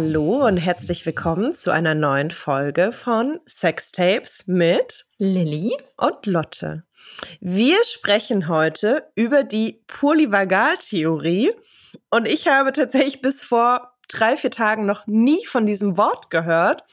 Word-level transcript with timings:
Hallo 0.00 0.46
und 0.46 0.58
herzlich 0.58 1.04
willkommen 1.06 1.50
zu 1.50 1.72
einer 1.72 1.92
neuen 1.92 2.30
Folge 2.30 2.92
von 2.92 3.40
Sextapes 3.48 4.46
mit 4.46 5.06
Lilly 5.16 5.76
und 5.96 6.24
Lotte. 6.24 6.84
Wir 7.40 7.78
sprechen 7.82 8.46
heute 8.46 9.10
über 9.16 9.42
die 9.42 9.82
Polyvagaltheorie 9.88 11.50
und 12.10 12.28
ich 12.28 12.46
habe 12.46 12.70
tatsächlich 12.70 13.22
bis 13.22 13.42
vor 13.42 13.90
drei, 14.06 14.36
vier 14.36 14.52
Tagen 14.52 14.86
noch 14.86 15.04
nie 15.08 15.44
von 15.46 15.66
diesem 15.66 15.96
Wort 15.96 16.30
gehört, 16.30 16.84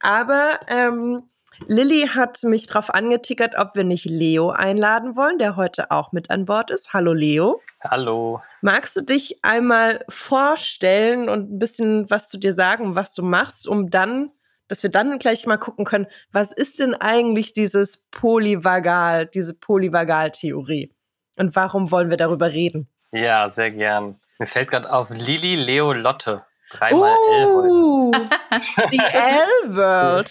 aber 0.00 0.58
ähm, 0.66 1.27
Lilly 1.66 2.08
hat 2.14 2.42
mich 2.44 2.66
darauf 2.66 2.94
angetickert, 2.94 3.56
ob 3.56 3.74
wir 3.74 3.84
nicht 3.84 4.04
Leo 4.04 4.50
einladen 4.50 5.16
wollen, 5.16 5.38
der 5.38 5.56
heute 5.56 5.90
auch 5.90 6.12
mit 6.12 6.30
an 6.30 6.44
Bord 6.44 6.70
ist. 6.70 6.92
Hallo 6.92 7.12
Leo. 7.12 7.60
Hallo. 7.82 8.40
Magst 8.60 8.96
du 8.96 9.02
dich 9.02 9.38
einmal 9.42 10.04
vorstellen 10.08 11.28
und 11.28 11.52
ein 11.52 11.58
bisschen 11.58 12.10
was 12.10 12.28
zu 12.28 12.38
dir 12.38 12.52
sagen, 12.52 12.94
was 12.94 13.14
du 13.14 13.22
machst, 13.22 13.66
um 13.66 13.90
dann, 13.90 14.30
dass 14.68 14.82
wir 14.82 14.90
dann 14.90 15.18
gleich 15.18 15.46
mal 15.46 15.56
gucken 15.56 15.84
können, 15.84 16.06
was 16.32 16.52
ist 16.52 16.78
denn 16.78 16.94
eigentlich 16.94 17.52
dieses 17.52 18.06
Polyvagal, 18.10 19.26
diese 19.26 19.54
Polyvagaltheorie? 19.54 20.92
Und 21.36 21.56
warum 21.56 21.90
wollen 21.90 22.10
wir 22.10 22.16
darüber 22.16 22.52
reden? 22.52 22.88
Ja, 23.12 23.48
sehr 23.48 23.70
gern. 23.70 24.20
Mir 24.38 24.46
fällt 24.46 24.70
gerade 24.70 24.92
auf 24.92 25.10
Lili, 25.10 25.56
Leo, 25.56 25.92
Lotte. 25.92 26.44
Dreimal 26.70 27.14
uh, 27.16 28.12
L 28.12 28.20
heute. 28.52 28.88
Die 28.92 28.98
L-World. 29.12 30.30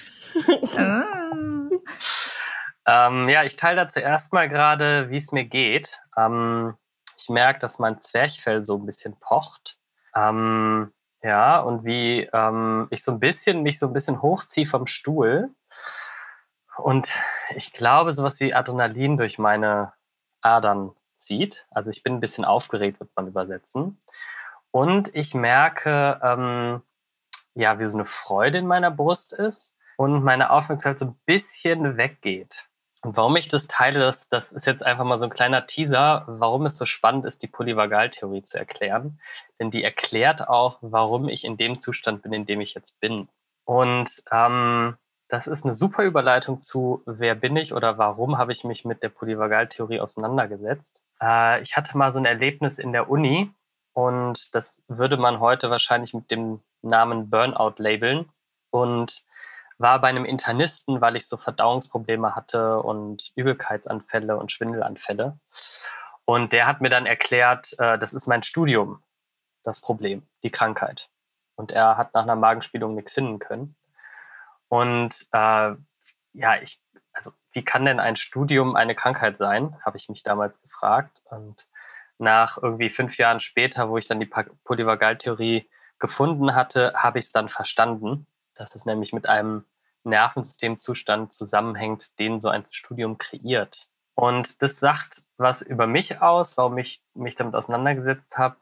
Ah. 0.77 1.69
ähm, 2.85 3.30
ja, 3.30 3.43
ich 3.43 3.55
teile 3.55 3.81
da 3.81 3.88
zuerst 3.88 4.33
mal 4.33 4.49
gerade, 4.49 5.09
wie 5.09 5.17
es 5.17 5.31
mir 5.31 5.45
geht. 5.45 5.99
Ähm, 6.16 6.75
ich 7.17 7.30
merke, 7.30 7.59
dass 7.59 7.80
mein 7.80 7.99
Zwerchfell 7.99 8.63
so 8.63 8.77
ein 8.77 8.85
bisschen 8.85 9.19
pocht. 9.19 9.77
Ähm, 10.15 10.93
ja, 11.21 11.59
und 11.59 11.83
wie 11.83 12.30
ähm, 12.31 12.88
ich 12.89 13.03
so 13.03 13.11
ein 13.11 13.19
bisschen, 13.19 13.63
mich 13.63 13.80
so 13.80 13.88
ein 13.88 13.93
bisschen 13.93 14.21
hochziehe 14.21 14.65
vom 14.65 14.88
Stuhl. 14.88 15.49
Und 16.77 17.09
ich 17.55 17.73
glaube, 17.73 18.13
sowas 18.13 18.39
wie 18.39 18.53
Adrenalin 18.53 19.17
durch 19.17 19.39
meine 19.39 19.93
Adern 20.41 20.91
zieht. 21.17 21.65
Also 21.71 21.89
ich 21.89 22.03
bin 22.03 22.15
ein 22.15 22.19
bisschen 22.19 22.45
aufgeregt, 22.45 22.99
wird 22.99 23.09
man 23.15 23.27
übersetzen. 23.27 24.02
Und 24.71 25.13
ich 25.15 25.33
merke, 25.33 26.19
ähm, 26.23 26.81
ja, 27.55 27.80
wie 27.80 27.85
so 27.85 27.97
eine 27.97 28.05
Freude 28.05 28.59
in 28.59 28.67
meiner 28.67 28.91
Brust 28.91 29.33
ist 29.33 29.77
und 29.97 30.23
meine 30.23 30.51
Aufmerksamkeit 30.51 30.99
so 30.99 31.05
ein 31.05 31.19
bisschen 31.25 31.97
weggeht. 31.97 32.67
Und 33.03 33.15
warum 33.17 33.35
ich 33.35 33.47
das 33.47 33.67
teile, 33.67 33.99
das, 33.99 34.29
das 34.29 34.51
ist 34.51 34.65
jetzt 34.65 34.83
einfach 34.83 35.03
mal 35.03 35.19
so 35.19 35.25
ein 35.25 35.31
kleiner 35.31 35.67
Teaser, 35.67 36.23
warum 36.27 36.65
es 36.65 36.77
so 36.77 36.85
spannend 36.85 37.25
ist, 37.25 37.43
die 37.43 37.47
Polyvagaltheorie 37.47 38.41
zu 38.43 38.57
erklären. 38.57 39.19
Denn 39.59 39.71
die 39.71 39.83
erklärt 39.83 40.47
auch, 40.47 40.79
warum 40.81 41.29
ich 41.29 41.43
in 41.43 41.57
dem 41.57 41.79
Zustand 41.79 42.23
bin, 42.23 42.33
in 42.33 42.45
dem 42.45 42.61
ich 42.61 42.73
jetzt 42.73 42.99
bin. 42.99 43.27
Und 43.65 44.23
ähm, 44.31 44.97
das 45.29 45.47
ist 45.47 45.65
eine 45.65 45.73
super 45.73 46.03
Überleitung 46.03 46.61
zu, 46.61 47.03
wer 47.05 47.35
bin 47.35 47.55
ich 47.55 47.73
oder 47.73 47.97
warum 47.97 48.37
habe 48.37 48.51
ich 48.51 48.63
mich 48.63 48.85
mit 48.85 49.03
der 49.03 49.09
Polyvagaltheorie 49.09 49.99
auseinandergesetzt. 49.99 51.01
Äh, 51.21 51.61
ich 51.61 51.75
hatte 51.75 51.97
mal 51.97 52.13
so 52.13 52.19
ein 52.19 52.25
Erlebnis 52.25 52.79
in 52.79 52.93
der 52.93 53.09
Uni 53.09 53.51
und 53.93 54.55
das 54.55 54.81
würde 54.87 55.17
man 55.17 55.39
heute 55.39 55.69
wahrscheinlich 55.69 56.13
mit 56.13 56.31
dem 56.31 56.61
Namen 56.81 57.29
Burnout 57.29 57.75
labeln. 57.77 58.29
Und 58.69 59.23
war 59.78 60.02
bei 60.02 60.08
einem 60.08 60.25
Internisten, 60.25 61.02
weil 61.02 61.16
ich 61.16 61.28
so 61.28 61.38
Verdauungsprobleme 61.38 62.36
hatte 62.36 62.80
und 62.82 63.32
Übelkeitsanfälle 63.36 64.38
und 64.38 64.52
Schwindelanfälle. 64.52 65.39
Und 66.26 66.52
der 66.52 66.67
hat 66.67 66.82
mir 66.82 66.89
dann 66.89 67.05
erklärt, 67.05 67.73
äh, 67.80 67.98
das 67.98 68.14
ist 68.14 68.27
mein 68.27 68.43
Studium, 68.43 69.04
das 69.64 69.80
Problem, 69.80 70.27
die 70.43 70.52
Krankheit. 70.52 71.10
Und 71.55 71.71
er 71.71 71.98
hat 71.98 72.14
nach 72.14 72.23
einer 72.23 72.36
Magenspielung 72.36 72.95
nichts 72.95 73.14
finden 73.14 73.39
können. 73.39 73.76
Und 74.67 75.27
äh, 75.32 75.76
ja, 76.33 76.61
ich, 76.61 76.82
also 77.14 77.32
wie 77.52 77.64
kann 77.64 77.86
denn 77.86 77.99
ein 77.99 78.16
Studium 78.16 78.76
eine 78.76 78.95
Krankheit 78.95 79.37
sein, 79.37 79.77
habe 79.83 79.98
ich 79.98 80.10
mich 80.10 80.23
damals 80.23 80.61
gefragt. 80.61 81.21
Und 81.26 81.67
nach 82.17 82.58
irgendwie 82.58 82.89
fünf 82.89 83.17
Jahren 83.17 83.39
später, 83.39 83.89
wo 83.89 83.98
ich 83.98 84.08
dann 84.08 84.20
die 84.20 84.30
Polyvagaltheorie 84.64 85.70
gefunden 85.99 86.55
hatte, 86.55 86.93
habe 86.95 87.20
ich 87.20 87.26
es 87.26 87.32
dann 87.32 87.49
verstanden 87.49 88.27
dass 88.57 88.75
es 88.75 88.85
nämlich 88.85 89.13
mit 89.13 89.27
einem 89.27 89.65
Nervensystemzustand 90.03 91.33
zusammenhängt, 91.33 92.17
den 92.19 92.39
so 92.39 92.49
ein 92.49 92.63
Studium 92.69 93.17
kreiert. 93.17 93.87
Und 94.15 94.61
das 94.61 94.79
sagt 94.79 95.23
was 95.37 95.61
über 95.61 95.85
mich 95.85 96.21
aus, 96.21 96.57
warum 96.57 96.77
ich 96.77 97.03
mich 97.13 97.35
damit 97.35 97.53
auseinandergesetzt 97.53 98.37
habe. 98.37 98.57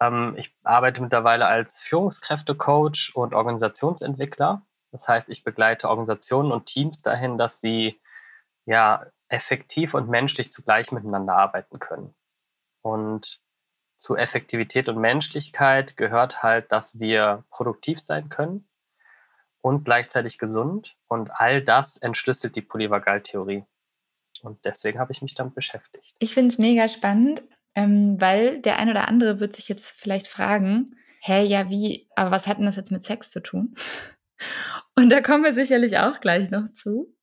Ähm, 0.00 0.34
ich 0.38 0.54
arbeite 0.62 1.02
mittlerweile 1.02 1.46
als 1.46 1.80
Führungskräftecoach 1.80 3.12
und 3.14 3.34
Organisationsentwickler. 3.34 4.62
Das 4.90 5.06
heißt, 5.06 5.28
ich 5.28 5.44
begleite 5.44 5.90
Organisationen 5.90 6.52
und 6.52 6.66
Teams 6.66 7.02
dahin, 7.02 7.36
dass 7.36 7.60
sie 7.60 8.00
ja 8.64 9.04
effektiv 9.28 9.92
und 9.92 10.08
menschlich 10.08 10.50
zugleich 10.50 10.90
miteinander 10.92 11.36
arbeiten 11.36 11.78
können. 11.78 12.14
Und 12.82 13.40
zu 13.98 14.16
Effektivität 14.16 14.88
und 14.88 14.98
Menschlichkeit 14.98 15.96
gehört 15.96 16.42
halt, 16.42 16.72
dass 16.72 16.98
wir 16.98 17.44
produktiv 17.50 18.00
sein 18.00 18.28
können, 18.28 18.68
und 19.68 19.84
gleichzeitig 19.84 20.38
gesund. 20.38 20.96
Und 21.08 21.30
all 21.32 21.62
das 21.62 21.96
entschlüsselt 21.98 22.56
die 22.56 22.62
Polyvagaltheorie. 22.62 23.64
Und 24.42 24.64
deswegen 24.64 24.98
habe 24.98 25.12
ich 25.12 25.22
mich 25.22 25.34
damit 25.34 25.54
beschäftigt. 25.54 26.14
Ich 26.18 26.34
finde 26.34 26.52
es 26.52 26.58
mega 26.58 26.88
spannend, 26.88 27.42
ähm, 27.74 28.20
weil 28.20 28.60
der 28.60 28.78
ein 28.78 28.88
oder 28.88 29.08
andere 29.08 29.40
wird 29.40 29.56
sich 29.56 29.68
jetzt 29.68 30.00
vielleicht 30.00 30.28
fragen, 30.28 30.96
hä, 31.20 31.42
ja, 31.42 31.68
wie, 31.68 32.08
aber 32.14 32.30
was 32.30 32.46
hat 32.46 32.58
denn 32.58 32.66
das 32.66 32.76
jetzt 32.76 32.92
mit 32.92 33.04
Sex 33.04 33.30
zu 33.30 33.42
tun? 33.42 33.74
Und 34.96 35.10
da 35.10 35.20
kommen 35.20 35.44
wir 35.44 35.52
sicherlich 35.52 35.98
auch 35.98 36.20
gleich 36.20 36.50
noch 36.50 36.72
zu. 36.72 37.14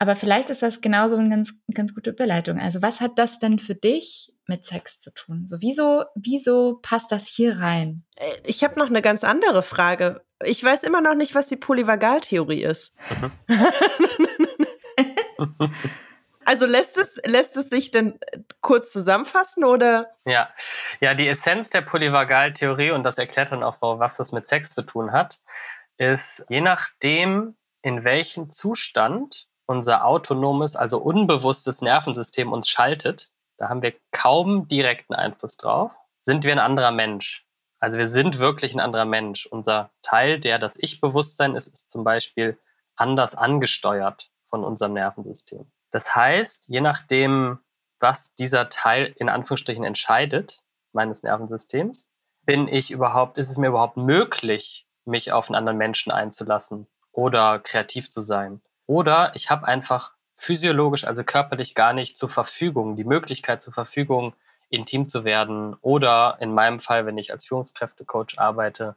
Aber 0.00 0.14
vielleicht 0.14 0.48
ist 0.50 0.62
das 0.62 0.80
genauso 0.80 1.16
eine 1.16 1.28
ganz, 1.28 1.54
ganz 1.74 1.94
gute 1.94 2.10
Überleitung. 2.10 2.60
Also 2.60 2.82
was 2.82 3.00
hat 3.00 3.18
das 3.18 3.38
denn 3.40 3.58
für 3.58 3.74
dich 3.74 4.32
mit 4.46 4.64
Sex 4.64 5.00
zu 5.00 5.12
tun? 5.12 5.46
So, 5.46 5.56
wieso, 5.60 6.04
wieso 6.14 6.78
passt 6.82 7.10
das 7.10 7.26
hier 7.26 7.58
rein? 7.58 8.04
Äh, 8.14 8.36
ich 8.44 8.62
habe 8.62 8.78
noch 8.78 8.86
eine 8.86 9.02
ganz 9.02 9.24
andere 9.24 9.62
Frage. 9.62 10.22
Ich 10.44 10.62
weiß 10.62 10.84
immer 10.84 11.00
noch 11.00 11.16
nicht, 11.16 11.34
was 11.34 11.48
die 11.48 11.56
Polyvagaltheorie 11.56 12.62
ist. 12.62 12.94
also 16.44 16.64
lässt 16.64 16.96
es, 16.96 17.20
lässt 17.24 17.56
es 17.56 17.68
sich 17.68 17.90
denn 17.90 18.20
kurz 18.60 18.92
zusammenfassen 18.92 19.64
oder? 19.64 20.14
Ja. 20.24 20.48
ja, 21.00 21.14
die 21.14 21.26
Essenz 21.26 21.70
der 21.70 21.80
Polyvagaltheorie, 21.80 22.92
und 22.92 23.02
das 23.02 23.18
erklärt 23.18 23.50
dann 23.50 23.64
auch, 23.64 23.78
was 23.80 24.16
das 24.16 24.30
mit 24.30 24.46
Sex 24.46 24.70
zu 24.70 24.82
tun 24.82 25.10
hat, 25.10 25.40
ist, 25.96 26.44
je 26.48 26.60
nachdem, 26.60 27.56
in 27.82 28.04
welchem 28.04 28.50
Zustand 28.50 29.47
unser 29.68 30.04
autonomes, 30.04 30.76
also 30.76 30.98
unbewusstes 30.98 31.82
Nervensystem 31.82 32.52
uns 32.52 32.68
schaltet, 32.68 33.30
da 33.58 33.68
haben 33.68 33.82
wir 33.82 33.94
kaum 34.10 34.66
direkten 34.66 35.14
Einfluss 35.14 35.56
drauf, 35.56 35.92
sind 36.20 36.44
wir 36.44 36.52
ein 36.52 36.58
anderer 36.58 36.90
Mensch. 36.90 37.46
Also 37.78 37.98
wir 37.98 38.08
sind 38.08 38.38
wirklich 38.38 38.74
ein 38.74 38.80
anderer 38.80 39.04
Mensch. 39.04 39.46
Unser 39.46 39.90
Teil, 40.02 40.40
der 40.40 40.58
das 40.58 40.76
Ich-Bewusstsein 40.76 41.54
ist, 41.54 41.68
ist 41.68 41.90
zum 41.90 42.02
Beispiel 42.02 42.58
anders 42.96 43.36
angesteuert 43.36 44.30
von 44.48 44.64
unserem 44.64 44.94
Nervensystem. 44.94 45.70
Das 45.90 46.14
heißt, 46.16 46.68
je 46.68 46.80
nachdem, 46.80 47.58
was 48.00 48.34
dieser 48.34 48.68
Teil 48.68 49.14
in 49.18 49.28
Anführungsstrichen 49.28 49.84
entscheidet, 49.84 50.62
meines 50.92 51.22
Nervensystems, 51.22 52.10
bin 52.42 52.66
ich 52.68 52.90
überhaupt, 52.90 53.38
ist 53.38 53.50
es 53.50 53.58
mir 53.58 53.68
überhaupt 53.68 53.96
möglich, 53.96 54.86
mich 55.04 55.32
auf 55.32 55.48
einen 55.48 55.56
anderen 55.56 55.78
Menschen 55.78 56.10
einzulassen 56.10 56.86
oder 57.12 57.58
kreativ 57.58 58.10
zu 58.10 58.22
sein? 58.22 58.62
Oder 58.88 59.32
ich 59.34 59.50
habe 59.50 59.68
einfach 59.68 60.14
physiologisch, 60.34 61.04
also 61.04 61.22
körperlich 61.22 61.74
gar 61.74 61.92
nicht 61.92 62.16
zur 62.16 62.30
Verfügung, 62.30 62.96
die 62.96 63.04
Möglichkeit 63.04 63.60
zur 63.60 63.74
Verfügung, 63.74 64.34
intim 64.70 65.06
zu 65.06 65.24
werden 65.24 65.74
oder 65.82 66.38
in 66.40 66.54
meinem 66.54 66.80
Fall, 66.80 67.04
wenn 67.04 67.18
ich 67.18 67.30
als 67.30 67.44
Führungskräftecoach 67.44 68.38
arbeite, 68.38 68.96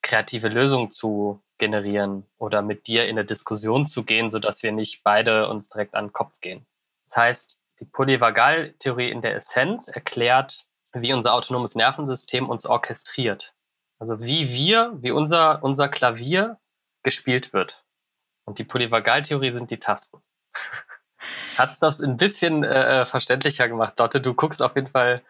kreative 0.00 0.48
Lösungen 0.48 0.92
zu 0.92 1.40
generieren 1.58 2.24
oder 2.38 2.62
mit 2.62 2.86
dir 2.86 3.04
in 3.04 3.18
eine 3.18 3.24
Diskussion 3.24 3.86
zu 3.86 4.04
gehen, 4.04 4.30
sodass 4.30 4.62
wir 4.62 4.70
nicht 4.70 5.02
beide 5.02 5.48
uns 5.48 5.70
direkt 5.70 5.94
an 5.94 6.06
den 6.06 6.12
Kopf 6.12 6.32
gehen. 6.40 6.64
Das 7.04 7.16
heißt, 7.16 7.58
die 7.80 7.84
Polyvagaltheorie 7.84 9.10
in 9.10 9.22
der 9.22 9.34
Essenz 9.34 9.88
erklärt, 9.88 10.66
wie 10.92 11.12
unser 11.12 11.34
autonomes 11.34 11.74
Nervensystem 11.74 12.48
uns 12.48 12.64
orchestriert. 12.64 13.54
Also 13.98 14.20
wie 14.20 14.50
wir, 14.50 14.92
wie 15.00 15.10
unser, 15.10 15.64
unser 15.64 15.88
Klavier 15.88 16.58
gespielt 17.02 17.52
wird. 17.52 17.85
Und 18.46 18.58
die 18.58 18.64
Polyvagaltheorie 18.64 19.50
sind 19.50 19.70
die 19.70 19.78
Tasten. 19.78 20.22
Hat 21.56 21.72
es 21.72 21.78
das 21.78 22.00
ein 22.00 22.16
bisschen 22.16 22.64
äh, 22.64 23.04
verständlicher 23.06 23.68
gemacht, 23.68 23.94
Dotte? 23.96 24.20
Du 24.20 24.34
guckst 24.34 24.62
auf 24.62 24.76
jeden 24.76 24.88
Fall 24.88 25.22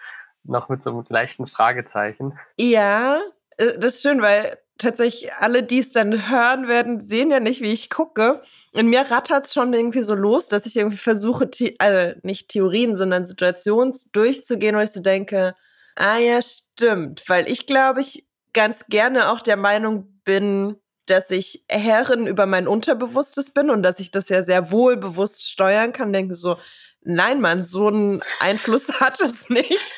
noch 0.44 0.68
mit 0.68 0.82
so 0.82 0.90
einem 0.90 1.04
leichten 1.08 1.46
Fragezeichen. 1.46 2.38
Ja, 2.56 3.20
äh, 3.56 3.78
das 3.78 3.96
ist 3.96 4.02
schön, 4.02 4.22
weil 4.22 4.58
tatsächlich 4.78 5.32
alle, 5.34 5.62
die 5.62 5.78
es 5.78 5.90
dann 5.92 6.28
hören 6.28 6.68
werden, 6.68 7.02
sehen 7.02 7.30
ja 7.30 7.40
nicht, 7.40 7.62
wie 7.62 7.72
ich 7.72 7.88
gucke. 7.88 8.42
In 8.72 8.88
mir 8.88 9.10
rattert 9.10 9.46
es 9.46 9.54
schon 9.54 9.72
irgendwie 9.72 10.02
so 10.02 10.14
los, 10.14 10.48
dass 10.48 10.66
ich 10.66 10.76
irgendwie 10.76 10.98
versuche, 10.98 11.48
also 11.78 12.18
nicht 12.22 12.48
Theorien, 12.48 12.94
sondern 12.94 13.24
Situationen 13.24 13.94
durchzugehen, 14.12 14.76
wo 14.76 14.80
ich 14.80 14.92
so 14.92 15.00
denke, 15.00 15.54
ah 15.94 16.18
ja, 16.18 16.42
stimmt. 16.42 17.24
Weil 17.26 17.48
ich 17.50 17.66
glaube, 17.66 18.02
ich 18.02 18.26
ganz 18.52 18.86
gerne 18.86 19.30
auch 19.30 19.40
der 19.40 19.56
Meinung 19.56 20.20
bin, 20.24 20.76
dass 21.06 21.30
ich 21.30 21.64
Herrin 21.68 22.26
über 22.26 22.46
mein 22.46 22.68
Unterbewusstes 22.68 23.52
bin 23.52 23.70
und 23.70 23.82
dass 23.82 24.00
ich 24.00 24.10
das 24.10 24.28
ja 24.28 24.42
sehr 24.42 24.70
wohl 24.70 24.96
bewusst 24.96 25.48
steuern 25.48 25.92
kann, 25.92 26.12
denke 26.12 26.34
so, 26.34 26.56
nein, 27.02 27.40
Mann, 27.40 27.62
so 27.62 27.88
einen 27.88 28.22
Einfluss 28.40 28.88
hat 29.00 29.20
es 29.20 29.48
nicht. 29.48 29.94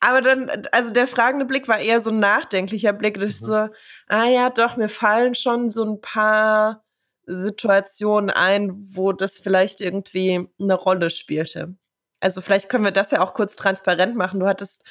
Aber 0.00 0.20
dann, 0.20 0.50
also 0.72 0.92
der 0.92 1.06
fragende 1.06 1.46
Blick 1.46 1.66
war 1.66 1.78
eher 1.78 2.00
so 2.00 2.10
ein 2.10 2.18
nachdenklicher 2.18 2.92
Blick. 2.92 3.18
Das 3.18 3.40
mhm. 3.40 3.44
so, 3.46 3.54
ah 4.08 4.26
ja, 4.26 4.50
doch, 4.50 4.76
mir 4.76 4.90
fallen 4.90 5.34
schon 5.34 5.70
so 5.70 5.84
ein 5.84 6.00
paar 6.00 6.84
Situationen 7.26 8.28
ein, 8.28 8.72
wo 8.94 9.12
das 9.12 9.38
vielleicht 9.38 9.80
irgendwie 9.80 10.46
eine 10.60 10.74
Rolle 10.74 11.08
spielte. 11.08 11.74
Also 12.20 12.40
vielleicht 12.40 12.68
können 12.68 12.84
wir 12.84 12.90
das 12.90 13.12
ja 13.12 13.22
auch 13.22 13.34
kurz 13.34 13.56
transparent 13.56 14.14
machen. 14.14 14.40
Du 14.40 14.46
hattest 14.46 14.84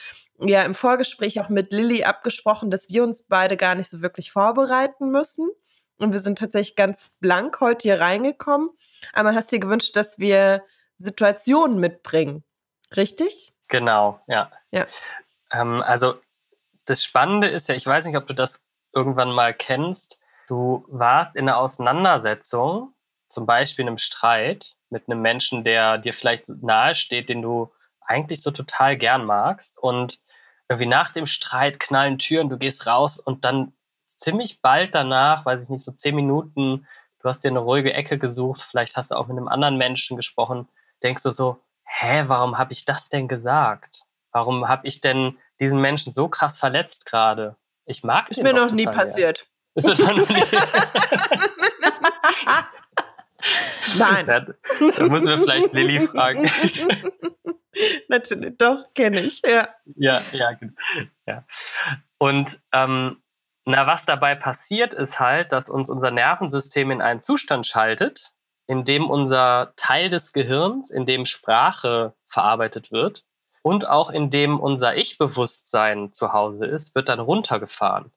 ja 0.48 0.64
im 0.64 0.76
Vorgespräch 0.76 1.40
auch 1.40 1.50
mit 1.50 1.72
Lilly 1.72 2.04
abgesprochen, 2.04 2.72
dass 2.72 2.90
wir 2.90 3.04
uns 3.04 3.28
beide 3.28 3.58
gar 3.58 3.76
nicht 3.76 3.90
so 3.90 4.02
wirklich 4.02 4.32
vorbereiten 4.32 5.10
müssen. 5.10 5.50
Und 5.98 6.12
wir 6.12 6.20
sind 6.20 6.40
tatsächlich 6.40 6.76
ganz 6.76 7.16
blank 7.20 7.60
heute 7.62 7.84
hier 7.84 8.00
reingekommen. 8.00 8.70
Aber 9.14 9.36
hast 9.36 9.52
dir 9.52 9.60
gewünscht, 9.60 9.96
dass 9.96 10.20
wir 10.20 10.64
Situationen 10.98 11.80
mitbringen. 11.80 12.44
Richtig? 12.96 13.54
Genau, 13.68 14.20
ja. 14.28 14.52
ja. 14.72 14.86
Ähm, 15.52 15.82
also 15.82 16.16
das 16.86 17.04
Spannende 17.04 17.48
ist 17.48 17.70
ja, 17.70 17.76
ich 17.76 17.86
weiß 17.86 18.06
nicht, 18.06 18.18
ob 18.18 18.28
du 18.28 18.34
das 18.34 18.64
irgendwann 18.94 19.32
mal 19.32 19.54
kennst. 19.54 20.20
Du 20.48 20.86
warst 20.90 21.36
in 21.36 21.48
einer 21.48 21.58
Auseinandersetzung, 21.58 22.94
zum 23.28 23.46
Beispiel 23.46 23.84
in 23.84 23.90
einem 23.90 23.98
Streit 23.98 24.76
mit 24.90 25.08
einem 25.08 25.22
Menschen, 25.22 25.64
der 25.64 25.98
dir 25.98 26.14
vielleicht 26.14 26.50
nahe 26.50 26.96
steht, 26.96 27.30
den 27.30 27.42
du 27.42 27.72
eigentlich 28.02 28.42
so 28.42 28.52
total 28.52 28.98
gern 28.98 29.26
magst. 29.26 29.78
Und 29.78 30.20
irgendwie 30.74 30.88
nach 30.88 31.12
dem 31.12 31.28
Streit 31.28 31.80
knallen 31.80 32.18
Türen, 32.18 32.50
du 32.50 32.58
gehst 32.58 32.88
raus 32.88 33.20
und 33.20 33.46
dann 33.46 33.74
ziemlich 34.08 34.62
bald 34.62 34.96
danach, 34.96 35.46
weiß 35.46 35.62
ich 35.62 35.70
nicht, 35.70 35.84
so 35.84 35.92
zehn 35.92 36.16
Minuten, 36.16 36.88
du 37.20 37.30
hast 37.30 37.44
dir 37.44 37.50
eine 37.50 37.60
ruhige 37.60 37.94
Ecke 37.94 38.18
gesucht, 38.18 38.62
vielleicht 38.62 38.98
hast 38.98 39.12
du 39.12 39.16
auch 39.16 39.28
mit 39.28 39.38
einem 39.38 39.48
anderen 39.48 39.78
Menschen 39.78 40.18
gesprochen, 40.18 40.68
denkst 41.04 41.24
du 41.24 41.32
so, 41.32 41.60
hä, 41.86 42.24
warum 42.28 42.58
habe 42.58 42.74
ich 42.74 42.86
das 42.86 43.10
denn 43.10 43.28
gesagt? 43.28 44.02
Warum 44.32 44.68
habe 44.68 44.88
ich 44.88 45.00
denn 45.00 45.38
diesen 45.60 45.80
Menschen 45.80 46.12
so 46.12 46.28
krass 46.28 46.58
verletzt 46.58 47.06
gerade? 47.06 47.56
Ich 47.86 48.04
mag 48.04 48.32
Ist 48.32 48.42
mir 48.42 48.54
noch 48.54 48.72
nie 48.72 48.86
passiert. 48.86 49.48
Ist 49.76 49.88
mir 49.88 49.96
noch 49.96 50.30
nie. 50.30 50.44
Nein. 53.98 54.26
Da, 54.80 54.90
da 54.98 55.04
müssen 55.04 55.28
wir 55.28 55.38
vielleicht 55.38 55.74
Lilly 55.74 56.08
fragen. 56.08 56.50
Natürlich, 58.08 58.58
doch, 58.58 58.94
kenne 58.94 59.22
ich, 59.22 59.42
ja. 59.46 59.70
Ja, 59.96 60.22
ja, 60.32 60.52
ja. 61.26 61.46
Und 62.18 62.60
ähm, 62.72 63.22
na, 63.66 63.88
was 63.88 64.06
dabei 64.06 64.36
passiert, 64.36 64.94
ist 64.94 65.20
halt, 65.20 65.52
dass 65.52 65.70
uns 65.70 65.90
unser 65.90 66.12
Nervensystem 66.12 66.92
in 66.92 67.02
einen 67.02 67.22
Zustand 67.22 67.66
schaltet, 67.66 68.34
in 68.68 68.84
dem 68.84 69.10
unser 69.10 69.74
Teil 69.76 70.10
des 70.10 70.34
Gehirns, 70.34 70.92
in 70.92 71.06
dem 71.06 71.26
Sprache 71.26 72.14
verarbeitet 72.28 72.92
wird 72.92 73.26
und 73.62 73.88
auch 73.88 74.10
in 74.10 74.30
dem 74.30 74.60
unser 74.60 74.96
Ich-Bewusstsein 74.96 76.14
zu 76.14 76.34
Hause 76.34 76.66
ist, 76.66 76.96
wird 76.96 77.10
dann 77.10 77.20
runtergefahren. 77.20 78.12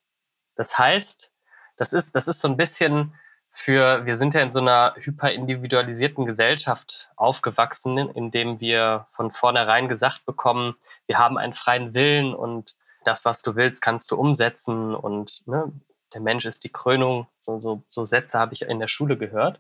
Das 0.57 0.79
heißt, 0.79 1.33
das 1.77 1.93
ist, 1.93 2.17
das 2.17 2.27
ist 2.27 2.41
so 2.41 2.49
ein 2.49 2.57
bisschen 2.57 3.15
für, 3.57 4.05
wir 4.05 4.19
sind 4.19 4.35
ja 4.35 4.43
in 4.43 4.53
so 4.53 4.61
einer 4.61 4.95
hyperindividualisierten 4.99 6.27
Gesellschaft 6.27 7.09
aufgewachsen, 7.17 7.97
in 7.97 8.31
dem 8.31 8.61
wir 8.61 9.07
von 9.11 9.31
vornherein 9.31 9.89
gesagt 9.89 10.27
bekommen, 10.27 10.77
wir 11.07 11.19
haben 11.19 11.39
einen 11.39 11.55
freien 11.55 11.95
Willen 11.95 12.35
und 12.35 12.77
das, 13.05 13.25
was 13.25 13.41
du 13.41 13.57
willst, 13.57 13.81
kannst 13.81 14.11
du 14.11 14.17
umsetzen 14.17 14.95
und 14.95 15.43
ne, 15.47 15.73
der 16.13 16.21
Mensch 16.21 16.45
ist 16.45 16.65
die 16.65 16.69
Krönung. 16.69 17.29
So, 17.41 17.59
so, 17.59 17.83
so 17.89 18.05
Sätze 18.05 18.39
habe 18.39 18.53
ich 18.53 18.61
in 18.61 18.79
der 18.79 18.89
Schule 18.89 19.17
gehört. 19.17 19.59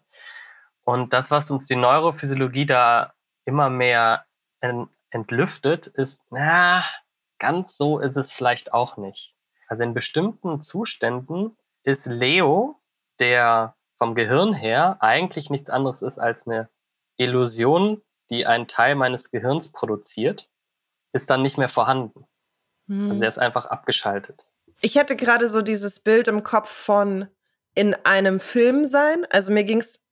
Und 0.85 1.15
das, 1.15 1.31
was 1.31 1.51
uns 1.51 1.65
die 1.65 1.77
Neurophysiologie 1.77 2.67
da 2.67 3.15
immer 3.47 3.71
mehr 3.71 4.27
entlüftet, 5.09 5.87
ist, 5.87 6.23
na, 6.29 6.85
ganz 7.39 7.79
so 7.79 7.99
ist 7.99 8.19
es 8.19 8.31
vielleicht 8.31 8.75
auch 8.75 8.99
nicht. 8.99 9.35
Also 9.69 9.85
in 9.85 9.95
bestimmten 9.95 10.61
Zuständen 10.61 11.57
ist 11.83 12.05
Leo, 12.05 12.79
der 13.21 13.75
vom 13.99 14.15
Gehirn 14.15 14.53
her 14.53 14.99
eigentlich 15.01 15.51
nichts 15.51 15.71
anderes 15.71 16.03
ist 16.03 16.19
als 16.19 16.47
eine 16.47 16.69
Illusion, 17.17 18.03
die 18.31 18.47
ein 18.47 18.69
Teil 18.69 18.95
meines 18.95 19.31
Gehirns 19.31 19.69
produziert, 19.69 20.49
ist 21.13 21.31
dann 21.31 21.43
nicht 21.43 21.59
mehr 21.59 21.69
vorhanden. 21.69 22.27
Hm. 22.89 23.11
Also 23.11 23.25
er 23.25 23.29
ist 23.29 23.39
einfach 23.39 23.67
abgeschaltet. 23.67 24.47
Ich 24.81 24.99
hatte 24.99 25.17
gerade 25.17 25.49
so 25.49 25.63
dieses 25.63 26.01
Bild 26.01 26.29
im 26.29 26.43
Kopf 26.43 26.71
von 26.71 27.29
in 27.75 27.95
einem 28.05 28.41
Film 28.41 28.85
sein. 28.85 29.27
Also 29.31 29.53
mir 29.53 29.65
ging 29.65 29.79
es, 29.79 30.07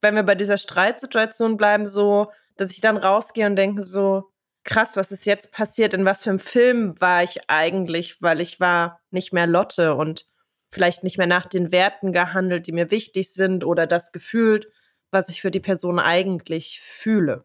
wenn 0.00 0.14
wir 0.14 0.22
bei 0.22 0.34
dieser 0.34 0.58
Streitsituation 0.58 1.56
bleiben, 1.56 1.86
so, 1.86 2.30
dass 2.56 2.70
ich 2.70 2.80
dann 2.80 2.96
rausgehe 2.96 3.46
und 3.46 3.56
denke 3.56 3.82
so, 3.82 4.30
krass, 4.64 4.96
was 4.96 5.12
ist 5.12 5.26
jetzt 5.26 5.52
passiert? 5.52 5.94
In 5.94 6.04
was 6.04 6.22
für 6.22 6.30
einem 6.30 6.38
Film 6.38 7.00
war 7.00 7.22
ich 7.22 7.48
eigentlich? 7.48 8.20
Weil 8.22 8.40
ich 8.40 8.60
war 8.60 9.00
nicht 9.10 9.32
mehr 9.32 9.46
Lotte 9.46 9.94
und 9.94 10.26
vielleicht 10.70 11.04
nicht 11.04 11.18
mehr 11.18 11.26
nach 11.26 11.46
den 11.46 11.72
Werten 11.72 12.12
gehandelt, 12.12 12.66
die 12.66 12.72
mir 12.72 12.90
wichtig 12.90 13.32
sind 13.32 13.64
oder 13.64 13.86
das 13.86 14.12
gefühlt, 14.12 14.68
was 15.10 15.28
ich 15.28 15.40
für 15.40 15.50
die 15.50 15.60
Person 15.60 15.98
eigentlich 15.98 16.80
fühle. 16.80 17.44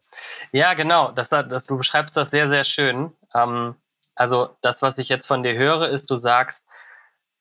Ja, 0.52 0.74
genau. 0.74 1.12
Das, 1.12 1.30
das, 1.30 1.68
du 1.68 1.78
beschreibst 1.78 2.18
das 2.18 2.32
sehr, 2.32 2.50
sehr 2.50 2.64
schön. 2.64 3.12
Ähm, 3.34 3.76
also 4.16 4.58
das, 4.62 4.82
was 4.82 4.98
ich 4.98 5.10
jetzt 5.10 5.28
von 5.28 5.44
dir 5.44 5.54
höre, 5.56 5.90
ist, 5.90 6.10
du 6.12 6.18
sagst, 6.18 6.66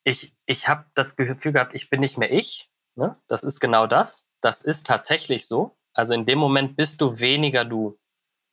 ich, 0.05 0.35
ich 0.47 0.69
habe 0.69 0.85
das 0.94 1.17
Gefühl 1.17 1.53
gehabt, 1.53 1.75
ich 1.75 1.91
bin 1.91 2.00
nicht 2.00 2.19
mehr 2.19 2.33
ich. 2.33 2.71
Ne? 2.94 3.12
Das 3.29 3.44
ist 3.44 3.61
genau 3.61 3.87
das. 3.87 4.29
Das 4.41 4.62
ist 4.62 4.87
tatsächlich 4.87 5.47
so. 5.47 5.76
Also 5.93 6.15
in 6.15 6.26
dem 6.26 6.38
Moment 6.38 6.76
bist 6.76 7.00
du 7.00 7.19
weniger 7.19 7.65
du. 7.65 7.99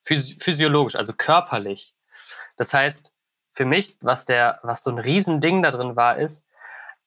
Physi 0.03 0.37
physiologisch, 0.39 0.95
also 0.95 1.13
körperlich. 1.13 1.95
Das 2.55 2.73
heißt, 2.73 3.13
für 3.53 3.65
mich, 3.65 3.97
was, 4.01 4.25
der, 4.25 4.59
was 4.63 4.83
so 4.83 4.91
ein 4.91 4.99
Riesending 4.99 5.61
da 5.61 5.71
drin 5.71 5.95
war, 5.95 6.17
ist, 6.17 6.45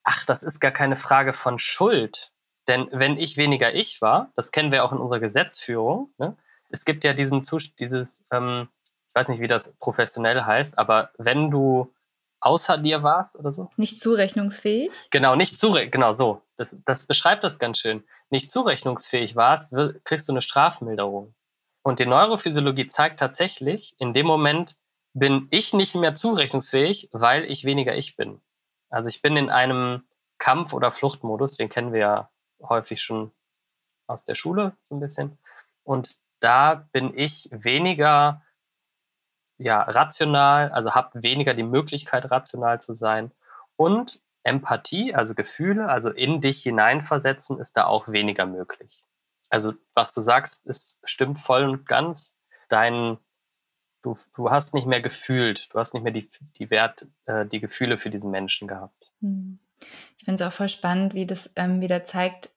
ach, 0.05 0.25
das 0.25 0.43
ist 0.43 0.61
gar 0.61 0.71
keine 0.71 0.97
Frage 0.97 1.33
von 1.33 1.59
Schuld. 1.59 2.33
Denn 2.69 2.89
wenn 2.93 3.17
ich 3.19 3.37
weniger 3.37 3.75
ich 3.75 4.01
war, 4.01 4.31
das 4.35 4.53
kennen 4.53 4.73
wir 4.73 4.85
auch 4.85 4.93
in 4.93 4.99
unserer 4.99 5.21
Gesetzführung, 5.21 6.13
ne? 6.19 6.37
es 6.69 6.85
gibt 6.85 7.05
ja 7.05 7.13
diesen 7.13 7.43
Zustand, 7.43 7.81
dieses, 7.81 8.25
ähm, 8.31 8.69
ich 9.09 9.15
weiß 9.15 9.29
nicht, 9.29 9.41
wie 9.41 9.49
das 9.49 9.75
professionell 9.79 10.43
heißt, 10.45 10.79
aber 10.79 11.11
wenn 11.19 11.51
du 11.51 11.93
außer 12.41 12.79
dir 12.79 13.03
warst 13.03 13.37
oder 13.37 13.53
so? 13.53 13.71
Nicht 13.77 13.99
zurechnungsfähig? 13.99 14.91
Genau, 15.11 15.37
nicht 15.37 15.59
zurechnungsfähig, 15.59 15.93
genau 15.93 16.13
so. 16.13 16.43
Das, 16.57 16.77
das 16.87 17.07
beschreibt 17.07 17.45
das 17.45 17.59
ganz 17.59 17.79
schön. 17.79 18.03
Nicht 18.31 18.51
zurechnungsfähig 18.51 19.37
warst, 19.37 19.73
kriegst 20.05 20.29
du 20.29 20.33
eine 20.33 20.43
Strafmilderung. 20.43 21.35
Und 21.83 21.99
die 21.99 22.07
Neurophysiologie 22.07 22.87
zeigt 22.87 23.21
tatsächlich, 23.21 23.95
in 23.99 24.13
dem 24.13 24.27
Moment 24.27 24.77
bin 25.13 25.49
ich 25.51 25.73
nicht 25.73 25.95
mehr 25.95 26.15
zurechnungsfähig, 26.15 27.09
weil 27.13 27.45
ich 27.45 27.65
weniger 27.65 27.97
ich 27.97 28.17
bin. 28.17 28.41
Also 28.91 29.09
ich 29.09 29.23
bin 29.23 29.37
in 29.37 29.51
einem 29.51 30.05
Kampf- 30.39 30.73
oder 30.73 30.93
Fluchtmodus, 30.93 31.57
den 31.57 31.69
kennen 31.69 31.93
wir 31.93 32.01
ja 32.01 32.31
häufig 32.63 33.03
schon 33.03 33.33
aus 34.07 34.25
der 34.25 34.35
Schule 34.35 34.77
so 34.83 34.95
ein 34.95 35.01
bisschen. 35.01 35.39
Und 35.85 36.17
da 36.41 36.87
bin 36.93 37.17
ich 37.17 37.49
weniger 37.53 38.43
ja, 39.61 39.83
rational, 39.83 40.71
also 40.73 40.95
habe 40.95 41.23
weniger 41.23 41.53
die 41.53 41.63
Möglichkeit, 41.63 42.31
rational 42.31 42.81
zu 42.81 42.95
sein. 42.95 43.31
Und 43.77 44.21
Empathie, 44.43 45.15
also 45.15 45.35
Gefühle, 45.35 45.89
also 45.89 46.09
in 46.09 46.41
dich 46.41 46.63
hineinversetzen, 46.63 47.61
ist 47.61 47.77
da 47.77 47.85
auch 47.85 48.09
weniger 48.09 48.47
möglich. 48.47 49.05
Also 49.51 49.75
was 49.95 50.15
du 50.15 50.23
sagst, 50.23 50.67
ist 50.67 50.99
stimmt 51.05 51.41
voll 51.41 51.65
und 51.65 51.87
ganz. 51.87 52.39
Dein, 52.69 53.19
du, 54.03 54.17
du 54.35 54.51
hast 54.51 54.75
nicht 54.75 54.87
mehr 54.87 55.01
gefühlt, 55.01 55.69
du 55.73 55.79
hast 55.79 55.95
nicht 55.95 56.03
mehr 56.03 56.13
die, 56.13 56.29
die 56.59 56.71
Wert, 56.71 57.07
äh, 57.27 57.47
die 57.47 57.61
Gefühle 57.61 57.99
für 57.99 58.11
diesen 58.11 58.31
Menschen 58.31 58.69
gehabt. 58.69 59.11
Hm. 59.21 59.59
Ich 60.19 60.25
finde 60.25 60.43
es 60.43 60.49
auch 60.49 60.53
voll 60.53 60.69
spannend, 60.69 61.15
wie 61.15 61.27
das 61.27 61.51
ähm, 61.57 61.81
wieder 61.81 62.05
zeigt, 62.05 62.51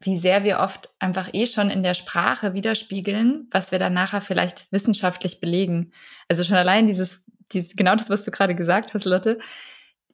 wie 0.00 0.18
sehr 0.18 0.44
wir 0.44 0.60
oft 0.60 0.90
einfach 0.98 1.30
eh 1.32 1.46
schon 1.46 1.70
in 1.70 1.82
der 1.82 1.94
Sprache 1.94 2.54
widerspiegeln, 2.54 3.48
was 3.50 3.72
wir 3.72 3.78
dann 3.78 3.94
nachher 3.94 4.20
vielleicht 4.20 4.70
wissenschaftlich 4.70 5.40
belegen. 5.40 5.92
Also 6.28 6.44
schon 6.44 6.56
allein 6.56 6.86
dieses, 6.86 7.22
dieses 7.52 7.74
genau 7.74 7.96
das, 7.96 8.10
was 8.10 8.22
du 8.22 8.30
gerade 8.30 8.54
gesagt 8.54 8.94
hast, 8.94 9.04
Lotte. 9.04 9.38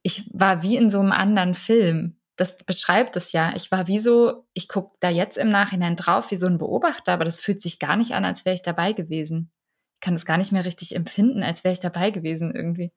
Ich 0.03 0.31
war 0.33 0.63
wie 0.63 0.77
in 0.77 0.91
so 0.91 1.01
einem 1.01 1.13
anderen 1.13 1.55
Film. 1.55 2.17
Das 2.37 2.57
beschreibt 2.57 3.17
es 3.17 3.33
ja. 3.33 3.53
Ich 3.57 3.71
war 3.71 3.87
wie 3.87 3.99
so, 3.99 4.47
ich 4.55 4.69
gucke 4.69 4.97
da 5.01 5.09
jetzt 5.09 5.37
im 5.37 5.49
Nachhinein 5.49 5.97
drauf 5.97 6.31
wie 6.31 6.37
so 6.37 6.47
ein 6.47 6.59
Beobachter, 6.59 7.13
aber 7.13 7.25
das 7.25 7.41
fühlt 7.41 7.63
sich 7.63 7.79
gar 7.79 7.97
nicht 7.97 8.13
an, 8.13 8.25
als 8.25 8.45
wäre 8.45 8.55
ich 8.55 8.63
dabei 8.63 8.93
gewesen. 8.93 9.51
Ich 9.95 10.01
kann 10.01 10.15
es 10.15 10.27
gar 10.27 10.37
nicht 10.37 10.53
mehr 10.53 10.65
richtig 10.65 10.95
empfinden, 10.95 11.43
als 11.43 11.65
wäre 11.65 11.73
ich 11.73 11.81
dabei 11.81 12.11
gewesen 12.11 12.55
irgendwie. 12.55 12.93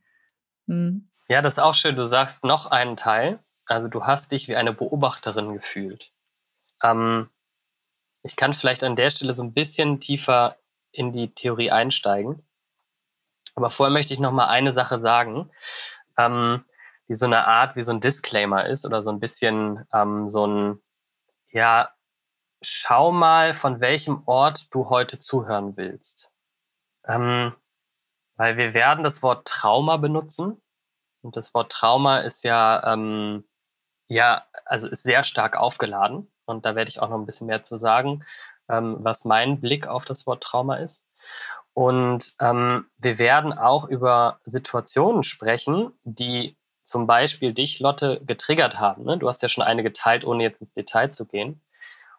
Hm. 0.68 1.10
Ja, 1.30 1.42
das 1.42 1.56
ist 1.56 1.60
auch 1.60 1.76
schön. 1.76 1.96
Du 1.96 2.06
sagst 2.06 2.44
noch 2.44 2.68
einen 2.68 2.98
Teil. 2.98 3.40
Also 3.66 3.88
du 3.88 4.06
hast 4.06 4.32
dich 4.32 4.48
wie 4.48 4.56
eine 4.56 4.74
Beobachterin 4.74 5.54
gefühlt. 5.54 6.12
Ähm, 6.84 7.30
ich 8.24 8.36
kann 8.36 8.54
vielleicht 8.54 8.84
an 8.84 8.96
der 8.96 9.10
Stelle 9.12 9.34
so 9.34 9.44
ein 9.44 9.54
bisschen 9.54 10.00
tiefer 10.00 10.58
in 10.92 11.12
die 11.12 11.34
Theorie 11.34 11.72
einsteigen. 11.72 12.44
Aber 13.56 13.72
vorher 13.72 13.92
möchte 13.92 14.14
ich 14.14 14.20
noch 14.20 14.32
mal 14.32 14.48
eine 14.48 14.72
Sache 14.72 15.00
sagen. 15.00 15.50
ähm, 16.18 16.66
die 17.08 17.16
so 17.16 17.26
eine 17.26 17.48
Art 17.48 17.76
wie 17.76 17.84
so 17.84 17.92
ein 17.92 18.02
Disclaimer 18.02 18.66
ist 18.68 18.86
oder 18.86 19.02
so 19.04 19.10
ein 19.10 19.20
bisschen 19.20 19.86
ähm, 19.94 20.28
so 20.28 20.46
ein, 20.46 20.82
ja, 21.52 21.90
schau 22.62 23.12
mal, 23.12 23.54
von 23.54 23.80
welchem 23.80 24.24
Ort 24.26 24.74
du 24.74 24.90
heute 24.90 25.20
zuhören 25.20 25.78
willst. 25.78 26.32
Ähm, 27.08 27.54
weil 28.36 28.58
wir 28.58 28.74
werden 28.74 29.04
das 29.04 29.24
Wort 29.24 29.48
Trauma 29.48 29.98
benutzen. 29.98 30.62
Und 31.22 31.36
das 31.36 31.54
Wort 31.54 31.72
Trauma 31.72 32.20
ist 32.20 32.44
ja, 32.44 32.94
ähm, 32.94 33.44
ja, 34.08 34.46
also 34.66 34.88
ist 34.88 35.04
sehr 35.04 35.24
stark 35.24 35.58
aufgeladen. 35.58 36.32
Und 36.46 36.66
da 36.66 36.76
werde 36.76 36.90
ich 36.90 37.02
auch 37.02 37.10
noch 37.10 37.18
ein 37.18 37.26
bisschen 37.26 37.48
mehr 37.48 37.64
zu 37.64 37.78
sagen, 37.78 38.24
ähm, 38.70 38.98
was 39.00 39.26
mein 39.26 39.60
Blick 39.60 39.88
auf 39.88 40.06
das 40.06 40.26
Wort 40.28 40.44
Trauma 40.44 40.76
ist. 40.78 41.06
Und 41.74 42.36
ähm, 42.40 42.88
wir 42.98 43.20
werden 43.20 43.54
auch 43.54 43.88
über 43.88 44.40
Situationen 44.46 45.24
sprechen, 45.24 45.92
die 46.04 46.58
zum 46.84 47.06
Beispiel 47.06 47.54
dich, 47.54 47.80
Lotte, 47.80 48.22
getriggert 48.26 48.80
haben. 48.80 49.04
Ne? 49.04 49.18
Du 49.18 49.28
hast 49.28 49.44
ja 49.44 49.50
schon 49.50 49.64
eine 49.64 49.84
geteilt, 49.84 50.24
ohne 50.26 50.44
jetzt 50.44 50.62
ins 50.62 50.74
Detail 50.74 51.10
zu 51.12 51.26
gehen. 51.26 51.62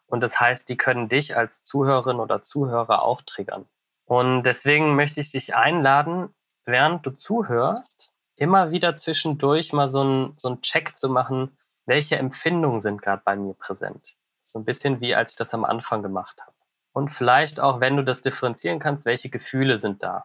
Und 0.07 0.21
das 0.21 0.39
heißt, 0.39 0.69
die 0.69 0.77
können 0.77 1.09
dich 1.09 1.37
als 1.37 1.63
Zuhörerin 1.63 2.21
oder 2.21 2.43
Zuhörer 2.43 3.03
auch 3.03 3.23
triggern. 3.23 3.67
Und 4.09 4.45
deswegen 4.45 4.97
möchte 4.97 5.21
ich 5.21 5.33
dich 5.33 5.55
einladen, 5.55 6.35
während 6.65 7.05
du 7.05 7.11
zuhörst, 7.11 8.11
immer 8.37 8.71
wieder 8.71 8.97
zwischendurch 8.97 9.75
mal 9.75 9.91
so 9.91 10.01
einen 10.01 10.33
so 10.39 10.57
Check 10.57 10.97
zu 10.97 11.11
machen, 11.11 11.59
welche 11.85 12.17
Empfindungen 12.17 12.81
sind 12.81 13.03
gerade 13.03 13.21
bei 13.23 13.37
mir 13.37 13.53
präsent. 13.53 14.17
So 14.43 14.59
ein 14.59 14.65
bisschen 14.65 15.03
wie 15.03 15.15
als 15.15 15.33
ich 15.33 15.37
das 15.37 15.53
am 15.53 15.67
Anfang 15.67 16.03
gemacht 16.03 16.41
habe. 16.41 16.57
Und 16.93 17.11
vielleicht 17.11 17.61
auch, 17.61 17.81
wenn 17.81 17.99
du 17.99 18.03
das 18.03 18.23
differenzieren 18.23 18.79
kannst, 18.79 19.05
welche 19.05 19.29
Gefühle 19.29 19.79
sind 19.79 20.03
da. 20.03 20.25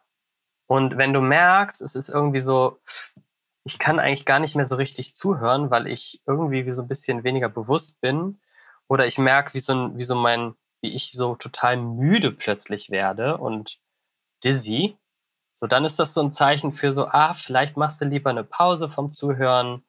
Und 0.68 0.98
wenn 0.98 1.12
du 1.12 1.20
merkst, 1.20 1.82
es 1.82 1.96
ist 1.96 2.08
irgendwie 2.08 2.40
so, 2.40 2.80
ich 3.66 3.80
kann 3.80 4.00
eigentlich 4.00 4.25
gar 4.25 4.40
nicht 4.40 4.56
mehr 4.56 4.66
so 4.66 4.78
richtig 4.78 5.13
zuhören, 5.13 5.72
weil 5.72 5.88
ich 5.88 6.22
irgendwie 6.25 6.66
wie 6.66 6.72
so 6.72 6.84
ein 6.84 6.88
bisschen 6.88 7.25
weniger 7.25 7.50
bewusst 7.50 8.00
bin. 8.00 8.40
Oder 8.88 9.08
ich 9.08 9.18
merke, 9.18 9.54
wie 9.54 9.60
so, 9.60 9.92
wie 9.98 10.06
so 10.06 10.16
mein, 10.16 10.56
wie 10.84 10.94
ich 10.94 11.13
so 11.13 11.36
total 11.36 11.78
müde 11.78 12.32
plötzlich 12.32 12.92
werde 12.92 13.38
und 13.38 13.80
dizzy. 14.44 14.98
So, 15.56 15.66
dann 15.66 15.86
ist 15.86 15.98
das 15.98 16.13
so 16.13 16.22
ein 16.22 16.32
Zeichen 16.32 16.74
für 16.74 16.92
so, 16.92 17.08
ah, 17.08 17.34
vielleicht 17.34 17.78
machst 17.78 18.02
du 18.02 18.06
lieber 18.06 18.30
eine 18.30 18.44
Pause 18.44 18.90
vom 18.90 19.13
Zuhören 19.13 19.86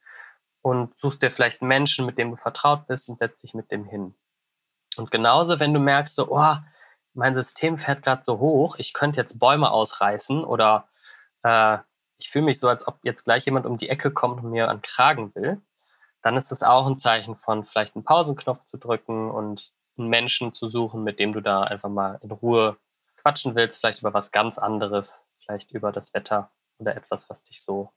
und 0.62 0.96
suchst 0.96 1.20
dir 1.20 1.30
vielleicht 1.30 1.60
einen 1.60 1.68
Menschen, 1.68 2.06
mit 2.06 2.16
dem 2.16 2.30
du 2.30 2.36
vertraut 2.36 2.86
bist 2.86 3.08
und 3.08 3.18
setzt 3.18 3.42
dich 3.42 3.54
mit 3.54 3.72
dem 3.72 3.84
hin. 3.84 4.14
Und 4.96 5.10
genauso, 5.10 5.58
wenn 5.58 5.74
du 5.74 5.80
merkst, 5.80 6.14
so, 6.14 6.30
oh, 6.30 6.56
mein 7.12 7.34
System 7.34 7.76
fährt 7.76 8.02
gerade 8.02 8.22
so 8.24 8.38
hoch, 8.38 8.76
ich 8.78 8.92
könnte 8.92 9.20
jetzt 9.20 9.38
Bäume 9.38 9.70
ausreißen 9.70 10.44
oder 10.44 10.88
äh, 11.42 11.78
ich 12.18 12.30
fühle 12.30 12.44
mich 12.44 12.60
so, 12.60 12.68
als 12.68 12.86
ob 12.86 12.98
jetzt 13.02 13.24
gleich 13.24 13.44
jemand 13.44 13.66
um 13.66 13.78
die 13.78 13.88
Ecke 13.88 14.12
kommt 14.12 14.44
und 14.44 14.50
mir 14.50 14.68
an 14.68 14.82
Kragen 14.82 15.34
will, 15.34 15.60
dann 16.22 16.36
ist 16.36 16.52
das 16.52 16.62
auch 16.62 16.86
ein 16.86 16.96
Zeichen 16.96 17.36
von 17.36 17.64
vielleicht 17.64 17.96
einen 17.96 18.04
Pausenknopf 18.04 18.64
zu 18.64 18.78
drücken 18.78 19.30
und 19.30 19.72
einen 19.96 20.08
Menschen 20.08 20.52
zu 20.52 20.68
suchen, 20.68 21.02
mit 21.02 21.18
dem 21.18 21.32
du 21.32 21.40
da 21.40 21.62
einfach 21.62 21.88
mal 21.88 22.18
in 22.22 22.30
Ruhe 22.30 22.76
quatschen 23.16 23.54
willst, 23.54 23.80
vielleicht 23.80 24.00
über 24.00 24.14
was 24.14 24.32
ganz 24.32 24.58
anderes, 24.58 25.24
vielleicht 25.38 25.72
über 25.72 25.92
das 25.92 26.14
Wetter 26.14 26.50
oder 26.78 26.96
etwas, 26.96 27.30
was 27.30 27.44
dich 27.44 27.62
so 27.62 27.92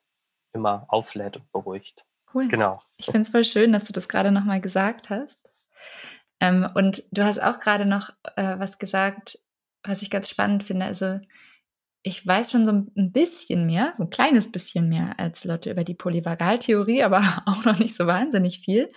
immer 0.53 0.85
auflädt 0.87 1.37
und 1.37 1.51
beruhigt. 1.51 2.05
Cool. 2.33 2.47
Genau. 2.47 2.81
Ich 2.97 3.05
finde 3.05 3.21
es 3.21 3.29
voll 3.29 3.45
schön, 3.45 3.71
dass 3.71 3.85
du 3.85 3.93
das 3.93 4.07
gerade 4.07 4.31
nochmal 4.31 4.61
gesagt 4.61 5.09
hast. 5.09 5.39
Ähm, 6.39 6.69
und 6.75 7.03
du 7.11 7.23
hast 7.23 7.41
auch 7.41 7.59
gerade 7.59 7.85
noch 7.85 8.09
äh, 8.35 8.59
was 8.59 8.77
gesagt, 8.77 9.39
was 9.83 10.01
ich 10.01 10.09
ganz 10.09 10.29
spannend 10.29 10.63
finde. 10.63 10.85
Also 10.85 11.19
ich 12.03 12.25
weiß 12.25 12.51
schon 12.51 12.65
so 12.65 12.71
ein 12.71 13.11
bisschen 13.11 13.65
mehr, 13.65 13.93
so 13.97 14.03
ein 14.03 14.09
kleines 14.09 14.51
bisschen 14.51 14.87
mehr 14.87 15.19
als 15.19 15.43
Leute 15.43 15.71
über 15.71 15.83
die 15.83 15.95
Polyvagaltheorie, 15.95 17.03
aber 17.03 17.43
auch 17.45 17.65
noch 17.65 17.79
nicht 17.79 17.95
so 17.95 18.07
wahnsinnig 18.07 18.59
viel. 18.59 18.91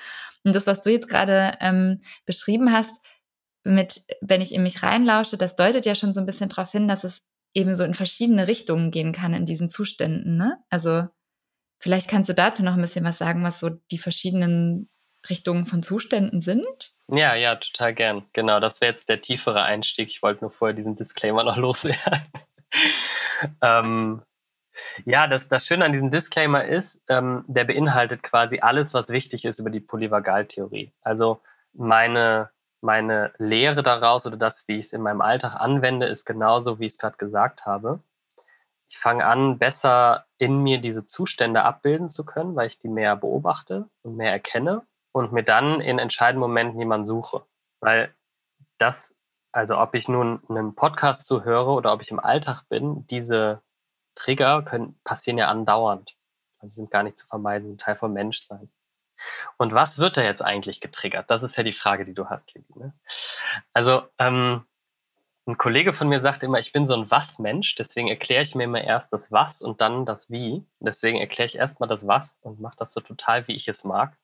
Und 0.45 0.55
das, 0.55 0.67
was 0.67 0.81
du 0.81 0.91
jetzt 0.91 1.09
gerade 1.09 1.53
ähm, 1.61 2.01
beschrieben 2.25 2.73
hast, 2.73 2.95
mit, 3.63 4.05
wenn 4.21 4.41
ich 4.41 4.55
in 4.55 4.63
mich 4.63 4.83
reinlausche, 4.83 5.37
das 5.37 5.55
deutet 5.55 5.85
ja 5.85 5.95
schon 5.95 6.15
so 6.15 6.21
ein 6.21 6.27
bisschen 6.27 6.49
darauf 6.49 6.73
hin, 6.73 6.89
dass 6.89 7.05
es 7.05 7.23
eben 7.55 7.75
so 7.75 7.85
in 7.85 7.95
verschiedene 7.95 8.49
Richtungen 8.49 8.91
gehen 8.91 9.13
kann 9.13 9.35
in 9.35 9.45
diesen 9.45 9.69
Zuständen. 9.69 10.37
Ne? 10.37 10.57
Also 10.71 11.09
vielleicht 11.79 12.09
kannst 12.09 12.31
du 12.31 12.35
dazu 12.35 12.63
noch 12.63 12.75
ein 12.75 12.81
bisschen 12.81 13.05
was 13.05 13.19
sagen, 13.19 13.43
was 13.43 13.61
so 13.61 13.71
die 13.91 13.99
verschiedenen 13.99 14.89
Richtungen 15.29 15.67
von 15.67 15.83
Zuständen 15.83 16.41
sind. 16.41 16.95
Ja, 17.09 17.35
ja, 17.35 17.57
total 17.57 17.95
gern. 17.95 18.25
Genau, 18.33 18.61
das 18.61 18.81
wäre 18.81 18.93
jetzt 18.93 19.09
der 19.09 19.21
tiefere 19.21 19.63
Einstieg. 19.63 20.09
Ich 20.09 20.23
wollte 20.23 20.43
nur 20.43 20.51
vorher 20.51 20.75
diesen 20.75 20.97
Disclaimer 20.97 21.45
noch 21.45 21.57
loswerden. 21.59 22.23
ähm, 23.63 24.23
ja, 25.05 25.27
das, 25.27 25.49
das 25.49 25.67
Schöne 25.67 25.85
an 25.85 25.93
diesem 25.93 26.11
Disclaimer 26.11 26.65
ist, 26.65 27.03
ähm, 27.09 27.45
der 27.49 27.65
beinhaltet 27.65 28.23
quasi 28.23 28.61
alles, 28.61 28.95
was 28.95 29.11
wichtig 29.11 29.45
ist 29.45 29.59
über 29.59 29.71
die 29.71 29.81
Polyvagaltheorie. 29.81 30.93
Also 31.03 31.41
meine, 31.73 32.51
meine 32.81 33.33
Lehre 33.39 33.83
daraus 33.83 34.27
oder 34.27 34.37
das, 34.37 34.67
wie 34.69 34.79
ich 34.79 34.87
es 34.87 34.93
in 34.93 35.03
meinem 35.03 35.21
Alltag 35.21 35.55
anwende, 35.57 36.07
ist 36.07 36.25
genauso, 36.25 36.79
wie 36.79 36.87
ich 36.87 36.93
es 36.93 36.99
gerade 36.99 37.17
gesagt 37.17 37.67
habe. 37.67 38.01
Ich 38.89 38.99
fange 38.99 39.25
an, 39.25 39.59
besser 39.59 40.27
in 40.39 40.63
mir 40.63 40.81
diese 40.81 41.07
Zustände 41.07 41.63
abbilden 41.63 42.09
zu 42.09 42.25
können, 42.25 42.57
weil 42.57 42.67
ich 42.67 42.79
die 42.79 42.89
mehr 42.89 43.17
beobachte 43.17 43.89
und 44.03 44.17
mehr 44.17 44.33
erkenne 44.33 44.83
und 45.13 45.33
mir 45.33 45.45
dann 45.45 45.81
in 45.81 45.99
entscheidenden 45.99 46.41
Momenten 46.41 46.79
jemanden 46.79 47.07
suche. 47.07 47.43
Weil 47.81 48.15
das 48.79 49.15
also 49.53 49.79
ob 49.79 49.95
ich 49.95 50.09
nun 50.09 50.41
einen 50.49 50.75
Podcast 50.75 51.27
zuhöre 51.27 51.71
oder 51.71 51.93
ob 51.93 52.03
ich 52.03 52.11
im 52.11 52.21
Alltag 52.21 52.63
bin, 52.69 53.07
diese 53.09 53.63
Trigger 54.15 54.63
können, 54.63 54.99
passieren 55.05 55.39
ja 55.39 55.49
andauernd. 55.49 56.17
Also 56.59 56.75
sind 56.75 56.91
gar 56.91 57.03
nicht 57.03 57.17
zu 57.17 57.27
vermeiden, 57.27 57.69
sind 57.69 57.81
Teil 57.81 57.97
vom 57.97 58.13
Menschsein. 58.13 58.71
Und 59.57 59.75
was 59.75 59.99
wird 59.99 60.17
da 60.17 60.23
jetzt 60.23 60.43
eigentlich 60.43 60.81
getriggert? 60.81 61.31
Das 61.31 61.43
ist 61.43 61.57
ja 61.57 61.63
die 61.63 61.73
Frage, 61.73 62.05
die 62.05 62.15
du 62.15 62.29
hast, 62.29 62.55
Lili. 62.55 62.67
Ne? 62.75 62.95
Also 63.73 64.03
ähm, 64.19 64.65
ein 65.47 65.59
Kollege 65.59 65.93
von 65.93 66.09
mir 66.09 66.21
sagt 66.21 66.43
immer, 66.43 66.59
ich 66.59 66.73
bin 66.73 66.87
so 66.87 66.95
ein 66.95 67.11
Was-Mensch, 67.11 67.75
deswegen 67.75 68.09
erkläre 68.09 68.43
ich 68.43 68.55
mir 68.55 68.65
immer 68.65 68.83
erst 68.83 69.13
das 69.13 69.33
Was 69.33 69.63
und 69.63 69.81
dann 69.81 70.07
das 70.07 70.31
Wie. 70.31 70.65
Deswegen 70.81 71.19
erkläre 71.19 71.47
ich 71.47 71.57
erstmal 71.57 71.89
das 71.89 72.07
Was 72.07 72.39
und 72.43 72.61
mache 72.61 72.77
das 72.77 72.93
so 72.93 73.01
total, 73.01 73.47
wie 73.49 73.55
ich 73.55 73.69
es 73.69 73.85
mag. 73.85 74.17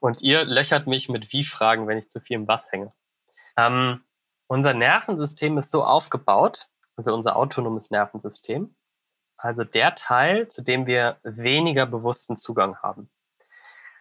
Und 0.00 0.22
ihr 0.22 0.44
löchert 0.44 0.86
mich 0.86 1.08
mit 1.08 1.32
Wie-Fragen, 1.32 1.86
wenn 1.86 1.98
ich 1.98 2.10
zu 2.10 2.20
viel 2.20 2.36
im 2.36 2.48
Was 2.48 2.70
hänge. 2.70 2.92
Ähm, 3.56 4.02
unser 4.52 4.74
Nervensystem 4.74 5.56
ist 5.56 5.70
so 5.70 5.82
aufgebaut, 5.82 6.68
also 6.96 7.14
unser 7.14 7.36
autonomes 7.36 7.90
Nervensystem, 7.90 8.76
also 9.38 9.64
der 9.64 9.94
Teil, 9.94 10.48
zu 10.48 10.60
dem 10.60 10.86
wir 10.86 11.16
weniger 11.22 11.86
bewussten 11.86 12.36
Zugang 12.36 12.76
haben. 12.76 13.10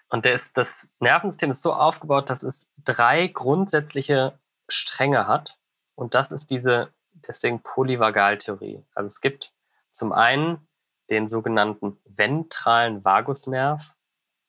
Und 0.10 0.26
ist, 0.26 0.58
das 0.58 0.90
Nervensystem 1.00 1.52
ist 1.52 1.62
so 1.62 1.74
aufgebaut, 1.74 2.30
dass 2.30 2.44
es 2.44 2.70
drei 2.84 3.28
grundsätzliche 3.28 4.38
Stränge 4.68 5.26
hat. 5.26 5.58
Und 5.96 6.16
das 6.16 6.34
ist 6.34 6.52
diese, 6.52 6.92
deswegen 7.26 7.64
Polyvagaltheorie. 7.64 8.84
Also 8.94 9.08
es 9.08 9.22
gibt 9.22 9.54
zum 9.92 10.12
einen 10.12 10.68
den 11.10 11.30
sogenannten 11.30 11.98
ventralen 12.04 13.06
Vagusnerv. 13.06 13.94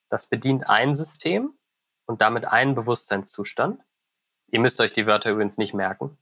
Das 0.09 0.27
bedient 0.27 0.69
ein 0.69 0.97
System 0.97 1.57
und 2.07 2.21
damit 2.23 2.45
einen 2.45 2.75
Bewusstseinszustand. 2.75 3.81
Ihr 4.53 4.61
müsst 4.61 4.81
euch 4.81 4.93
die 4.93 5.07
Wörter 5.07 5.31
übrigens 5.31 5.59
nicht 5.59 5.75
merken. 5.75 6.17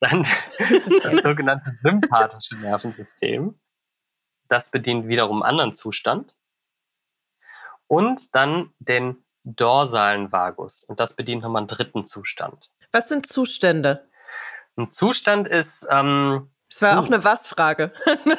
Dann 0.00 0.22
das 0.58 1.22
sogenannte 1.22 1.78
sympathische 1.82 2.56
Nervensystem. 2.56 3.58
Das 4.48 4.70
bedient 4.70 5.08
wiederum 5.08 5.42
einen 5.42 5.50
anderen 5.50 5.72
Zustand. 5.72 6.34
Und 7.86 8.34
dann 8.34 8.74
den 8.80 9.24
dorsalen 9.44 10.32
Vagus. 10.32 10.82
Und 10.84 10.98
das 11.00 11.14
bedient 11.14 11.42
nochmal 11.42 11.60
einen 11.60 11.68
dritten 11.68 12.04
Zustand. 12.04 12.72
Was 12.92 13.08
sind 13.08 13.26
Zustände? 13.26 14.08
Ein 14.76 14.90
Zustand 14.90 15.46
ist. 15.46 15.86
Ähm, 15.88 16.50
das 16.68 16.82
war 16.82 16.98
auch 16.98 17.04
uh. 17.04 17.06
eine 17.06 17.22
Was-Frage. 17.22 17.92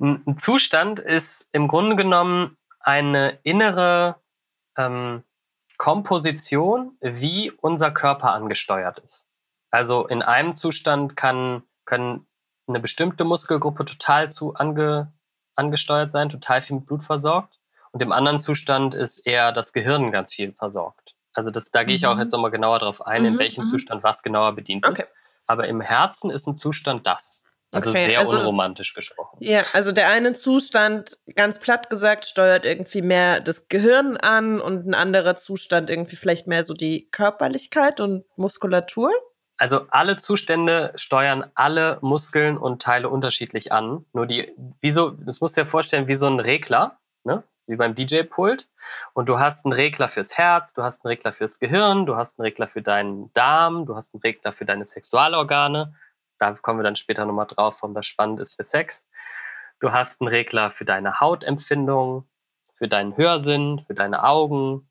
ein 0.00 0.38
Zustand 0.38 1.00
ist 1.00 1.48
im 1.52 1.68
Grunde 1.68 1.96
genommen 1.96 2.56
eine 2.80 3.38
innere 3.42 4.16
ähm, 4.78 5.22
Komposition, 5.80 6.98
wie 7.00 7.50
unser 7.50 7.90
Körper 7.90 8.34
angesteuert 8.34 8.98
ist. 8.98 9.24
Also 9.70 10.06
in 10.06 10.20
einem 10.20 10.54
Zustand 10.54 11.16
kann, 11.16 11.62
können 11.86 12.26
eine 12.68 12.80
bestimmte 12.80 13.24
Muskelgruppe 13.24 13.86
total 13.86 14.30
zu 14.30 14.52
ange, 14.52 15.10
angesteuert 15.54 16.12
sein, 16.12 16.28
total 16.28 16.60
viel 16.60 16.76
mit 16.76 16.84
Blut 16.84 17.02
versorgt. 17.02 17.60
Und 17.92 18.02
im 18.02 18.12
anderen 18.12 18.40
Zustand 18.40 18.94
ist 18.94 19.20
eher 19.20 19.52
das 19.52 19.72
Gehirn 19.72 20.12
ganz 20.12 20.34
viel 20.34 20.52
versorgt. 20.52 21.14
Also 21.32 21.50
das, 21.50 21.70
da 21.70 21.82
gehe 21.82 21.96
ich 21.96 22.04
auch 22.04 22.16
mhm. 22.16 22.20
jetzt 22.20 22.32
nochmal 22.32 22.50
genauer 22.50 22.80
drauf 22.80 23.06
ein, 23.06 23.24
in 23.24 23.34
mhm, 23.34 23.38
welchem 23.38 23.64
mhm. 23.64 23.68
Zustand 23.68 24.02
was 24.02 24.22
genauer 24.22 24.54
bedient 24.54 24.86
okay. 24.86 25.04
ist. 25.04 25.08
Aber 25.46 25.66
im 25.66 25.80
Herzen 25.80 26.30
ist 26.30 26.46
ein 26.46 26.56
Zustand 26.56 27.06
das. 27.06 27.42
Also 27.72 27.90
okay, 27.90 28.06
sehr 28.06 28.18
also, 28.18 28.38
unromantisch 28.38 28.94
gesprochen. 28.94 29.36
Ja, 29.40 29.62
also 29.72 29.92
der 29.92 30.08
eine 30.08 30.32
Zustand, 30.32 31.18
ganz 31.36 31.60
platt 31.60 31.88
gesagt, 31.88 32.24
steuert 32.26 32.64
irgendwie 32.66 33.02
mehr 33.02 33.38
das 33.40 33.68
Gehirn 33.68 34.16
an 34.16 34.60
und 34.60 34.86
ein 34.86 34.94
anderer 34.94 35.36
Zustand 35.36 35.88
irgendwie 35.88 36.16
vielleicht 36.16 36.48
mehr 36.48 36.64
so 36.64 36.74
die 36.74 37.08
Körperlichkeit 37.12 38.00
und 38.00 38.24
Muskulatur. 38.36 39.12
Also 39.56 39.82
alle 39.90 40.16
Zustände 40.16 40.92
steuern 40.96 41.44
alle 41.54 41.98
Muskeln 42.00 42.56
und 42.56 42.82
Teile 42.82 43.08
unterschiedlich 43.08 43.72
an. 43.72 44.04
Nur 44.14 44.26
die, 44.26 44.52
wie 44.80 44.90
so, 44.90 45.10
das 45.10 45.40
musst 45.40 45.56
du 45.56 45.60
dir 45.60 45.66
vorstellen, 45.66 46.08
wie 46.08 46.14
so 46.16 46.26
ein 46.26 46.40
Regler, 46.40 46.98
ne? 47.24 47.44
wie 47.66 47.76
beim 47.76 47.94
DJ-Pult. 47.94 48.68
Und 49.12 49.28
du 49.28 49.38
hast 49.38 49.64
einen 49.64 49.72
Regler 49.72 50.08
fürs 50.08 50.36
Herz, 50.36 50.72
du 50.72 50.82
hast 50.82 51.04
einen 51.04 51.10
Regler 51.10 51.32
fürs 51.32 51.60
Gehirn, 51.60 52.06
du 52.06 52.16
hast 52.16 52.38
einen 52.38 52.46
Regler 52.46 52.68
für 52.68 52.82
deinen 52.82 53.32
Darm, 53.32 53.86
du 53.86 53.96
hast 53.96 54.14
einen 54.14 54.22
Regler 54.22 54.52
für 54.52 54.64
deine 54.64 54.86
Sexualorgane. 54.86 55.94
Da 56.40 56.54
kommen 56.54 56.80
wir 56.80 56.84
dann 56.84 56.96
später 56.96 57.26
nochmal 57.26 57.46
drauf, 57.46 57.76
warum 57.80 57.94
das 57.94 58.06
spannend 58.06 58.40
ist 58.40 58.54
für 58.56 58.64
Sex. 58.64 59.06
Du 59.78 59.92
hast 59.92 60.20
einen 60.20 60.28
Regler 60.28 60.70
für 60.70 60.84
deine 60.84 61.20
Hautempfindung, 61.20 62.24
für 62.74 62.88
deinen 62.88 63.16
Hörsinn, 63.16 63.84
für 63.86 63.94
deine 63.94 64.24
Augen 64.24 64.88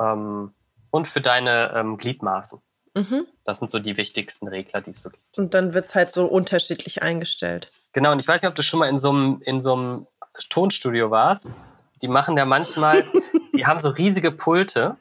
ähm, 0.00 0.54
und 0.90 1.08
für 1.08 1.20
deine 1.20 1.72
ähm, 1.74 1.98
Gliedmaßen. 1.98 2.60
Mhm. 2.94 3.26
Das 3.44 3.58
sind 3.58 3.70
so 3.70 3.80
die 3.80 3.96
wichtigsten 3.96 4.46
Regler, 4.46 4.80
die 4.80 4.90
es 4.90 5.02
so 5.02 5.10
gibt. 5.10 5.38
Und 5.38 5.54
dann 5.54 5.74
wird 5.74 5.86
es 5.86 5.94
halt 5.96 6.12
so 6.12 6.26
unterschiedlich 6.26 7.02
eingestellt. 7.02 7.72
Genau, 7.92 8.12
und 8.12 8.20
ich 8.20 8.28
weiß 8.28 8.42
nicht, 8.42 8.48
ob 8.48 8.54
du 8.54 8.62
schon 8.62 8.78
mal 8.78 8.88
in 8.88 8.98
so 8.98 9.10
einem, 9.10 9.42
in 9.44 9.60
so 9.60 9.74
einem 9.74 10.06
Tonstudio 10.50 11.10
warst. 11.10 11.56
Die 12.00 12.08
machen 12.08 12.36
ja 12.36 12.44
manchmal, 12.44 13.04
die 13.56 13.66
haben 13.66 13.80
so 13.80 13.88
riesige 13.88 14.30
Pulte. 14.30 14.96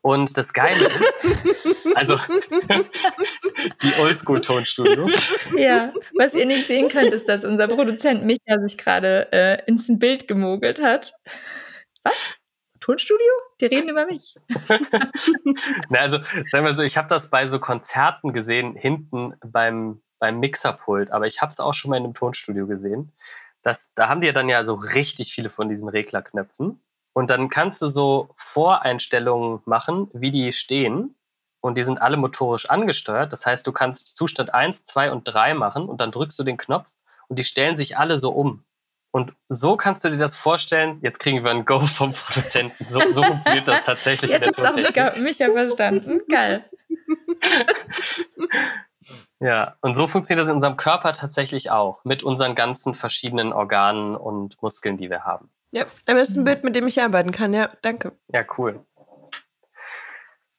Und 0.00 0.36
das 0.36 0.52
Geile 0.52 0.86
ist, 0.88 1.26
also 1.94 2.16
die 3.82 4.00
Oldschool-Tonstudios. 4.00 5.12
Ja, 5.56 5.92
was 6.16 6.34
ihr 6.34 6.46
nicht 6.46 6.66
sehen 6.66 6.88
könnt, 6.88 7.12
ist, 7.12 7.28
dass 7.28 7.44
unser 7.44 7.68
Produzent 7.68 8.24
Micha 8.24 8.60
sich 8.60 8.78
gerade 8.78 9.28
äh, 9.32 9.64
ins 9.66 9.86
Bild 9.88 10.28
gemogelt 10.28 10.80
hat. 10.80 11.14
Was? 12.02 12.14
Tonstudio? 12.80 13.32
Die 13.60 13.66
reden 13.66 13.88
über 13.88 14.06
mich. 14.06 14.34
Na, 15.88 16.00
also, 16.00 16.18
sagen 16.48 16.66
wir 16.66 16.74
so, 16.74 16.82
ich 16.82 16.96
habe 16.96 17.08
das 17.08 17.30
bei 17.30 17.46
so 17.46 17.60
Konzerten 17.60 18.32
gesehen, 18.32 18.74
hinten 18.74 19.34
beim, 19.44 20.02
beim 20.18 20.40
Mixerpult, 20.40 21.12
aber 21.12 21.26
ich 21.26 21.40
habe 21.40 21.50
es 21.50 21.60
auch 21.60 21.74
schon 21.74 21.90
mal 21.90 21.96
in 21.96 22.04
einem 22.04 22.14
Tonstudio 22.14 22.66
gesehen. 22.66 23.12
Das, 23.62 23.92
da 23.94 24.08
haben 24.08 24.20
die 24.20 24.26
ja 24.26 24.32
dann 24.32 24.48
ja 24.48 24.64
so 24.64 24.74
richtig 24.74 25.32
viele 25.32 25.48
von 25.48 25.68
diesen 25.68 25.88
Reglerknöpfen. 25.88 26.82
Und 27.12 27.30
dann 27.30 27.48
kannst 27.48 27.82
du 27.82 27.88
so 27.88 28.30
Voreinstellungen 28.36 29.60
machen, 29.64 30.08
wie 30.12 30.30
die 30.30 30.52
stehen. 30.52 31.14
Und 31.62 31.78
die 31.78 31.84
sind 31.84 32.02
alle 32.02 32.18
motorisch 32.18 32.68
angesteuert. 32.68 33.32
Das 33.32 33.46
heißt, 33.46 33.66
du 33.66 33.72
kannst 33.72 34.16
Zustand 34.16 34.52
1, 34.52 34.84
2 34.84 35.12
und 35.12 35.24
3 35.24 35.54
machen 35.54 35.88
und 35.88 36.00
dann 36.00 36.10
drückst 36.10 36.38
du 36.38 36.42
den 36.42 36.58
Knopf 36.58 36.90
und 37.28 37.38
die 37.38 37.44
stellen 37.44 37.78
sich 37.78 37.96
alle 37.96 38.18
so 38.18 38.32
um. 38.32 38.64
Und 39.12 39.34
so 39.48 39.76
kannst 39.76 40.04
du 40.04 40.10
dir 40.10 40.16
das 40.16 40.34
vorstellen. 40.34 40.98
Jetzt 41.02 41.20
kriegen 41.20 41.44
wir 41.44 41.50
ein 41.50 41.64
Go 41.64 41.86
vom 41.86 42.12
Produzenten. 42.14 42.84
So, 42.90 43.00
so 43.12 43.22
funktioniert 43.22 43.68
das 43.68 43.84
tatsächlich. 43.84 44.30
Jetzt 44.30 44.58
hat 44.58 44.66
auch 44.66 44.74
Micha, 44.74 45.12
Micha 45.18 45.52
verstanden. 45.52 46.22
Geil. 46.28 46.64
ja, 49.40 49.76
und 49.82 49.94
so 49.94 50.08
funktioniert 50.08 50.42
das 50.42 50.48
in 50.48 50.54
unserem 50.54 50.76
Körper 50.76 51.12
tatsächlich 51.12 51.70
auch. 51.70 52.04
Mit 52.04 52.22
unseren 52.22 52.54
ganzen 52.54 52.94
verschiedenen 52.94 53.52
Organen 53.52 54.16
und 54.16 54.60
Muskeln, 54.62 54.96
die 54.96 55.10
wir 55.10 55.24
haben. 55.24 55.50
Ja, 55.72 55.86
aber 56.06 56.18
das 56.18 56.30
ist 56.30 56.36
ein 56.36 56.44
Bild, 56.44 56.64
mit 56.64 56.74
dem 56.74 56.86
ich 56.86 57.00
arbeiten 57.00 57.32
kann. 57.32 57.54
Ja, 57.54 57.70
danke. 57.82 58.12
Ja, 58.28 58.44
cool. 58.58 58.84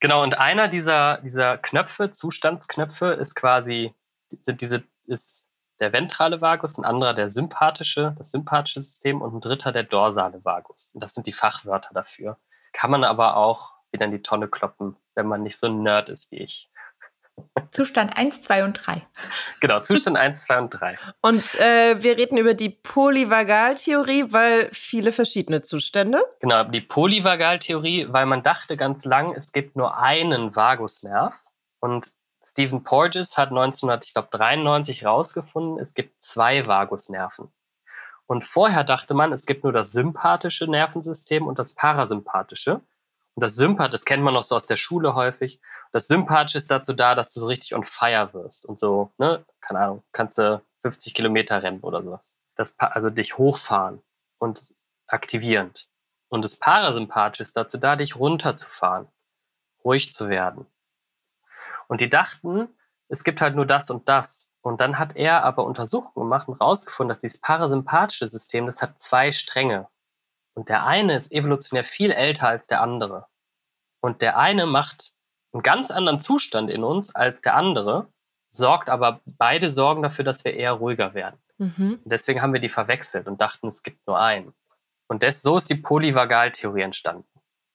Genau, 0.04 0.22
und 0.22 0.38
einer 0.38 0.68
dieser, 0.68 1.20
dieser 1.20 1.58
Knöpfe, 1.58 2.12
Zustandsknöpfe, 2.12 3.14
ist 3.14 3.36
quasi, 3.36 3.96
sind 4.42 4.60
diese, 4.60 4.84
ist 5.06 5.48
der 5.80 5.94
ventrale 5.94 6.42
Vagus, 6.42 6.78
ein 6.78 6.84
anderer 6.84 7.14
der 7.14 7.30
sympathische, 7.30 8.14
das 8.18 8.32
sympathische 8.32 8.82
System 8.82 9.22
und 9.22 9.34
ein 9.34 9.40
dritter 9.40 9.72
der 9.72 9.84
dorsale 9.84 10.44
Vagus. 10.44 10.92
Und 10.94 11.02
das 11.02 11.14
sind 11.14 11.26
die 11.26 11.32
Fachwörter 11.32 11.92
dafür. 11.94 12.38
Kann 12.74 12.92
man 12.92 13.06
aber 13.06 13.38
auch 13.38 13.76
wieder 13.94 14.04
in 14.04 14.12
die 14.12 14.22
Tonne 14.22 14.50
kloppen, 14.50 14.98
wenn 15.16 15.26
man 15.26 15.42
nicht 15.42 15.58
so 15.58 15.68
ein 15.68 15.84
Nerd 15.84 16.10
ist 16.10 16.30
wie 16.32 16.40
ich. 16.40 16.70
Zustand 17.72 18.16
1, 18.18 18.42
2 18.44 18.64
und 18.66 18.74
3. 18.74 19.02
Genau, 19.60 19.80
Zustand 19.80 20.16
1, 20.16 20.46
2 20.46 20.60
und 20.60 20.70
3. 20.70 20.98
Und 21.22 21.56
äh, 21.60 22.02
wir 22.02 22.18
reden 22.18 22.38
über 22.38 22.54
die 22.54 22.70
Polyvagaltheorie, 22.70 24.32
weil 24.32 24.70
viele 24.72 25.12
verschiedene 25.12 25.64
Zustände. 25.64 26.24
Genau, 26.40 26.64
die 26.66 26.82
Polyvagaltheorie, 26.82 28.08
weil 28.12 28.28
man 28.28 28.44
dachte 28.44 28.78
ganz 28.78 29.06
lang, 29.06 29.34
es 29.34 29.52
gibt 29.52 29.76
nur 29.76 29.98
einen 29.98 30.56
Vagusnerv. 30.56 31.40
Und 31.80 32.14
Stephen 32.46 32.84
Porges 32.84 33.38
hat 33.38 33.50
1993 33.50 35.02
herausgefunden, 35.02 35.80
es 35.80 35.94
gibt 35.94 36.22
zwei 36.22 36.68
Vagusnerven. 36.68 37.52
Und 38.28 38.46
vorher 38.46 38.84
dachte 38.84 39.14
man, 39.14 39.34
es 39.34 39.46
gibt 39.46 39.64
nur 39.64 39.74
das 39.74 39.92
sympathische 39.92 40.68
Nervensystem 40.68 41.48
und 41.48 41.60
das 41.60 41.74
parasympathische. 41.74 42.82
Und 43.36 43.42
das 43.42 43.56
Sympath, 43.56 43.94
das 43.94 44.06
kennt 44.06 44.24
man 44.24 44.34
noch 44.34 44.44
so 44.44 44.56
aus 44.56 44.68
der 44.68 44.78
Schule 44.78 45.16
häufig. 45.16 45.60
Das 45.94 46.08
Sympathische 46.08 46.58
ist 46.58 46.72
dazu 46.72 46.92
da, 46.94 47.14
dass 47.14 47.34
du 47.34 47.40
so 47.40 47.46
richtig 47.46 47.76
on 47.76 47.84
fire 47.84 48.34
wirst 48.34 48.66
und 48.66 48.80
so, 48.80 49.12
ne, 49.20 49.46
keine 49.62 49.80
Ahnung, 49.80 50.04
kannst 50.12 50.40
du 50.40 50.60
50 50.82 51.14
Kilometer 51.14 51.62
rennen 51.62 51.82
oder 51.82 52.02
sowas. 52.02 52.36
Das, 52.56 52.74
also 52.80 53.12
dich 53.12 53.38
hochfahren 53.38 54.02
und 54.40 54.74
aktivierend. 55.08 55.88
Und 56.30 56.44
das 56.44 56.56
Parasympathische 56.56 57.44
ist 57.44 57.56
dazu 57.56 57.78
da, 57.78 57.96
dich 57.96 58.16
runterzufahren, 58.16 59.08
ruhig 59.84 60.12
zu 60.12 60.30
werden. 60.30 60.66
Und 61.88 62.02
die 62.02 62.10
dachten, 62.10 62.68
es 63.08 63.24
gibt 63.24 63.40
halt 63.40 63.56
nur 63.56 63.68
das 63.68 63.92
und 63.92 64.10
das. 64.10 64.50
Und 64.62 64.82
dann 64.82 64.98
hat 64.98 65.16
er 65.16 65.44
aber 65.44 65.64
Untersuchungen 65.64 66.26
gemacht 66.26 66.48
und 66.48 66.60
rausgefunden, 66.60 67.10
dass 67.10 67.20
dieses 67.20 67.40
parasympathische 67.40 68.28
System, 68.28 68.66
das 68.66 68.82
hat 68.82 69.00
zwei 69.00 69.32
Stränge. 69.32 69.88
Und 70.56 70.70
der 70.70 70.88
eine 70.88 71.16
ist 71.16 71.32
evolutionär 71.32 71.84
viel 71.84 72.10
älter 72.10 72.48
als 72.48 72.66
der 72.66 72.82
andere. 72.82 73.28
Und 74.02 74.24
der 74.24 74.40
eine 74.40 74.66
macht 74.66 75.13
einen 75.54 75.64
ganz 75.64 75.92
anderen 75.92 76.22
Zustand 76.22 76.70
in 76.70 76.84
uns 76.84 77.14
als 77.16 77.42
der 77.42 77.56
andere, 77.56 78.08
sorgt 78.50 78.90
aber, 78.90 79.22
beide 79.26 79.70
sorgen 79.70 80.04
dafür, 80.04 80.26
dass 80.26 80.44
wir 80.44 80.54
eher 80.54 80.74
ruhiger 80.74 81.14
werden. 81.14 81.40
Mhm. 81.60 82.00
deswegen 82.04 82.42
haben 82.42 82.52
wir 82.52 82.60
die 82.60 82.70
verwechselt 82.70 83.28
und 83.28 83.40
dachten, 83.40 83.68
es 83.68 83.84
gibt 83.84 84.06
nur 84.08 84.20
einen. 84.20 84.54
Und 85.08 85.22
das, 85.22 85.44
so 85.44 85.56
ist 85.56 85.70
die 85.70 85.76
Polyvagaltheorie 85.76 86.82
entstanden. 86.82 87.28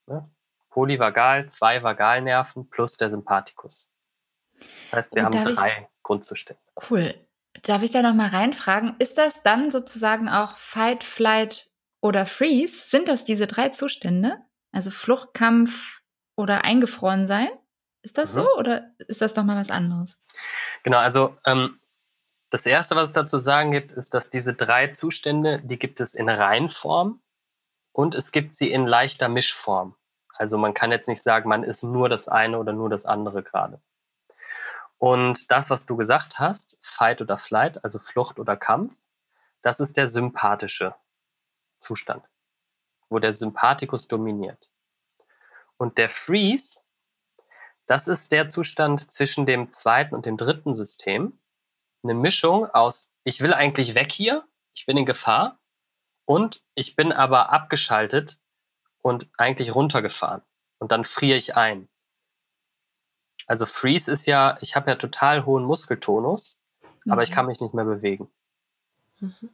Ne? 0.05 0.23
Polyvagal, 0.69 1.47
zwei 1.49 1.81
Vagalnerven 1.81 2.69
plus 2.69 2.97
der 2.97 3.09
Sympathikus. 3.09 3.89
Das 4.91 4.97
heißt, 4.97 5.15
wir 5.15 5.25
und 5.25 5.35
haben 5.35 5.55
drei 5.55 5.81
ich, 5.81 6.03
Grundzustände. 6.03 6.61
Cool. 6.89 7.15
Darf 7.63 7.83
ich 7.83 7.91
da 7.91 8.01
nochmal 8.01 8.29
reinfragen? 8.29 8.95
Ist 8.99 9.17
das 9.17 9.41
dann 9.43 9.71
sozusagen 9.71 10.29
auch 10.29 10.57
Fight, 10.57 11.03
Flight 11.03 11.71
oder 12.01 12.25
Freeze? 12.25 12.85
Sind 12.85 13.07
das 13.07 13.23
diese 13.23 13.47
drei 13.47 13.69
Zustände? 13.69 14.37
Also 14.71 14.91
Flucht, 14.91 15.33
Kampf 15.33 16.01
oder 16.35 16.63
eingefroren 16.63 17.27
sein? 17.27 17.49
Ist 18.01 18.17
das 18.17 18.33
mhm. 18.33 18.39
so 18.39 18.55
oder 18.57 18.91
ist 19.07 19.21
das 19.21 19.33
doch 19.33 19.43
mal 19.43 19.57
was 19.57 19.69
anderes? 19.69 20.17
Genau, 20.83 20.97
also 20.97 21.37
ähm, 21.45 21.79
das 22.49 22.65
Erste, 22.65 22.95
was 22.95 23.09
es 23.09 23.15
dazu 23.15 23.37
sagen 23.37 23.71
gibt, 23.71 23.91
ist, 23.91 24.13
dass 24.13 24.29
diese 24.29 24.53
drei 24.53 24.87
Zustände, 24.87 25.61
die 25.63 25.77
gibt 25.77 25.99
es 25.99 26.15
in 26.15 26.29
Reinform 26.29 27.21
und 27.91 28.15
es 28.15 28.31
gibt 28.31 28.53
sie 28.53 28.71
in 28.71 28.87
leichter 28.87 29.29
Mischform. 29.29 29.95
Also 30.33 30.57
man 30.57 30.73
kann 30.73 30.91
jetzt 30.91 31.07
nicht 31.07 31.21
sagen, 31.21 31.49
man 31.49 31.63
ist 31.63 31.83
nur 31.83 32.09
das 32.09 32.27
eine 32.27 32.57
oder 32.57 32.73
nur 32.73 32.89
das 32.89 33.05
andere 33.05 33.43
gerade. 33.43 33.81
Und 34.97 35.51
das, 35.51 35.69
was 35.69 35.85
du 35.85 35.95
gesagt 35.95 36.39
hast, 36.39 36.77
Fight 36.81 37.21
oder 37.21 37.37
Flight, 37.37 37.83
also 37.83 37.99
Flucht 37.99 38.39
oder 38.39 38.57
Kampf, 38.57 38.95
das 39.61 39.79
ist 39.79 39.97
der 39.97 40.07
sympathische 40.07 40.95
Zustand, 41.77 42.23
wo 43.09 43.19
der 43.19 43.33
Sympathikus 43.33 44.07
dominiert. 44.07 44.69
Und 45.77 45.97
der 45.97 46.09
Freeze, 46.09 46.81
das 47.89 48.07
ist 48.07 48.31
der 48.31 48.47
Zustand 48.47 49.11
zwischen 49.11 49.47
dem 49.47 49.71
zweiten 49.71 50.13
und 50.13 50.27
dem 50.27 50.37
dritten 50.37 50.75
System. 50.75 51.39
Eine 52.03 52.13
Mischung 52.13 52.67
aus, 52.67 53.11
ich 53.23 53.41
will 53.41 53.51
eigentlich 53.51 53.95
weg 53.95 54.11
hier, 54.11 54.47
ich 54.75 54.85
bin 54.85 54.95
in 54.95 55.07
Gefahr 55.07 55.57
und 56.25 56.61
ich 56.75 56.95
bin 56.95 57.11
aber 57.11 57.51
abgeschaltet 57.51 58.39
und 59.01 59.27
eigentlich 59.39 59.73
runtergefahren. 59.73 60.43
Und 60.77 60.91
dann 60.91 61.03
friere 61.03 61.35
ich 61.35 61.57
ein. 61.57 61.89
Also 63.47 63.65
Freeze 63.65 64.11
ist 64.11 64.27
ja, 64.27 64.59
ich 64.61 64.75
habe 64.75 64.91
ja 64.91 64.95
total 64.95 65.47
hohen 65.47 65.63
Muskeltonus, 65.63 66.59
mhm. 67.05 67.11
aber 67.11 67.23
ich 67.23 67.31
mhm. 67.31 67.33
kann 67.33 67.45
mich 67.47 67.59
nicht 67.59 67.73
mehr 67.73 67.85
bewegen. 67.85 68.29
Mhm. 69.19 69.49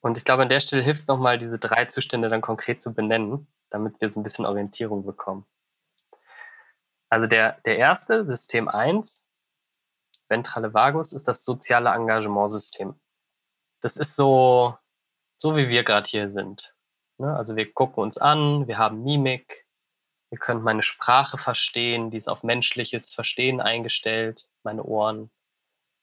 Und 0.00 0.16
ich 0.16 0.24
glaube, 0.24 0.42
an 0.42 0.48
der 0.48 0.60
Stelle 0.60 0.82
hilft 0.82 1.02
es 1.02 1.08
nochmal, 1.08 1.36
diese 1.36 1.58
drei 1.58 1.84
Zustände 1.84 2.30
dann 2.30 2.40
konkret 2.40 2.80
zu 2.80 2.94
benennen, 2.94 3.46
damit 3.68 4.00
wir 4.00 4.10
so 4.10 4.18
ein 4.18 4.22
bisschen 4.22 4.46
Orientierung 4.46 5.04
bekommen. 5.04 5.44
Also 7.10 7.26
der, 7.26 7.60
der 7.62 7.78
erste, 7.78 8.24
System 8.26 8.68
1, 8.68 9.26
ventrale 10.28 10.74
Vagus, 10.74 11.12
ist 11.12 11.26
das 11.26 11.44
soziale 11.44 11.90
Engagementsystem. 11.90 12.98
Das 13.80 13.96
ist 13.96 14.14
so, 14.16 14.76
so 15.38 15.56
wie 15.56 15.68
wir 15.68 15.84
gerade 15.84 16.08
hier 16.08 16.28
sind. 16.28 16.74
Ne? 17.18 17.34
Also 17.34 17.56
wir 17.56 17.72
gucken 17.72 18.02
uns 18.02 18.18
an, 18.18 18.66
wir 18.68 18.78
haben 18.78 19.02
Mimik, 19.04 19.66
wir 20.30 20.38
können 20.38 20.62
meine 20.62 20.82
Sprache 20.82 21.38
verstehen, 21.38 22.10
die 22.10 22.18
ist 22.18 22.28
auf 22.28 22.42
menschliches 22.42 23.14
Verstehen 23.14 23.60
eingestellt, 23.60 24.48
meine 24.62 24.84
Ohren, 24.84 25.30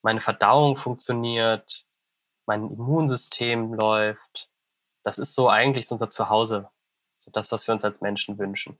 meine 0.01 0.21
Verdauung 0.21 0.75
funktioniert, 0.75 1.85
mein 2.47 2.71
Immunsystem 2.71 3.73
läuft. 3.73 4.49
Das 5.03 5.19
ist 5.19 5.35
so 5.35 5.49
eigentlich 5.49 5.91
unser 5.91 6.09
Zuhause, 6.09 6.69
so 7.19 7.29
das, 7.31 7.51
was 7.51 7.67
wir 7.67 7.73
uns 7.73 7.85
als 7.85 8.01
Menschen 8.01 8.39
wünschen. 8.39 8.79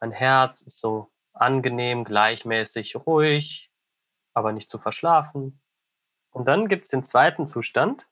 Mein 0.00 0.12
Herz 0.12 0.62
ist 0.62 0.78
so 0.78 1.10
angenehm, 1.34 2.04
gleichmäßig, 2.04 2.96
ruhig, 3.06 3.70
aber 4.34 4.52
nicht 4.52 4.70
zu 4.70 4.78
verschlafen. 4.78 5.60
Und 6.30 6.46
dann 6.46 6.68
gibt 6.68 6.84
es 6.84 6.90
den 6.90 7.04
zweiten 7.04 7.46
Zustand 7.46 8.06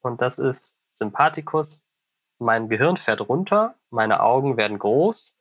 und 0.00 0.20
das 0.20 0.38
ist 0.38 0.78
Sympathikus. 0.92 1.82
Mein 2.38 2.68
Gehirn 2.68 2.96
fährt 2.96 3.28
runter, 3.28 3.74
meine 3.90 4.20
Augen 4.22 4.56
werden 4.56 4.78
groß, 4.78 5.36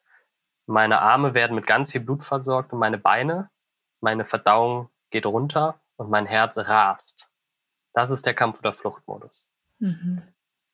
meine 0.66 1.02
Arme 1.02 1.34
werden 1.34 1.56
mit 1.56 1.68
ganz 1.68 1.92
viel 1.92 2.02
Blut 2.02 2.24
versorgt 2.24 2.74
und 2.74 2.80
meine 2.80 2.98
Beine, 2.98 3.50
meine 4.02 4.26
Verdauung 4.26 4.90
geht 5.10 5.26
runter 5.26 5.80
und 5.96 6.10
mein 6.10 6.26
Herz 6.26 6.58
rast. 6.58 7.30
Das 7.94 8.12
ist 8.12 8.26
der 8.26 8.34
Kampf- 8.34 8.60
oder 8.60 8.74
Fluchtmodus. 8.74 9.50
Mhm. 9.80 10.22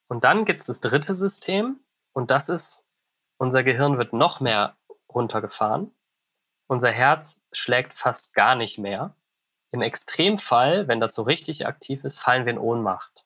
Und 0.07 0.23
dann 0.23 0.45
gibt 0.45 0.61
es 0.61 0.67
das 0.67 0.79
dritte 0.79 1.15
System 1.15 1.79
und 2.13 2.31
das 2.31 2.49
ist, 2.49 2.85
unser 3.37 3.63
Gehirn 3.63 3.97
wird 3.97 4.13
noch 4.13 4.39
mehr 4.39 4.75
runtergefahren. 5.09 5.93
Unser 6.73 6.89
Herz 6.89 7.39
schlägt 7.51 7.93
fast 7.93 8.33
gar 8.33 8.55
nicht 8.55 8.79
mehr. 8.79 9.15
Im 9.71 9.83
Extremfall, 9.83 10.87
wenn 10.87 10.99
das 10.99 11.13
so 11.13 11.21
richtig 11.21 11.67
aktiv 11.67 12.03
ist, 12.03 12.19
fallen 12.19 12.47
wir 12.47 12.53
in 12.53 12.57
Ohnmacht. 12.57 13.25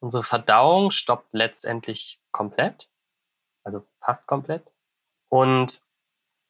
Unsere 0.00 0.24
Verdauung 0.24 0.90
stoppt 0.90 1.34
letztendlich 1.34 2.18
komplett, 2.30 2.88
also 3.62 3.86
fast 4.00 4.26
komplett. 4.26 4.62
Und 5.28 5.82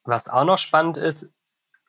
was 0.05 0.29
auch 0.29 0.44
noch 0.44 0.59
spannend 0.59 0.96
ist, 0.96 1.29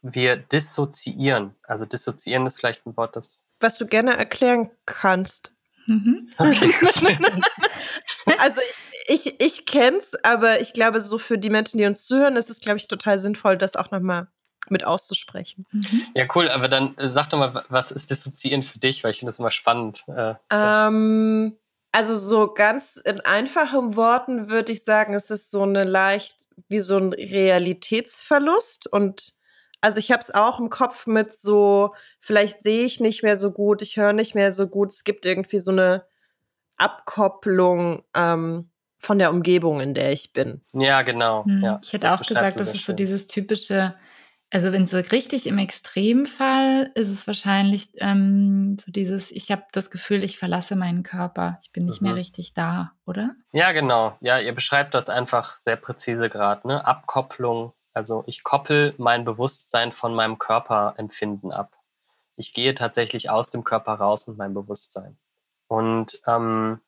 wir 0.02 0.36
dissoziieren. 0.36 1.56
Also 1.62 1.86
dissoziieren 1.86 2.48
ist 2.48 2.58
vielleicht 2.58 2.88
ein 2.88 2.98
Wort, 2.98 3.16
das. 3.16 3.46
Was 3.60 3.78
du 3.78 3.86
gerne 3.86 4.18
erklären 4.18 4.72
kannst. 4.88 5.54
Mhm. 5.86 6.28
Okay, 6.40 6.74
also 8.40 8.62
ich, 9.06 9.40
ich 9.40 9.68
kenne 9.68 9.98
es, 9.98 10.16
aber 10.24 10.60
ich 10.60 10.74
glaube, 10.74 11.02
so 11.02 11.20
für 11.20 11.38
die 11.38 11.52
Menschen, 11.52 11.78
die 11.78 11.86
uns 11.86 12.08
zuhören, 12.08 12.36
ist 12.36 12.50
es, 12.50 12.62
glaube 12.62 12.78
ich, 12.78 12.88
total 12.88 13.20
sinnvoll, 13.20 13.56
das 13.56 13.76
auch 13.76 13.92
nochmal 13.92 14.28
mit 14.70 14.86
auszusprechen. 14.86 15.66
Mhm. 15.72 16.04
Ja, 16.14 16.26
cool, 16.36 16.50
aber 16.50 16.68
dann 16.68 16.98
äh, 16.98 17.10
sag 17.10 17.30
doch 17.30 17.38
mal, 17.38 17.64
was 17.70 17.92
ist 17.92 18.10
Dissoziieren 18.10 18.64
für 18.64 18.80
dich, 18.80 19.04
weil 19.04 19.12
ich 19.12 19.20
finde 19.20 19.30
das 19.30 19.40
immer 19.40 19.52
spannend. 19.52 20.04
Äh, 20.08 20.36
ähm, 20.52 21.58
also 21.92 22.16
so 22.16 22.54
ganz 22.54 22.98
in 22.98 23.22
einfachen 23.22 23.96
Worten 23.96 24.50
würde 24.50 24.72
ich 24.72 24.84
sagen, 24.84 25.14
es 25.14 25.32
ist 25.32 25.50
so 25.50 25.64
eine 25.64 25.84
leicht, 25.84 26.36
wie 26.68 26.80
so 26.80 26.98
ein 26.98 27.14
Realitätsverlust 27.14 28.88
und 28.88 29.34
also 29.82 30.00
ich 30.00 30.12
habe 30.12 30.22
es 30.22 30.34
auch 30.34 30.60
im 30.60 30.70
Kopf 30.70 31.08
mit 31.08 31.34
so, 31.34 31.94
vielleicht 32.20 32.62
sehe 32.62 32.84
ich 32.84 33.00
nicht 33.00 33.24
mehr 33.24 33.38
so 33.38 33.52
gut, 33.52 33.82
ich 33.82 33.98
höre 33.98 34.14
nicht 34.14 34.36
mehr 34.36 34.52
so 34.52 34.68
gut, 34.68 34.92
es 34.92 35.04
gibt 35.04 35.26
irgendwie 35.26 35.60
so 35.60 35.72
eine 35.72 36.06
Abkopplung 36.78 38.04
ähm, 38.14 38.70
von 38.98 39.18
der 39.18 39.30
Umgebung, 39.32 39.80
in 39.80 39.94
der 39.94 40.12
ich 40.12 40.34
bin. 40.34 40.62
Ja, 40.74 41.02
genau. 41.04 41.44
Mhm. 41.46 41.64
Ja, 41.64 41.80
ich 41.82 41.94
hätte 41.94 42.12
auch 42.12 42.22
gesagt, 42.22 42.60
das 42.60 42.74
ist 42.74 42.86
so 42.86 42.94
dieses 42.94 43.28
typische, 43.28 43.96
also 44.52 44.72
wenn 44.72 44.88
so 44.88 44.98
richtig 44.98 45.46
im 45.46 45.58
Extremfall 45.58 46.92
ist 46.96 47.10
es 47.10 47.28
wahrscheinlich 47.28 47.90
ähm, 47.98 48.78
so 48.80 48.92
dieses, 48.92 49.32
ich 49.32 49.52
habe 49.52 49.64
das 49.72 49.92
Gefühl, 49.92 50.24
ich 50.24 50.40
verlasse 50.40 50.76
meinen 50.76 51.04
Körper, 51.04 51.60
ich 51.62 51.72
bin 51.72 51.86
nicht 51.86 52.02
mhm. 52.02 52.10
mehr 52.10 52.16
richtig 52.16 52.54
da, 52.54 52.94
oder? 53.06 53.32
Ja, 53.52 53.72
genau. 53.72 54.18
Ja, 54.22 54.40
ihr 54.40 54.54
beschreibt 54.54 54.94
das 54.94 55.10
einfach 55.10 55.60
sehr 55.60 55.76
präzise 55.76 56.30
gerade, 56.30 56.68
ne? 56.68 56.86
Abkopplung. 56.86 57.74
Also 57.94 58.24
ich 58.28 58.44
koppel 58.44 58.96
mein 58.98 59.26
Bewusstsein 59.26 59.92
von 59.92 60.16
meinem 60.16 60.40
Körperempfinden 60.40 61.52
ab. 61.52 61.76
Ich 62.36 62.54
gehe 62.54 62.74
tatsächlich 62.74 63.30
aus 63.30 63.50
dem 63.50 63.64
Körper 63.64 63.96
raus 63.96 64.26
mit 64.26 64.38
meinem 64.38 64.54
Bewusstsein. 64.54 65.18
Und 65.68 66.22
ähm, 66.26 66.82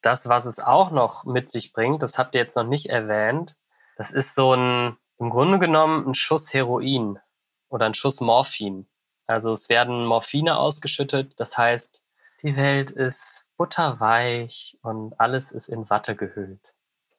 das, 0.00 0.28
was 0.28 0.46
es 0.46 0.60
auch 0.60 0.90
noch 0.90 1.24
mit 1.24 1.50
sich 1.50 1.72
bringt, 1.72 2.02
das 2.02 2.18
habt 2.18 2.34
ihr 2.34 2.40
jetzt 2.40 2.56
noch 2.56 2.66
nicht 2.66 2.86
erwähnt, 2.86 3.56
das 3.96 4.10
ist 4.10 4.34
so 4.34 4.54
ein, 4.54 4.96
im 5.22 5.30
Grunde 5.30 5.60
genommen 5.60 6.08
ein 6.08 6.14
Schuss 6.14 6.52
Heroin 6.52 7.20
oder 7.68 7.86
ein 7.86 7.94
Schuss 7.94 8.20
Morphin. 8.20 8.88
Also 9.28 9.52
es 9.52 9.68
werden 9.68 10.04
Morphine 10.04 10.58
ausgeschüttet, 10.58 11.38
das 11.38 11.56
heißt, 11.56 12.04
die 12.42 12.56
Welt 12.56 12.90
ist 12.90 13.46
butterweich 13.56 14.76
und 14.82 15.18
alles 15.20 15.52
ist 15.52 15.68
in 15.68 15.88
Watte 15.88 16.16
gehüllt. 16.16 16.74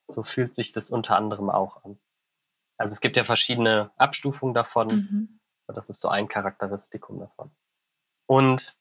So 0.07 0.21
fühlt 0.21 0.53
sich 0.53 0.73
das 0.73 0.89
unter 0.89 1.15
anderem 1.15 1.49
auch 1.49 1.85
an. 1.85 1.97
Also 2.77 2.91
es 2.91 2.99
gibt 2.99 3.15
ja 3.15 3.23
verschiedene 3.23 3.91
Abstufungen 3.95 4.53
davon, 4.53 4.87
mhm. 4.87 5.39
das 5.67 5.89
ist 5.89 6.01
so 6.01 6.09
ein 6.09 6.27
Charakteristikum 6.27 7.19
davon. 7.19 7.51
Und 8.25 8.75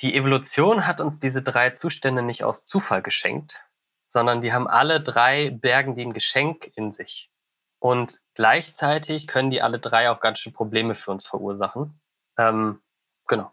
die 0.00 0.14
Evolution 0.14 0.86
hat 0.86 1.00
uns 1.00 1.18
diese 1.18 1.42
drei 1.42 1.70
Zustände 1.70 2.22
nicht 2.22 2.44
aus 2.44 2.64
Zufall 2.64 3.02
geschenkt, 3.02 3.64
sondern 4.06 4.40
die 4.40 4.52
haben 4.52 4.68
alle 4.68 5.00
drei 5.00 5.50
Bergen 5.50 5.96
die 5.96 6.02
ein 6.02 6.12
Geschenk 6.12 6.70
in 6.76 6.92
sich. 6.92 7.32
Und 7.80 8.20
gleichzeitig 8.34 9.26
können 9.26 9.50
die 9.50 9.62
alle 9.62 9.78
drei 9.78 10.10
auch 10.10 10.20
ganz 10.20 10.38
schön 10.38 10.52
Probleme 10.52 10.94
für 10.94 11.10
uns 11.10 11.26
verursachen. 11.26 11.98
Ähm, 12.38 12.80
genau. 13.26 13.50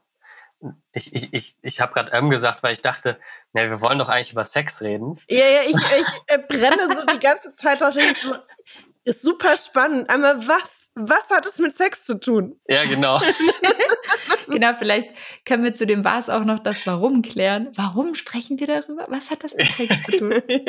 Ich, 0.92 1.14
ich, 1.14 1.34
ich, 1.34 1.56
ich 1.62 1.80
habe 1.80 1.94
gerade 1.94 2.12
ähm 2.12 2.30
gesagt, 2.30 2.62
weil 2.62 2.74
ich 2.74 2.82
dachte, 2.82 3.20
na, 3.54 3.70
wir 3.70 3.80
wollen 3.80 4.00
doch 4.00 4.10
eigentlich 4.10 4.34
über 4.34 4.44
Sex 4.44 4.82
reden. 4.82 5.20
Ja, 5.30 5.48
ja, 5.48 5.62
ich, 5.62 5.76
ich 5.76 6.08
äh, 6.28 6.40
brenne 6.40 6.88
so 6.94 7.06
die 7.06 7.20
ganze 7.20 7.54
Zeit 7.54 7.82
drauf. 7.82 7.94
So, 7.94 8.36
ist 9.06 9.22
super 9.22 9.56
spannend. 9.56 10.10
Aber 10.10 10.46
was, 10.48 10.92
was 10.96 11.30
hat 11.30 11.46
es 11.46 11.60
mit 11.60 11.74
Sex 11.74 12.04
zu 12.06 12.20
tun? 12.20 12.60
Ja, 12.68 12.84
genau. 12.84 13.22
genau, 14.48 14.74
vielleicht 14.78 15.10
können 15.46 15.64
wir 15.64 15.74
zu 15.74 15.88
dem 15.88 16.04
Was 16.04 16.30
auch 16.30 16.44
noch 16.44 16.60
das 16.60 16.86
Warum 16.86 17.22
klären. 17.22 17.72
Warum 17.76 18.16
sprechen 18.16 18.60
wir 18.60 18.68
darüber? 18.68 19.06
Was 19.08 19.32
hat 19.32 19.46
das 19.46 19.56
mit 19.56 19.68
Sex 19.68 19.96
zu 20.10 20.18
tun? 20.18 20.44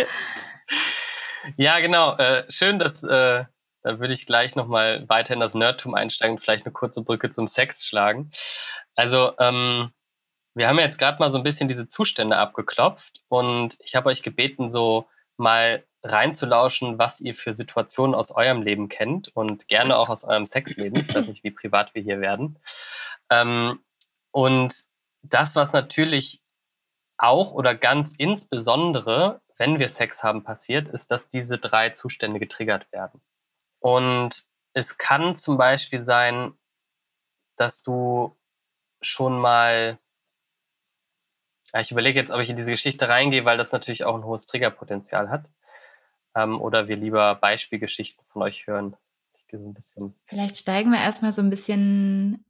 ja, 1.56 1.80
genau. 1.80 2.16
Äh, 2.16 2.50
schön, 2.50 2.78
dass 2.78 3.02
äh, 3.02 3.44
da 3.82 4.00
würde 4.00 4.12
ich 4.12 4.26
gleich 4.26 4.56
nochmal 4.56 5.08
weiter 5.08 5.34
in 5.34 5.40
das 5.40 5.54
Nerdtum 5.54 5.94
einsteigen 5.94 6.36
und 6.36 6.42
vielleicht 6.42 6.66
eine 6.66 6.72
kurze 6.72 7.02
Brücke 7.02 7.30
zum 7.30 7.48
Sex 7.48 7.86
schlagen. 7.86 8.30
Also, 8.94 9.32
ähm, 9.38 9.92
wir 10.54 10.68
haben 10.68 10.78
jetzt 10.78 10.98
gerade 10.98 11.18
mal 11.20 11.30
so 11.30 11.38
ein 11.38 11.44
bisschen 11.44 11.68
diese 11.68 11.86
Zustände 11.86 12.36
abgeklopft 12.36 13.22
und 13.28 13.76
ich 13.80 13.94
habe 13.94 14.08
euch 14.08 14.22
gebeten, 14.22 14.70
so 14.70 15.08
mal 15.36 15.84
reinzulauschen, 16.02 16.98
was 16.98 17.20
ihr 17.20 17.34
für 17.34 17.54
Situationen 17.54 18.14
aus 18.14 18.30
eurem 18.30 18.62
Leben 18.62 18.88
kennt 18.88 19.28
und 19.36 19.68
gerne 19.68 19.96
auch 19.96 20.08
aus 20.08 20.24
eurem 20.24 20.46
Sexleben. 20.46 21.06
Ich 21.08 21.14
weiß 21.14 21.28
nicht, 21.28 21.44
wie 21.44 21.50
privat 21.50 21.94
wir 21.94 22.02
hier 22.02 22.20
werden. 22.20 22.58
Ähm, 23.30 23.80
und 24.32 24.84
das, 25.22 25.56
was 25.56 25.72
natürlich 25.72 26.40
auch 27.18 27.52
oder 27.52 27.74
ganz 27.74 28.14
insbesondere, 28.16 29.40
wenn 29.56 29.78
wir 29.78 29.88
Sex 29.88 30.22
haben, 30.22 30.44
passiert, 30.44 30.88
ist, 30.88 31.10
dass 31.10 31.28
diese 31.28 31.58
drei 31.58 31.90
Zustände 31.90 32.38
getriggert 32.38 32.90
werden. 32.92 33.20
Und 33.80 34.44
es 34.72 34.98
kann 34.98 35.36
zum 35.36 35.56
Beispiel 35.56 36.04
sein, 36.04 36.54
dass 37.56 37.82
du 37.82 38.36
schon 39.00 39.38
mal 39.38 39.98
ich 41.76 41.90
überlege 41.90 42.18
jetzt, 42.18 42.30
ob 42.30 42.40
ich 42.40 42.48
in 42.48 42.56
diese 42.56 42.70
Geschichte 42.70 43.08
reingehe, 43.08 43.44
weil 43.44 43.58
das 43.58 43.72
natürlich 43.72 44.04
auch 44.04 44.14
ein 44.14 44.24
hohes 44.24 44.46
Triggerpotenzial 44.46 45.28
hat 45.28 45.50
ähm, 46.34 46.60
oder 46.60 46.88
wir 46.88 46.96
lieber 46.96 47.34
Beispielgeschichten 47.34 48.24
von 48.28 48.42
euch 48.42 48.66
hören. 48.66 48.96
Vielleicht 50.26 50.58
steigen 50.58 50.90
wir 50.90 50.98
erstmal 50.98 51.32
so 51.32 51.40
ein 51.42 51.50
bisschen 51.50 52.44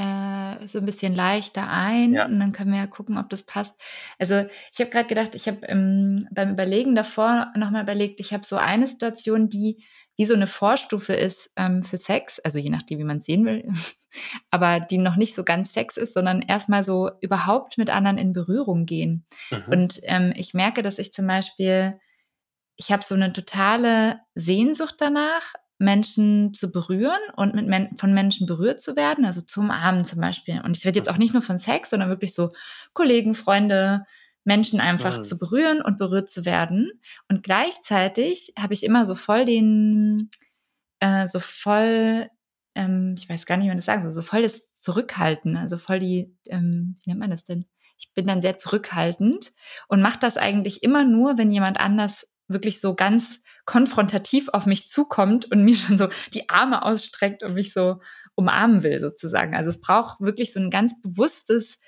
äh, 0.00 0.66
so 0.66 0.78
ein 0.78 0.86
bisschen 0.86 1.14
leichter 1.14 1.68
ein 1.68 2.14
ja. 2.14 2.24
und 2.24 2.40
dann 2.40 2.52
können 2.52 2.72
wir 2.72 2.78
ja 2.78 2.86
gucken, 2.86 3.18
ob 3.18 3.28
das 3.28 3.42
passt. 3.42 3.74
Also 4.18 4.46
ich 4.72 4.80
habe 4.80 4.90
gerade 4.90 5.08
gedacht, 5.08 5.34
ich 5.34 5.46
habe 5.46 5.66
ähm, 5.66 6.26
beim 6.30 6.52
Überlegen 6.52 6.94
davor 6.94 7.52
nochmal 7.54 7.82
überlegt, 7.82 8.18
ich 8.18 8.32
habe 8.32 8.46
so 8.46 8.56
eine 8.56 8.88
Situation, 8.88 9.50
die 9.50 9.84
wie 10.16 10.24
so 10.24 10.34
eine 10.34 10.46
Vorstufe 10.46 11.12
ist 11.12 11.50
ähm, 11.56 11.82
für 11.82 11.98
Sex, 11.98 12.40
also 12.40 12.58
je 12.58 12.70
nachdem, 12.70 12.98
wie 12.98 13.04
man 13.04 13.18
es 13.18 13.26
sehen 13.26 13.44
will, 13.44 13.70
aber 14.50 14.80
die 14.80 14.98
noch 14.98 15.16
nicht 15.16 15.34
so 15.34 15.44
ganz 15.44 15.74
Sex 15.74 15.98
ist, 15.98 16.14
sondern 16.14 16.40
erstmal 16.40 16.82
so 16.82 17.10
überhaupt 17.20 17.76
mit 17.76 17.90
anderen 17.90 18.16
in 18.16 18.32
Berührung 18.32 18.86
gehen. 18.86 19.26
Mhm. 19.50 19.64
Und 19.70 20.00
ähm, 20.04 20.32
ich 20.34 20.54
merke, 20.54 20.82
dass 20.82 20.98
ich 20.98 21.12
zum 21.12 21.26
Beispiel 21.26 22.00
ich 22.80 22.90
habe 22.90 23.04
so 23.04 23.14
eine 23.14 23.30
totale 23.34 24.20
Sehnsucht 24.34 24.94
danach, 24.98 25.52
Menschen 25.80 26.52
zu 26.52 26.70
berühren 26.70 27.18
und 27.36 27.54
mit 27.54 27.66
Men 27.66 27.96
von 27.96 28.12
Menschen 28.12 28.46
berührt 28.46 28.80
zu 28.80 28.96
werden, 28.96 29.24
also 29.24 29.40
zum 29.40 29.70
Abend 29.70 30.06
zum 30.06 30.20
Beispiel. 30.20 30.60
Und 30.62 30.76
ich 30.76 30.84
rede 30.84 30.98
jetzt 30.98 31.08
auch 31.08 31.16
nicht 31.16 31.32
nur 31.32 31.42
von 31.42 31.56
Sex, 31.56 31.90
sondern 31.90 32.10
wirklich 32.10 32.34
so 32.34 32.52
Kollegen, 32.92 33.34
Freunde, 33.34 34.04
Menschen 34.44 34.80
einfach 34.80 35.18
mhm. 35.18 35.24
zu 35.24 35.38
berühren 35.38 35.80
und 35.80 35.96
berührt 35.96 36.28
zu 36.28 36.44
werden. 36.44 36.90
Und 37.28 37.42
gleichzeitig 37.42 38.52
habe 38.58 38.74
ich 38.74 38.84
immer 38.84 39.06
so 39.06 39.14
voll 39.14 39.46
den, 39.46 40.28
äh, 41.00 41.26
so 41.26 41.40
voll, 41.40 42.28
ähm, 42.74 43.14
ich 43.18 43.28
weiß 43.28 43.46
gar 43.46 43.56
nicht, 43.56 43.64
wie 43.64 43.70
man 43.70 43.78
das 43.78 43.86
sagen 43.86 44.02
soll, 44.02 44.12
so 44.12 44.22
voll 44.22 44.42
das 44.42 44.74
Zurückhalten, 44.74 45.56
also 45.56 45.78
voll 45.78 46.00
die, 46.00 46.36
ähm, 46.46 46.98
wie 47.02 47.10
nennt 47.10 47.20
man 47.20 47.30
das 47.30 47.44
denn? 47.44 47.64
Ich 47.98 48.12
bin 48.12 48.26
dann 48.26 48.42
sehr 48.42 48.58
zurückhaltend 48.58 49.52
und 49.88 50.02
mache 50.02 50.18
das 50.18 50.36
eigentlich 50.36 50.82
immer 50.82 51.04
nur, 51.04 51.38
wenn 51.38 51.50
jemand 51.50 51.80
anders 51.80 52.26
wirklich 52.48 52.80
so 52.80 52.94
ganz 52.94 53.40
konfrontativ 53.64 54.48
auf 54.48 54.66
mich 54.66 54.88
zukommt 54.88 55.50
und 55.50 55.64
mir 55.64 55.74
schon 55.76 55.98
so 55.98 56.08
die 56.34 56.48
Arme 56.48 56.84
ausstreckt 56.84 57.42
und 57.42 57.54
mich 57.54 57.72
so 57.72 58.00
umarmen 58.34 58.82
will, 58.82 59.00
sozusagen. 59.00 59.54
Also 59.54 59.70
es 59.70 59.80
braucht 59.80 60.20
wirklich 60.20 60.52
so 60.52 60.60
ein 60.60 60.70
ganz 60.70 61.00
bewusstes, 61.02 61.78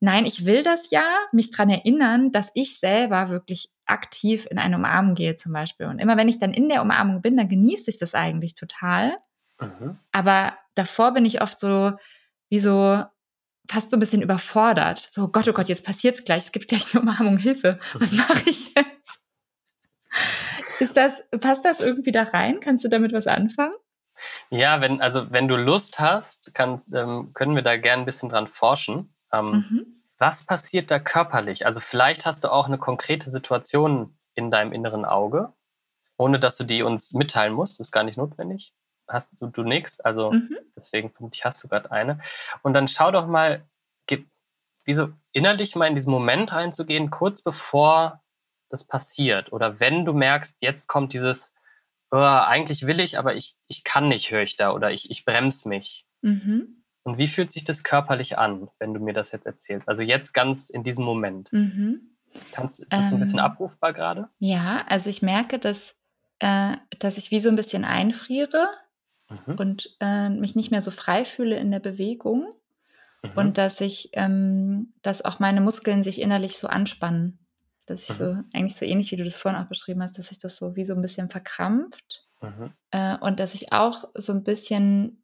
nein, 0.00 0.26
ich 0.26 0.44
will 0.44 0.62
das 0.62 0.90
ja, 0.90 1.04
mich 1.32 1.50
daran 1.50 1.70
erinnern, 1.70 2.32
dass 2.32 2.50
ich 2.54 2.78
selber 2.78 3.30
wirklich 3.30 3.70
aktiv 3.86 4.46
in 4.50 4.58
eine 4.58 4.76
Umarmung 4.76 5.14
gehe 5.14 5.36
zum 5.36 5.52
Beispiel. 5.52 5.86
Und 5.86 5.98
immer 5.98 6.16
wenn 6.16 6.28
ich 6.28 6.38
dann 6.38 6.54
in 6.54 6.68
der 6.68 6.82
Umarmung 6.82 7.22
bin, 7.22 7.36
dann 7.36 7.48
genieße 7.48 7.90
ich 7.90 7.98
das 7.98 8.14
eigentlich 8.14 8.54
total. 8.54 9.16
Mhm. 9.60 9.98
Aber 10.12 10.54
davor 10.74 11.12
bin 11.12 11.24
ich 11.24 11.42
oft 11.42 11.60
so, 11.60 11.92
wie 12.48 12.60
so, 12.60 13.02
fast 13.70 13.90
so 13.90 13.96
ein 13.96 14.00
bisschen 14.00 14.22
überfordert. 14.22 15.10
So, 15.12 15.28
Gott, 15.28 15.48
oh 15.48 15.52
Gott, 15.52 15.68
jetzt 15.68 15.84
passiert's 15.84 16.24
gleich, 16.24 16.44
es 16.44 16.52
gibt 16.52 16.68
gleich 16.68 16.94
eine 16.94 17.02
Umarmung, 17.02 17.38
Hilfe. 17.38 17.78
Was 17.94 18.12
mache 18.12 18.50
ich 18.50 18.74
jetzt? 18.74 18.93
Ist 20.84 20.98
das, 20.98 21.22
passt 21.40 21.64
das 21.64 21.80
irgendwie 21.80 22.12
da 22.12 22.24
rein? 22.24 22.60
Kannst 22.60 22.84
du 22.84 22.88
damit 22.88 23.14
was 23.14 23.26
anfangen? 23.26 23.72
Ja, 24.50 24.82
wenn, 24.82 25.00
also 25.00 25.32
wenn 25.32 25.48
du 25.48 25.56
Lust 25.56 25.98
hast, 25.98 26.52
kann, 26.52 26.82
ähm, 26.92 27.32
können 27.32 27.54
wir 27.54 27.62
da 27.62 27.78
gerne 27.78 28.02
ein 28.02 28.06
bisschen 28.06 28.28
dran 28.28 28.48
forschen. 28.48 29.14
Ähm, 29.32 29.50
mhm. 29.50 29.86
Was 30.18 30.44
passiert 30.44 30.90
da 30.90 30.98
körperlich? 30.98 31.64
Also 31.64 31.80
vielleicht 31.80 32.26
hast 32.26 32.44
du 32.44 32.52
auch 32.52 32.66
eine 32.66 32.76
konkrete 32.76 33.30
Situation 33.30 34.14
in 34.34 34.50
deinem 34.50 34.72
inneren 34.72 35.06
Auge, 35.06 35.54
ohne 36.18 36.38
dass 36.38 36.58
du 36.58 36.64
die 36.64 36.82
uns 36.82 37.14
mitteilen 37.14 37.54
musst, 37.54 37.80
das 37.80 37.88
ist 37.88 37.92
gar 37.92 38.04
nicht 38.04 38.18
notwendig. 38.18 38.74
Hast 39.08 39.30
du, 39.40 39.46
du 39.46 39.62
nix, 39.62 40.00
also 40.00 40.32
mhm. 40.32 40.58
deswegen 40.76 41.10
vermutlich 41.10 41.46
hast 41.46 41.64
du 41.64 41.68
gerade 41.68 41.90
eine. 41.90 42.20
Und 42.62 42.74
dann 42.74 42.88
schau 42.88 43.10
doch 43.10 43.26
mal, 43.26 43.64
wie 44.84 44.94
so 44.94 45.08
innerlich 45.32 45.76
mal 45.76 45.86
in 45.86 45.94
diesen 45.94 46.10
Moment 46.10 46.52
reinzugehen, 46.52 47.10
kurz 47.10 47.40
bevor 47.40 48.20
das 48.74 48.84
passiert. 48.84 49.52
Oder 49.52 49.80
wenn 49.80 50.04
du 50.04 50.12
merkst, 50.12 50.58
jetzt 50.60 50.88
kommt 50.88 51.12
dieses, 51.12 51.54
oh, 52.10 52.18
eigentlich 52.18 52.86
will 52.86 53.00
ich, 53.00 53.18
aber 53.18 53.34
ich, 53.34 53.56
ich 53.68 53.84
kann 53.84 54.08
nicht, 54.08 54.30
höre 54.30 54.42
ich 54.42 54.56
da, 54.56 54.72
oder 54.72 54.90
ich, 54.90 55.10
ich 55.10 55.24
bremse 55.24 55.68
mich. 55.68 56.06
Mhm. 56.20 56.84
Und 57.04 57.18
wie 57.18 57.28
fühlt 57.28 57.50
sich 57.50 57.64
das 57.64 57.84
körperlich 57.84 58.38
an, 58.38 58.68
wenn 58.78 58.94
du 58.94 59.00
mir 59.00 59.12
das 59.12 59.30
jetzt 59.32 59.46
erzählst? 59.46 59.88
Also 59.88 60.02
jetzt 60.02 60.32
ganz 60.32 60.70
in 60.70 60.84
diesem 60.84 61.04
Moment. 61.04 61.52
Mhm. 61.52 62.16
Kannst, 62.52 62.80
ist 62.80 62.92
das 62.92 63.08
ähm, 63.08 63.14
ein 63.14 63.20
bisschen 63.20 63.38
ähm, 63.38 63.44
abrufbar 63.44 63.92
gerade? 63.92 64.28
Ja, 64.38 64.84
also 64.88 65.10
ich 65.10 65.22
merke, 65.22 65.58
dass, 65.58 65.94
äh, 66.40 66.76
dass 66.98 67.18
ich 67.18 67.30
wie 67.30 67.40
so 67.40 67.48
ein 67.48 67.56
bisschen 67.56 67.84
einfriere 67.84 68.68
mhm. 69.28 69.54
und 69.56 69.96
äh, 70.00 70.30
mich 70.30 70.56
nicht 70.56 70.70
mehr 70.70 70.80
so 70.80 70.90
frei 70.90 71.24
fühle 71.24 71.56
in 71.56 71.70
der 71.70 71.80
Bewegung. 71.80 72.52
Mhm. 73.22 73.30
Und 73.36 73.58
dass 73.58 73.80
ich, 73.80 74.10
ähm, 74.14 74.94
dass 75.02 75.24
auch 75.24 75.38
meine 75.38 75.60
Muskeln 75.60 76.02
sich 76.02 76.20
innerlich 76.20 76.58
so 76.58 76.68
anspannen. 76.68 77.38
Dass 77.86 78.08
ich 78.08 78.16
so, 78.16 78.34
mhm. 78.34 78.44
eigentlich 78.52 78.76
so 78.76 78.86
ähnlich 78.86 79.10
wie 79.10 79.16
du 79.16 79.24
das 79.24 79.36
vorhin 79.36 79.60
auch 79.60 79.68
beschrieben 79.68 80.02
hast, 80.02 80.18
dass 80.18 80.28
sich 80.28 80.38
das 80.38 80.56
so 80.56 80.76
wie 80.76 80.84
so 80.84 80.94
ein 80.94 81.02
bisschen 81.02 81.28
verkrampft. 81.28 82.26
Mhm. 82.40 82.72
Äh, 82.90 83.16
und 83.18 83.40
dass 83.40 83.54
ich 83.54 83.72
auch 83.72 84.08
so 84.14 84.32
ein 84.32 84.42
bisschen 84.42 85.22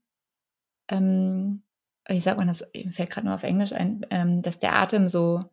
ähm, 0.88 1.62
wie 2.08 2.18
sagt 2.18 2.38
man 2.38 2.48
das, 2.48 2.64
fällt 2.92 3.10
gerade 3.10 3.26
nur 3.26 3.34
auf 3.34 3.42
Englisch 3.42 3.72
ein, 3.72 4.04
ähm, 4.10 4.42
dass 4.42 4.58
der 4.58 4.74
Atem 4.74 5.08
so 5.08 5.50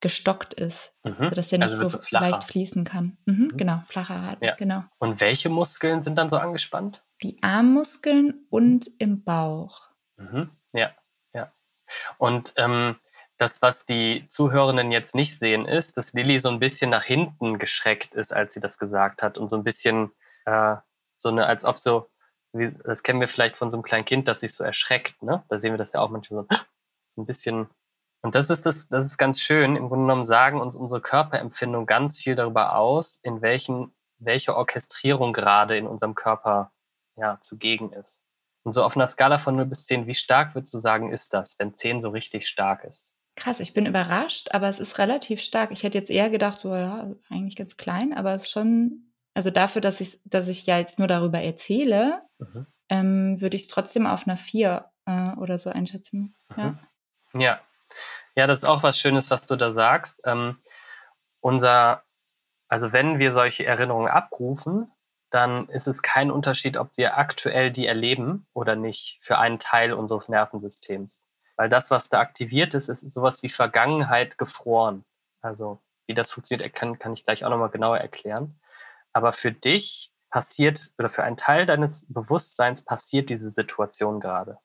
gestockt 0.00 0.54
ist, 0.54 0.94
mhm. 1.04 1.14
also 1.18 1.36
dass 1.36 1.48
der 1.48 1.58
nicht 1.58 1.72
also 1.72 1.90
so 1.90 1.98
leicht 2.10 2.44
fließen 2.44 2.84
kann. 2.84 3.18
Mhm, 3.26 3.34
mhm. 3.34 3.56
Genau, 3.56 3.82
flacher 3.86 4.14
Atem, 4.14 4.48
ja. 4.48 4.54
genau. 4.54 4.84
Und 4.98 5.20
welche 5.20 5.50
Muskeln 5.50 6.00
sind 6.00 6.16
dann 6.16 6.30
so 6.30 6.38
angespannt? 6.38 7.04
Die 7.22 7.42
Armmuskeln 7.42 8.46
und 8.48 8.90
im 8.98 9.22
Bauch. 9.24 9.90
Mhm. 10.16 10.50
Ja, 10.72 10.92
ja. 11.34 11.52
Und 12.16 12.54
ähm, 12.56 12.96
das, 13.40 13.62
was 13.62 13.86
die 13.86 14.26
Zuhörenden 14.28 14.92
jetzt 14.92 15.14
nicht 15.14 15.38
sehen, 15.38 15.66
ist, 15.66 15.96
dass 15.96 16.12
Lilly 16.12 16.38
so 16.38 16.50
ein 16.50 16.60
bisschen 16.60 16.90
nach 16.90 17.04
hinten 17.04 17.58
geschreckt 17.58 18.14
ist, 18.14 18.32
als 18.32 18.54
sie 18.54 18.60
das 18.60 18.78
gesagt 18.78 19.22
hat 19.22 19.38
und 19.38 19.48
so 19.48 19.56
ein 19.56 19.64
bisschen 19.64 20.12
äh, 20.44 20.76
so 21.18 21.30
eine, 21.30 21.46
als 21.46 21.64
ob 21.64 21.78
so 21.78 22.10
wie, 22.52 22.72
das 22.84 23.02
kennen 23.02 23.20
wir 23.20 23.28
vielleicht 23.28 23.56
von 23.56 23.70
so 23.70 23.76
einem 23.76 23.84
kleinen 23.84 24.04
Kind, 24.04 24.28
das 24.28 24.40
sich 24.40 24.54
so 24.54 24.64
erschreckt, 24.64 25.22
ne? 25.22 25.44
Da 25.48 25.58
sehen 25.58 25.72
wir 25.72 25.78
das 25.78 25.92
ja 25.92 26.00
auch 26.00 26.10
manchmal 26.10 26.44
so, 26.50 26.56
so 27.08 27.22
ein 27.22 27.26
bisschen. 27.26 27.68
Und 28.22 28.34
das 28.34 28.50
ist 28.50 28.66
das, 28.66 28.88
das 28.88 29.04
ist 29.04 29.18
ganz 29.18 29.40
schön. 29.40 29.76
Im 29.76 29.88
Grunde 29.88 30.04
genommen 30.04 30.24
sagen 30.24 30.60
uns 30.60 30.74
unsere 30.74 31.00
Körperempfindung 31.00 31.86
ganz 31.86 32.18
viel 32.18 32.34
darüber 32.34 32.76
aus, 32.76 33.18
in 33.22 33.40
welchen, 33.40 33.94
welche 34.18 34.56
Orchestrierung 34.56 35.32
gerade 35.32 35.78
in 35.78 35.86
unserem 35.86 36.14
Körper 36.14 36.72
ja, 37.16 37.38
zugegen 37.40 37.92
ist. 37.92 38.22
Und 38.62 38.74
so 38.74 38.84
auf 38.84 38.94
einer 38.96 39.08
Skala 39.08 39.38
von 39.38 39.56
0 39.56 39.66
bis 39.66 39.86
10, 39.86 40.06
wie 40.06 40.14
stark 40.14 40.54
würdest 40.54 40.74
du 40.74 40.78
sagen, 40.78 41.12
ist 41.12 41.32
das, 41.32 41.58
wenn 41.58 41.76
10 41.76 42.00
so 42.02 42.10
richtig 42.10 42.46
stark 42.46 42.84
ist? 42.84 43.14
Krass, 43.36 43.60
ich 43.60 43.74
bin 43.74 43.86
überrascht, 43.86 44.48
aber 44.52 44.68
es 44.68 44.78
ist 44.78 44.98
relativ 44.98 45.40
stark. 45.40 45.70
Ich 45.70 45.82
hätte 45.82 45.96
jetzt 45.96 46.10
eher 46.10 46.30
gedacht, 46.30 46.64
oh 46.64 46.74
ja, 46.74 47.10
eigentlich 47.30 47.56
ganz 47.56 47.76
klein, 47.76 48.12
aber 48.12 48.34
es 48.34 48.42
ist 48.42 48.50
schon 48.50 49.10
also 49.34 49.50
dafür, 49.50 49.80
dass 49.80 50.00
ich, 50.00 50.20
dass 50.24 50.48
ich 50.48 50.66
ja 50.66 50.78
jetzt 50.78 50.98
nur 50.98 51.08
darüber 51.08 51.40
erzähle, 51.40 52.22
mhm. 52.38 52.66
ähm, 52.88 53.40
würde 53.40 53.56
ich 53.56 53.62
es 53.62 53.68
trotzdem 53.68 54.06
auf 54.06 54.26
einer 54.26 54.36
4 54.36 54.90
äh, 55.06 55.30
oder 55.36 55.58
so 55.58 55.70
einschätzen. 55.70 56.34
Mhm. 56.56 56.78
Ja. 57.34 57.40
ja. 57.40 57.60
Ja, 58.36 58.46
das 58.46 58.60
ist 58.60 58.64
auch 58.64 58.82
was 58.82 58.98
Schönes, 58.98 59.30
was 59.30 59.46
du 59.46 59.56
da 59.56 59.70
sagst. 59.72 60.20
Ähm, 60.24 60.58
unser, 61.40 62.04
also 62.68 62.92
wenn 62.92 63.18
wir 63.18 63.32
solche 63.32 63.66
Erinnerungen 63.66 64.08
abrufen, 64.08 64.90
dann 65.30 65.68
ist 65.68 65.88
es 65.88 66.02
kein 66.02 66.30
Unterschied, 66.30 66.76
ob 66.76 66.96
wir 66.96 67.16
aktuell 67.16 67.70
die 67.70 67.86
erleben 67.86 68.46
oder 68.52 68.76
nicht 68.76 69.18
für 69.20 69.38
einen 69.38 69.58
Teil 69.58 69.92
unseres 69.92 70.28
Nervensystems. 70.28 71.24
Weil 71.60 71.68
das, 71.68 71.90
was 71.90 72.08
da 72.08 72.20
aktiviert 72.20 72.72
ist, 72.72 72.88
ist 72.88 73.02
sowas 73.02 73.42
wie 73.42 73.50
Vergangenheit 73.50 74.38
gefroren. 74.38 75.04
Also 75.42 75.78
wie 76.06 76.14
das 76.14 76.30
funktioniert, 76.30 76.74
kann, 76.74 76.98
kann 76.98 77.12
ich 77.12 77.22
gleich 77.22 77.44
auch 77.44 77.50
nochmal 77.50 77.68
genauer 77.68 77.98
erklären. 77.98 78.58
Aber 79.12 79.34
für 79.34 79.52
dich 79.52 80.10
passiert 80.30 80.90
oder 80.96 81.10
für 81.10 81.22
einen 81.22 81.36
Teil 81.36 81.66
deines 81.66 82.06
Bewusstseins 82.08 82.80
passiert 82.80 83.28
diese 83.28 83.50
Situation 83.50 84.20
gerade, 84.20 84.56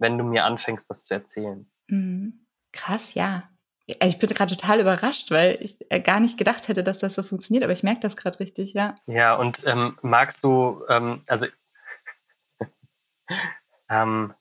wenn 0.00 0.18
du 0.18 0.24
mir 0.24 0.44
anfängst, 0.44 0.90
das 0.90 1.04
zu 1.04 1.14
erzählen. 1.14 1.70
Mhm. 1.86 2.44
Krass, 2.72 3.14
ja. 3.14 3.48
Ich 3.86 4.18
bin 4.18 4.28
gerade 4.28 4.56
total 4.56 4.80
überrascht, 4.80 5.30
weil 5.30 5.56
ich 5.60 5.76
äh, 5.88 6.00
gar 6.00 6.18
nicht 6.18 6.36
gedacht 6.36 6.66
hätte, 6.66 6.82
dass 6.82 6.98
das 6.98 7.14
so 7.14 7.22
funktioniert, 7.22 7.62
aber 7.62 7.74
ich 7.74 7.84
merke 7.84 8.00
das 8.00 8.16
gerade 8.16 8.40
richtig, 8.40 8.72
ja. 8.72 8.96
Ja, 9.06 9.36
und 9.36 9.64
ähm, 9.66 10.00
magst 10.02 10.42
du, 10.42 10.82
ähm, 10.88 11.22
also 11.28 11.46
ähm, 13.88 14.34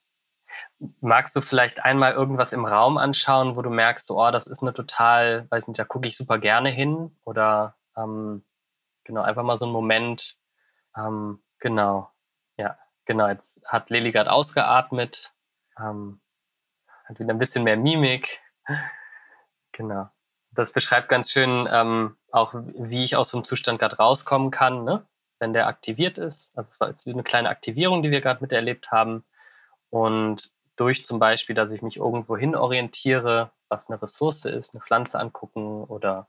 magst 1.02 1.36
du 1.36 1.42
vielleicht 1.42 1.84
einmal 1.84 2.14
irgendwas 2.14 2.54
im 2.54 2.66
Raum 2.66 2.98
anschauen, 2.98 3.56
wo 3.56 3.62
du 3.62 3.70
merkst, 3.70 4.10
oh, 4.12 4.32
das 4.32 4.48
ist 4.48 4.62
eine 4.62 4.74
total, 4.74 5.48
weiß 5.50 5.68
nicht, 5.68 5.80
da 5.80 5.86
gucke 5.86 6.08
ich 6.08 6.18
super 6.18 6.40
gerne 6.40 6.70
hin 6.70 7.16
oder 7.24 7.76
ähm, 7.96 8.44
Genau, 9.04 9.22
einfach 9.22 9.44
mal 9.44 9.58
so 9.58 9.66
ein 9.66 9.72
Moment. 9.72 10.38
Ähm, 10.96 11.44
genau, 11.60 12.10
ja, 12.58 12.78
genau. 13.06 13.28
Jetzt 13.28 13.62
hat 13.66 13.90
Lili 13.90 14.12
gerade 14.12 14.32
ausgeatmet, 14.32 15.34
ähm, 15.78 16.22
hat 17.06 17.20
wieder 17.20 17.34
ein 17.34 17.40
bisschen 17.40 17.64
mehr 17.64 17.78
Mimik. 17.78 18.40
Genau. 19.76 20.08
Das 20.52 20.72
beschreibt 20.72 21.10
ganz 21.10 21.32
schön 21.32 21.68
ähm, 21.72 22.16
auch, 22.32 22.54
wie 22.54 23.04
ich 23.04 23.16
aus 23.16 23.30
so 23.30 23.38
einem 23.38 23.44
Zustand 23.44 23.80
gerade 23.80 23.98
rauskommen 23.98 24.52
kann, 24.52 24.84
ne? 24.84 25.04
wenn 25.40 25.52
der 25.52 25.66
aktiviert 25.66 26.20
ist. 26.20 26.56
Also 26.56 26.70
es 26.70 26.80
war 26.80 26.90
jetzt 26.90 27.08
eine 27.08 27.24
kleine 27.24 27.50
Aktivierung, 27.50 28.04
die 28.04 28.12
wir 28.12 28.22
gerade 28.22 28.40
miterlebt 28.40 28.92
haben. 28.92 29.26
Und 29.94 30.50
durch 30.76 31.06
zum 31.06 31.20
Beispiel, 31.20 31.54
dass 31.56 31.72
ich 31.72 31.84
mich 31.84 31.98
irgendwo 31.98 32.36
hin 32.36 32.56
orientiere, 32.56 33.52
was 33.70 33.90
eine 33.92 34.02
Ressource 34.02 34.44
ist, 34.46 34.74
eine 34.74 34.82
Pflanze 34.82 35.20
angucken 35.20 35.84
oder 35.84 36.28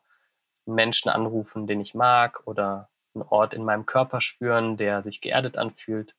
Menschen 0.67 1.09
anrufen, 1.09 1.67
den 1.67 1.81
ich 1.81 1.95
mag 1.95 2.43
oder 2.47 2.91
einen 3.15 3.23
Ort 3.23 3.55
in 3.55 3.65
meinem 3.65 3.87
Körper 3.87 4.21
spüren, 4.21 4.77
der 4.77 5.03
sich 5.03 5.23
geerdet 5.23 5.57
anfühlt, 5.57 6.15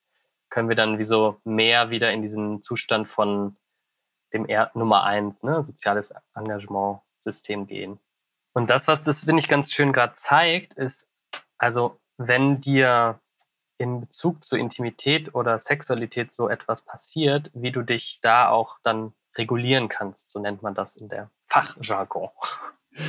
können 0.50 0.70
wir 0.70 0.76
dann 0.76 0.98
wie 0.98 1.04
so 1.04 1.40
mehr 1.44 1.92
wieder 1.92 2.12
in 2.12 2.24
diesen 2.24 2.64
Zustand 2.64 3.08
von 3.08 3.56
dem 4.34 4.48
er 4.48 4.72
Nummer 4.74 5.04
eins, 5.04 5.44
ne, 5.44 5.64
soziales 5.64 6.16
Engagement-System 6.34 7.68
gehen. 7.68 8.00
Und 8.54 8.72
das, 8.72 8.88
was 8.88 9.04
das, 9.04 9.24
finde 9.24 9.42
ich, 9.42 9.48
ganz 9.48 9.72
schön 9.72 9.94
gerade 9.94 10.16
zeigt, 10.16 10.74
ist, 10.74 11.08
also 11.60 12.00
wenn 12.18 12.60
dir 12.60 13.20
in 13.78 14.02
Bezug 14.02 14.44
zur 14.44 14.58
Intimität 14.58 15.36
oder 15.36 15.60
Sexualität 15.60 16.32
so 16.32 16.50
etwas 16.50 16.82
passiert, 16.84 17.52
wie 17.54 17.72
du 17.72 17.82
dich 17.82 18.20
da 18.22 18.50
auch 18.50 18.80
dann 18.84 19.14
regulieren 19.38 19.90
kannst, 19.90 20.32
so 20.32 20.40
nennt 20.40 20.62
man 20.62 20.76
das 20.76 20.96
in 20.96 21.10
der 21.10 21.30
Fachjargon. 21.48 22.30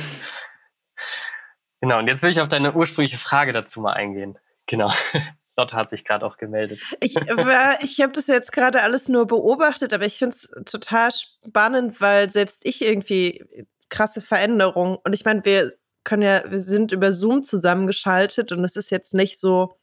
Genau, 1.79 1.99
und 1.99 2.07
jetzt 2.07 2.23
will 2.23 2.31
ich 2.31 2.41
auf 2.41 2.47
deine 2.47 2.73
ursprüngliche 2.73 3.19
Frage 3.19 3.53
dazu 3.53 3.81
mal 3.81 3.93
eingehen. 3.93 4.39
Genau. 4.65 4.91
Lotte 5.57 5.75
hat 5.75 5.89
sich 5.89 6.05
gerade 6.05 6.25
auch 6.25 6.37
gemeldet. 6.37 6.79
Ich, 6.99 7.15
ich 7.15 8.01
habe 8.01 8.13
das 8.13 8.27
jetzt 8.27 8.51
gerade 8.51 8.81
alles 8.83 9.09
nur 9.09 9.25
beobachtet, 9.25 9.93
aber 9.93 10.05
ich 10.05 10.17
finde 10.17 10.35
es 10.35 10.51
total 10.65 11.11
spannend, 11.11 11.99
weil 11.99 12.31
selbst 12.31 12.65
ich 12.65 12.83
irgendwie 12.83 13.43
krasse 13.89 14.21
Veränderungen 14.21 14.97
und 15.03 15.13
ich 15.13 15.25
meine, 15.25 15.43
wir 15.45 15.73
können 16.03 16.21
ja, 16.21 16.49
wir 16.49 16.59
sind 16.59 16.91
über 16.91 17.11
Zoom 17.11 17.41
zusammengeschaltet 17.41 18.51
und 18.51 18.63
es 18.63 18.75
ist 18.75 18.91
jetzt 18.91 19.13
nicht 19.13 19.39
so 19.39 19.77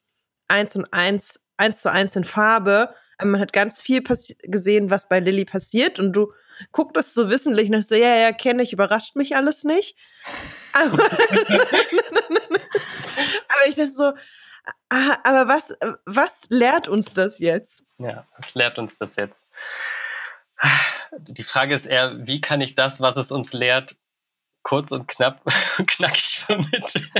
eins 0.48 0.76
und 0.76 0.92
eins, 0.92 1.44
eins 1.56 1.80
zu 1.80 1.90
eins 1.90 2.16
in 2.16 2.24
Farbe. 2.24 2.94
Man 3.22 3.40
hat 3.40 3.52
ganz 3.52 3.80
viel 3.80 4.02
gesehen, 4.42 4.90
was 4.90 5.08
bei 5.08 5.20
Lilly 5.20 5.44
passiert 5.44 5.98
und 5.98 6.12
du 6.12 6.32
guckt 6.72 6.96
das 6.96 7.14
so 7.14 7.30
wissentlich 7.30 7.70
und 7.70 7.82
so, 7.82 7.94
ja, 7.94 8.16
ja, 8.16 8.32
kenne 8.32 8.62
ich, 8.62 8.72
überrascht 8.72 9.16
mich 9.16 9.36
alles 9.36 9.64
nicht. 9.64 9.96
Aber, 10.72 10.92
aber 11.02 11.10
ich 13.66 13.76
dachte 13.76 13.90
so, 13.90 14.12
ah, 14.90 15.18
aber 15.24 15.48
was, 15.48 15.74
was 16.04 16.46
lehrt 16.50 16.88
uns 16.88 17.14
das 17.14 17.38
jetzt? 17.38 17.86
Ja, 17.98 18.26
was 18.36 18.54
lehrt 18.54 18.78
uns 18.78 18.98
das 18.98 19.16
jetzt? 19.16 19.44
Die 21.18 21.42
Frage 21.42 21.74
ist 21.74 21.86
eher, 21.86 22.26
wie 22.26 22.40
kann 22.40 22.60
ich 22.60 22.74
das, 22.74 23.00
was 23.00 23.16
es 23.16 23.30
uns 23.30 23.52
lehrt, 23.52 23.96
kurz 24.62 24.92
und 24.92 25.06
knapp 25.08 25.42
knackig 25.86 26.44
vermitteln? 26.46 27.10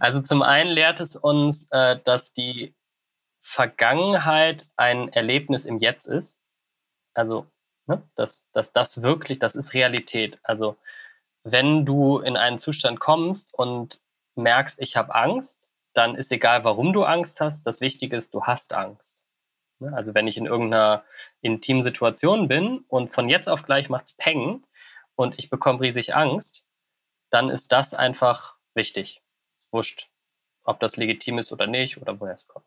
Also 0.00 0.20
zum 0.20 0.42
einen 0.42 0.70
lehrt 0.70 1.00
es 1.00 1.16
uns, 1.16 1.68
äh, 1.70 1.98
dass 2.04 2.32
die 2.32 2.74
Vergangenheit 3.40 4.68
ein 4.76 5.08
Erlebnis 5.08 5.64
im 5.64 5.78
Jetzt 5.78 6.06
ist 6.06 6.38
also 7.14 7.46
Ne? 7.86 8.02
Dass, 8.14 8.48
dass 8.52 8.72
das 8.72 9.02
wirklich, 9.02 9.38
das 9.38 9.56
ist 9.56 9.74
Realität. 9.74 10.38
Also 10.42 10.76
wenn 11.44 11.84
du 11.84 12.18
in 12.18 12.36
einen 12.36 12.58
Zustand 12.58 13.00
kommst 13.00 13.52
und 13.54 14.00
merkst, 14.36 14.78
ich 14.80 14.96
habe 14.96 15.14
Angst, 15.14 15.70
dann 15.94 16.14
ist 16.14 16.32
egal, 16.32 16.64
warum 16.64 16.92
du 16.92 17.04
Angst 17.04 17.40
hast. 17.40 17.66
Das 17.66 17.80
Wichtige 17.80 18.16
ist, 18.16 18.32
du 18.34 18.44
hast 18.44 18.72
Angst. 18.72 19.16
Ne? 19.80 19.92
Also 19.94 20.14
wenn 20.14 20.26
ich 20.26 20.36
in 20.36 20.46
irgendeiner 20.46 21.04
intimen 21.40 21.82
Situation 21.82 22.48
bin 22.48 22.84
und 22.88 23.12
von 23.12 23.28
jetzt 23.28 23.48
auf 23.48 23.64
gleich 23.64 23.88
macht 23.88 24.06
es 24.06 24.12
Peng 24.14 24.64
und 25.16 25.38
ich 25.38 25.50
bekomme 25.50 25.80
riesig 25.80 26.14
Angst, 26.14 26.64
dann 27.30 27.50
ist 27.50 27.72
das 27.72 27.94
einfach 27.94 28.56
wichtig. 28.74 29.21
Wurscht, 29.72 30.10
ob 30.64 30.80
das 30.80 30.96
legitim 30.96 31.38
ist 31.38 31.52
oder 31.52 31.66
nicht 31.66 32.00
oder 32.00 32.20
woher 32.20 32.34
es 32.34 32.46
kommt. 32.46 32.66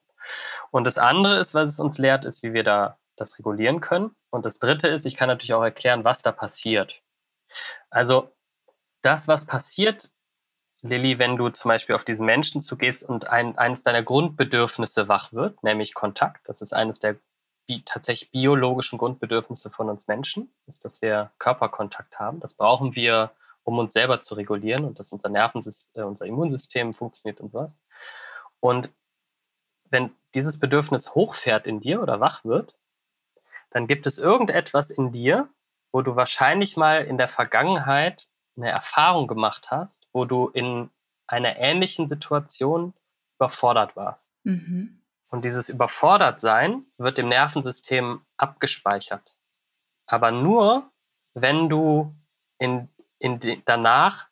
Und 0.71 0.85
das 0.85 0.97
andere 0.97 1.39
ist, 1.39 1.53
was 1.53 1.71
es 1.71 1.79
uns 1.79 1.97
lehrt, 1.97 2.25
ist, 2.25 2.43
wie 2.43 2.53
wir 2.53 2.63
da 2.63 2.97
das 3.15 3.37
regulieren 3.39 3.79
können. 3.79 4.15
Und 4.29 4.45
das 4.45 4.59
dritte 4.59 4.87
ist, 4.87 5.05
ich 5.05 5.15
kann 5.15 5.29
natürlich 5.29 5.53
auch 5.53 5.63
erklären, 5.63 6.03
was 6.03 6.21
da 6.21 6.31
passiert. 6.31 7.01
Also 7.89 8.33
das, 9.01 9.27
was 9.27 9.45
passiert, 9.45 10.09
Lilly, 10.81 11.17
wenn 11.19 11.37
du 11.37 11.49
zum 11.49 11.69
Beispiel 11.69 11.95
auf 11.95 12.03
diesen 12.03 12.25
Menschen 12.25 12.61
zugehst 12.61 13.03
und 13.03 13.27
ein, 13.27 13.57
eines 13.57 13.83
deiner 13.83 14.03
Grundbedürfnisse 14.03 15.07
wach 15.07 15.33
wird, 15.33 15.63
nämlich 15.63 15.93
Kontakt, 15.93 16.47
das 16.47 16.61
ist 16.61 16.73
eines 16.73 16.99
der 16.99 17.15
bi 17.67 17.81
tatsächlich 17.83 18.31
biologischen 18.31 18.99
Grundbedürfnisse 18.99 19.71
von 19.71 19.89
uns 19.89 20.07
Menschen, 20.07 20.53
ist, 20.67 20.85
dass 20.85 21.01
wir 21.01 21.31
Körperkontakt 21.39 22.19
haben. 22.19 22.39
Das 22.39 22.53
brauchen 22.53 22.95
wir, 22.95 23.31
um 23.65 23.79
uns 23.79 23.93
selber 23.93 24.21
zu 24.21 24.35
regulieren 24.35 24.85
und 24.85 24.99
dass 24.99 25.11
unser 25.11 25.27
Nervensystem, 25.29 26.01
äh, 26.01 26.05
unser 26.05 26.25
Immunsystem 26.25 26.93
funktioniert 26.93 27.41
und 27.41 27.51
sowas. 27.51 27.75
Und 28.61 28.89
wenn 29.89 30.11
dieses 30.33 30.59
Bedürfnis 30.59 31.13
hochfährt 31.13 31.67
in 31.67 31.79
dir 31.79 32.01
oder 32.01 32.19
wach 32.19 32.45
wird, 32.45 32.75
dann 33.71 33.87
gibt 33.87 34.07
es 34.07 34.17
irgendetwas 34.17 34.89
in 34.89 35.11
dir, 35.11 35.49
wo 35.91 36.01
du 36.01 36.15
wahrscheinlich 36.15 36.77
mal 36.77 37.03
in 37.03 37.17
der 37.17 37.27
Vergangenheit 37.27 38.27
eine 38.55 38.69
Erfahrung 38.69 39.27
gemacht 39.27 39.69
hast, 39.71 40.07
wo 40.13 40.25
du 40.25 40.47
in 40.49 40.89
einer 41.27 41.57
ähnlichen 41.57 42.07
Situation 42.07 42.93
überfordert 43.37 43.95
warst. 43.95 44.31
Mhm. 44.43 45.01
Und 45.29 45.43
dieses 45.43 45.69
Überfordertsein 45.69 46.85
wird 46.97 47.19
im 47.19 47.29
Nervensystem 47.29 48.21
abgespeichert. 48.37 49.35
Aber 50.05 50.31
nur, 50.31 50.89
wenn 51.33 51.67
du 51.67 52.15
in, 52.59 52.87
in 53.19 53.39
die, 53.39 53.61
danach 53.65 54.27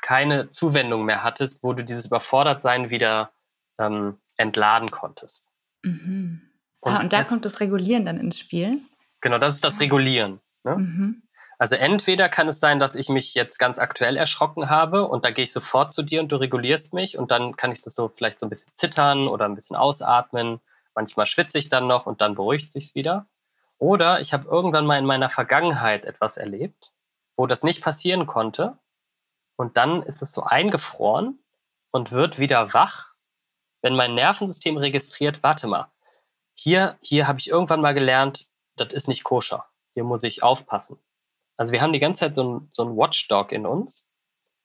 keine 0.00 0.50
Zuwendung 0.50 1.04
mehr 1.04 1.22
hattest, 1.22 1.62
wo 1.62 1.72
du 1.72 1.84
dieses 1.84 2.06
Überfordertsein 2.06 2.90
wieder 2.90 3.32
ähm, 3.78 4.18
entladen 4.36 4.90
konntest. 4.90 5.48
Mhm. 5.82 6.42
Und, 6.80 6.92
ah, 6.92 7.00
und 7.00 7.12
da 7.12 7.18
das, 7.18 7.28
kommt 7.28 7.44
das 7.44 7.60
Regulieren 7.60 8.04
dann 8.04 8.18
ins 8.18 8.38
Spiel? 8.38 8.78
Genau, 9.20 9.38
das 9.38 9.56
ist 9.56 9.64
das 9.64 9.80
Regulieren. 9.80 10.40
Ne? 10.64 10.76
Mhm. 10.76 11.22
Also 11.58 11.74
entweder 11.74 12.28
kann 12.28 12.46
es 12.46 12.60
sein, 12.60 12.78
dass 12.78 12.94
ich 12.94 13.08
mich 13.08 13.34
jetzt 13.34 13.58
ganz 13.58 13.80
aktuell 13.80 14.16
erschrocken 14.16 14.70
habe 14.70 15.08
und 15.08 15.24
da 15.24 15.32
gehe 15.32 15.42
ich 15.42 15.52
sofort 15.52 15.92
zu 15.92 16.04
dir 16.04 16.20
und 16.20 16.28
du 16.30 16.36
regulierst 16.36 16.94
mich 16.94 17.18
und 17.18 17.32
dann 17.32 17.56
kann 17.56 17.72
ich 17.72 17.82
das 17.82 17.96
so 17.96 18.08
vielleicht 18.08 18.38
so 18.38 18.46
ein 18.46 18.50
bisschen 18.50 18.70
zittern 18.76 19.26
oder 19.26 19.46
ein 19.46 19.56
bisschen 19.56 19.74
ausatmen. 19.74 20.60
Manchmal 20.94 21.26
schwitze 21.26 21.58
ich 21.58 21.68
dann 21.68 21.88
noch 21.88 22.06
und 22.06 22.20
dann 22.20 22.36
beruhigt 22.36 22.70
sich's 22.70 22.94
wieder. 22.94 23.26
Oder 23.78 24.20
ich 24.20 24.32
habe 24.32 24.48
irgendwann 24.48 24.86
mal 24.86 24.98
in 24.98 25.04
meiner 25.04 25.28
Vergangenheit 25.28 26.04
etwas 26.04 26.36
erlebt, 26.36 26.92
wo 27.38 27.46
das 27.46 27.62
nicht 27.62 27.82
passieren 27.82 28.26
konnte 28.26 28.78
und 29.56 29.76
dann 29.76 30.02
ist 30.02 30.20
es 30.20 30.32
so 30.32 30.42
eingefroren 30.42 31.42
und 31.92 32.12
wird 32.12 32.38
wieder 32.38 32.74
wach, 32.74 33.14
wenn 33.80 33.94
mein 33.94 34.14
Nervensystem 34.14 34.76
registriert, 34.76 35.42
warte 35.42 35.68
mal, 35.68 35.90
hier, 36.54 36.98
hier 37.00 37.28
habe 37.28 37.38
ich 37.38 37.48
irgendwann 37.48 37.80
mal 37.80 37.94
gelernt, 37.94 38.50
das 38.76 38.92
ist 38.92 39.06
nicht 39.06 39.22
koscher. 39.22 39.66
Hier 39.94 40.02
muss 40.02 40.24
ich 40.24 40.42
aufpassen. 40.42 40.98
Also 41.56 41.72
wir 41.72 41.80
haben 41.80 41.92
die 41.92 42.00
ganze 42.00 42.20
Zeit 42.20 42.34
so 42.34 42.42
ein, 42.42 42.68
so 42.72 42.96
Watchdog 42.96 43.52
in 43.52 43.66
uns. 43.66 44.08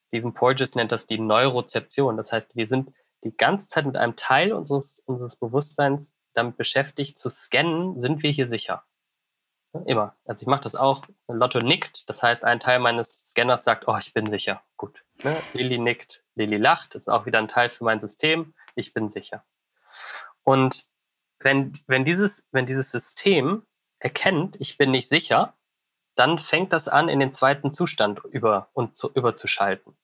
Stephen 0.07 0.33
Porges 0.33 0.75
nennt 0.75 0.91
das 0.91 1.05
die 1.05 1.19
Neurozeption. 1.19 2.17
Das 2.17 2.31
heißt, 2.31 2.55
wir 2.55 2.67
sind 2.67 2.91
die 3.23 3.35
ganze 3.35 3.67
Zeit 3.67 3.85
mit 3.85 3.97
einem 3.97 4.15
Teil 4.15 4.51
unseres, 4.51 4.99
unseres 5.05 5.35
Bewusstseins 5.35 6.13
damit 6.33 6.57
beschäftigt, 6.57 7.17
zu 7.17 7.29
scannen, 7.29 7.99
sind 7.99 8.23
wir 8.23 8.31
hier 8.31 8.47
sicher. 8.47 8.83
Immer. 9.85 10.15
Also 10.25 10.43
ich 10.43 10.47
mache 10.47 10.61
das 10.61 10.75
auch. 10.75 11.03
Lotto 11.27 11.59
nickt. 11.59 12.07
Das 12.07 12.21
heißt, 12.21 12.45
ein 12.45 12.59
Teil 12.59 12.79
meines 12.79 13.23
Scanners 13.25 13.63
sagt, 13.63 13.87
oh, 13.87 13.97
ich 13.97 14.13
bin 14.13 14.29
sicher. 14.29 14.61
Gut. 14.77 15.03
Ne? 15.23 15.35
Lilly 15.53 15.79
nickt, 15.79 16.23
Lilly 16.35 16.57
lacht. 16.57 16.93
Das 16.95 17.03
ist 17.03 17.07
auch 17.07 17.25
wieder 17.25 17.39
ein 17.39 17.47
Teil 17.47 17.69
für 17.69 17.83
mein 17.83 17.99
System. 17.99 18.53
Ich 18.75 18.93
bin 18.93 19.09
sicher. 19.09 19.43
Und 20.43 20.85
wenn, 21.39 21.73
wenn, 21.87 22.05
dieses, 22.05 22.45
wenn 22.51 22.65
dieses 22.65 22.91
System 22.91 23.65
erkennt, 23.99 24.57
ich 24.59 24.77
bin 24.77 24.91
nicht 24.91 25.09
sicher, 25.09 25.53
dann 26.15 26.37
fängt 26.37 26.73
das 26.73 26.87
an, 26.87 27.09
in 27.09 27.19
den 27.19 27.33
zweiten 27.33 27.73
Zustand 27.73 28.23
über 28.25 28.69
und 28.73 28.95
zu, 28.95 29.11
überzuschalten. 29.13 29.97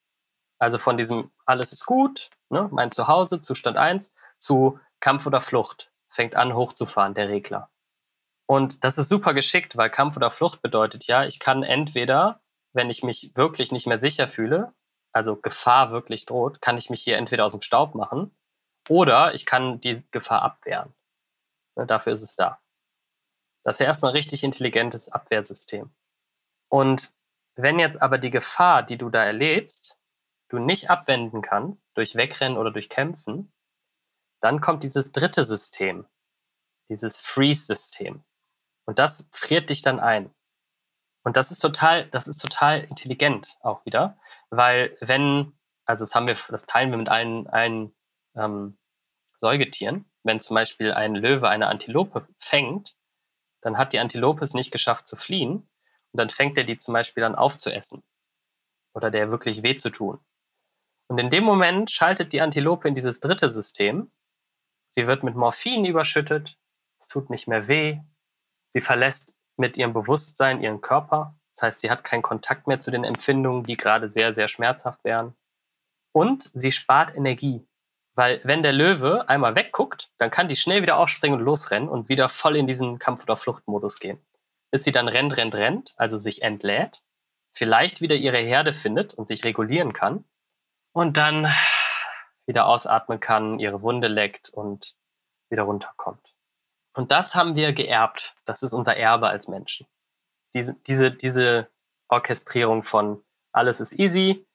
Also 0.57 0.77
von 0.77 0.97
diesem 0.97 1.31
alles 1.45 1.71
ist 1.71 1.85
gut, 1.85 2.29
ne, 2.49 2.67
mein 2.71 2.91
Zuhause, 2.91 3.39
Zustand 3.39 3.77
1, 3.77 4.13
zu 4.39 4.79
Kampf 4.99 5.25
oder 5.25 5.41
Flucht, 5.41 5.91
fängt 6.09 6.35
an 6.35 6.53
hochzufahren, 6.53 7.13
der 7.13 7.29
Regler. 7.29 7.69
Und 8.49 8.83
das 8.83 8.97
ist 8.97 9.09
super 9.09 9.35
geschickt, 9.35 9.77
weil 9.77 9.91
Kampf 9.91 10.17
oder 10.17 10.31
Flucht 10.31 10.63
bedeutet 10.63 11.05
ja, 11.05 11.23
ich 11.23 11.37
kann 11.37 11.61
entweder, 11.61 12.41
wenn 12.73 12.89
ich 12.89 13.03
mich 13.03 13.31
wirklich 13.35 13.71
nicht 13.71 13.85
mehr 13.85 13.99
sicher 13.99 14.27
fühle, 14.27 14.73
also 15.13 15.35
Gefahr 15.35 15.91
wirklich 15.91 16.25
droht, 16.25 16.59
kann 16.59 16.75
ich 16.75 16.89
mich 16.89 17.03
hier 17.03 17.17
entweder 17.17 17.45
aus 17.45 17.51
dem 17.51 17.61
Staub 17.61 17.93
machen 17.93 18.35
oder 18.89 19.35
ich 19.35 19.45
kann 19.45 19.79
die 19.79 20.03
Gefahr 20.09 20.41
abwehren. 20.41 20.95
Ne, 21.75 21.85
dafür 21.85 22.11
ist 22.11 22.23
es 22.23 22.35
da. 22.35 22.59
Das 23.63 23.75
ist 23.75 23.81
ja 23.81 23.85
erstmal 23.85 24.13
ein 24.13 24.15
richtig 24.15 24.43
intelligentes 24.43 25.09
Abwehrsystem. 25.09 25.91
Und 26.69 27.13
wenn 27.55 27.77
jetzt 27.77 28.01
aber 28.01 28.17
die 28.17 28.31
Gefahr, 28.31 28.81
die 28.81 28.97
du 28.97 29.11
da 29.11 29.23
erlebst, 29.23 29.95
du 30.49 30.57
nicht 30.57 30.89
abwenden 30.89 31.43
kannst 31.43 31.87
durch 31.93 32.15
Wegrennen 32.15 32.57
oder 32.57 32.71
durch 32.71 32.89
Kämpfen, 32.89 33.53
dann 34.41 34.59
kommt 34.59 34.83
dieses 34.83 35.11
dritte 35.11 35.45
System, 35.45 36.07
dieses 36.89 37.19
Freeze-System. 37.19 38.23
Und 38.89 38.97
das 38.97 39.29
friert 39.31 39.69
dich 39.69 39.83
dann 39.83 39.99
ein. 39.99 40.33
Und 41.23 41.37
das 41.37 41.51
ist 41.51 41.59
total, 41.59 42.09
das 42.09 42.27
ist 42.27 42.39
total 42.39 42.79
intelligent 42.85 43.55
auch 43.61 43.85
wieder, 43.85 44.17
weil 44.49 44.97
wenn, 44.99 45.53
also 45.85 46.01
das 46.01 46.15
haben 46.15 46.27
wir, 46.27 46.35
das 46.47 46.65
teilen 46.65 46.89
wir 46.89 46.97
mit 46.97 47.07
allen, 47.07 47.45
allen 47.45 47.95
ähm, 48.35 48.79
Säugetieren, 49.37 50.09
wenn 50.23 50.41
zum 50.41 50.55
Beispiel 50.55 50.91
ein 50.91 51.13
Löwe 51.13 51.47
eine 51.47 51.67
Antilope 51.67 52.27
fängt, 52.39 52.95
dann 53.61 53.77
hat 53.77 53.93
die 53.93 53.99
Antilope 53.99 54.43
es 54.43 54.55
nicht 54.55 54.71
geschafft 54.71 55.05
zu 55.05 55.15
fliehen, 55.15 55.69
und 56.11 56.17
dann 56.17 56.31
fängt 56.31 56.57
er 56.57 56.63
die 56.63 56.79
zum 56.79 56.95
Beispiel 56.95 57.23
an 57.23 57.35
aufzuessen 57.35 58.01
oder 58.95 59.11
der 59.11 59.29
wirklich 59.29 59.61
weh 59.61 59.75
zu 59.75 59.91
tun. 59.91 60.19
Und 61.09 61.19
in 61.19 61.29
dem 61.29 61.43
Moment 61.43 61.91
schaltet 61.91 62.33
die 62.33 62.41
Antilope 62.41 62.87
in 62.87 62.95
dieses 62.95 63.19
dritte 63.19 63.49
System. 63.49 64.11
Sie 64.89 65.05
wird 65.05 65.21
mit 65.21 65.35
Morphin 65.35 65.85
überschüttet, 65.85 66.57
es 66.99 67.05
tut 67.05 67.29
nicht 67.29 67.47
mehr 67.47 67.67
weh, 67.67 67.99
sie 68.69 68.81
verlässt 68.81 69.35
mit 69.57 69.77
ihrem 69.77 69.93
Bewusstsein 69.93 70.61
ihren 70.61 70.81
Körper, 70.81 71.35
das 71.53 71.63
heißt, 71.63 71.79
sie 71.81 71.91
hat 71.91 72.03
keinen 72.03 72.21
Kontakt 72.21 72.67
mehr 72.67 72.79
zu 72.79 72.91
den 72.91 73.03
Empfindungen, 73.03 73.63
die 73.63 73.75
gerade 73.75 74.09
sehr, 74.09 74.33
sehr 74.33 74.47
schmerzhaft 74.47 75.03
wären. 75.03 75.35
Und 76.13 76.49
sie 76.53 76.71
spart 76.71 77.15
Energie, 77.15 77.67
weil 78.15 78.39
wenn 78.43 78.63
der 78.63 78.73
Löwe 78.73 79.27
einmal 79.27 79.55
wegguckt, 79.55 80.11
dann 80.17 80.31
kann 80.31 80.47
die 80.47 80.55
schnell 80.55 80.81
wieder 80.81 80.97
aufspringen 80.97 81.39
und 81.39 81.45
losrennen 81.45 81.89
und 81.89 82.09
wieder 82.09 82.29
voll 82.29 82.55
in 82.55 82.67
diesen 82.67 82.97
Kampf- 82.97 83.23
oder 83.23 83.37
Fluchtmodus 83.37 83.99
gehen 83.99 84.19
bis 84.71 84.83
sie 84.83 84.91
dann 84.91 85.07
rennt, 85.07 85.35
rennt, 85.37 85.55
rennt, 85.55 85.93
also 85.97 86.17
sich 86.17 86.41
entlädt, 86.41 87.03
vielleicht 87.51 88.01
wieder 88.01 88.15
ihre 88.15 88.37
Herde 88.37 88.73
findet 88.73 89.13
und 89.13 89.27
sich 89.27 89.43
regulieren 89.43 89.93
kann 89.93 90.25
und 90.93 91.17
dann 91.17 91.51
wieder 92.45 92.67
ausatmen 92.67 93.19
kann, 93.19 93.59
ihre 93.59 93.81
Wunde 93.81 94.07
leckt 94.07 94.49
und 94.49 94.95
wieder 95.49 95.63
runterkommt. 95.63 96.28
Und 96.99 97.13
das 97.13 97.33
haben 97.33 97.55
wir 97.55 97.71
geerbt. 97.71 98.35
Das 98.43 98.61
ist 98.61 98.73
unser 98.73 98.97
Erbe 98.97 99.29
als 99.29 99.47
Menschen. 99.47 99.87
Diese, 100.53 100.73
diese, 100.85 101.11
diese 101.11 101.69
Orchestrierung 102.09 102.83
von 102.83 103.23
alles 103.53 103.79
ist 103.79 103.97
easy, 103.97 104.45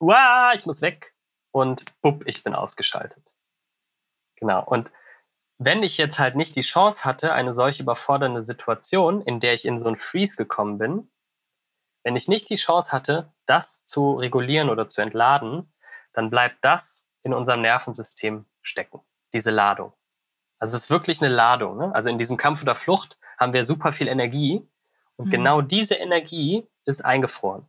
Uah, 0.00 0.52
ich 0.54 0.66
muss 0.66 0.82
weg 0.82 1.14
und 1.50 1.86
bupp, 2.02 2.28
ich 2.28 2.44
bin 2.44 2.54
ausgeschaltet. 2.54 3.34
Genau. 4.36 4.62
Und 4.62 4.92
wenn 5.56 5.82
ich 5.82 5.96
jetzt 5.96 6.18
halt 6.18 6.36
nicht 6.36 6.56
die 6.56 6.60
Chance 6.60 7.06
hatte, 7.06 7.32
eine 7.32 7.54
solche 7.54 7.82
überfordernde 7.82 8.44
Situation, 8.44 9.22
in 9.22 9.40
der 9.40 9.54
ich 9.54 9.64
in 9.64 9.78
so 9.78 9.88
ein 9.88 9.96
Freeze 9.96 10.36
gekommen 10.36 10.76
bin, 10.76 11.10
wenn 12.02 12.16
ich 12.16 12.28
nicht 12.28 12.50
die 12.50 12.56
Chance 12.56 12.92
hatte, 12.92 13.32
das 13.46 13.82
zu 13.86 14.12
regulieren 14.12 14.68
oder 14.68 14.90
zu 14.90 15.00
entladen, 15.00 15.72
dann 16.12 16.28
bleibt 16.28 16.58
das 16.60 17.08
in 17.22 17.32
unserem 17.32 17.62
Nervensystem 17.62 18.44
stecken, 18.60 19.00
diese 19.32 19.50
Ladung. 19.50 19.94
Also 20.64 20.78
es 20.78 20.84
ist 20.84 20.90
wirklich 20.90 21.20
eine 21.20 21.30
Ladung. 21.30 21.76
Ne? 21.76 21.94
Also 21.94 22.08
in 22.08 22.16
diesem 22.16 22.38
Kampf 22.38 22.62
oder 22.62 22.74
Flucht 22.74 23.18
haben 23.36 23.52
wir 23.52 23.66
super 23.66 23.92
viel 23.92 24.08
Energie 24.08 24.66
und 25.16 25.26
mhm. 25.26 25.30
genau 25.30 25.60
diese 25.60 25.94
Energie 25.94 26.66
ist 26.86 27.04
eingefroren. 27.04 27.66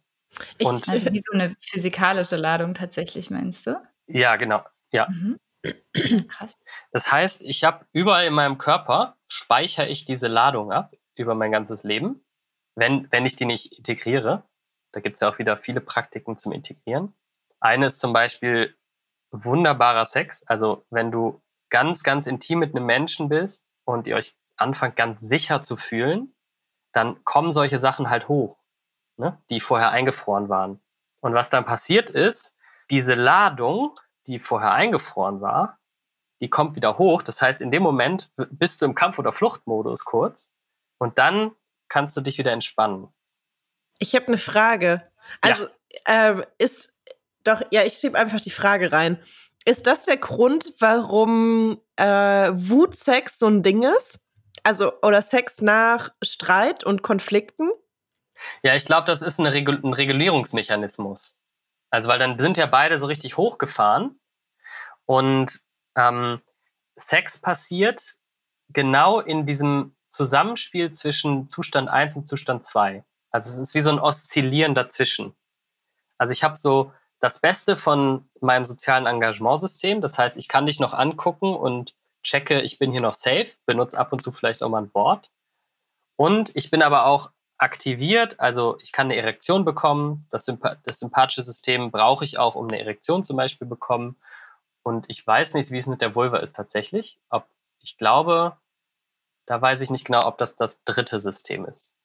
Ich, 0.57 0.65
und, 0.65 0.87
also 0.87 1.11
wie 1.11 1.19
so 1.19 1.33
eine 1.33 1.57
physikalische 1.59 2.37
Ladung 2.37 2.73
tatsächlich, 2.73 3.29
meinst 3.29 3.67
du? 3.67 3.81
Ja, 4.07 4.37
genau. 4.37 4.63
Ja. 4.93 5.09
Mhm. 5.09 5.37
Krass. 6.29 6.57
Das 6.93 7.11
heißt, 7.11 7.41
ich 7.41 7.65
habe 7.65 7.85
überall 7.91 8.27
in 8.27 8.33
meinem 8.33 8.57
Körper 8.57 9.17
speichere 9.27 9.89
ich 9.89 10.05
diese 10.05 10.29
Ladung 10.29 10.71
ab 10.71 10.95
über 11.15 11.35
mein 11.35 11.51
ganzes 11.51 11.83
Leben. 11.83 12.23
wenn, 12.75 13.11
wenn 13.11 13.25
ich 13.25 13.35
die 13.35 13.45
nicht 13.45 13.77
integriere. 13.77 14.43
Da 14.93 15.01
gibt 15.01 15.15
es 15.15 15.19
ja 15.19 15.29
auch 15.29 15.37
wieder 15.37 15.57
viele 15.57 15.81
Praktiken 15.81 16.37
zum 16.37 16.53
Integrieren. 16.53 17.13
Eine 17.59 17.87
ist 17.87 17.99
zum 17.99 18.13
Beispiel 18.13 18.73
wunderbarer 19.31 20.05
Sex. 20.05 20.43
Also 20.43 20.85
wenn 20.89 21.11
du 21.11 21.41
ganz, 21.75 22.03
ganz 22.03 22.25
intim 22.25 22.59
mit 22.59 22.73
einem 22.73 22.85
Menschen 22.85 23.27
bist 23.27 23.67
und 23.83 24.07
ihr 24.07 24.15
euch 24.15 24.33
anfangt 24.55 24.95
ganz 24.95 25.19
sicher 25.19 25.61
zu 25.61 25.75
fühlen, 25.75 26.33
dann 26.93 27.21
kommen 27.25 27.51
solche 27.51 27.79
Sachen 27.79 28.09
halt 28.09 28.29
hoch, 28.29 28.57
ne, 29.17 29.43
die 29.49 29.59
vorher 29.59 29.91
eingefroren 29.91 30.47
waren. 30.47 30.79
Und 31.19 31.33
was 31.33 31.49
dann 31.49 31.65
passiert 31.65 32.09
ist, 32.09 32.55
diese 32.89 33.13
Ladung, 33.13 33.93
die 34.25 34.39
vorher 34.39 34.71
eingefroren 34.71 35.41
war, 35.41 35.79
die 36.39 36.49
kommt 36.49 36.77
wieder 36.77 36.97
hoch. 36.97 37.21
Das 37.21 37.41
heißt, 37.41 37.59
in 37.59 37.71
dem 37.71 37.83
Moment 37.83 38.31
bist 38.37 38.81
du 38.81 38.85
im 38.85 38.95
Kampf- 38.95 39.19
oder 39.19 39.33
Fluchtmodus 39.33 40.05
kurz 40.05 40.53
und 40.97 41.17
dann 41.17 41.51
kannst 41.89 42.15
du 42.15 42.21
dich 42.21 42.37
wieder 42.37 42.53
entspannen. 42.53 43.09
Ich 43.99 44.15
habe 44.15 44.27
eine 44.27 44.37
Frage. 44.37 45.11
Also 45.41 45.67
ja. 46.07 46.29
ähm, 46.29 46.45
ist 46.57 46.93
doch, 47.43 47.61
ja, 47.71 47.83
ich 47.83 47.95
schiebe 47.95 48.17
einfach 48.17 48.39
die 48.39 48.49
Frage 48.49 48.93
rein. 48.93 49.21
Ist 49.65 49.87
das 49.87 50.05
der 50.05 50.17
Grund, 50.17 50.73
warum 50.79 51.81
äh, 51.95 52.05
Wutsex 52.53 53.39
so 53.39 53.47
ein 53.47 53.63
Ding 53.63 53.83
ist? 53.83 54.19
Also, 54.63 54.93
oder 55.01 55.21
Sex 55.21 55.61
nach 55.61 56.11
Streit 56.23 56.83
und 56.83 57.01
Konflikten? 57.01 57.69
Ja, 58.63 58.75
ich 58.75 58.85
glaube, 58.85 59.07
das 59.07 59.21
ist 59.21 59.39
ein, 59.39 59.47
Regul 59.47 59.79
ein 59.83 59.93
Regulierungsmechanismus. 59.93 61.35
Also, 61.89 62.07
weil 62.09 62.19
dann 62.19 62.39
sind 62.39 62.57
ja 62.57 62.67
beide 62.67 62.99
so 62.99 63.07
richtig 63.07 63.37
hochgefahren 63.37 64.19
und 65.05 65.61
ähm, 65.95 66.41
Sex 66.95 67.39
passiert 67.39 68.15
genau 68.69 69.19
in 69.19 69.45
diesem 69.45 69.95
Zusammenspiel 70.11 70.91
zwischen 70.91 71.49
Zustand 71.49 71.89
1 71.89 72.15
und 72.15 72.27
Zustand 72.27 72.65
2. 72.65 73.03
Also 73.31 73.49
es 73.49 73.57
ist 73.57 73.75
wie 73.75 73.81
so 73.81 73.89
ein 73.89 73.99
Oszillieren 73.99 74.75
dazwischen. 74.75 75.35
Also 76.17 76.31
ich 76.31 76.43
habe 76.43 76.55
so 76.55 76.93
das 77.25 77.39
Beste 77.39 77.75
von 77.75 78.29
meinem 78.39 78.67
sozialen 78.67 79.07
Engagementsystem. 79.07 79.99
Das 79.99 80.19
heißt, 80.19 80.37
ich 80.37 80.47
kann 80.47 80.67
dich 80.67 80.79
noch 80.79 80.93
angucken 80.93 81.55
und 81.55 81.95
checke, 82.21 82.61
ich 82.61 82.77
bin 82.77 82.91
hier 82.91 83.01
noch 83.01 83.15
safe, 83.15 83.47
benutze 83.65 83.97
ab 83.97 84.13
und 84.13 84.21
zu 84.21 84.31
vielleicht 84.31 84.61
auch 84.61 84.69
mal 84.69 84.83
ein 84.83 84.93
Wort. 84.93 85.31
Und 86.17 86.55
ich 86.55 86.69
bin 86.69 86.83
aber 86.83 87.07
auch 87.07 87.31
aktiviert, 87.57 88.39
also 88.39 88.77
ich 88.79 88.91
kann 88.91 89.07
eine 89.07 89.15
Erektion 89.15 89.65
bekommen. 89.65 90.27
Das, 90.29 90.45
Sympa 90.45 90.75
das 90.83 90.99
sympathische 90.99 91.41
System 91.41 91.89
brauche 91.89 92.23
ich 92.23 92.37
auch, 92.37 92.53
um 92.53 92.67
eine 92.67 92.79
Erektion 92.79 93.23
zum 93.23 93.37
Beispiel 93.37 93.67
bekommen. 93.67 94.17
Und 94.83 95.05
ich 95.07 95.25
weiß 95.25 95.55
nicht, 95.55 95.71
wie 95.71 95.79
es 95.79 95.87
mit 95.87 96.01
der 96.01 96.13
Vulva 96.13 96.37
ist 96.37 96.55
tatsächlich. 96.55 97.17
Ob, 97.31 97.47
ich 97.79 97.97
glaube, 97.97 98.55
da 99.47 99.59
weiß 99.59 99.81
ich 99.81 99.89
nicht 99.89 100.05
genau, 100.05 100.27
ob 100.27 100.37
das 100.37 100.55
das 100.55 100.83
dritte 100.83 101.19
System 101.19 101.65
ist. 101.65 101.95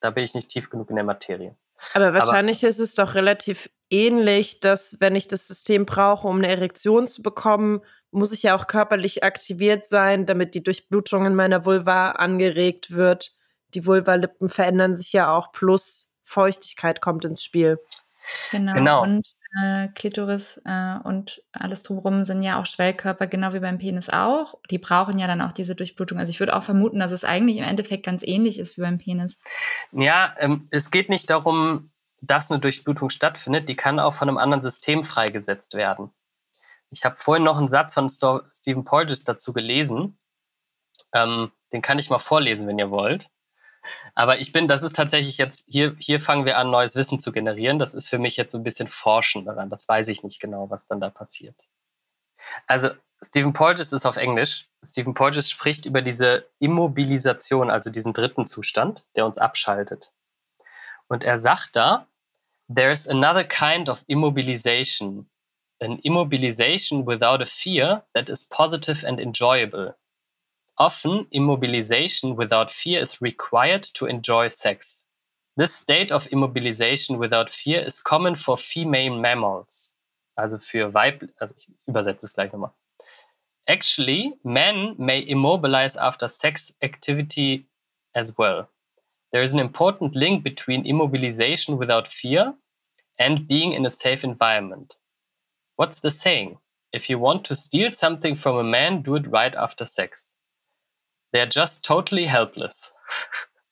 Da 0.00 0.10
bin 0.10 0.24
ich 0.24 0.34
nicht 0.34 0.50
tief 0.50 0.68
genug 0.68 0.90
in 0.90 0.96
der 0.96 1.06
Materie. 1.06 1.56
Aber 1.94 2.12
wahrscheinlich 2.14 2.62
Aber, 2.62 2.68
ist 2.68 2.78
es 2.78 2.94
doch 2.94 3.14
relativ 3.14 3.70
ähnlich, 3.92 4.60
dass 4.60 5.00
wenn 5.00 5.14
ich 5.14 5.28
das 5.28 5.46
System 5.46 5.86
brauche, 5.86 6.26
um 6.26 6.38
eine 6.38 6.48
Erektion 6.48 7.06
zu 7.06 7.22
bekommen, 7.22 7.80
muss 8.10 8.32
ich 8.32 8.42
ja 8.42 8.56
auch 8.56 8.66
körperlich 8.66 9.22
aktiviert 9.22 9.86
sein, 9.86 10.26
damit 10.26 10.54
die 10.54 10.62
Durchblutung 10.62 11.26
in 11.26 11.34
meiner 11.34 11.64
Vulva 11.64 12.12
angeregt 12.12 12.90
wird. 12.90 13.34
Die 13.74 13.86
Vulvalippen 13.86 14.48
verändern 14.48 14.96
sich 14.96 15.12
ja 15.12 15.32
auch, 15.34 15.52
plus 15.52 16.12
Feuchtigkeit 16.24 17.00
kommt 17.00 17.24
ins 17.24 17.42
Spiel. 17.42 17.78
Genau. 18.50 18.74
genau. 18.74 19.02
Und 19.02 19.34
äh, 19.60 19.88
Klitoris 19.88 20.60
äh, 20.64 20.96
und 21.04 21.42
alles 21.52 21.82
drumherum 21.82 22.24
sind 22.24 22.42
ja 22.42 22.60
auch 22.60 22.66
Schwellkörper, 22.66 23.26
genau 23.26 23.52
wie 23.52 23.60
beim 23.60 23.78
Penis 23.78 24.08
auch. 24.08 24.54
Die 24.70 24.78
brauchen 24.78 25.18
ja 25.18 25.26
dann 25.26 25.42
auch 25.42 25.52
diese 25.52 25.74
Durchblutung. 25.74 26.18
Also 26.18 26.30
ich 26.30 26.40
würde 26.40 26.56
auch 26.56 26.62
vermuten, 26.62 27.00
dass 27.00 27.12
es 27.12 27.24
eigentlich 27.24 27.58
im 27.58 27.64
Endeffekt 27.64 28.04
ganz 28.04 28.22
ähnlich 28.24 28.58
ist 28.58 28.76
wie 28.76 28.82
beim 28.82 28.98
Penis. 28.98 29.38
Ja, 29.92 30.34
ähm, 30.38 30.68
es 30.70 30.90
geht 30.90 31.10
nicht 31.10 31.28
darum, 31.28 31.90
dass 32.22 32.50
eine 32.50 32.60
Durchblutung 32.60 33.10
stattfindet. 33.10 33.68
Die 33.68 33.76
kann 33.76 34.00
auch 34.00 34.14
von 34.14 34.28
einem 34.28 34.38
anderen 34.38 34.62
System 34.62 35.04
freigesetzt 35.04 35.74
werden. 35.74 36.10
Ich 36.90 37.04
habe 37.04 37.16
vorhin 37.16 37.44
noch 37.44 37.58
einen 37.58 37.68
Satz 37.68 37.94
von 37.94 38.08
Stephen 38.08 38.84
Porges 38.84 39.24
dazu 39.24 39.52
gelesen. 39.52 40.18
Ähm, 41.12 41.50
den 41.72 41.82
kann 41.82 41.98
ich 41.98 42.10
mal 42.10 42.18
vorlesen, 42.18 42.66
wenn 42.66 42.78
ihr 42.78 42.90
wollt. 42.90 43.28
Aber 44.14 44.38
ich 44.38 44.52
bin, 44.52 44.68
das 44.68 44.82
ist 44.82 44.94
tatsächlich 44.94 45.38
jetzt, 45.38 45.66
hier, 45.68 45.96
hier 45.98 46.20
fangen 46.20 46.44
wir 46.44 46.58
an, 46.58 46.70
neues 46.70 46.94
Wissen 46.94 47.18
zu 47.18 47.32
generieren. 47.32 47.78
Das 47.78 47.94
ist 47.94 48.08
für 48.08 48.18
mich 48.18 48.36
jetzt 48.36 48.52
so 48.52 48.58
ein 48.58 48.64
bisschen 48.64 48.88
Forschen 48.88 49.44
daran. 49.44 49.70
Das 49.70 49.88
weiß 49.88 50.08
ich 50.08 50.22
nicht 50.22 50.40
genau, 50.40 50.70
was 50.70 50.86
dann 50.86 51.00
da 51.00 51.10
passiert. 51.10 51.56
Also, 52.66 52.90
Stephen 53.24 53.52
Porges 53.52 53.92
ist 53.92 54.04
auf 54.04 54.16
Englisch. 54.16 54.68
Stephen 54.84 55.14
Porges 55.14 55.48
spricht 55.50 55.86
über 55.86 56.02
diese 56.02 56.48
Immobilisation, 56.58 57.70
also 57.70 57.88
diesen 57.88 58.12
dritten 58.12 58.46
Zustand, 58.46 59.06
der 59.16 59.24
uns 59.24 59.38
abschaltet. 59.38 60.12
Und 61.06 61.24
er 61.24 61.38
sagt 61.38 61.76
da, 61.76 62.08
there's 62.68 63.06
another 63.06 63.44
kind 63.44 63.88
of 63.88 64.04
immobilization, 64.08 65.26
an 65.80 65.98
immobilization 66.04 67.04
without 67.04 67.42
a 67.42 67.46
fear 67.46 68.02
that 68.14 68.30
is 68.30 68.44
positive 68.44 69.04
and 69.04 69.20
enjoyable. 69.20 69.94
Often, 70.78 71.26
immobilization 71.34 72.34
without 72.36 72.70
fear 72.70 73.00
is 73.00 73.20
required 73.20 73.82
to 73.94 74.06
enjoy 74.06 74.48
sex. 74.48 75.04
This 75.56 75.74
state 75.74 76.10
of 76.10 76.26
immobilization 76.30 77.18
without 77.18 77.50
fear 77.50 77.80
is 77.80 78.00
common 78.00 78.36
for 78.36 78.56
female 78.56 79.14
mammals. 79.14 79.92
Also 80.36 80.58
für 80.58 80.94
Weib, 80.94 81.28
also 81.38 81.54
ich 81.58 81.68
übersetze 81.86 82.24
es 82.24 82.32
gleich 82.32 82.52
nochmal. 82.52 82.72
Actually, 83.68 84.32
men 84.44 84.94
may 84.98 85.20
immobilize 85.20 85.96
after 85.96 86.28
sex 86.28 86.74
activity 86.82 87.66
as 88.14 88.36
well. 88.38 88.68
There 89.32 89.42
is 89.42 89.54
an 89.54 89.60
important 89.60 90.14
link 90.14 90.44
between 90.44 90.84
immobilization 90.84 91.78
without 91.78 92.06
fear 92.06 92.54
and 93.18 93.48
being 93.48 93.72
in 93.72 93.86
a 93.86 93.90
safe 93.90 94.24
environment. 94.24 94.96
What's 95.76 96.00
the 96.00 96.10
saying? 96.10 96.58
If 96.92 97.08
you 97.08 97.18
want 97.18 97.44
to 97.46 97.56
steal 97.56 97.90
something 97.92 98.36
from 98.36 98.56
a 98.56 98.64
man, 98.64 99.00
do 99.00 99.16
it 99.16 99.26
right 99.26 99.54
after 99.54 99.86
sex. 99.86 100.26
They're 101.32 101.46
just 101.46 101.82
totally 101.82 102.26
helpless. 102.26 102.92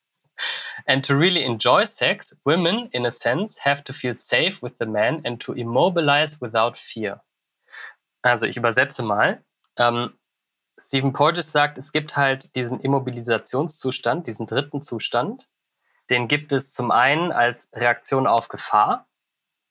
and 0.87 1.05
to 1.05 1.15
really 1.15 1.45
enjoy 1.45 1.85
sex, 1.85 2.33
women, 2.47 2.89
in 2.95 3.05
a 3.05 3.13
sense, 3.13 3.59
have 3.59 3.85
to 3.85 3.93
feel 3.93 4.15
safe 4.15 4.63
with 4.63 4.79
the 4.79 4.87
man 4.87 5.21
and 5.27 5.39
to 5.41 5.53
immobilize 5.53 6.41
without 6.41 6.79
fear. 6.79 7.21
Also, 8.23 8.47
ich 8.47 8.57
übersetze 8.57 9.03
mal. 9.03 9.43
Ähm, 9.77 10.15
Stephen 10.79 11.13
Porges 11.13 11.53
sagt, 11.53 11.77
es 11.77 11.93
gibt 11.93 12.17
halt 12.17 12.55
diesen 12.57 12.81
Immobilisationszustand, 12.81 14.27
diesen 14.27 14.47
dritten 14.47 14.81
Zustand. 14.81 15.47
Den 16.11 16.27
gibt 16.27 16.53
es 16.53 16.73
zum 16.73 16.91
einen 16.91 17.31
als 17.31 17.71
Reaktion 17.73 18.27
auf 18.27 18.49
Gefahr, 18.49 19.07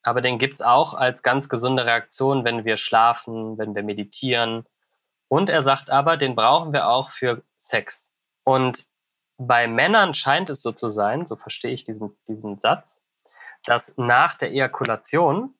aber 0.04 0.22
den 0.22 0.40
gibt 0.40 0.56
es 0.56 0.62
auch 0.62 0.94
als 0.94 1.22
ganz 1.22 1.50
gesunde 1.50 1.86
Reaktion, 1.86 2.46
wenn 2.46 2.64
wir 2.64 2.78
schlafen, 2.78 3.58
wenn 3.58 3.76
wir 3.76 3.84
meditieren. 3.84 4.66
Und 5.28 5.50
er 5.50 5.64
sagt 5.64 5.90
aber, 5.90 6.16
den 6.16 6.36
brauchen 6.36 6.72
wir 6.72 6.88
auch 6.88 7.12
für 7.12 7.44
Sex. 7.58 8.10
Und 8.46 8.88
bei 9.38 9.68
Männern 9.68 10.14
scheint 10.14 10.50
es 10.50 10.62
so 10.62 10.72
zu 10.72 10.90
sein, 10.90 11.26
so 11.26 11.36
verstehe 11.36 11.72
ich 11.72 11.84
diesen, 11.84 12.18
diesen 12.28 12.58
Satz, 12.58 13.02
dass 13.66 13.98
nach 13.98 14.36
der 14.36 14.52
Ejakulation 14.52 15.54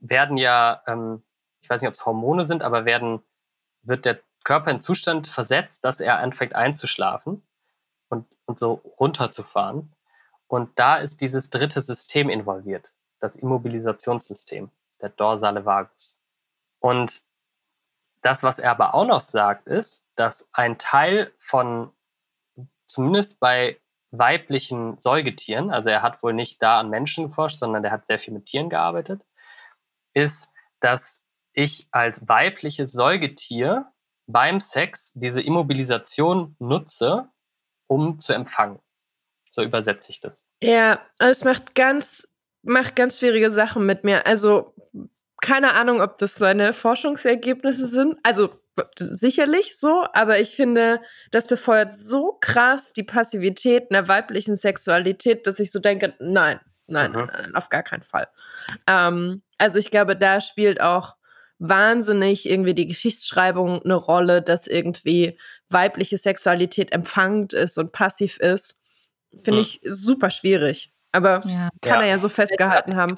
werden 0.00 0.36
ja, 0.36 0.82
ähm, 0.88 1.22
ich 1.60 1.70
weiß 1.70 1.80
nicht, 1.80 1.88
ob 1.88 1.94
es 1.94 2.04
Hormone 2.04 2.44
sind, 2.44 2.62
aber 2.64 2.84
werden, 2.84 3.22
wird 3.82 4.04
der 4.04 4.20
Körper 4.42 4.72
in 4.72 4.80
Zustand 4.80 5.28
versetzt, 5.28 5.84
dass 5.84 6.00
er 6.00 6.18
anfängt 6.18 6.56
einzuschlafen 6.56 7.46
und, 8.46 8.58
so 8.58 8.82
runterzufahren. 8.98 9.92
Und 10.46 10.78
da 10.78 10.96
ist 10.96 11.20
dieses 11.20 11.50
dritte 11.50 11.80
System 11.80 12.28
involviert, 12.28 12.92
das 13.20 13.36
Immobilisationssystem, 13.36 14.70
der 15.00 15.08
dorsale 15.10 15.64
Vagus. 15.64 16.18
Und 16.80 17.22
das, 18.22 18.42
was 18.42 18.58
er 18.58 18.70
aber 18.70 18.94
auch 18.94 19.06
noch 19.06 19.20
sagt, 19.20 19.66
ist, 19.66 20.04
dass 20.14 20.48
ein 20.52 20.78
Teil 20.78 21.32
von, 21.38 21.90
zumindest 22.86 23.40
bei 23.40 23.80
weiblichen 24.10 25.00
Säugetieren, 25.00 25.70
also 25.70 25.90
er 25.90 26.02
hat 26.02 26.22
wohl 26.22 26.34
nicht 26.34 26.62
da 26.62 26.78
an 26.78 26.90
Menschen 26.90 27.28
geforscht, 27.28 27.58
sondern 27.58 27.82
der 27.82 27.92
hat 27.92 28.06
sehr 28.06 28.18
viel 28.18 28.34
mit 28.34 28.46
Tieren 28.46 28.68
gearbeitet, 28.68 29.22
ist, 30.12 30.50
dass 30.80 31.22
ich 31.54 31.88
als 31.90 32.28
weibliches 32.28 32.92
Säugetier 32.92 33.90
beim 34.26 34.60
Sex 34.60 35.12
diese 35.14 35.40
Immobilisation 35.40 36.56
nutze, 36.58 37.28
um 37.92 38.20
zu 38.20 38.32
empfangen. 38.32 38.78
So 39.50 39.62
übersetze 39.62 40.10
ich 40.10 40.20
das. 40.20 40.46
Ja, 40.62 41.00
es 41.18 41.44
macht 41.44 41.74
ganz, 41.74 42.28
macht 42.62 42.96
ganz 42.96 43.18
schwierige 43.18 43.50
Sachen 43.50 43.84
mit 43.84 44.02
mir. 44.04 44.26
Also 44.26 44.74
keine 45.42 45.74
Ahnung, 45.74 46.00
ob 46.00 46.18
das 46.18 46.36
seine 46.36 46.72
Forschungsergebnisse 46.72 47.86
sind. 47.86 48.16
Also 48.22 48.50
sicherlich 48.98 49.76
so, 49.78 50.06
aber 50.14 50.40
ich 50.40 50.56
finde, 50.56 51.00
das 51.30 51.46
befeuert 51.46 51.94
so 51.94 52.38
krass 52.40 52.92
die 52.92 53.02
Passivität 53.02 53.90
einer 53.90 54.08
weiblichen 54.08 54.56
Sexualität, 54.56 55.46
dass 55.46 55.58
ich 55.58 55.70
so 55.70 55.78
denke, 55.78 56.14
nein, 56.18 56.60
nein, 56.86 57.12
mhm. 57.12 57.28
nein, 57.30 57.54
auf 57.54 57.68
gar 57.68 57.82
keinen 57.82 58.02
Fall. 58.02 58.28
Ähm, 58.86 59.42
also 59.58 59.78
ich 59.78 59.90
glaube, 59.90 60.16
da 60.16 60.40
spielt 60.40 60.80
auch 60.80 61.16
wahnsinnig 61.62 62.50
irgendwie 62.50 62.74
die 62.74 62.88
Geschichtsschreibung 62.88 63.82
eine 63.82 63.94
Rolle, 63.94 64.42
dass 64.42 64.66
irgendwie 64.66 65.38
weibliche 65.70 66.18
Sexualität 66.18 66.92
empfangend 66.92 67.52
ist 67.52 67.78
und 67.78 67.92
passiv 67.92 68.36
ist. 68.38 68.80
finde 69.44 69.60
ich 69.60 69.80
super 69.84 70.30
schwierig. 70.30 70.92
Aber 71.12 71.42
ja. 71.46 71.68
kann 71.80 72.00
ja. 72.00 72.02
er 72.02 72.06
ja 72.08 72.18
so 72.18 72.28
festgehalten 72.28 72.96
haben. 72.96 73.16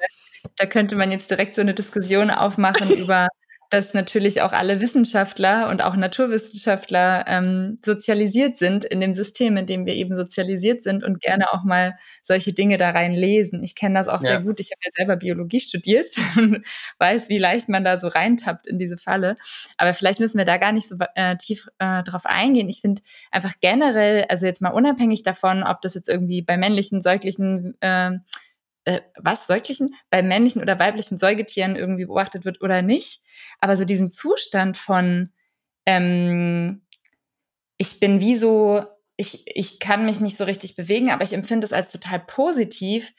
Da 0.57 0.67
könnte 0.67 0.95
man 0.95 1.11
jetzt 1.11 1.31
direkt 1.31 1.55
so 1.55 1.63
eine 1.63 1.73
Diskussion 1.73 2.31
aufmachen 2.31 2.91
über 2.97 3.29
dass 3.75 3.93
natürlich 3.93 4.41
auch 4.41 4.53
alle 4.53 4.81
Wissenschaftler 4.81 5.69
und 5.69 5.83
auch 5.83 5.97
Naturwissenschaftler 5.97 7.25
ähm, 7.27 7.79
sozialisiert 7.85 8.57
sind 8.57 8.85
in 8.85 9.01
dem 9.01 9.15
System, 9.15 9.57
in 9.57 9.67
dem 9.67 9.85
wir 9.85 9.95
eben 9.95 10.15
sozialisiert 10.15 10.85
sind 10.85 11.03
und 11.03 11.21
gerne 11.21 11.53
auch 11.53 11.65
mal 11.65 11.99
solche 12.23 12.53
Dinge 12.53 12.79
da 12.79 12.91
rein 12.91 13.13
lesen. 13.13 13.65
Ich 13.65 13.75
kenne 13.75 13.99
das 13.99 14.07
auch 14.07 14.23
ja. 14.23 14.31
sehr 14.31 14.41
gut. 14.43 14.61
Ich 14.61 14.71
habe 14.71 14.81
ja 14.85 14.91
selber 14.95 15.17
Biologie 15.17 15.59
studiert 15.59 16.09
und 16.37 16.65
weiß, 16.99 17.29
wie 17.29 17.39
leicht 17.39 17.69
man 17.69 17.85
da 17.85 17.99
so 17.99 18.07
reintappt 18.07 18.69
in 18.69 18.79
diese 18.79 18.97
Falle. 18.97 19.37
Aber 19.77 19.93
vielleicht 19.93 20.21
müssen 20.21 20.39
wir 20.39 20.45
da 20.45 20.57
gar 20.57 20.71
nicht 20.71 20.89
so 20.89 20.97
äh, 21.17 21.37
tief 21.37 21.67
äh, 21.81 22.05
drauf 22.05 22.27
eingehen. 22.27 22.69
Ich 22.69 22.81
finde 22.81 23.03
einfach 23.33 23.55
generell, 23.61 24.25
also 24.29 24.47
jetzt 24.47 24.63
mal 24.63 24.71
unabhängig 24.71 25.25
davon, 25.25 25.65
ob 25.65 25.83
das 25.83 25.95
jetzt 25.95 26.09
irgendwie 26.09 26.43
bei 26.43 26.57
männlichen, 26.57 27.03
säuglichen 27.03 27.75
äh, 27.81 28.13
äh, 28.85 29.01
was, 29.17 29.47
Säuglichen, 29.47 29.95
bei 30.11 30.23
männlichen 30.23 30.63
oder 30.63 30.79
weiblichen 30.79 31.19
Säugetieren 31.19 31.77
irgendwie 31.77 32.07
beobachtet 32.07 32.45
wird 32.45 32.61
oder 32.61 32.83
nicht. 32.83 33.23
Aber 33.61 33.77
so 33.77 33.85
diesen 33.85 34.13
Zustand 34.13 34.77
von, 34.77 35.33
ähm, 35.87 36.83
ich 37.79 38.01
bin 38.01 38.21
wie 38.21 38.37
so, 38.37 38.85
ich, 39.17 39.45
ich 39.47 39.81
kann 39.81 40.05
mich 40.05 40.21
nicht 40.21 40.37
so 40.37 40.45
richtig 40.45 40.77
bewegen, 40.77 41.11
aber 41.11 41.25
ich 41.25 41.33
empfinde 41.33 41.65
es 41.67 41.73
als 41.73 41.93
total 41.93 42.21
positiv, 42.21 43.13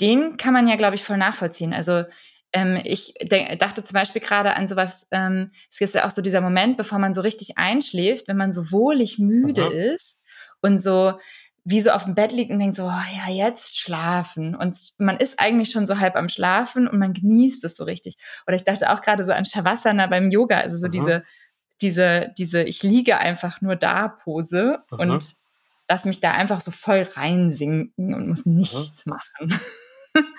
den 0.00 0.36
kann 0.36 0.52
man 0.52 0.68
ja, 0.68 0.76
glaube 0.76 0.94
ich, 0.96 1.04
voll 1.04 1.18
nachvollziehen. 1.18 1.74
Also 1.74 2.04
ähm, 2.52 2.80
ich 2.84 3.14
dachte 3.58 3.82
zum 3.82 3.94
Beispiel 3.94 4.20
gerade 4.20 4.56
an 4.56 4.68
sowas, 4.68 5.08
ähm, 5.10 5.50
es 5.70 5.80
ist 5.80 5.94
ja 5.94 6.06
auch 6.06 6.10
so 6.10 6.22
dieser 6.22 6.40
Moment, 6.40 6.76
bevor 6.76 6.98
man 6.98 7.14
so 7.14 7.20
richtig 7.20 7.58
einschläft, 7.58 8.28
wenn 8.28 8.36
man 8.36 8.52
so 8.52 8.70
wohlig 8.72 9.18
müde 9.18 9.70
mhm. 9.70 9.94
ist 9.94 10.20
und 10.60 10.78
so 10.78 11.14
wie 11.64 11.80
so 11.80 11.90
auf 11.90 12.04
dem 12.04 12.14
Bett 12.14 12.32
liegt 12.32 12.50
und 12.50 12.58
denkt 12.58 12.74
so, 12.74 12.84
oh 12.84 12.88
ja, 12.88 13.32
jetzt 13.32 13.78
schlafen. 13.78 14.56
Und 14.56 14.78
man 14.98 15.16
ist 15.18 15.38
eigentlich 15.38 15.70
schon 15.70 15.86
so 15.86 16.00
halb 16.00 16.16
am 16.16 16.28
Schlafen 16.28 16.88
und 16.88 16.98
man 16.98 17.12
genießt 17.12 17.62
es 17.64 17.76
so 17.76 17.84
richtig. 17.84 18.16
Oder 18.46 18.56
ich 18.56 18.64
dachte 18.64 18.90
auch 18.90 19.00
gerade 19.00 19.24
so 19.24 19.32
an 19.32 19.44
Shavasana 19.44 20.08
beim 20.08 20.30
Yoga, 20.30 20.58
also 20.58 20.76
so 20.76 20.88
mhm. 20.88 20.92
diese, 20.92 21.24
diese, 21.80 22.32
diese, 22.36 22.62
ich 22.62 22.82
liege 22.82 23.18
einfach 23.18 23.60
nur 23.60 23.76
da 23.76 24.08
Pose 24.08 24.82
mhm. 24.90 24.98
und 24.98 25.34
lass 25.88 26.04
mich 26.04 26.20
da 26.20 26.32
einfach 26.32 26.60
so 26.60 26.70
voll 26.70 27.06
reinsinken 27.14 28.14
und 28.14 28.28
muss 28.28 28.44
nichts 28.44 29.06
mhm. 29.06 29.10
machen. 29.12 29.60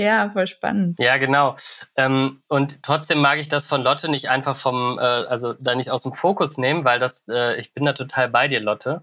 Ja, 0.00 0.30
voll 0.30 0.46
spannend. 0.46 0.98
Ja, 0.98 1.18
genau. 1.18 1.56
Ähm, 1.94 2.42
und 2.48 2.82
trotzdem 2.82 3.20
mag 3.20 3.38
ich 3.38 3.50
das 3.50 3.66
von 3.66 3.82
Lotte 3.82 4.08
nicht 4.08 4.30
einfach 4.30 4.56
vom, 4.56 4.98
äh, 4.98 5.02
also 5.02 5.52
da 5.52 5.74
nicht 5.74 5.90
aus 5.90 6.04
dem 6.04 6.14
Fokus 6.14 6.56
nehmen, 6.56 6.86
weil 6.86 6.98
das, 6.98 7.28
äh, 7.28 7.60
ich 7.60 7.74
bin 7.74 7.84
da 7.84 7.92
total 7.92 8.30
bei 8.30 8.48
dir, 8.48 8.60
Lotte. 8.60 9.02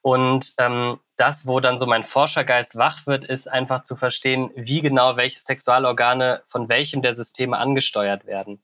Und 0.00 0.52
ähm, 0.58 0.98
das, 1.14 1.46
wo 1.46 1.60
dann 1.60 1.78
so 1.78 1.86
mein 1.86 2.02
Forschergeist 2.02 2.74
wach 2.74 3.06
wird, 3.06 3.24
ist 3.24 3.46
einfach 3.46 3.84
zu 3.84 3.94
verstehen, 3.94 4.50
wie 4.56 4.80
genau 4.80 5.16
welche 5.16 5.38
Sexualorgane 5.38 6.42
von 6.46 6.68
welchem 6.68 7.02
der 7.02 7.14
Systeme 7.14 7.56
angesteuert 7.56 8.26
werden. 8.26 8.60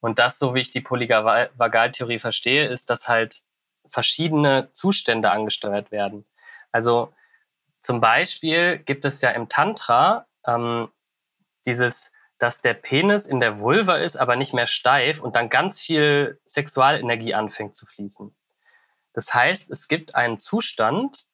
Und 0.00 0.18
das, 0.18 0.38
so 0.38 0.54
wie 0.54 0.60
ich 0.60 0.70
die 0.70 0.82
Polyvagaltheorie 0.82 2.18
verstehe, 2.18 2.66
ist, 2.66 2.90
dass 2.90 3.08
halt 3.08 3.40
verschiedene 3.88 4.68
Zustände 4.74 5.30
angesteuert 5.30 5.90
werden. 5.92 6.26
Also 6.72 7.14
zum 7.80 8.02
Beispiel 8.02 8.76
gibt 8.78 9.06
es 9.06 9.22
ja 9.22 9.30
im 9.30 9.48
Tantra 9.48 10.26
ähm, 10.46 10.88
dieses, 11.66 12.12
dass 12.38 12.62
der 12.62 12.74
Penis 12.74 13.26
in 13.26 13.40
der 13.40 13.60
Vulva 13.60 13.96
ist, 13.96 14.16
aber 14.16 14.36
nicht 14.36 14.54
mehr 14.54 14.66
steif 14.66 15.20
und 15.20 15.36
dann 15.36 15.48
ganz 15.48 15.80
viel 15.80 16.40
Sexualenergie 16.46 17.34
anfängt 17.34 17.74
zu 17.74 17.86
fließen. 17.86 18.34
Das 19.12 19.34
heißt, 19.34 19.70
es 19.70 19.88
gibt 19.88 20.14
einen 20.14 20.38
Zustand, 20.38 21.26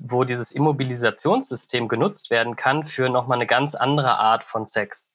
wo 0.00 0.24
dieses 0.24 0.52
Immobilisationssystem 0.52 1.88
genutzt 1.88 2.30
werden 2.30 2.56
kann 2.56 2.84
für 2.84 3.08
nochmal 3.08 3.38
eine 3.38 3.46
ganz 3.46 3.74
andere 3.74 4.18
Art 4.18 4.44
von 4.44 4.66
Sex. 4.66 5.14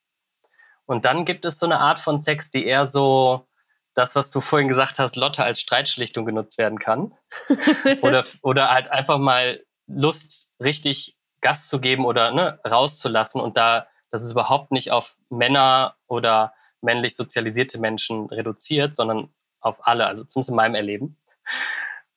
Und 0.86 1.06
dann 1.06 1.26
gibt 1.26 1.46
es 1.46 1.60
so 1.60 1.66
eine 1.66 1.80
Art 1.80 2.00
von 2.00 2.20
Sex, 2.22 2.50
die 2.50 2.66
eher 2.66 2.86
so 2.86 3.48
das, 3.94 4.16
was 4.16 4.30
du 4.30 4.42
vorhin 4.42 4.68
gesagt 4.68 5.00
hast, 5.00 5.16
Lotte 5.16 5.44
als 5.44 5.60
Streitschlichtung 5.60 6.26
genutzt 6.26 6.58
werden 6.58 6.80
kann. 6.80 7.14
oder, 8.02 8.26
oder 8.42 8.70
halt 8.70 8.90
einfach 8.90 9.18
mal 9.18 9.64
Lust 9.88 10.50
richtig 10.60 11.16
Gas 11.46 11.68
zu 11.68 11.80
geben 11.80 12.06
oder 12.06 12.32
ne, 12.32 12.60
rauszulassen 12.66 13.40
und 13.40 13.56
da, 13.56 13.86
das 14.10 14.24
ist 14.24 14.32
überhaupt 14.32 14.72
nicht 14.72 14.90
auf 14.92 15.16
Männer 15.30 15.96
oder 16.08 16.56
männlich 16.82 17.16
sozialisierte 17.16 17.78
Menschen 17.80 18.26
reduziert, 18.26 18.96
sondern 18.96 19.32
auf 19.60 19.86
alle, 19.86 20.08
also 20.08 20.24
zumindest 20.24 20.50
in 20.50 20.56
meinem 20.56 20.74
Erleben. 20.74 21.18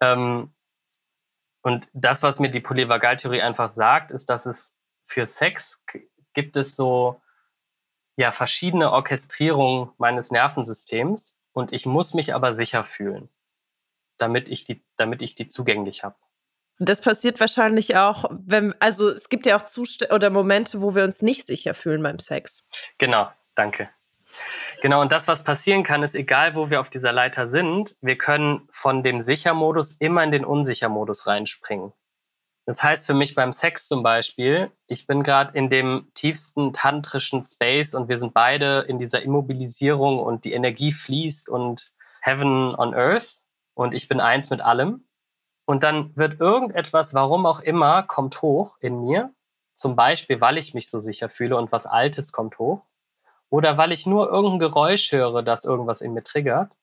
Ähm, 0.00 0.54
und 1.60 1.88
das, 1.92 2.22
was 2.22 2.38
mir 2.38 2.50
die 2.50 2.60
Polyvagaltheorie 2.60 3.42
einfach 3.42 3.68
sagt, 3.68 4.12
ist, 4.12 4.30
dass 4.30 4.46
es 4.46 4.74
für 5.04 5.26
Sex 5.26 5.84
gibt 6.32 6.56
es 6.56 6.74
so 6.74 7.20
ja 8.16 8.32
verschiedene 8.32 8.92
Orchestrierungen 8.92 9.90
meines 9.98 10.30
Nervensystems 10.30 11.36
und 11.52 11.74
ich 11.74 11.84
muss 11.84 12.14
mich 12.14 12.32
aber 12.32 12.54
sicher 12.54 12.82
fühlen, 12.82 13.28
damit 14.16 14.48
ich 14.48 14.64
die, 14.64 14.82
damit 14.96 15.20
ich 15.20 15.34
die 15.34 15.48
zugänglich 15.48 16.02
habe. 16.02 16.16
Das 16.78 17.00
passiert 17.00 17.40
wahrscheinlich 17.40 17.96
auch, 17.96 18.24
wenn, 18.30 18.74
also 18.80 19.08
es 19.08 19.28
gibt 19.28 19.46
ja 19.46 19.56
auch 19.56 19.64
Zustände 19.64 20.14
oder 20.14 20.30
Momente, 20.30 20.80
wo 20.80 20.94
wir 20.94 21.04
uns 21.04 21.22
nicht 21.22 21.46
sicher 21.46 21.74
fühlen 21.74 22.02
beim 22.02 22.20
Sex. 22.20 22.68
Genau, 22.98 23.28
danke. 23.56 23.88
Genau, 24.80 25.00
und 25.00 25.10
das, 25.10 25.26
was 25.26 25.42
passieren 25.42 25.82
kann, 25.82 26.04
ist, 26.04 26.14
egal 26.14 26.54
wo 26.54 26.70
wir 26.70 26.80
auf 26.80 26.90
dieser 26.90 27.12
Leiter 27.12 27.48
sind, 27.48 27.96
wir 28.00 28.16
können 28.16 28.68
von 28.70 29.02
dem 29.02 29.20
Sichermodus 29.20 29.96
immer 29.98 30.22
in 30.22 30.30
den 30.30 30.44
Unsichermodus 30.44 31.26
reinspringen. 31.26 31.92
Das 32.64 32.82
heißt 32.82 33.06
für 33.06 33.14
mich 33.14 33.34
beim 33.34 33.50
Sex 33.50 33.88
zum 33.88 34.02
Beispiel, 34.02 34.70
ich 34.86 35.06
bin 35.06 35.22
gerade 35.22 35.56
in 35.56 35.70
dem 35.70 36.10
tiefsten 36.14 36.74
tantrischen 36.74 37.42
Space 37.42 37.94
und 37.94 38.10
wir 38.10 38.18
sind 38.18 38.34
beide 38.34 38.84
in 38.86 38.98
dieser 38.98 39.22
Immobilisierung 39.22 40.18
und 40.18 40.44
die 40.44 40.52
Energie 40.52 40.92
fließt 40.92 41.48
und 41.48 41.92
Heaven 42.20 42.74
on 42.74 42.94
Earth 42.94 43.40
und 43.74 43.94
ich 43.94 44.06
bin 44.06 44.20
eins 44.20 44.50
mit 44.50 44.60
allem. 44.60 45.07
Und 45.68 45.82
dann 45.82 46.16
wird 46.16 46.40
irgendetwas, 46.40 47.12
warum 47.12 47.44
auch 47.44 47.60
immer, 47.60 48.02
kommt 48.02 48.40
hoch 48.40 48.78
in 48.80 49.04
mir. 49.04 49.34
Zum 49.74 49.96
Beispiel, 49.96 50.40
weil 50.40 50.56
ich 50.56 50.72
mich 50.72 50.88
so 50.88 50.98
sicher 50.98 51.28
fühle 51.28 51.58
und 51.58 51.72
was 51.72 51.84
Altes 51.84 52.32
kommt 52.32 52.58
hoch. 52.58 52.86
Oder 53.50 53.76
weil 53.76 53.92
ich 53.92 54.06
nur 54.06 54.30
irgendein 54.30 54.60
Geräusch 54.60 55.12
höre, 55.12 55.42
das 55.42 55.66
irgendwas 55.66 56.00
in 56.00 56.14
mir 56.14 56.24
triggert. 56.24 56.74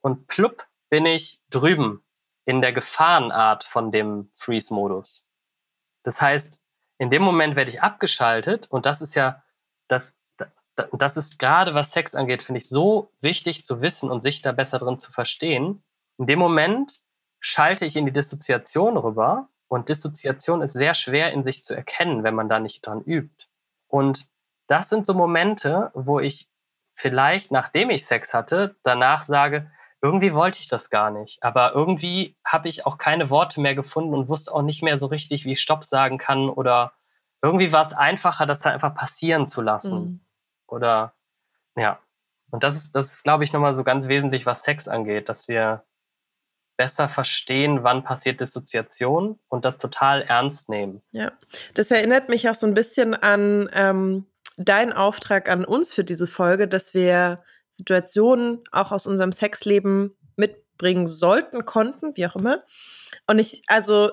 Und 0.00 0.28
plupp 0.28 0.64
bin 0.90 1.06
ich 1.06 1.40
drüben 1.50 2.04
in 2.44 2.60
der 2.60 2.72
Gefahrenart 2.72 3.64
von 3.64 3.90
dem 3.90 4.30
Freeze-Modus. 4.34 5.24
Das 6.04 6.22
heißt, 6.22 6.60
in 6.98 7.10
dem 7.10 7.22
Moment 7.22 7.56
werde 7.56 7.72
ich 7.72 7.82
abgeschaltet 7.82 8.68
und 8.70 8.86
das 8.86 9.02
ist 9.02 9.16
ja, 9.16 9.42
das, 9.88 10.16
das 10.76 11.16
ist 11.16 11.40
gerade 11.40 11.74
was 11.74 11.90
Sex 11.90 12.14
angeht, 12.14 12.44
finde 12.44 12.58
ich 12.58 12.68
so 12.68 13.10
wichtig 13.20 13.64
zu 13.64 13.82
wissen 13.82 14.08
und 14.08 14.20
sich 14.20 14.40
da 14.40 14.52
besser 14.52 14.78
drin 14.78 14.98
zu 14.98 15.10
verstehen. 15.10 15.82
In 16.16 16.28
dem 16.28 16.38
Moment 16.38 17.00
schalte 17.40 17.86
ich 17.86 17.96
in 17.96 18.06
die 18.06 18.12
Dissoziation 18.12 18.96
rüber. 18.96 19.48
Und 19.68 19.88
Dissoziation 19.88 20.62
ist 20.62 20.72
sehr 20.72 20.94
schwer 20.94 21.32
in 21.32 21.44
sich 21.44 21.62
zu 21.62 21.74
erkennen, 21.74 22.24
wenn 22.24 22.34
man 22.34 22.48
da 22.48 22.58
nicht 22.58 22.86
dran 22.86 23.02
übt. 23.02 23.46
Und 23.88 24.28
das 24.66 24.88
sind 24.88 25.06
so 25.06 25.14
Momente, 25.14 25.90
wo 25.94 26.20
ich 26.20 26.48
vielleicht, 26.94 27.50
nachdem 27.50 27.90
ich 27.90 28.04
Sex 28.04 28.34
hatte, 28.34 28.76
danach 28.82 29.22
sage, 29.22 29.70
irgendwie 30.02 30.34
wollte 30.34 30.60
ich 30.60 30.68
das 30.68 30.90
gar 30.90 31.10
nicht. 31.10 31.42
Aber 31.42 31.72
irgendwie 31.74 32.36
habe 32.44 32.68
ich 32.68 32.86
auch 32.86 32.98
keine 32.98 33.30
Worte 33.30 33.60
mehr 33.60 33.74
gefunden 33.74 34.14
und 34.14 34.28
wusste 34.28 34.52
auch 34.54 34.62
nicht 34.62 34.82
mehr 34.82 34.98
so 34.98 35.06
richtig, 35.06 35.44
wie 35.44 35.52
ich 35.52 35.60
Stopp 35.60 35.84
sagen 35.84 36.18
kann. 36.18 36.48
Oder 36.48 36.92
irgendwie 37.42 37.72
war 37.72 37.86
es 37.86 37.92
einfacher, 37.92 38.46
das 38.46 38.60
dann 38.60 38.72
einfach 38.72 38.94
passieren 38.94 39.46
zu 39.46 39.60
lassen. 39.60 39.98
Mhm. 39.98 40.20
Oder 40.66 41.14
ja. 41.76 41.98
Und 42.50 42.64
das 42.64 42.76
ist, 42.76 42.94
das 42.96 43.12
ist, 43.12 43.22
glaube 43.22 43.44
ich, 43.44 43.52
nochmal 43.52 43.74
so 43.74 43.84
ganz 43.84 44.08
wesentlich, 44.08 44.46
was 44.46 44.62
Sex 44.62 44.88
angeht, 44.88 45.28
dass 45.28 45.48
wir 45.48 45.84
besser 46.80 47.10
verstehen, 47.10 47.80
wann 47.82 48.04
passiert 48.04 48.40
Dissoziation 48.40 49.38
und 49.50 49.66
das 49.66 49.76
total 49.76 50.22
ernst 50.22 50.70
nehmen. 50.70 51.02
Ja, 51.10 51.30
das 51.74 51.90
erinnert 51.90 52.30
mich 52.30 52.48
auch 52.48 52.54
so 52.54 52.66
ein 52.66 52.72
bisschen 52.72 53.12
an 53.12 53.68
ähm, 53.74 54.24
deinen 54.56 54.94
Auftrag 54.94 55.50
an 55.50 55.66
uns 55.66 55.92
für 55.92 56.04
diese 56.04 56.26
Folge, 56.26 56.66
dass 56.66 56.94
wir 56.94 57.42
Situationen 57.70 58.60
auch 58.72 58.92
aus 58.92 59.06
unserem 59.06 59.32
Sexleben 59.32 60.16
mitbringen 60.36 61.06
sollten, 61.06 61.66
konnten, 61.66 62.16
wie 62.16 62.26
auch 62.26 62.36
immer. 62.36 62.62
Und 63.26 63.38
ich, 63.38 63.62
also 63.66 64.12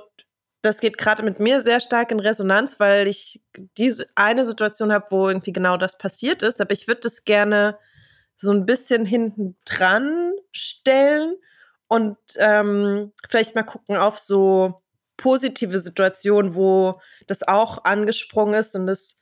das 0.62 0.82
geht 0.82 0.98
gerade 0.98 1.24
mit 1.24 1.40
mir 1.40 1.62
sehr 1.62 1.80
stark 1.80 2.12
in 2.12 2.20
Resonanz, 2.20 2.82
weil 2.82 3.08
ich 3.08 3.42
diese 3.78 4.08
eine 4.16 4.46
Situation 4.46 4.92
habe, 4.92 5.06
wo 5.10 5.30
irgendwie 5.30 5.54
genau 5.54 5.78
das 5.78 5.98
passiert 5.98 6.44
ist. 6.44 6.60
Aber 6.60 6.74
ich 6.74 6.90
würde 6.90 7.00
das 7.00 7.24
gerne 7.24 7.78
so 8.36 8.52
ein 8.52 8.66
bisschen 8.66 9.06
hinten 9.06 9.56
dran 9.64 10.34
stellen 10.52 11.38
und 11.88 12.18
ähm, 12.38 13.12
vielleicht 13.30 13.56
mal 13.56 13.64
gucken 13.64 13.98
auf 13.98 14.20
so 14.20 14.76
positive 15.18 15.80
Situationen, 15.80 16.54
wo 16.54 17.00
das 17.28 17.48
auch 17.48 17.84
angesprungen 17.86 18.56
ist 18.56 18.76
und 18.76 18.88
das 18.88 19.18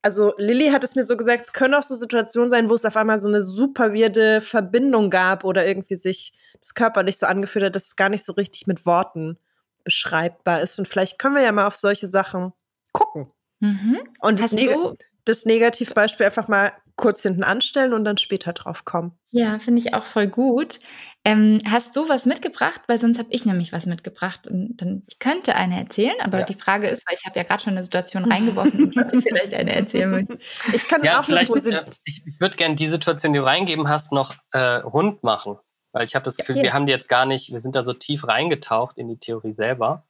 also 0.00 0.32
Lilly 0.38 0.70
hat 0.70 0.84
es 0.84 0.94
mir 0.94 1.02
so 1.02 1.16
gesagt, 1.16 1.42
es 1.42 1.52
können 1.52 1.74
auch 1.74 1.82
so 1.82 1.94
Situationen 1.94 2.50
sein, 2.50 2.70
wo 2.70 2.74
es 2.74 2.84
auf 2.84 2.96
einmal 2.96 3.18
so 3.18 3.28
eine 3.28 3.42
super 3.42 3.92
weirde 3.92 4.40
Verbindung 4.40 5.10
gab 5.10 5.44
oder 5.44 5.66
irgendwie 5.66 5.96
sich 5.96 6.32
das 6.60 6.74
körperlich 6.74 7.18
so 7.18 7.26
angefühlt 7.26 7.64
hat, 7.64 7.74
dass 7.74 7.86
es 7.86 7.96
gar 7.96 8.08
nicht 8.08 8.24
so 8.24 8.32
richtig 8.32 8.66
mit 8.66 8.86
Worten 8.86 9.38
beschreibbar 9.84 10.60
ist. 10.60 10.78
Und 10.78 10.86
vielleicht 10.86 11.18
können 11.18 11.34
wir 11.34 11.42
ja 11.42 11.52
mal 11.52 11.66
auf 11.66 11.76
solche 11.76 12.06
Sachen 12.06 12.52
gucken. 12.92 13.30
Mhm. 13.60 13.98
Und 14.20 14.40
das, 14.40 14.52
Neg 14.52 14.76
das 15.24 15.44
Negativbeispiel 15.44 16.26
einfach 16.26 16.48
mal 16.48 16.72
kurz 16.98 17.22
hinten 17.22 17.42
anstellen 17.44 17.94
und 17.94 18.04
dann 18.04 18.18
später 18.18 18.52
drauf 18.52 18.84
kommen. 18.84 19.18
Ja, 19.30 19.58
finde 19.58 19.80
ich 19.80 19.94
auch 19.94 20.04
voll 20.04 20.26
gut. 20.26 20.80
Ähm, 21.24 21.60
hast 21.66 21.96
du 21.96 22.06
was 22.10 22.26
mitgebracht? 22.26 22.82
Weil 22.88 23.00
sonst 23.00 23.18
habe 23.18 23.28
ich 23.32 23.46
nämlich 23.46 23.72
was 23.72 23.86
mitgebracht. 23.86 24.46
Und 24.46 24.76
dann, 24.76 25.04
ich 25.06 25.18
könnte 25.18 25.54
eine 25.54 25.78
erzählen, 25.78 26.14
aber 26.20 26.40
Ja. 26.40 26.44
die 26.44 26.54
Frage 26.54 26.88
ist, 26.88 27.06
weil 27.08 27.16
ich 27.18 27.24
habe 27.24 27.38
ja 27.38 27.44
gerade 27.44 27.62
schon 27.62 27.72
eine 27.72 27.84
Situation 27.84 28.24
reingeworfen 28.30 28.92
und 28.92 29.14
ich 29.14 29.22
vielleicht 29.22 29.54
eine 29.54 29.74
erzählen 29.74 30.10
möchte. 30.10 30.38
Ich 30.74 30.86
kann 30.86 31.02
Ja, 31.02 31.12
auch 31.12 31.28
eine 31.28 31.46
vielleicht, 31.46 31.56
äh, 31.66 31.84
ich, 32.04 32.22
ich 32.26 32.40
würde 32.40 32.56
gerne 32.58 32.74
die 32.74 32.88
Situation, 32.88 33.32
die 33.32 33.38
du 33.38 33.44
reingeben 33.46 33.88
hast, 33.88 34.12
noch 34.12 34.34
äh, 34.52 34.58
rund 34.58 35.22
machen. 35.22 35.56
Weil 35.92 36.04
ich 36.04 36.14
habe 36.14 36.24
das 36.24 36.36
Ja, 36.36 36.42
Gefühl, 36.42 36.58
ja. 36.58 36.62
wir 36.64 36.72
haben 36.74 36.84
die 36.84 36.92
jetzt 36.92 37.08
gar 37.08 37.24
nicht, 37.24 37.50
wir 37.50 37.60
sind 37.60 37.74
da 37.74 37.82
so 37.82 37.94
tief 37.94 38.28
reingetaucht 38.28 38.98
in 38.98 39.08
die 39.08 39.16
Theorie 39.18 39.54
selber. 39.54 40.04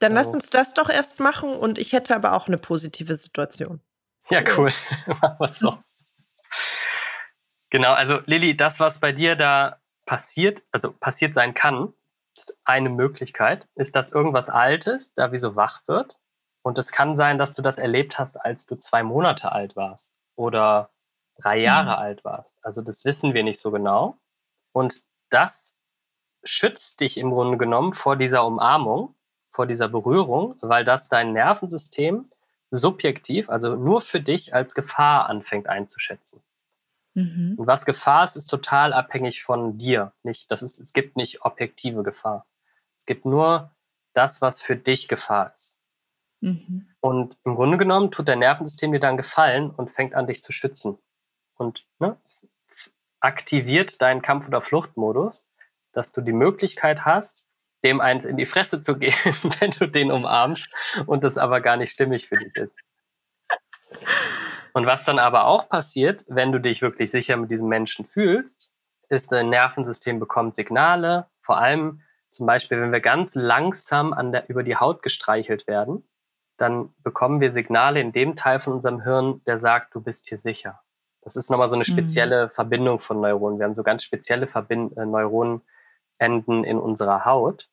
Dann 0.00 0.14
lass 0.14 0.28
Oh. 0.28 0.32
uns 0.32 0.50
das 0.50 0.74
doch 0.74 0.88
erst 0.88 1.20
machen 1.20 1.50
und 1.54 1.78
ich 1.78 1.92
hätte 1.92 2.16
aber 2.16 2.32
auch 2.32 2.48
eine 2.48 2.58
positive 2.58 3.14
Situation. 3.14 3.80
Ja, 4.30 4.42
cool. 4.56 4.70
Machen 5.06 5.36
wir 5.38 5.48
so. 5.48 5.78
Genau, 7.70 7.92
also 7.92 8.20
Lilly, 8.26 8.56
das, 8.56 8.80
was 8.80 8.98
bei 9.00 9.12
dir 9.12 9.36
da 9.36 9.78
passiert, 10.06 10.62
also 10.72 10.92
passiert 10.92 11.34
sein 11.34 11.54
kann, 11.54 11.92
ist 12.36 12.56
eine 12.64 12.88
Möglichkeit, 12.90 13.66
ist, 13.74 13.94
dass 13.96 14.10
irgendwas 14.12 14.48
Altes 14.50 15.14
da 15.14 15.32
wie 15.32 15.38
so 15.38 15.56
wach 15.56 15.82
wird. 15.86 16.16
Und 16.62 16.78
es 16.78 16.92
kann 16.92 17.16
sein, 17.16 17.38
dass 17.38 17.54
du 17.54 17.62
das 17.62 17.78
erlebt 17.78 18.18
hast, 18.18 18.36
als 18.36 18.66
du 18.66 18.76
zwei 18.76 19.02
Monate 19.02 19.52
alt 19.52 19.74
warst 19.76 20.12
oder 20.36 20.90
drei 21.40 21.58
Jahre 21.58 21.96
Mhm. 21.96 22.02
alt 22.02 22.24
warst. 22.24 22.56
Also 22.62 22.82
das 22.82 23.04
wissen 23.04 23.34
wir 23.34 23.42
nicht 23.42 23.60
so 23.60 23.70
genau. 23.70 24.18
Und 24.72 25.02
das 25.30 25.76
schützt 26.44 27.00
dich 27.00 27.18
im 27.18 27.30
Grunde 27.30 27.58
genommen 27.58 27.92
vor 27.94 28.16
dieser 28.16 28.44
Umarmung, 28.46 29.14
vor 29.50 29.66
dieser 29.66 29.88
Berührung, 29.88 30.56
weil 30.60 30.84
das 30.84 31.08
dein 31.08 31.32
Nervensystem 31.32 32.30
subjektiv, 32.72 33.50
also 33.50 33.76
nur 33.76 34.00
für 34.00 34.20
dich 34.20 34.54
als 34.54 34.74
Gefahr 34.74 35.28
anfängt 35.28 35.68
einzuschätzen. 35.68 36.42
Mhm. 37.14 37.54
Und 37.58 37.66
was 37.66 37.84
Gefahr 37.84 38.24
ist, 38.24 38.36
ist 38.36 38.46
total 38.46 38.92
abhängig 38.92 39.44
von 39.44 39.76
dir. 39.76 40.12
Nicht, 40.22 40.50
das 40.50 40.62
ist, 40.62 40.80
es 40.80 40.92
gibt 40.92 41.16
nicht 41.16 41.44
objektive 41.44 42.02
Gefahr. 42.02 42.46
Es 42.96 43.04
gibt 43.04 43.26
nur 43.26 43.70
das, 44.14 44.40
was 44.40 44.60
für 44.60 44.76
dich 44.76 45.08
Gefahr 45.08 45.52
ist. 45.54 45.76
Mhm. 46.40 46.88
Und 47.00 47.36
im 47.44 47.54
Grunde 47.54 47.76
genommen 47.76 48.10
tut 48.10 48.28
dein 48.28 48.38
Nervensystem 48.38 48.92
dir 48.92 49.00
dann 49.00 49.16
Gefallen 49.16 49.70
und 49.70 49.90
fängt 49.90 50.14
an, 50.14 50.26
dich 50.26 50.42
zu 50.42 50.52
schützen. 50.52 50.98
Und 51.56 51.86
ne, 51.98 52.16
aktiviert 53.20 54.00
deinen 54.00 54.22
Kampf- 54.22 54.48
oder 54.48 54.62
Fluchtmodus, 54.62 55.46
dass 55.92 56.12
du 56.12 56.22
die 56.22 56.32
Möglichkeit 56.32 57.04
hast, 57.04 57.46
dem 57.84 58.00
eins 58.00 58.24
in 58.24 58.36
die 58.36 58.46
Fresse 58.46 58.80
zu 58.80 58.96
gehen, 58.98 59.14
wenn 59.60 59.70
du 59.70 59.86
den 59.86 60.10
umarmst 60.10 60.72
und 61.06 61.24
das 61.24 61.38
aber 61.38 61.60
gar 61.60 61.76
nicht 61.76 61.92
stimmig 61.92 62.28
für 62.28 62.36
dich 62.36 62.54
ist. 62.56 62.74
Und 64.72 64.86
was 64.86 65.04
dann 65.04 65.18
aber 65.18 65.44
auch 65.46 65.68
passiert, 65.68 66.24
wenn 66.28 66.52
du 66.52 66.58
dich 66.58 66.80
wirklich 66.82 67.10
sicher 67.10 67.36
mit 67.36 67.50
diesem 67.50 67.68
Menschen 67.68 68.06
fühlst, 68.06 68.70
ist, 69.08 69.30
dein 69.30 69.50
Nervensystem 69.50 70.18
bekommt 70.18 70.56
Signale, 70.56 71.26
vor 71.42 71.58
allem 71.58 72.00
zum 72.30 72.46
Beispiel, 72.46 72.80
wenn 72.80 72.92
wir 72.92 73.00
ganz 73.00 73.34
langsam 73.34 74.14
an 74.14 74.32
der, 74.32 74.48
über 74.48 74.62
die 74.62 74.76
Haut 74.76 75.02
gestreichelt 75.02 75.66
werden, 75.66 76.08
dann 76.56 76.94
bekommen 77.02 77.40
wir 77.40 77.52
Signale 77.52 78.00
in 78.00 78.12
dem 78.12 78.36
Teil 78.36 78.60
von 78.60 78.72
unserem 78.72 79.02
Hirn, 79.02 79.42
der 79.46 79.58
sagt, 79.58 79.94
du 79.94 80.00
bist 80.00 80.28
hier 80.28 80.38
sicher. 80.38 80.80
Das 81.20 81.36
ist 81.36 81.50
nochmal 81.50 81.68
so 81.68 81.74
eine 81.74 81.82
Mhm. 81.82 81.92
spezielle 81.92 82.48
Verbindung 82.48 82.98
von 82.98 83.20
Neuronen. 83.20 83.58
Wir 83.58 83.66
haben 83.66 83.74
so 83.74 83.82
ganz 83.82 84.02
spezielle 84.02 84.46
Verbind 84.46 84.96
äh, 84.96 85.04
Neuronenden 86.22 86.64
in 86.64 86.78
unserer 86.78 87.24
Haut, 87.24 87.68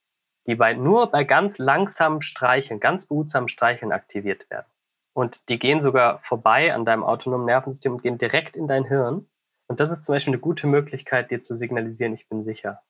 die 0.47 0.56
bei, 0.56 0.74
nur 0.74 1.12
bei 1.12 1.24
ganz 1.24 1.58
langsamem 1.60 2.22
Streicheln, 2.22 2.80
ganz 2.80 3.06
behutsamem 3.06 3.47
Streicheln 3.47 3.91
aktiviert 3.91 4.50
werden. 4.50 4.66
Und 5.14 5.47
die 5.50 5.60
gehen 5.60 5.82
sogar 5.82 6.20
vorbei 6.20 6.74
an 6.74 6.86
deinem 6.86 7.04
autonomen 7.04 7.45
Nervensystem 7.45 7.93
und 7.93 8.04
gehen 8.04 8.18
direkt 8.18 8.56
in 8.56 8.68
dein 8.68 8.86
Hirn. 8.86 9.28
Und 9.68 9.80
das 9.80 9.91
ist 9.91 10.06
zum 10.06 10.16
Beispiel 10.16 10.34
eine 10.34 10.41
gute 10.41 10.66
Möglichkeit, 10.66 11.30
dir 11.30 11.43
zu 11.43 11.56
signalisieren, 11.56 12.14
ich 12.14 12.28
bin 12.28 12.43
sicher. 12.43 12.82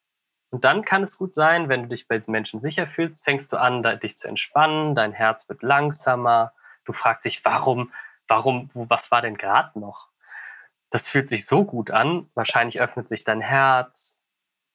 Und 0.52 0.64
dann 0.64 0.84
kann 0.84 1.04
es 1.04 1.18
gut 1.18 1.34
sein, 1.34 1.70
wenn 1.70 1.84
du 1.84 1.90
dich 1.90 2.08
bei 2.08 2.18
diesen 2.18 2.32
Menschen 2.32 2.60
sicher 2.60 2.88
fühlst, 2.88 3.24
fängst 3.24 3.52
du 3.52 3.58
an, 3.58 3.84
dich 4.02 4.18
zu 4.18 4.28
entspannen, 4.28 4.96
dein 4.96 5.12
Herz 5.12 5.48
wird 5.48 5.62
langsamer, 5.62 6.54
du 6.86 6.94
fragst 6.94 7.26
dich, 7.26 7.46
warum, 7.46 7.92
warum, 8.28 8.70
was 8.74 9.12
war 9.12 9.22
denn 9.22 9.38
gerade 9.38 9.78
noch? 9.80 10.08
Das 10.92 11.08
fühlt 11.08 11.30
sich 11.30 11.46
so 11.46 11.66
gut 11.66 11.92
an, 11.92 12.30
wahrscheinlich 12.34 12.82
öffnet 12.82 13.10
sich 13.10 13.24
dein 13.24 13.42
Herz, 13.42 14.19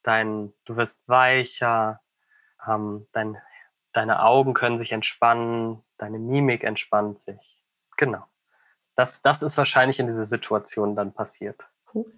dein, 0.05 0.53
du 0.65 0.77
wirst 0.77 1.01
weicher, 1.07 2.01
ähm, 2.67 3.09
dein, 3.13 3.37
deine 3.93 4.23
Augen 4.23 4.55
können 4.55 4.79
sich 4.79 4.93
entspannen, 4.93 5.83
deine 5.99 6.19
Mimik 6.19 6.63
entspannt 6.63 7.21
sich. 7.21 7.63
Genau. 7.97 8.25
Das, 8.95 9.23
das 9.23 9.43
ist 9.43 9.59
wahrscheinlich 9.59 9.99
in 9.99 10.07
dieser 10.07 10.27
Situation 10.27 10.95
dann 10.95 11.13
passiert. 11.13 11.61
Cool. 11.93 12.13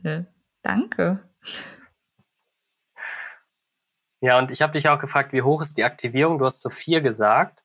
Danke. 0.63 1.27
Ja, 4.21 4.39
und 4.39 4.51
ich 4.51 4.63
habe 4.63 4.73
dich 4.73 4.89
auch 4.89 4.99
gefragt, 4.99 5.33
wie 5.33 5.43
hoch 5.43 5.63
ist 5.63 5.79
die 5.79 5.85
Aktivierung? 5.85 6.39
Du 6.39 6.47
hast 6.47 6.61
so 6.61 6.71
vier 6.71 7.01
gesagt. 7.01 7.63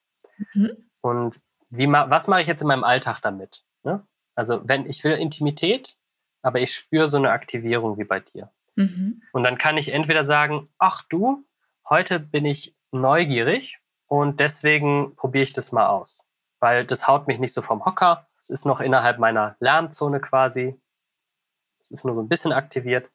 Mhm. 0.54 0.90
Und 1.02 1.42
wie 1.70 1.88
ma 1.88 2.10
was 2.10 2.28
mache 2.28 2.42
ich 2.42 2.48
jetzt 2.48 2.62
in 2.62 2.68
meinem 2.68 2.84
Alltag 2.84 3.22
damit? 3.22 3.64
Ne? 3.84 4.06
Also 4.36 4.62
wenn 4.68 4.86
ich 4.86 5.04
will 5.04 5.14
Intimität, 5.14 5.98
aber 6.42 6.60
ich 6.60 6.74
spüre 6.74 7.08
so 7.08 7.18
eine 7.18 7.32
Aktivierung 7.32 7.98
wie 7.98 8.04
bei 8.04 8.20
dir. 8.20 8.52
Mhm. 8.82 9.22
Und 9.32 9.44
dann 9.44 9.58
kann 9.58 9.78
ich 9.78 9.94
entweder 9.94 10.26
sagen, 10.26 10.70
ach 10.78 11.04
du, 11.10 11.46
heute 11.90 12.20
bin 12.20 12.46
ich 12.46 12.76
neugierig 12.92 13.80
und 14.08 14.40
deswegen 14.40 15.16
probiere 15.16 15.44
ich 15.44 15.54
das 15.54 15.72
mal 15.72 15.88
aus. 15.88 16.20
Weil 16.60 16.86
das 16.86 17.08
haut 17.08 17.28
mich 17.28 17.40
nicht 17.40 17.54
so 17.54 17.62
vom 17.62 17.86
Hocker. 17.86 18.28
Es 18.40 18.50
ist 18.50 18.66
noch 18.66 18.82
innerhalb 18.82 19.20
meiner 19.20 19.56
Lärmzone 19.60 20.20
quasi. 20.20 20.80
Es 21.80 21.92
ist 21.92 22.06
nur 22.06 22.16
so 22.16 22.22
ein 22.22 22.30
bisschen 22.30 22.52
aktiviert. 22.52 23.10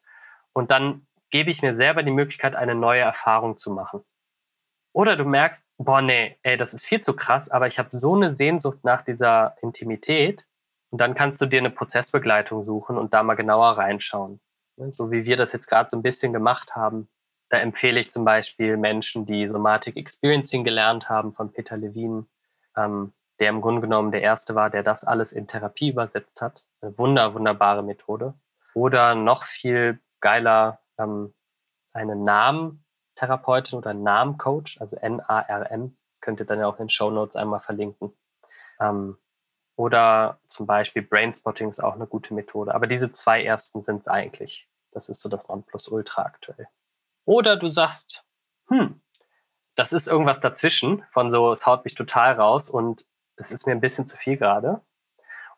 Und 0.53 0.71
dann 0.71 1.05
gebe 1.29 1.51
ich 1.51 1.61
mir 1.61 1.75
selber 1.75 2.03
die 2.03 2.11
Möglichkeit, 2.11 2.55
eine 2.55 2.75
neue 2.75 3.01
Erfahrung 3.01 3.57
zu 3.57 3.71
machen. 3.71 4.01
Oder 4.93 5.15
du 5.15 5.25
merkst, 5.25 5.65
boah, 5.77 6.01
nee, 6.01 6.37
ey, 6.41 6.57
das 6.57 6.73
ist 6.73 6.85
viel 6.85 7.01
zu 7.01 7.15
krass, 7.15 7.49
aber 7.49 7.67
ich 7.67 7.77
habe 7.77 7.89
so 7.91 8.15
eine 8.15 8.35
Sehnsucht 8.35 8.83
nach 8.83 9.03
dieser 9.03 9.55
Intimität. 9.61 10.47
Und 10.89 10.99
dann 10.99 11.13
kannst 11.13 11.39
du 11.41 11.45
dir 11.45 11.59
eine 11.59 11.69
Prozessbegleitung 11.69 12.63
suchen 12.63 12.97
und 12.97 13.13
da 13.13 13.21
mal 13.21 13.35
genauer 13.35 13.77
reinschauen. 13.77 14.39
Ne, 14.77 14.93
So 14.93 15.11
wie 15.11 15.25
wir 15.25 15.37
das 15.37 15.53
jetzt 15.53 15.67
gerade 15.67 15.89
so 15.89 15.97
ein 15.97 16.03
bisschen 16.03 16.33
gemacht 16.33 16.75
haben. 16.75 17.09
Da 17.49 17.57
empfehle 17.57 17.99
ich 17.99 18.11
zum 18.11 18.25
Beispiel 18.25 18.77
Menschen, 18.77 19.25
die 19.25 19.47
Somatic 19.47 19.97
Experiencing 19.97 20.63
gelernt 20.63 21.09
haben 21.09 21.33
von 21.33 21.51
Peter 21.51 21.77
Levine, 21.77 22.25
ähm, 22.75 23.13
der 23.39 23.49
im 23.49 23.61
Grunde 23.61 23.81
genommen 23.81 24.11
der 24.11 24.21
Erste 24.21 24.55
war, 24.55 24.69
der 24.69 24.83
das 24.83 25.03
alles 25.03 25.31
in 25.31 25.47
Therapie 25.47 25.89
übersetzt 25.89 26.41
hat. 26.41 26.65
Eine 26.81 26.97
wunder, 26.97 27.33
wunderbare 27.33 27.83
Methode. 27.83 28.33
Oder 28.73 29.15
noch 29.15 29.45
viel 29.45 29.99
geiler, 30.19 30.79
ähm, 30.97 31.33
eine 31.93 32.15
Namentherapeutin 32.15 33.77
oder 33.77 33.93
Namencoach, 33.93 34.77
also 34.79 34.95
N-A-R-M. 34.97 35.97
Könnt 36.21 36.39
ihr 36.39 36.45
dann 36.45 36.59
ja 36.59 36.67
auch 36.67 36.79
in 36.79 36.85
den 36.85 36.89
Show 36.89 37.09
Notes 37.09 37.35
einmal 37.35 37.61
verlinken. 37.61 38.11
Ähm, 38.79 39.17
oder 39.77 40.39
zum 40.47 40.65
Beispiel 40.65 41.03
Brainspotting 41.03 41.69
ist 41.69 41.79
auch 41.79 41.93
eine 41.93 42.07
gute 42.07 42.33
Methode. 42.33 42.73
Aber 42.73 42.87
diese 42.87 43.11
zwei 43.11 43.43
ersten 43.43 43.81
sind 43.81 44.01
es 44.01 44.07
eigentlich. 44.07 44.67
Das 44.91 45.07
ist 45.07 45.21
so 45.21 45.29
das 45.29 45.47
Nonplusultra 45.47 46.23
aktuell. 46.23 46.67
Oder 47.25 47.57
du 47.57 47.69
sagst, 47.69 48.25
hm, 48.69 48.99
das 49.75 49.93
ist 49.93 50.07
irgendwas 50.07 50.39
dazwischen, 50.39 51.03
von 51.11 51.29
so, 51.29 51.51
es 51.51 51.67
haut 51.67 51.83
mich 51.85 51.93
total 51.93 52.33
raus 52.33 52.69
und 52.69 53.05
es 53.35 53.51
ist 53.51 53.67
mir 53.67 53.73
ein 53.73 53.79
bisschen 53.79 54.07
zu 54.07 54.17
viel 54.17 54.35
gerade. 54.35 54.81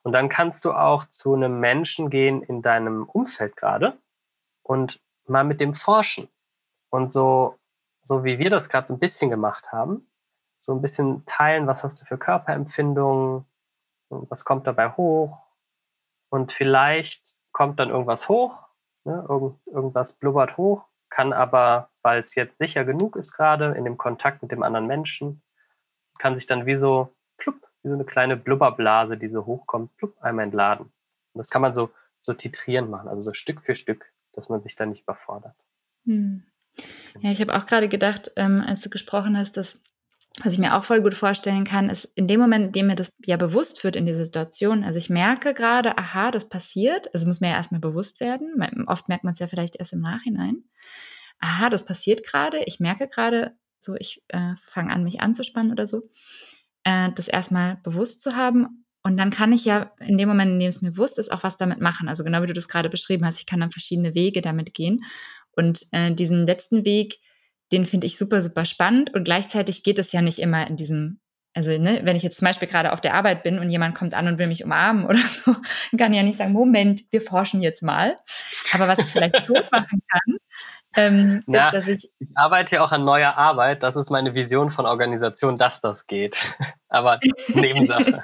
Und 0.03 0.11
dann 0.11 0.27
kannst 0.27 0.65
du 0.65 0.73
auch 0.73 1.05
zu 1.05 1.33
einem 1.33 1.61
Menschen 1.61 2.09
gehen 2.09 2.41
in 2.41 2.61
deinem 2.61 3.07
Umfeld 3.07 3.55
gerade 3.55 3.97
und 4.63 4.99
mal 5.27 5.45
mit 5.45 5.61
dem 5.61 5.73
forschen. 5.73 6.27
Und 6.89 7.13
so, 7.13 7.57
so 8.03 8.25
wie 8.25 8.37
wir 8.37 8.49
das 8.49 8.67
gerade 8.67 8.87
so 8.87 8.93
ein 8.93 8.99
bisschen 8.99 9.29
gemacht 9.29 9.71
haben, 9.71 10.11
so 10.57 10.73
ein 10.73 10.81
bisschen 10.81 11.25
teilen, 11.25 11.67
was 11.67 11.85
hast 11.85 12.01
du 12.01 12.05
für 12.05 12.17
Körperempfindungen, 12.17 13.45
was 14.09 14.45
kommt 14.45 14.67
dabei 14.67 14.91
hoch? 14.91 15.37
Und 16.29 16.51
vielleicht 16.51 17.35
kommt 17.51 17.79
dann 17.79 17.89
irgendwas 17.89 18.29
hoch, 18.29 18.67
ne? 19.03 19.25
Irgend, 19.27 19.59
irgendwas 19.67 20.13
blubbert 20.13 20.57
hoch, 20.57 20.85
kann 21.09 21.33
aber, 21.33 21.89
weil 22.01 22.21
es 22.21 22.35
jetzt 22.35 22.57
sicher 22.57 22.85
genug 22.85 23.15
ist 23.15 23.33
gerade 23.33 23.73
in 23.73 23.83
dem 23.83 23.97
Kontakt 23.97 24.41
mit 24.41 24.51
dem 24.51 24.63
anderen 24.63 24.87
Menschen, 24.87 25.41
kann 26.19 26.35
sich 26.35 26.47
dann 26.47 26.65
wie 26.65 26.75
so, 26.75 27.13
plupp, 27.37 27.67
wie 27.81 27.89
so 27.89 27.95
eine 27.95 28.05
kleine 28.05 28.37
Blubberblase, 28.37 29.17
die 29.17 29.29
so 29.29 29.45
hochkommt, 29.45 29.95
plupp, 29.97 30.21
einmal 30.21 30.45
entladen. 30.45 30.85
Und 31.33 31.39
das 31.39 31.49
kann 31.49 31.61
man 31.61 31.73
so, 31.73 31.89
so 32.19 32.33
titrieren 32.33 32.89
machen, 32.89 33.07
also 33.07 33.21
so 33.21 33.33
Stück 33.33 33.61
für 33.61 33.75
Stück, 33.75 34.11
dass 34.33 34.49
man 34.49 34.61
sich 34.61 34.75
da 34.75 34.85
nicht 34.85 35.03
überfordert. 35.03 35.55
Hm. 36.05 36.43
Ja, 37.19 37.31
ich 37.31 37.41
habe 37.41 37.55
auch 37.55 37.65
gerade 37.65 37.89
gedacht, 37.89 38.31
ähm, 38.35 38.63
als 38.65 38.81
du 38.81 38.89
gesprochen 38.89 39.37
hast, 39.37 39.57
dass 39.57 39.81
was 40.43 40.53
ich 40.53 40.59
mir 40.59 40.75
auch 40.75 40.83
voll 40.83 41.01
gut 41.01 41.15
vorstellen 41.15 41.65
kann, 41.65 41.89
ist 41.89 42.05
in 42.15 42.27
dem 42.27 42.39
Moment, 42.39 42.67
in 42.67 42.71
dem 42.71 42.87
mir 42.87 42.95
das 42.95 43.11
ja 43.25 43.35
bewusst 43.35 43.83
wird 43.83 43.95
in 43.95 44.05
dieser 44.05 44.25
Situation, 44.25 44.83
also 44.83 44.97
ich 44.97 45.09
merke 45.09 45.53
gerade, 45.53 45.97
aha, 45.97 46.31
das 46.31 46.47
passiert, 46.47 47.13
also 47.13 47.27
muss 47.27 47.41
mir 47.41 47.49
ja 47.49 47.55
erstmal 47.55 47.81
bewusst 47.81 48.19
werden, 48.19 48.53
oft 48.87 49.09
merkt 49.09 49.23
man 49.23 49.33
es 49.33 49.39
ja 49.39 49.47
vielleicht 49.47 49.75
erst 49.77 49.93
im 49.93 50.01
Nachhinein, 50.01 50.63
aha, 51.39 51.69
das 51.69 51.83
passiert 51.83 52.25
gerade, 52.25 52.59
ich 52.65 52.79
merke 52.79 53.07
gerade, 53.07 53.55
so 53.81 53.95
ich 53.95 54.23
äh, 54.29 54.53
fange 54.65 54.91
an, 54.91 55.03
mich 55.03 55.21
anzuspannen 55.21 55.71
oder 55.71 55.87
so, 55.87 56.09
äh, 56.83 57.09
das 57.15 57.27
erstmal 57.27 57.77
bewusst 57.77 58.21
zu 58.21 58.35
haben. 58.35 58.85
Und 59.01 59.15
dann 59.15 59.29
kann 59.29 59.53
ich 59.53 59.63
ja 59.63 59.93
in 59.99 60.17
dem 60.17 60.27
Moment, 60.27 60.51
in 60.51 60.59
dem 60.59 60.67
es 60.67 60.81
mir 60.81 60.91
bewusst 60.91 61.17
ist, 61.19 61.31
auch 61.31 61.43
was 61.43 61.55
damit 61.55 61.79
machen. 61.79 62.09
Also 62.09 62.25
genau 62.25 62.41
wie 62.41 62.47
du 62.47 62.53
das 62.53 62.67
gerade 62.67 62.89
beschrieben 62.89 63.25
hast, 63.25 63.39
ich 63.39 63.45
kann 63.45 63.61
dann 63.61 63.71
verschiedene 63.71 64.13
Wege 64.13 64.41
damit 64.41 64.73
gehen. 64.73 65.05
Und 65.55 65.87
äh, 65.91 66.13
diesen 66.13 66.45
letzten 66.45 66.85
Weg, 66.85 67.19
den 67.71 67.85
finde 67.85 68.07
ich 68.07 68.17
super, 68.17 68.41
super 68.41 68.65
spannend. 68.65 69.13
Und 69.13 69.23
gleichzeitig 69.23 69.83
geht 69.83 69.99
es 69.99 70.11
ja 70.11 70.21
nicht 70.21 70.39
immer 70.39 70.67
in 70.67 70.77
diesem 70.77 71.19
also 71.55 71.71
ne, 71.71 72.01
wenn 72.03 72.15
ich 72.15 72.23
jetzt 72.23 72.37
zum 72.37 72.45
Beispiel 72.45 72.67
gerade 72.67 72.93
auf 72.93 73.01
der 73.01 73.15
Arbeit 73.15 73.43
bin 73.43 73.59
und 73.59 73.69
jemand 73.69 73.95
kommt 73.95 74.13
an 74.13 74.27
und 74.27 74.37
will 74.37 74.47
mich 74.47 74.63
umarmen 74.63 75.05
oder 75.09 75.19
so, 75.19 75.55
kann 75.97 76.13
ich 76.13 76.17
ja 76.17 76.23
nicht 76.23 76.37
sagen, 76.37 76.53
Moment, 76.53 77.03
wir 77.11 77.21
forschen 77.21 77.61
jetzt 77.61 77.81
mal. 77.81 78.17
Aber 78.71 78.87
was 78.87 78.99
ich 78.99 79.07
vielleicht 79.07 79.45
schon 79.45 79.55
machen 79.71 80.01
kann, 80.07 80.37
ähm, 80.95 81.39
Na, 81.45 81.69
ist, 81.69 81.73
dass 81.73 81.87
ich, 81.87 82.09
ich 82.19 82.27
arbeite 82.35 82.75
ja 82.75 82.83
auch 82.83 82.91
an 82.91 83.05
neuer 83.05 83.35
Arbeit. 83.35 83.83
Das 83.83 83.95
ist 83.95 84.09
meine 84.09 84.33
Vision 84.35 84.71
von 84.71 84.85
Organisation, 84.85 85.57
dass 85.57 85.81
das 85.81 86.07
geht. 86.07 86.37
Aber 86.89 87.19
Nebensache. 87.53 88.23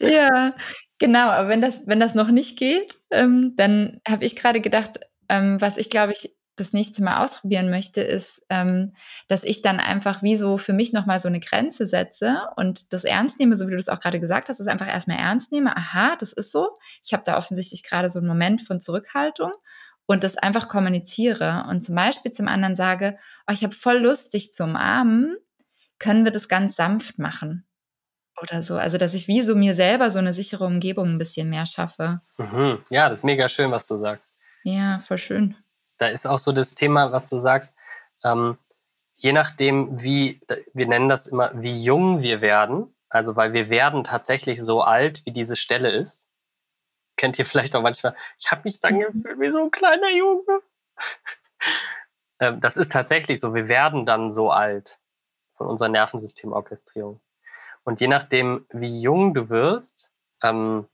ja, 0.00 0.54
genau. 0.98 1.30
Aber 1.30 1.48
wenn 1.48 1.60
das, 1.60 1.80
wenn 1.86 2.00
das 2.00 2.14
noch 2.14 2.30
nicht 2.30 2.58
geht, 2.58 3.00
ähm, 3.10 3.54
dann 3.56 4.00
habe 4.06 4.24
ich 4.24 4.36
gerade 4.36 4.60
gedacht, 4.60 5.00
ähm, 5.28 5.60
was 5.60 5.76
ich 5.76 5.90
glaube 5.90 6.12
ich 6.12 6.34
das 6.60 6.72
nächste 6.72 7.02
Mal 7.02 7.24
ausprobieren 7.24 7.70
möchte, 7.70 8.02
ist, 8.02 8.42
ähm, 8.50 8.92
dass 9.28 9.42
ich 9.44 9.62
dann 9.62 9.80
einfach 9.80 10.22
wie 10.22 10.36
so 10.36 10.58
für 10.58 10.72
mich 10.72 10.92
nochmal 10.92 11.20
so 11.20 11.28
eine 11.28 11.40
Grenze 11.40 11.86
setze 11.86 12.42
und 12.56 12.92
das 12.92 13.04
ernst 13.04 13.40
nehme, 13.40 13.56
so 13.56 13.66
wie 13.66 13.72
du 13.72 13.76
das 13.76 13.88
auch 13.88 14.00
gerade 14.00 14.20
gesagt 14.20 14.48
hast, 14.48 14.60
das 14.60 14.66
einfach 14.66 14.86
erstmal 14.86 15.18
ernst 15.18 15.50
nehme. 15.50 15.76
Aha, 15.76 16.16
das 16.16 16.32
ist 16.32 16.52
so. 16.52 16.78
Ich 17.04 17.12
habe 17.12 17.24
da 17.24 17.38
offensichtlich 17.38 17.82
gerade 17.82 18.10
so 18.10 18.18
einen 18.18 18.28
Moment 18.28 18.62
von 18.62 18.78
Zurückhaltung 18.80 19.52
und 20.06 20.22
das 20.22 20.36
einfach 20.36 20.68
kommuniziere 20.68 21.66
und 21.68 21.82
zum 21.82 21.94
Beispiel 21.94 22.32
zum 22.32 22.46
anderen 22.46 22.76
sage, 22.76 23.18
oh, 23.48 23.52
ich 23.52 23.64
habe 23.64 23.74
voll 23.74 23.98
Lust, 23.98 24.34
dich 24.34 24.52
zu 24.52 24.64
umarmen, 24.64 25.36
können 25.98 26.24
wir 26.24 26.32
das 26.32 26.48
ganz 26.48 26.76
sanft 26.76 27.18
machen 27.18 27.66
oder 28.40 28.62
so. 28.62 28.76
Also, 28.76 28.98
dass 28.98 29.14
ich 29.14 29.28
wie 29.28 29.42
so 29.42 29.54
mir 29.54 29.74
selber 29.74 30.10
so 30.10 30.18
eine 30.18 30.34
sichere 30.34 30.64
Umgebung 30.64 31.10
ein 31.10 31.18
bisschen 31.18 31.48
mehr 31.48 31.66
schaffe. 31.66 32.20
Mhm. 32.38 32.78
Ja, 32.90 33.08
das 33.08 33.20
ist 33.20 33.24
mega 33.24 33.48
schön, 33.48 33.70
was 33.70 33.86
du 33.86 33.96
sagst. 33.96 34.34
Ja, 34.62 34.98
voll 35.00 35.18
schön 35.18 35.56
da 36.00 36.08
ist 36.08 36.26
auch 36.26 36.38
so 36.38 36.50
das 36.50 36.74
Thema, 36.74 37.12
was 37.12 37.28
du 37.28 37.38
sagst, 37.38 37.74
ähm, 38.24 38.56
je 39.14 39.32
nachdem, 39.32 40.02
wie, 40.02 40.40
wir 40.72 40.86
nennen 40.86 41.10
das 41.10 41.26
immer, 41.26 41.52
wie 41.54 41.84
jung 41.84 42.22
wir 42.22 42.40
werden, 42.40 42.94
also 43.10 43.36
weil 43.36 43.52
wir 43.52 43.68
werden 43.68 44.02
tatsächlich 44.02 44.62
so 44.62 44.80
alt, 44.82 45.24
wie 45.26 45.32
diese 45.32 45.56
Stelle 45.56 45.90
ist. 45.90 46.26
Kennt 47.16 47.38
ihr 47.38 47.44
vielleicht 47.44 47.76
auch 47.76 47.82
manchmal, 47.82 48.16
ich 48.38 48.50
habe 48.50 48.62
mich 48.64 48.80
dann 48.80 48.94
mhm. 48.94 49.12
gefühlt 49.12 49.40
wie 49.40 49.52
so 49.52 49.62
ein 49.62 49.70
kleiner 49.70 50.10
Junge. 50.10 50.62
ähm, 52.40 52.60
das 52.60 52.78
ist 52.78 52.92
tatsächlich 52.92 53.38
so, 53.38 53.54
wir 53.54 53.68
werden 53.68 54.06
dann 54.06 54.32
so 54.32 54.50
alt 54.50 54.98
von 55.52 55.66
unserer 55.66 55.90
Nervensystemorchestrierung. 55.90 57.20
Und 57.84 58.00
je 58.00 58.08
nachdem, 58.08 58.64
wie 58.70 59.02
jung 59.02 59.34
du 59.34 59.50
wirst, 59.50 60.10
ähm, 60.42 60.88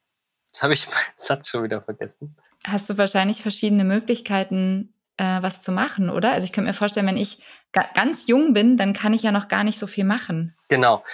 jetzt 0.47 0.65
habe 0.65 0.75
ich 0.75 0.89
meinen 0.89 1.15
Satz 1.19 1.49
schon 1.49 1.63
wieder 1.63 1.81
vergessen. 1.81 2.37
Hast 2.65 2.91
du 2.91 2.99
wahrscheinlich 2.99 3.43
verschiedene 3.43 3.85
Möglichkeiten, 3.85 4.93
äh, 5.17 5.43
was 5.43 5.63
zu 5.63 5.73
machen, 5.73 6.11
oder? 6.11 6.33
Also 6.33 6.45
ich 6.45 6.53
könnte 6.53 6.69
mir 6.69 6.75
vorstellen, 6.75 7.07
wenn 7.07 7.17
ich 7.17 7.43
ga 7.73 7.85
ganz 7.95 8.27
jung 8.27 8.53
bin, 8.53 8.77
dann 8.77 8.93
kann 8.93 9.15
ich 9.15 9.23
ja 9.23 9.33
noch 9.33 9.49
gar 9.49 9.65
nicht 9.65 9.79
so 9.79 9.87
viel 9.87 10.05
machen. 10.05 10.57
Genau. 10.69 11.05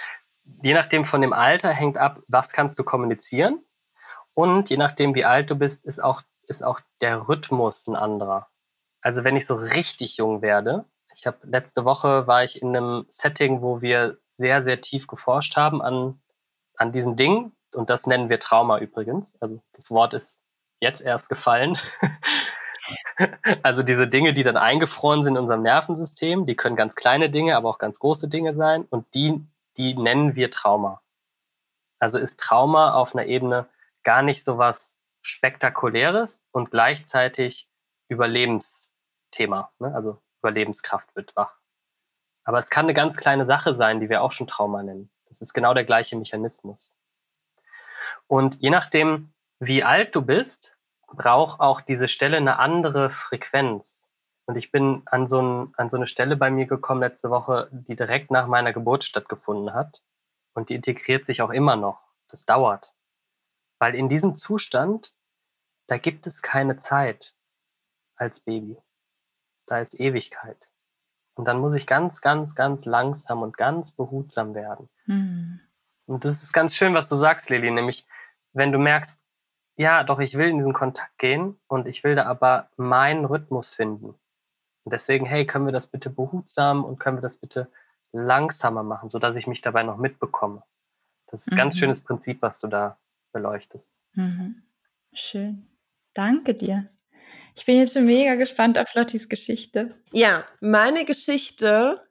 Je 0.61 0.73
nachdem 0.73 1.05
von 1.05 1.21
dem 1.21 1.33
Alter 1.33 1.69
hängt 1.69 1.97
ab, 1.97 2.19
was 2.27 2.51
kannst 2.51 2.77
du 2.77 2.83
kommunizieren. 2.83 3.63
Und 4.33 4.69
je 4.69 4.77
nachdem, 4.77 5.15
wie 5.15 5.25
alt 5.25 5.49
du 5.51 5.55
bist, 5.55 5.85
ist 5.85 6.03
auch, 6.03 6.21
ist 6.47 6.63
auch 6.63 6.81
der 7.01 7.27
Rhythmus 7.27 7.87
ein 7.87 7.95
anderer. 7.95 8.47
Also 9.01 9.23
wenn 9.23 9.35
ich 9.35 9.45
so 9.45 9.55
richtig 9.55 10.17
jung 10.17 10.41
werde, 10.41 10.85
ich 11.15 11.27
habe 11.27 11.37
letzte 11.43 11.85
Woche 11.85 12.25
war 12.27 12.43
ich 12.43 12.61
in 12.61 12.75
einem 12.75 13.05
Setting, 13.09 13.61
wo 13.61 13.81
wir 13.81 14.17
sehr, 14.27 14.63
sehr 14.63 14.81
tief 14.81 15.07
geforscht 15.07 15.55
haben 15.55 15.81
an, 15.81 16.21
an 16.75 16.91
diesen 16.91 17.15
Dingen. 17.15 17.55
Und 17.73 17.89
das 17.89 18.07
nennen 18.07 18.29
wir 18.29 18.39
Trauma 18.39 18.79
übrigens. 18.79 19.35
Also 19.39 19.61
das 19.73 19.91
Wort 19.91 20.13
ist 20.13 20.41
jetzt 20.79 21.01
erst 21.01 21.29
gefallen. 21.29 21.77
Also 23.63 23.83
diese 23.83 24.07
Dinge, 24.07 24.33
die 24.33 24.43
dann 24.43 24.57
eingefroren 24.57 25.23
sind 25.23 25.35
in 25.35 25.41
unserem 25.41 25.61
Nervensystem, 25.61 26.45
die 26.45 26.55
können 26.55 26.75
ganz 26.75 26.95
kleine 26.95 27.29
Dinge, 27.29 27.55
aber 27.55 27.69
auch 27.69 27.77
ganz 27.77 27.99
große 27.99 28.27
Dinge 28.27 28.55
sein 28.55 28.85
und 28.89 29.13
die, 29.13 29.45
die 29.77 29.95
nennen 29.95 30.35
wir 30.35 30.51
Trauma. 30.51 31.01
Also 31.99 32.19
ist 32.19 32.39
Trauma 32.39 32.93
auf 32.93 33.15
einer 33.15 33.25
Ebene 33.25 33.67
gar 34.03 34.21
nicht 34.21 34.43
so 34.43 34.57
was 34.57 34.97
Spektakuläres 35.21 36.41
und 36.51 36.71
gleichzeitig 36.71 37.69
Überlebensthema, 38.09 39.71
ne? 39.79 39.93
also 39.95 40.21
Überlebenskraft 40.41 41.15
wird 41.15 41.35
wach. 41.35 41.55
Aber 42.43 42.59
es 42.59 42.69
kann 42.69 42.85
eine 42.85 42.93
ganz 42.93 43.15
kleine 43.15 43.45
Sache 43.45 43.73
sein, 43.73 44.01
die 44.01 44.09
wir 44.09 44.21
auch 44.21 44.33
schon 44.33 44.47
Trauma 44.47 44.83
nennen. 44.83 45.09
Das 45.27 45.41
ist 45.41 45.53
genau 45.53 45.73
der 45.73 45.85
gleiche 45.85 46.17
Mechanismus. 46.17 46.93
Und 48.27 48.61
je 48.61 48.69
nachdem, 48.69 49.33
wie 49.59 49.83
alt 49.83 50.13
du 50.13 50.21
bist, 50.21 50.77
braucht 51.15 51.59
auch 51.59 51.81
diese 51.81 52.07
Stelle 52.07 52.37
eine 52.37 52.59
andere 52.59 53.09
Frequenz. 53.09 54.09
Und 54.45 54.57
ich 54.57 54.71
bin 54.71 55.03
an 55.05 55.27
so, 55.27 55.41
ein, 55.41 55.73
an 55.77 55.89
so 55.89 55.97
eine 55.97 56.07
Stelle 56.07 56.35
bei 56.35 56.51
mir 56.51 56.65
gekommen 56.65 57.01
letzte 57.01 57.29
Woche, 57.29 57.69
die 57.71 57.95
direkt 57.95 58.29
nach 58.31 58.47
meiner 58.47 58.73
Geburt 58.73 59.03
stattgefunden 59.03 59.73
hat. 59.73 60.01
Und 60.53 60.69
die 60.69 60.75
integriert 60.75 61.25
sich 61.25 61.41
auch 61.41 61.49
immer 61.49 61.75
noch. 61.75 62.07
Das 62.27 62.45
dauert. 62.45 62.93
Weil 63.79 63.95
in 63.95 64.09
diesem 64.09 64.37
Zustand, 64.37 65.13
da 65.87 65.97
gibt 65.97 66.27
es 66.27 66.41
keine 66.41 66.77
Zeit 66.77 67.35
als 68.15 68.39
Baby. 68.39 68.77
Da 69.65 69.79
ist 69.79 69.99
Ewigkeit. 69.99 70.69
Und 71.35 71.45
dann 71.45 71.59
muss 71.59 71.73
ich 71.73 71.87
ganz, 71.87 72.21
ganz, 72.21 72.53
ganz 72.53 72.85
langsam 72.85 73.41
und 73.41 73.57
ganz 73.57 73.91
behutsam 73.91 74.53
werden. 74.53 74.89
Mhm. 75.05 75.61
Und 76.05 76.25
das 76.25 76.43
ist 76.43 76.53
ganz 76.53 76.75
schön, 76.75 76.93
was 76.93 77.09
du 77.09 77.15
sagst, 77.15 77.49
Lili, 77.49 77.71
nämlich 77.71 78.05
wenn 78.51 78.71
du 78.71 78.77
merkst, 78.77 79.22
ja, 79.75 80.03
doch, 80.03 80.19
ich 80.19 80.35
will 80.35 80.49
in 80.49 80.57
diesen 80.57 80.73
Kontakt 80.73 81.17
gehen 81.17 81.59
und 81.67 81.87
ich 81.87 82.03
will 82.03 82.15
da 82.15 82.25
aber 82.25 82.69
meinen 82.77 83.25
Rhythmus 83.25 83.73
finden. 83.73 84.15
Und 84.83 84.91
deswegen, 84.91 85.25
hey, 85.25 85.45
können 85.45 85.65
wir 85.65 85.71
das 85.71 85.87
bitte 85.87 86.09
behutsam 86.09 86.83
und 86.83 86.99
können 86.99 87.17
wir 87.17 87.21
das 87.21 87.37
bitte 87.37 87.69
langsamer 88.11 88.83
machen, 88.83 89.09
sodass 89.09 89.35
ich 89.35 89.47
mich 89.47 89.61
dabei 89.61 89.83
noch 89.83 89.97
mitbekomme. 89.97 90.63
Das 91.27 91.47
ist 91.47 91.53
ein 91.53 91.55
mhm. 91.55 91.59
ganz 91.59 91.77
schönes 91.77 92.01
Prinzip, 92.01 92.41
was 92.41 92.59
du 92.59 92.67
da 92.67 92.97
beleuchtest. 93.31 93.89
Mhm. 94.13 94.61
Schön. 95.13 95.67
Danke 96.13 96.53
dir. 96.53 96.89
Ich 97.55 97.65
bin 97.65 97.77
jetzt 97.77 97.93
schon 97.93 98.05
mega 98.05 98.35
gespannt 98.35 98.77
auf 98.77 98.93
Lottis 98.93 99.29
Geschichte. 99.29 99.95
Ja, 100.11 100.45
meine 100.59 101.05
Geschichte, 101.05 102.01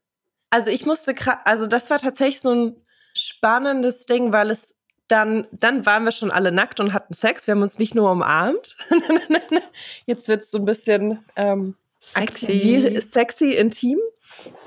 also 0.51 0.71
ich 0.71 0.87
musste, 0.87 1.15
also 1.45 1.67
das 1.67 1.91
war 1.91 1.99
tatsächlich 1.99 2.41
so 2.41 2.53
ein 2.53 2.77
spannendes 3.15 4.07
Ding, 4.07 4.33
weil 4.33 4.51
es 4.51 4.82
dann, 5.13 5.47
dann 5.53 5.85
waren 5.85 6.05
wir 6.05 6.11
schon 6.11 6.31
alle 6.31 6.51
nackt 6.51 6.81
und 6.81 6.95
hatten 6.95 7.13
Sex. 7.13 7.47
Wir 7.47 7.53
haben 7.53 7.61
uns 7.61 7.79
nicht 7.79 7.95
nur 7.95 8.11
umarmt. 8.11 8.77
Jetzt 10.07 10.27
wird 10.27 10.43
es 10.43 10.51
so 10.51 10.57
ein 10.57 10.65
bisschen 10.65 11.23
ähm, 11.37 11.77
sexy. 12.01 12.99
sexy, 13.03 13.53
intim. 13.53 13.99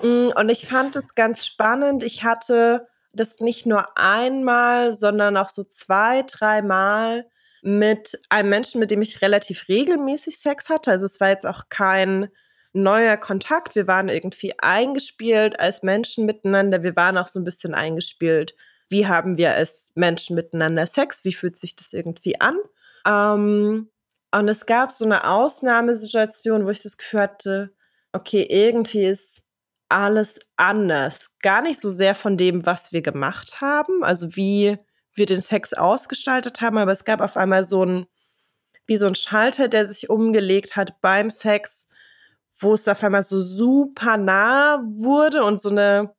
Mm, 0.03 0.29
und 0.35 0.49
ich 0.49 0.67
fand 0.67 0.95
es 0.95 1.15
ganz 1.15 1.43
spannend. 1.47 2.03
Ich 2.03 2.23
hatte 2.23 2.87
das 3.11 3.39
nicht 3.39 3.65
nur 3.65 3.97
einmal, 3.97 4.93
sondern 4.93 5.35
auch 5.35 5.49
so 5.49 5.63
zwei, 5.63 6.21
dreimal 6.21 7.25
mit 7.63 8.19
einem 8.29 8.49
Menschen, 8.49 8.79
mit 8.79 8.91
dem 8.91 9.01
ich 9.01 9.23
relativ 9.23 9.67
regelmäßig 9.67 10.37
Sex 10.37 10.69
hatte. 10.69 10.91
Also 10.91 11.05
es 11.05 11.19
war 11.19 11.29
jetzt 11.29 11.47
auch 11.47 11.69
kein 11.69 12.29
neuer 12.71 13.17
Kontakt. 13.17 13.73
Wir 13.73 13.87
waren 13.87 14.09
irgendwie 14.09 14.53
eingespielt 14.59 15.59
als 15.59 15.81
Menschen 15.81 16.27
miteinander. 16.27 16.83
Wir 16.83 16.95
waren 16.95 17.17
auch 17.17 17.27
so 17.27 17.39
ein 17.39 17.45
bisschen 17.45 17.73
eingespielt 17.73 18.53
wie 18.89 19.07
haben 19.07 19.37
wir 19.37 19.53
als 19.53 19.91
Menschen 19.95 20.35
miteinander 20.35 20.87
Sex, 20.87 21.23
wie 21.23 21.33
fühlt 21.33 21.57
sich 21.57 21.75
das 21.75 21.93
irgendwie 21.93 22.39
an. 22.39 22.57
Ähm, 23.05 23.89
und 24.31 24.49
es 24.49 24.65
gab 24.65 24.91
so 24.91 25.05
eine 25.05 25.29
Ausnahmesituation, 25.29 26.65
wo 26.65 26.69
ich 26.69 26.83
das 26.83 26.97
Gefühl 26.97 27.21
hatte, 27.21 27.73
okay, 28.11 28.45
irgendwie 28.49 29.03
ist 29.05 29.43
alles 29.89 30.39
anders. 30.55 31.37
Gar 31.41 31.61
nicht 31.61 31.79
so 31.79 31.89
sehr 31.89 32.15
von 32.15 32.37
dem, 32.37 32.65
was 32.65 32.91
wir 32.91 33.01
gemacht 33.01 33.61
haben, 33.61 34.03
also 34.03 34.35
wie 34.35 34.77
wir 35.13 35.25
den 35.25 35.41
Sex 35.41 35.73
ausgestaltet 35.73 36.61
haben, 36.61 36.77
aber 36.77 36.91
es 36.91 37.05
gab 37.05 37.21
auf 37.21 37.37
einmal 37.37 37.63
so 37.63 37.85
ein, 37.85 38.07
wie 38.85 38.97
so 38.97 39.07
ein 39.07 39.15
Schalter, 39.15 39.67
der 39.67 39.85
sich 39.85 40.09
umgelegt 40.09 40.75
hat 40.75 40.99
beim 41.01 41.29
Sex, 41.29 41.89
wo 42.57 42.73
es 42.73 42.87
auf 42.87 43.03
einmal 43.03 43.23
so 43.23 43.39
super 43.41 44.17
nah 44.17 44.83
wurde 44.85 45.43
und 45.43 45.59
so 45.59 45.69
eine 45.69 46.13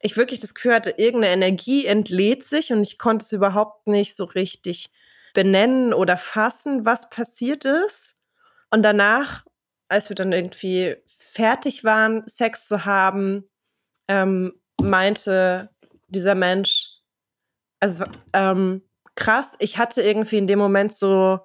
ich 0.00 0.16
wirklich 0.16 0.40
das 0.40 0.54
Gefühl 0.54 0.74
hatte, 0.74 0.94
irgendeine 0.96 1.34
Energie 1.34 1.86
entlädt 1.86 2.44
sich 2.44 2.72
und 2.72 2.82
ich 2.82 2.98
konnte 2.98 3.24
es 3.24 3.32
überhaupt 3.32 3.86
nicht 3.86 4.16
so 4.16 4.24
richtig 4.24 4.90
benennen 5.34 5.92
oder 5.92 6.16
fassen, 6.16 6.84
was 6.84 7.10
passiert 7.10 7.64
ist. 7.64 8.18
Und 8.70 8.82
danach, 8.82 9.44
als 9.88 10.08
wir 10.08 10.16
dann 10.16 10.32
irgendwie 10.32 10.96
fertig 11.06 11.84
waren, 11.84 12.26
Sex 12.26 12.66
zu 12.66 12.84
haben, 12.84 13.48
ähm, 14.08 14.54
meinte 14.80 15.70
dieser 16.08 16.34
Mensch, 16.34 16.88
also 17.78 18.04
ähm, 18.32 18.82
krass, 19.14 19.56
ich 19.58 19.78
hatte 19.78 20.02
irgendwie 20.02 20.38
in 20.38 20.46
dem 20.46 20.58
Moment 20.58 20.92
so 20.92 21.40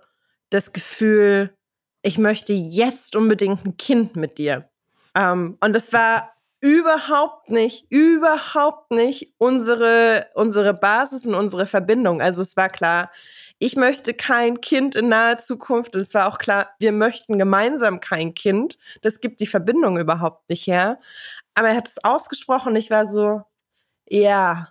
das 0.50 0.74
Gefühl, 0.74 1.56
ich 2.02 2.18
möchte 2.18 2.54
jetzt 2.54 3.16
unbedingt 3.16 3.66
ein 3.66 3.78
Kind 3.78 4.16
mit 4.16 4.38
dir. 4.38 4.70
Ähm, 5.16 5.58
und 5.60 5.74
das 5.74 5.92
war 5.92 6.35
überhaupt 6.62 7.50
nicht, 7.50 7.86
überhaupt 7.92 8.92
nicht 8.92 9.34
unsere, 9.38 10.28
unsere 10.34 10.74
Basis 10.74 11.28
und 11.28 11.36
unsere 11.36 11.68
Verbindung. 11.68 12.22
Also 12.22 12.42
es 12.42 12.58
war 12.58 12.70
klar, 12.70 13.12
ich 13.60 13.76
möchte 13.76 14.14
kein 14.14 14.62
Kind 14.62 14.96
in 14.96 15.10
naher 15.10 15.38
Zukunft. 15.38 15.96
Und 15.96 16.02
es 16.02 16.14
war 16.14 16.28
auch 16.28 16.38
klar, 16.38 16.72
wir 16.80 16.92
möchten 16.92 17.38
gemeinsam 17.38 18.00
kein 18.00 18.34
Kind. 18.34 18.78
Das 19.02 19.22
gibt 19.22 19.40
die 19.40 19.48
Verbindung 19.48 19.98
überhaupt 19.98 20.50
nicht 20.50 20.68
her. 20.68 21.00
Aber 21.54 21.70
er 21.70 21.76
hat 21.76 21.88
es 21.88 22.04
ausgesprochen 22.04 22.76
ich 22.76 22.92
war 22.92 23.06
so, 23.08 23.44
ja, 24.08 24.70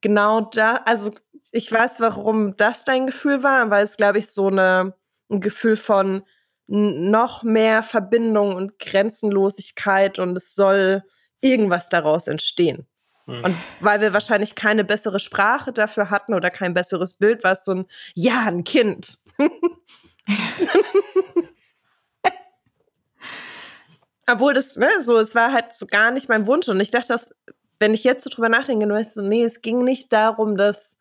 genau 0.00 0.42
da. 0.42 0.76
Also 0.86 1.12
ich 1.50 1.70
weiß, 1.70 2.00
warum 2.00 2.56
das 2.56 2.84
dein 2.84 3.06
Gefühl 3.06 3.42
war, 3.42 3.70
weil 3.70 3.84
es, 3.84 3.96
glaube 3.96 4.18
ich, 4.18 4.28
so 4.28 4.48
eine, 4.48 4.94
ein 5.30 5.40
Gefühl 5.40 5.76
von 5.76 6.24
noch 6.74 7.42
mehr 7.42 7.82
Verbindung 7.82 8.56
und 8.56 8.78
Grenzenlosigkeit 8.78 10.18
und 10.18 10.34
es 10.34 10.54
soll 10.54 11.02
irgendwas 11.42 11.90
daraus 11.90 12.28
entstehen. 12.28 12.86
Hm. 13.26 13.44
Und 13.44 13.54
weil 13.80 14.00
wir 14.00 14.14
wahrscheinlich 14.14 14.54
keine 14.54 14.82
bessere 14.82 15.20
Sprache 15.20 15.74
dafür 15.74 16.08
hatten 16.08 16.32
oder 16.32 16.48
kein 16.48 16.72
besseres 16.72 17.18
Bild, 17.18 17.44
war 17.44 17.52
es 17.52 17.66
so 17.66 17.72
ein, 17.74 17.84
ja, 18.14 18.46
ein 18.46 18.64
Kind. 18.64 19.18
Obwohl 24.26 24.54
das, 24.54 24.76
ne, 24.76 24.88
so, 25.02 25.18
es 25.18 25.34
war 25.34 25.52
halt 25.52 25.74
so 25.74 25.84
gar 25.86 26.10
nicht 26.10 26.30
mein 26.30 26.46
Wunsch. 26.46 26.68
Und 26.68 26.80
ich 26.80 26.90
dachte, 26.90 27.08
dass, 27.08 27.36
wenn 27.80 27.92
ich 27.92 28.02
jetzt 28.02 28.24
so 28.24 28.30
drüber 28.30 28.48
nachdenke, 28.48 28.86
du 28.86 28.94
weißt 28.94 29.12
so, 29.12 29.20
nee, 29.20 29.44
es 29.44 29.60
ging 29.60 29.84
nicht 29.84 30.10
darum, 30.10 30.56
dass 30.56 30.98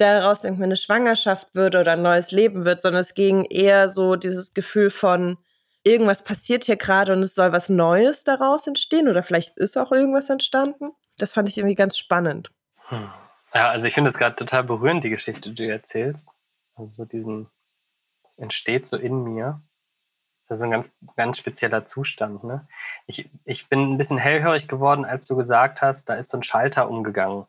daraus 0.00 0.44
irgendwie 0.44 0.64
eine 0.64 0.76
Schwangerschaft 0.76 1.54
würde 1.54 1.80
oder 1.80 1.92
ein 1.92 2.02
neues 2.02 2.30
Leben 2.30 2.64
wird, 2.64 2.80
sondern 2.80 3.00
es 3.00 3.14
ging 3.14 3.44
eher 3.44 3.90
so 3.90 4.16
dieses 4.16 4.54
Gefühl 4.54 4.90
von, 4.90 5.38
irgendwas 5.84 6.24
passiert 6.24 6.64
hier 6.64 6.76
gerade 6.76 7.12
und 7.12 7.20
es 7.20 7.34
soll 7.34 7.52
was 7.52 7.68
Neues 7.68 8.24
daraus 8.24 8.66
entstehen 8.66 9.08
oder 9.08 9.22
vielleicht 9.22 9.58
ist 9.58 9.76
auch 9.76 9.92
irgendwas 9.92 10.30
entstanden. 10.30 10.92
Das 11.18 11.32
fand 11.32 11.48
ich 11.48 11.58
irgendwie 11.58 11.74
ganz 11.74 11.98
spannend. 11.98 12.50
Hm. 12.88 13.10
Ja, 13.54 13.70
also 13.70 13.86
ich 13.86 13.94
finde 13.94 14.08
es 14.08 14.18
gerade 14.18 14.36
total 14.36 14.64
berührend, 14.64 15.04
die 15.04 15.10
Geschichte, 15.10 15.50
die 15.50 15.54
du 15.54 15.68
erzählst. 15.68 16.28
Also 16.74 16.92
so 16.94 17.04
diesen, 17.04 17.48
es 18.24 18.36
entsteht 18.38 18.86
so 18.86 18.96
in 18.96 19.24
mir. 19.24 19.62
Das 20.48 20.58
ist 20.58 20.64
ein 20.64 20.70
ganz, 20.70 20.90
ganz 21.16 21.38
spezieller 21.38 21.84
Zustand. 21.84 22.44
Ne? 22.44 22.66
Ich, 23.06 23.28
ich 23.44 23.68
bin 23.68 23.92
ein 23.92 23.98
bisschen 23.98 24.18
hellhörig 24.18 24.68
geworden, 24.68 25.04
als 25.04 25.26
du 25.26 25.36
gesagt 25.36 25.82
hast, 25.82 26.08
da 26.08 26.14
ist 26.14 26.30
so 26.30 26.38
ein 26.38 26.42
Schalter 26.42 26.88
umgegangen. 26.88 27.46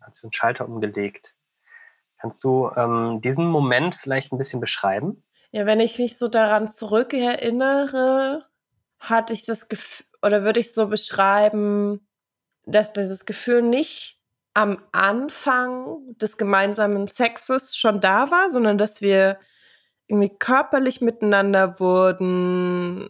Hat 0.00 0.14
so 0.14 0.28
ein 0.28 0.32
Schalter 0.32 0.66
umgelegt. 0.66 1.34
Kannst 2.22 2.44
du 2.44 2.70
ähm, 2.76 3.20
diesen 3.20 3.46
Moment 3.46 3.96
vielleicht 3.96 4.32
ein 4.32 4.38
bisschen 4.38 4.60
beschreiben? 4.60 5.24
Ja, 5.50 5.66
wenn 5.66 5.80
ich 5.80 5.98
mich 5.98 6.16
so 6.16 6.28
daran 6.28 6.68
zurückerinnere, 6.68 8.44
hatte 9.00 9.32
ich 9.32 9.44
das 9.44 9.68
Gefühl, 9.68 10.06
oder 10.22 10.44
würde 10.44 10.60
ich 10.60 10.72
so 10.72 10.86
beschreiben, 10.86 12.06
dass 12.64 12.92
dieses 12.92 13.24
Gefühl 13.24 13.62
nicht 13.62 14.20
am 14.54 14.80
Anfang 14.92 15.98
des 16.18 16.36
gemeinsamen 16.36 17.08
Sexes 17.08 17.76
schon 17.76 17.98
da 17.98 18.30
war, 18.30 18.50
sondern 18.50 18.78
dass 18.78 19.00
wir 19.00 19.40
irgendwie 20.06 20.32
körperlich 20.38 21.00
miteinander 21.00 21.80
wurden, 21.80 23.08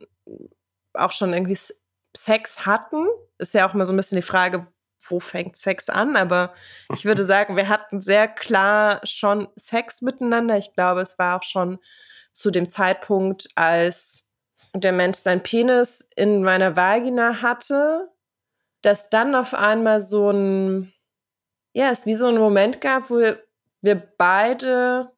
auch 0.95 1.13
schon 1.13 1.35
irgendwie 1.35 1.59
Sex 2.17 2.65
hatten. 2.65 3.07
Ist 3.37 3.53
ja 3.53 3.69
auch 3.69 3.75
immer 3.75 3.85
so 3.85 3.93
ein 3.93 3.99
bisschen 3.99 4.17
die 4.17 4.23
Frage, 4.23 4.69
wo 5.09 5.21
fängt 5.21 5.57
Sex 5.57 5.89
an? 5.89 6.17
Aber 6.17 6.55
ich 6.95 7.05
würde 7.05 7.25
sagen, 7.25 7.57
wir 7.57 7.69
hatten 7.69 8.01
sehr 8.01 8.29
klar 8.29 9.01
schon 9.05 9.49
Sex 9.57 10.03
miteinander. 10.03 10.57
Ich 10.57 10.73
glaube, 10.75 11.01
es 11.01 11.19
war 11.19 11.39
auch 11.39 11.43
schon 11.43 11.79
zu 12.33 12.51
dem 12.51 12.69
Zeitpunkt, 12.69 13.49
als 13.55 14.29
der 14.75 14.93
Mensch 14.93 15.19
sein 15.19 15.43
Penis 15.43 16.09
in 16.17 16.43
meiner 16.43 16.77
Vagina 16.77 17.43
hatte, 17.43 18.11
dass 18.81 19.11
dann 19.11 19.35
auf 19.35 19.55
einmal 19.55 20.01
so 20.01 20.31
ein, 20.31 20.93
ja, 21.75 21.91
es 21.91 22.07
wie 22.07 22.15
so 22.15 22.29
ein 22.29 22.39
Moment 22.39 22.81
gab, 22.81 23.11
wo 23.11 23.17
wir 23.83 23.95
beide 23.95 25.13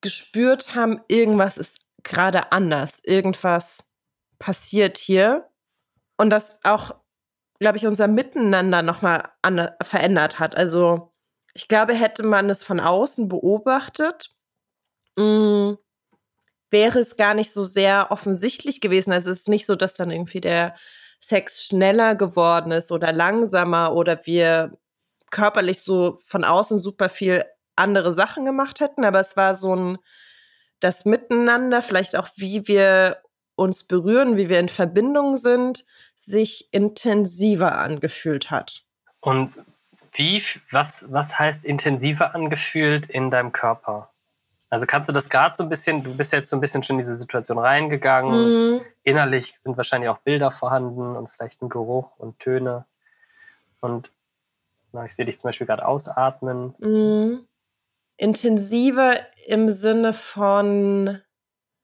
gespürt 0.00 0.74
haben, 0.74 1.02
irgendwas 1.08 1.58
ist 1.58 1.86
gerade 2.02 2.52
anders, 2.52 3.02
irgendwas 3.04 3.90
passiert 4.38 4.98
hier. 4.98 5.48
Und 6.16 6.30
das 6.30 6.60
auch, 6.64 6.94
glaube 7.62 7.78
ich, 7.78 7.86
unser 7.86 8.08
Miteinander 8.08 8.82
nochmal 8.82 9.30
verändert 9.82 10.40
hat. 10.40 10.56
Also 10.56 11.12
ich 11.54 11.68
glaube, 11.68 11.94
hätte 11.94 12.24
man 12.24 12.50
es 12.50 12.64
von 12.64 12.80
außen 12.80 13.28
beobachtet, 13.28 14.34
mh, 15.16 15.24
mm, 15.24 15.78
wäre 16.70 16.98
es 16.98 17.16
gar 17.16 17.34
nicht 17.34 17.52
so 17.52 17.62
sehr 17.62 18.08
offensichtlich 18.10 18.80
gewesen. 18.80 19.12
Also 19.12 19.30
es 19.30 19.40
ist 19.40 19.48
nicht 19.48 19.66
so, 19.66 19.76
dass 19.76 19.94
dann 19.94 20.10
irgendwie 20.10 20.40
der 20.40 20.74
Sex 21.20 21.64
schneller 21.64 22.16
geworden 22.16 22.72
ist 22.72 22.90
oder 22.90 23.12
langsamer 23.12 23.94
oder 23.94 24.26
wir 24.26 24.76
körperlich 25.30 25.82
so 25.82 26.18
von 26.24 26.44
außen 26.44 26.80
super 26.80 27.08
viel 27.08 27.44
andere 27.76 28.12
Sachen 28.12 28.44
gemacht 28.44 28.80
hätten, 28.80 29.04
aber 29.04 29.20
es 29.20 29.36
war 29.36 29.54
so 29.54 29.76
ein 29.76 29.98
das 30.80 31.04
Miteinander, 31.04 31.80
vielleicht 31.80 32.16
auch 32.16 32.28
wie 32.34 32.66
wir 32.66 33.22
uns 33.62 33.84
berühren, 33.84 34.36
wie 34.36 34.48
wir 34.48 34.60
in 34.60 34.68
Verbindung 34.68 35.36
sind, 35.36 35.84
sich 36.14 36.68
intensiver 36.72 37.78
angefühlt 37.78 38.50
hat. 38.50 38.84
Und 39.20 39.52
wie, 40.12 40.42
was, 40.70 41.10
was 41.10 41.38
heißt 41.38 41.64
intensiver 41.64 42.34
angefühlt 42.34 43.06
in 43.06 43.30
deinem 43.30 43.52
Körper? 43.52 44.10
Also 44.68 44.86
kannst 44.86 45.08
du 45.08 45.12
das 45.12 45.28
gerade 45.28 45.54
so 45.54 45.64
ein 45.64 45.68
bisschen, 45.68 46.02
du 46.02 46.16
bist 46.16 46.32
jetzt 46.32 46.48
so 46.48 46.56
ein 46.56 46.60
bisschen 46.60 46.82
schon 46.82 46.94
in 46.94 47.00
diese 47.00 47.18
Situation 47.18 47.58
reingegangen. 47.58 48.76
Mhm. 48.76 48.80
Innerlich 49.02 49.54
sind 49.58 49.76
wahrscheinlich 49.76 50.08
auch 50.08 50.18
Bilder 50.18 50.50
vorhanden 50.50 51.14
und 51.14 51.28
vielleicht 51.30 51.60
ein 51.60 51.68
Geruch 51.68 52.16
und 52.18 52.38
Töne. 52.38 52.86
Und 53.80 54.10
na, 54.92 55.04
ich 55.04 55.14
sehe 55.14 55.26
dich 55.26 55.38
zum 55.38 55.48
Beispiel 55.48 55.66
gerade 55.66 55.86
ausatmen. 55.86 56.74
Mhm. 56.78 57.46
Intensiver 58.16 59.16
im 59.46 59.68
Sinne 59.68 60.14
von, 60.14 61.20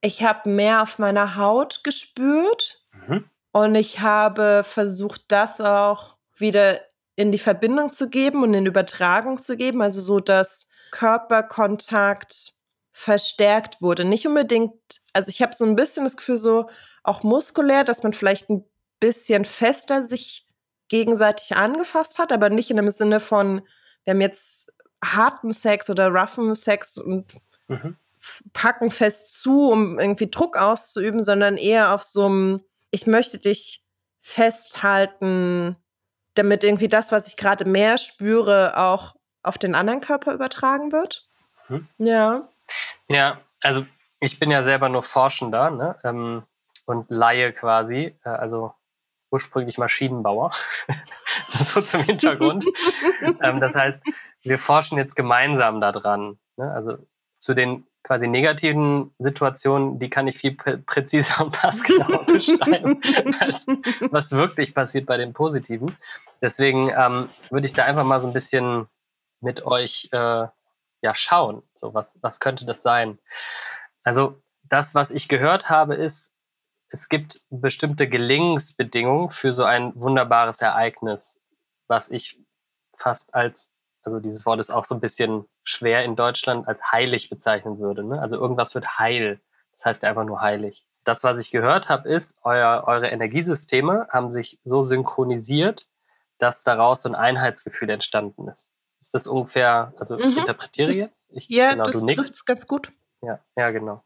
ich 0.01 0.23
habe 0.23 0.49
mehr 0.49 0.83
auf 0.83 0.99
meiner 0.99 1.37
Haut 1.37 1.83
gespürt 1.85 2.81
mhm. 2.93 3.25
und 3.53 3.75
ich 3.75 4.01
habe 4.01 4.63
versucht, 4.65 5.23
das 5.29 5.61
auch 5.61 6.17
wieder 6.37 6.81
in 7.17 7.33
die 7.33 7.39
Verbindung 7.39 7.93
zu 7.93 8.09
geben 8.09 8.45
und 8.45 8.55
in 8.55 8.67
Übertragung 8.67 9.39
zu 9.39 9.57
geben. 9.57 9.83
Also 9.83 10.01
so, 10.01 10.21
dass 10.21 10.69
Körperkontakt 10.93 12.55
verstärkt 12.93 13.83
wurde. 13.83 14.05
Nicht 14.05 14.27
unbedingt, 14.27 14.73
also 15.13 15.29
ich 15.29 15.43
habe 15.43 15.55
so 15.55 15.65
ein 15.65 15.77
bisschen 15.77 16.05
das 16.05 16.17
Gefühl, 16.17 16.37
so 16.37 16.69
auch 17.03 17.23
muskulär, 17.23 17.85
dass 17.85 18.03
man 18.03 18.13
vielleicht 18.13 18.51
ein 18.51 18.65
bisschen 19.01 19.45
fester 19.45 20.03
sich 20.03 20.47
gegenseitig 20.89 21.57
angefasst 21.57 22.19
hat, 22.19 22.33
aber 22.33 22.51
nicht 22.51 22.71
in 22.71 22.77
dem 22.77 22.91
Sinne 22.91 23.21
von, 23.21 23.63
wir 24.05 24.13
haben 24.13 24.21
jetzt 24.21 24.73
harten 25.05 25.53
Sex 25.53 25.91
oder 25.91 26.09
roughen 26.09 26.55
Sex 26.55 26.99
und 26.99 27.35
mhm. 27.69 27.97
Packen 28.53 28.91
fest 28.91 29.41
zu, 29.41 29.71
um 29.71 29.99
irgendwie 29.99 30.31
Druck 30.31 30.59
auszuüben, 30.59 31.23
sondern 31.23 31.57
eher 31.57 31.93
auf 31.93 32.03
so 32.03 32.27
einem, 32.27 32.61
ich 32.91 33.07
möchte 33.07 33.39
dich 33.39 33.83
festhalten, 34.21 35.77
damit 36.35 36.65
irgendwie 36.65 36.89
das, 36.89 37.13
was 37.13 37.27
ich 37.29 37.37
gerade 37.37 37.65
mehr 37.65 37.99
spüre, 37.99 38.77
auch 38.77 39.15
auf 39.43 39.59
den 39.59 39.75
anderen 39.75 40.01
Körper 40.01 40.35
übertragen 40.35 40.93
wird. 40.93 41.27
Mhm. 41.69 41.89
Ja. 41.99 42.49
Ja, 43.09 43.41
also 43.61 43.87
ich 44.21 44.39
bin 44.39 44.51
ja 44.51 44.63
selber 44.63 44.89
nur 44.89 45.03
Forschender 45.03 45.71
ne? 45.71 45.97
Ähm, 46.05 46.43
und 46.87 47.11
Laie 47.11 47.53
quasi, 47.53 48.17
äh, 48.25 48.29
also 48.29 48.75
ursprünglich 49.31 49.79
Maschinenbauer. 49.79 50.53
das 51.53 51.71
so 51.71 51.81
zum 51.81 52.03
Hintergrund. 52.03 52.65
ähm, 53.43 53.61
das 53.61 53.75
heißt, 53.75 54.03
wir 54.43 54.59
forschen 54.59 54.99
jetzt 54.99 55.15
gemeinsam 55.15 55.81
daran. 55.81 56.39
Ne? 56.57 56.71
Also 56.73 56.99
zu 57.41 57.55
den 57.55 57.87
quasi 58.09 58.27
negativen 58.27 59.15
Situationen, 59.19 59.99
die 59.99 60.09
kann 60.09 60.27
ich 60.27 60.39
viel 60.39 60.55
prä 60.55 60.79
präziser 60.79 61.45
und 61.45 61.53
passgenauer 61.53 62.25
beschreiben, 62.25 63.03
als 63.41 63.67
was 64.11 64.33
wirklich 64.33 64.75
passiert 64.75 65.05
bei 65.05 65.19
den 65.19 65.35
positiven. 65.35 65.95
Deswegen 66.41 66.89
ähm, 66.89 67.29
würde 67.51 67.67
ich 67.67 67.75
da 67.75 67.85
einfach 67.85 68.05
mal 68.05 68.23
so 68.23 68.27
ein 68.27 68.33
bisschen 68.33 68.89
mit 69.43 69.67
euch 69.67 70.09
äh, 70.13 70.47
ja 71.03 71.15
schauen. 71.15 71.63
So, 71.75 71.93
was, 71.93 72.17
was 72.23 72.41
könnte 72.41 72.65
das 72.65 72.81
sein? 72.81 73.19
Also, 74.05 74.41
das, 74.63 74.95
was 74.95 75.11
ich 75.11 75.29
gehört 75.29 75.69
habe, 75.69 75.95
ist, 75.95 76.33
es 76.89 77.11
gibt 77.11 77.43
bestimmte 77.51 78.09
Gelingensbedingungen 78.09 79.29
für 79.29 79.53
so 79.53 79.65
ein 79.65 79.93
wunderbares 79.95 80.63
Ereignis, 80.63 81.39
was 81.89 82.09
ich 82.09 82.41
fast 82.97 83.35
als, 83.35 83.71
also 84.03 84.19
dieses 84.19 84.47
Wort 84.47 84.61
ist 84.61 84.71
auch 84.71 84.87
so 84.87 84.95
ein 84.95 85.01
bisschen 85.01 85.47
schwer 85.69 86.05
in 86.05 86.17
Deutschland, 86.17 86.67
als 86.67 86.81
heilig 86.91 87.29
bezeichnen 87.29 87.79
würde. 87.79 88.03
Ne? 88.03 88.21
Also 88.21 88.37
irgendwas 88.37 88.75
wird 88.75 88.99
heil. 88.99 89.41
Das 89.73 89.85
heißt 89.85 90.05
einfach 90.05 90.25
nur 90.25 90.41
heilig. 90.41 90.87
Das, 91.05 91.25
was 91.25 91.39
ich 91.39 91.51
gehört 91.51 91.89
habe, 91.89 92.09
ist, 92.09 92.39
euer, 92.43 92.85
eure 92.87 93.09
Energiesysteme 93.09 94.09
haben 94.11 94.31
sich 94.31 94.59
so 94.65 94.83
synchronisiert, 94.83 95.87
dass 96.39 96.63
daraus 96.63 97.03
so 97.03 97.11
ein 97.11 97.15
Einheitsgefühl 97.15 97.91
entstanden 97.91 98.49
ist. 98.49 98.71
Ist 99.01 99.15
das 99.15 99.27
ungefähr, 99.27 99.93
also 99.99 100.17
mhm. 100.17 100.25
ich 100.25 100.37
interpretiere 100.37 100.89
das, 100.89 100.97
jetzt? 100.97 101.29
Ich, 101.31 101.49
ja, 101.49 101.73
genau, 101.73 101.85
das 101.85 102.01
trifft 102.01 102.47
ganz 102.47 102.67
gut. 102.67 102.91
Ja, 103.21 103.39
ja, 103.57 103.71
genau. 103.71 104.03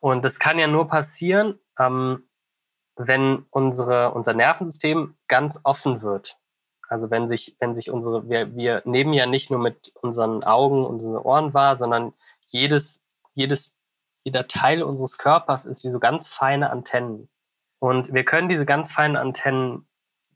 Und 0.00 0.24
das 0.24 0.38
kann 0.38 0.58
ja 0.58 0.66
nur 0.66 0.88
passieren, 0.88 1.58
ähm, 1.78 2.28
wenn 2.96 3.46
unsere, 3.50 4.12
unser 4.12 4.32
Nervensystem 4.32 5.16
ganz 5.28 5.60
offen 5.64 6.02
wird. 6.02 6.37
Also 6.88 7.10
wenn 7.10 7.28
sich, 7.28 7.54
wenn 7.60 7.74
sich 7.74 7.90
unsere, 7.90 8.28
wir, 8.28 8.56
wir 8.56 8.82
nehmen 8.84 9.12
ja 9.12 9.26
nicht 9.26 9.50
nur 9.50 9.60
mit 9.60 9.92
unseren 10.00 10.42
Augen 10.42 10.84
und 10.86 10.96
unseren 10.96 11.22
Ohren 11.22 11.54
wahr, 11.54 11.76
sondern 11.76 12.14
jedes, 12.46 13.02
jedes, 13.34 13.76
jeder 14.24 14.48
Teil 14.48 14.82
unseres 14.82 15.18
Körpers 15.18 15.66
ist 15.66 15.84
wie 15.84 15.90
so 15.90 16.00
ganz 16.00 16.28
feine 16.28 16.70
Antennen. 16.70 17.28
Und 17.78 18.12
wir 18.12 18.24
können 18.24 18.48
diese 18.48 18.64
ganz 18.64 18.90
feinen 18.90 19.16
Antennen 19.16 19.86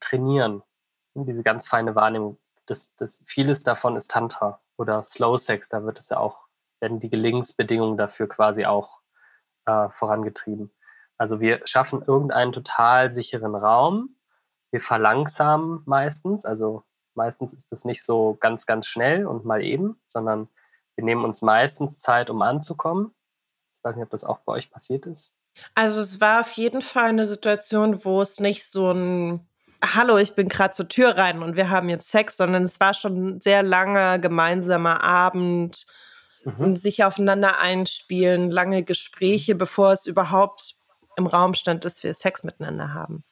trainieren. 0.00 0.62
Diese 1.14 1.42
ganz 1.42 1.66
feine 1.66 1.94
Wahrnehmung. 1.94 2.38
Das, 2.66 2.94
das, 2.96 3.22
vieles 3.26 3.64
davon 3.64 3.96
ist 3.96 4.10
Tantra 4.10 4.60
oder 4.76 5.02
Slow 5.02 5.38
Sex. 5.38 5.68
Da 5.68 5.84
wird 5.84 5.98
es 5.98 6.10
ja 6.10 6.18
auch, 6.18 6.46
werden 6.80 7.00
die 7.00 7.10
Gelingensbedingungen 7.10 7.96
dafür 7.96 8.28
quasi 8.28 8.66
auch 8.66 9.00
äh, 9.66 9.88
vorangetrieben. 9.88 10.70
Also 11.18 11.40
wir 11.40 11.60
schaffen 11.66 12.02
irgendeinen 12.02 12.52
total 12.52 13.12
sicheren 13.12 13.54
Raum. 13.54 14.16
Wir 14.72 14.80
verlangsamen 14.80 15.82
meistens. 15.86 16.44
Also 16.44 16.82
meistens 17.14 17.52
ist 17.52 17.72
es 17.72 17.84
nicht 17.84 18.02
so 18.02 18.36
ganz, 18.40 18.66
ganz 18.66 18.86
schnell 18.86 19.26
und 19.26 19.44
mal 19.44 19.62
eben, 19.62 20.00
sondern 20.06 20.48
wir 20.96 21.04
nehmen 21.04 21.24
uns 21.24 21.42
meistens 21.42 22.00
Zeit, 22.00 22.30
um 22.30 22.42
anzukommen. 22.42 23.14
Ich 23.78 23.84
weiß 23.84 23.94
nicht, 23.96 24.04
ob 24.04 24.10
das 24.10 24.24
auch 24.24 24.38
bei 24.40 24.54
euch 24.54 24.70
passiert 24.70 25.06
ist. 25.06 25.34
Also 25.74 26.00
es 26.00 26.20
war 26.20 26.40
auf 26.40 26.52
jeden 26.52 26.82
Fall 26.82 27.10
eine 27.10 27.26
Situation, 27.26 28.04
wo 28.04 28.20
es 28.20 28.40
nicht 28.40 28.66
so 28.66 28.90
ein 28.90 29.46
Hallo, 29.84 30.16
ich 30.16 30.36
bin 30.36 30.48
gerade 30.48 30.72
zur 30.72 30.88
Tür 30.88 31.18
rein 31.18 31.42
und 31.42 31.56
wir 31.56 31.68
haben 31.68 31.88
jetzt 31.88 32.08
Sex, 32.08 32.36
sondern 32.36 32.62
es 32.62 32.78
war 32.78 32.94
schon 32.94 33.26
ein 33.26 33.40
sehr 33.40 33.64
langer 33.64 34.20
gemeinsamer 34.20 35.02
Abend, 35.02 35.86
mhm. 36.44 36.76
sich 36.76 37.02
aufeinander 37.02 37.58
einspielen, 37.58 38.52
lange 38.52 38.84
Gespräche, 38.84 39.56
bevor 39.56 39.90
es 39.90 40.06
überhaupt 40.06 40.76
im 41.16 41.26
Raum 41.26 41.54
stand, 41.54 41.84
dass 41.84 42.04
wir 42.04 42.14
Sex 42.14 42.44
miteinander 42.44 42.94
haben. 42.94 43.24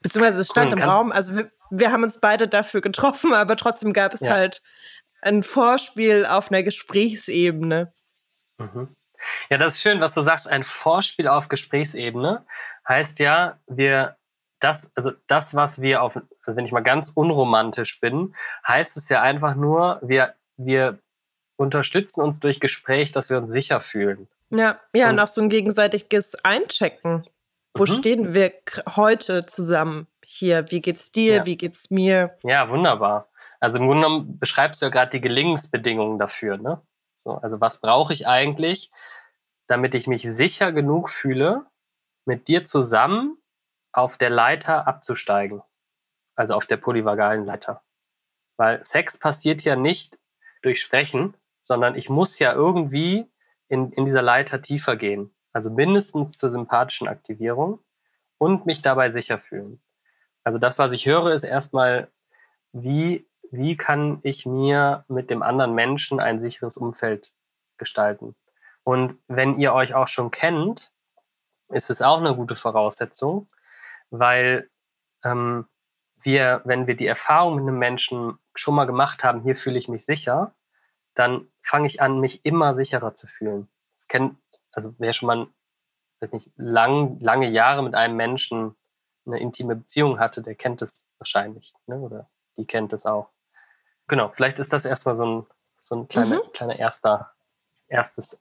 Beziehungsweise 0.00 0.40
es 0.40 0.48
stand 0.48 0.72
cool, 0.72 0.80
im 0.80 0.88
Raum, 0.88 1.12
also 1.12 1.36
wir, 1.36 1.50
wir, 1.70 1.90
haben 1.90 2.02
uns 2.02 2.20
beide 2.20 2.48
dafür 2.48 2.80
getroffen, 2.80 3.32
aber 3.34 3.56
trotzdem 3.56 3.92
gab 3.92 4.14
es 4.14 4.20
ja. 4.20 4.32
halt 4.32 4.62
ein 5.20 5.42
Vorspiel 5.42 6.26
auf 6.26 6.50
einer 6.50 6.62
Gesprächsebene. 6.62 7.92
Mhm. 8.58 8.94
Ja, 9.50 9.58
das 9.58 9.74
ist 9.74 9.82
schön, 9.82 10.00
was 10.00 10.14
du 10.14 10.22
sagst. 10.22 10.48
Ein 10.48 10.62
Vorspiel 10.62 11.26
auf 11.26 11.48
Gesprächsebene 11.48 12.46
heißt 12.86 13.18
ja, 13.18 13.58
wir 13.66 14.16
das, 14.60 14.90
also 14.94 15.12
das, 15.26 15.54
was 15.54 15.80
wir 15.80 16.02
auf, 16.02 16.16
also 16.16 16.56
wenn 16.56 16.64
ich 16.64 16.72
mal 16.72 16.80
ganz 16.80 17.10
unromantisch 17.14 18.00
bin, 18.00 18.34
heißt 18.66 18.96
es 18.96 19.08
ja 19.08 19.22
einfach 19.22 19.54
nur, 19.54 19.98
wir, 20.02 20.34
wir 20.56 20.98
unterstützen 21.56 22.20
uns 22.20 22.40
durch 22.40 22.60
Gespräch, 22.60 23.12
dass 23.12 23.30
wir 23.30 23.38
uns 23.38 23.50
sicher 23.50 23.80
fühlen. 23.80 24.28
Ja, 24.50 24.80
ja, 24.92 25.06
und, 25.06 25.14
und 25.14 25.20
auch 25.20 25.28
so 25.28 25.40
ein 25.40 25.48
gegenseitiges 25.48 26.44
Einchecken. 26.44 27.26
Wo 27.74 27.84
mhm. 27.84 27.86
stehen 27.86 28.34
wir 28.34 28.52
heute 28.96 29.46
zusammen 29.46 30.06
hier? 30.24 30.70
Wie 30.70 30.80
geht's 30.80 31.12
dir? 31.12 31.36
Ja. 31.36 31.46
Wie 31.46 31.56
geht's 31.56 31.90
mir? 31.90 32.36
Ja, 32.42 32.68
wunderbar. 32.68 33.28
Also 33.60 33.78
im 33.78 33.86
Grunde 33.86 34.04
genommen 34.04 34.38
beschreibst 34.38 34.80
du 34.80 34.86
ja 34.86 34.90
gerade 34.90 35.10
die 35.10 35.20
Gelingensbedingungen 35.20 36.18
dafür, 36.18 36.58
ne? 36.58 36.80
So, 37.16 37.32
also 37.32 37.60
was 37.60 37.80
brauche 37.80 38.12
ich 38.12 38.26
eigentlich, 38.26 38.90
damit 39.66 39.94
ich 39.94 40.06
mich 40.06 40.22
sicher 40.22 40.72
genug 40.72 41.10
fühle, 41.10 41.66
mit 42.24 42.48
dir 42.48 42.64
zusammen 42.64 43.36
auf 43.92 44.16
der 44.16 44.30
Leiter 44.30 44.86
abzusteigen. 44.86 45.62
Also 46.36 46.54
auf 46.54 46.66
der 46.66 46.76
polyvagalen 46.76 47.44
Leiter. 47.44 47.82
Weil 48.56 48.84
Sex 48.84 49.18
passiert 49.18 49.64
ja 49.64 49.76
nicht 49.76 50.18
durch 50.62 50.80
Sprechen, 50.80 51.36
sondern 51.60 51.96
ich 51.96 52.08
muss 52.08 52.38
ja 52.38 52.52
irgendwie 52.52 53.28
in, 53.68 53.92
in 53.92 54.04
dieser 54.04 54.22
Leiter 54.22 54.62
tiefer 54.62 54.96
gehen. 54.96 55.34
Also 55.52 55.70
mindestens 55.70 56.36
zur 56.38 56.50
sympathischen 56.50 57.08
Aktivierung 57.08 57.80
und 58.38 58.66
mich 58.66 58.82
dabei 58.82 59.10
sicher 59.10 59.38
fühlen. 59.38 59.80
Also 60.44 60.58
das, 60.58 60.78
was 60.78 60.92
ich 60.92 61.06
höre, 61.06 61.32
ist 61.32 61.44
erstmal, 61.44 62.08
wie, 62.72 63.26
wie 63.50 63.76
kann 63.76 64.20
ich 64.22 64.46
mir 64.46 65.04
mit 65.08 65.30
dem 65.30 65.42
anderen 65.42 65.74
Menschen 65.74 66.20
ein 66.20 66.40
sicheres 66.40 66.76
Umfeld 66.76 67.34
gestalten? 67.76 68.34
Und 68.84 69.18
wenn 69.26 69.58
ihr 69.58 69.74
euch 69.74 69.94
auch 69.94 70.08
schon 70.08 70.30
kennt, 70.30 70.92
ist 71.68 71.90
es 71.90 72.00
auch 72.00 72.18
eine 72.18 72.34
gute 72.34 72.56
Voraussetzung, 72.56 73.46
weil 74.10 74.70
ähm, 75.24 75.66
wir, 76.20 76.62
wenn 76.64 76.86
wir 76.86 76.96
die 76.96 77.06
Erfahrung 77.06 77.56
mit 77.56 77.62
einem 77.62 77.78
Menschen 77.78 78.38
schon 78.54 78.74
mal 78.74 78.86
gemacht 78.86 79.24
haben, 79.24 79.42
hier 79.42 79.56
fühle 79.56 79.78
ich 79.78 79.88
mich 79.88 80.04
sicher, 80.04 80.54
dann 81.14 81.48
fange 81.62 81.86
ich 81.86 82.00
an, 82.00 82.20
mich 82.20 82.44
immer 82.44 82.74
sicherer 82.74 83.14
zu 83.14 83.26
fühlen. 83.26 83.68
Das 83.96 84.08
kennt, 84.08 84.36
also 84.78 84.94
wer 84.98 85.12
schon 85.12 85.26
mal, 85.26 85.48
weiß 86.20 86.32
nicht, 86.32 86.50
lang, 86.56 87.18
lange 87.18 87.48
Jahre 87.48 87.82
mit 87.82 87.96
einem 87.96 88.14
Menschen 88.14 88.76
eine 89.26 89.40
intime 89.40 89.74
Beziehung 89.74 90.20
hatte, 90.20 90.40
der 90.40 90.54
kennt 90.54 90.82
es 90.82 91.04
wahrscheinlich, 91.18 91.74
ne? 91.86 91.98
oder 91.98 92.30
die 92.56 92.64
kennt 92.64 92.92
es 92.92 93.04
auch. 93.04 93.28
Genau, 94.06 94.28
vielleicht 94.28 94.60
ist 94.60 94.72
das 94.72 94.84
erstmal 94.84 95.16
so 95.16 95.26
ein, 95.26 95.46
so 95.80 95.96
ein 95.96 96.06
kleiner, 96.06 96.36
mhm. 96.36 96.52
kleiner 96.52 96.78
erster, 96.78 97.32
erstes 97.88 98.38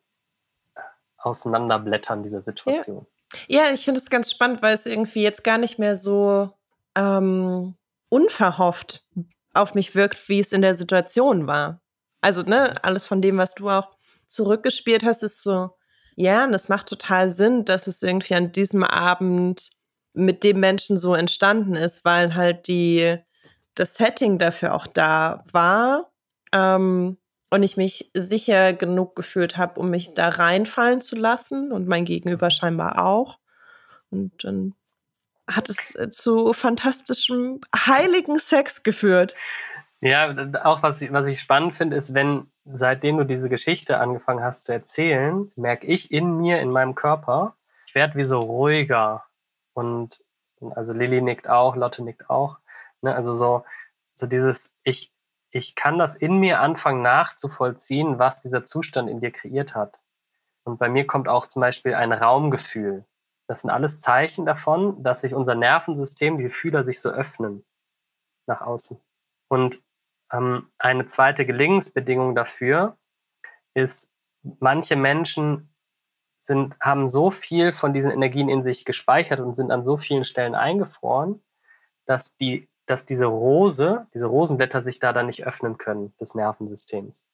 Auseinanderblättern 1.17 2.21
dieser 2.21 2.43
Situation. 2.43 3.07
Ja. 3.47 3.65
Ja, 3.65 3.73
ich 3.73 3.83
finde 3.83 3.99
es 3.99 4.09
ganz 4.11 4.31
spannend, 4.31 4.61
weil 4.61 4.75
es 4.75 4.85
irgendwie 4.85 5.23
jetzt 5.23 5.43
gar 5.43 5.57
nicht 5.57 5.79
mehr 5.79 5.97
so 5.97 6.53
ähm, 6.95 7.75
unverhofft 8.07 9.05
auf 9.53 9.73
mich 9.73 9.95
wirkt, 9.95 10.29
wie 10.29 10.39
es 10.39 10.53
in 10.53 10.61
der 10.61 10.75
Situation 10.75 11.47
war. 11.47 11.81
Also, 12.21 12.43
ne, 12.43 12.75
alles 12.83 13.05
von 13.05 13.21
dem, 13.21 13.37
was 13.37 13.53
du 13.55 13.69
auch 13.69 13.97
zurückgespielt 14.27 15.03
hast, 15.03 15.23
ist 15.23 15.41
so, 15.41 15.76
ja, 16.19 16.45
und 16.45 16.51
das 16.51 16.67
macht 16.67 16.89
total 16.89 17.29
Sinn, 17.29 17.63
dass 17.63 17.85
es 17.85 18.01
irgendwie 18.01 18.33
an 18.33 18.51
diesem 18.51 18.83
Abend 18.83 19.69
mit 20.13 20.43
dem 20.43 20.59
Menschen 20.59 20.97
so 20.97 21.13
entstanden 21.13 21.75
ist, 21.75 22.03
weil 22.05 22.33
halt 22.33 22.67
die, 22.67 23.17
das 23.75 23.93
Setting 23.93 24.39
dafür 24.39 24.73
auch 24.73 24.87
da 24.87 25.45
war. 25.51 26.11
Ähm, 26.51 27.17
und 27.51 27.61
ich 27.61 27.77
mich 27.77 28.09
sicher 28.15 28.73
genug 28.73 29.15
gefühlt 29.15 29.57
habe, 29.57 29.79
um 29.79 29.91
mich 29.91 30.15
da 30.15 30.29
reinfallen 30.29 31.01
zu 31.01 31.15
lassen 31.15 31.71
und 31.71 31.87
mein 31.87 32.03
Gegenüber 32.03 32.49
scheinbar 32.49 33.05
auch. 33.05 33.37
Und 34.09 34.43
dann 34.43 34.73
hat 35.47 35.69
es 35.69 35.93
äh, 35.95 36.09
zu 36.09 36.51
fantastischem, 36.51 37.61
heiligen 37.75 38.39
Sex 38.39 38.81
geführt. 38.81 39.35
Ja, 40.01 40.35
auch 40.63 40.81
was, 40.81 40.99
was 41.11 41.27
ich 41.27 41.39
spannend 41.39 41.75
finde, 41.75 41.95
ist, 41.95 42.15
wenn 42.15 42.49
seitdem 42.71 43.17
du 43.17 43.23
diese 43.23 43.49
Geschichte 43.49 43.99
angefangen 43.99 44.43
hast 44.43 44.65
zu 44.65 44.73
erzählen, 44.73 45.49
merke 45.55 45.87
ich 45.87 46.11
in 46.11 46.37
mir, 46.37 46.59
in 46.59 46.71
meinem 46.71 46.95
Körper, 46.95 47.55
ich 47.85 47.95
werde 47.95 48.15
wie 48.15 48.25
so 48.25 48.39
ruhiger. 48.39 49.25
Und 49.73 50.23
also 50.75 50.93
Lilly 50.93 51.21
nickt 51.21 51.47
auch, 51.47 51.75
Lotte 51.75 52.03
nickt 52.03 52.29
auch. 52.29 52.57
Ne? 53.01 53.15
Also 53.15 53.33
so, 53.35 53.63
so 54.15 54.27
dieses, 54.27 54.73
ich, 54.83 55.11
ich 55.51 55.75
kann 55.75 55.97
das 55.97 56.15
in 56.15 56.39
mir 56.39 56.59
anfangen 56.59 57.01
nachzuvollziehen, 57.01 58.19
was 58.19 58.41
dieser 58.41 58.65
Zustand 58.65 59.09
in 59.09 59.19
dir 59.19 59.31
kreiert 59.31 59.75
hat. 59.75 60.01
Und 60.63 60.79
bei 60.79 60.89
mir 60.89 61.07
kommt 61.07 61.29
auch 61.29 61.45
zum 61.45 61.61
Beispiel 61.61 61.93
ein 61.93 62.11
Raumgefühl. 62.11 63.05
Das 63.47 63.61
sind 63.61 63.69
alles 63.69 63.99
Zeichen 63.99 64.45
davon, 64.45 65.01
dass 65.01 65.21
sich 65.21 65.33
unser 65.33 65.55
Nervensystem, 65.55 66.37
die 66.37 66.49
Fühler 66.49 66.83
sich 66.83 66.99
so 66.99 67.09
öffnen 67.09 67.63
nach 68.45 68.61
außen. 68.61 68.99
Und 69.47 69.81
eine 70.29 71.05
zweite 71.05 71.45
Gelingensbedingung 71.45 72.35
dafür 72.35 72.97
ist, 73.73 74.11
manche 74.59 74.95
Menschen 74.95 75.73
sind, 76.39 76.77
haben 76.79 77.09
so 77.09 77.31
viel 77.31 77.71
von 77.71 77.93
diesen 77.93 78.11
Energien 78.11 78.49
in 78.49 78.63
sich 78.63 78.85
gespeichert 78.85 79.39
und 79.39 79.55
sind 79.55 79.71
an 79.71 79.85
so 79.85 79.97
vielen 79.97 80.25
Stellen 80.25 80.55
eingefroren, 80.55 81.41
dass 82.05 82.35
die 82.37 82.67
dass 82.87 83.05
diese 83.05 83.25
Rose, 83.25 84.07
diese 84.13 84.25
Rosenblätter 84.25 84.81
sich 84.81 84.99
da 84.99 85.13
dann 85.13 85.27
nicht 85.27 85.45
öffnen 85.45 85.77
können, 85.77 86.15
des 86.19 86.33
Nervensystems. 86.33 87.27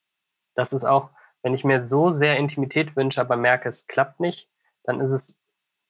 Das 0.56 0.74
ist 0.74 0.84
auch, 0.84 1.12
wenn 1.44 1.54
ich 1.54 1.64
mir 1.64 1.84
so 1.84 2.12
sehr 2.12 2.38
Intimität 2.38 2.96
wünsche, 2.96 3.22
aber 3.22 3.38
merke, 3.38 3.70
es 3.70 3.88
klappt 3.88 4.20
nicht, 4.20 4.50
dann 4.84 5.00
ist 5.00 5.12
es, 5.12 5.38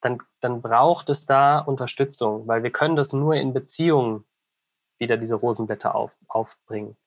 dann, 0.02 0.20
dann 0.42 0.62
braucht 0.62 1.10
es 1.10 1.26
da 1.26 1.60
Unterstützung, 1.60 2.46
weil 2.46 2.62
wir 2.64 2.72
können 2.72 2.98
das 2.98 3.14
nur 3.14 3.36
in 3.36 3.54
Beziehungen 3.54 4.26
wieder 5.00 5.18
diese 5.18 5.36
Rosenblätter 5.36 5.96
auf, 5.96 6.12
aufbringen. 6.28 6.98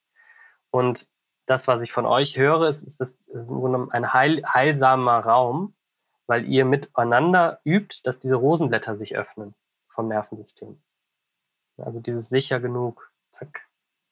Und 0.70 1.06
das, 1.46 1.68
was 1.68 1.80
ich 1.80 1.92
von 1.92 2.06
euch 2.06 2.36
höre, 2.36 2.68
ist, 2.68 2.82
ist, 2.82 3.00
ist 3.00 3.18
ein 3.30 4.12
heil, 4.12 4.42
heilsamer 4.46 5.20
Raum, 5.20 5.74
weil 6.26 6.44
ihr 6.46 6.64
miteinander 6.64 7.60
übt, 7.64 8.00
dass 8.02 8.18
diese 8.18 8.36
Rosenblätter 8.36 8.96
sich 8.96 9.16
öffnen 9.16 9.54
vom 9.88 10.08
Nervensystem. 10.08 10.82
Also 11.78 12.00
dieses 12.00 12.28
sicher 12.28 12.60
genug. 12.60 13.12
Zack. 13.32 13.66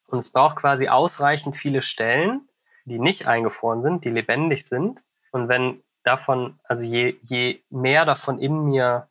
Und 0.08 0.18
es 0.18 0.30
braucht 0.30 0.56
quasi 0.56 0.88
ausreichend 0.88 1.56
viele 1.56 1.82
Stellen, 1.82 2.48
die 2.84 2.98
nicht 2.98 3.26
eingefroren 3.26 3.82
sind, 3.82 4.04
die 4.04 4.10
lebendig 4.10 4.66
sind. 4.66 5.04
Und 5.32 5.48
wenn 5.48 5.82
davon, 6.04 6.60
also 6.64 6.84
je, 6.84 7.18
je 7.22 7.62
mehr 7.70 8.04
davon 8.04 8.38
in 8.38 8.64
mir 8.64 9.08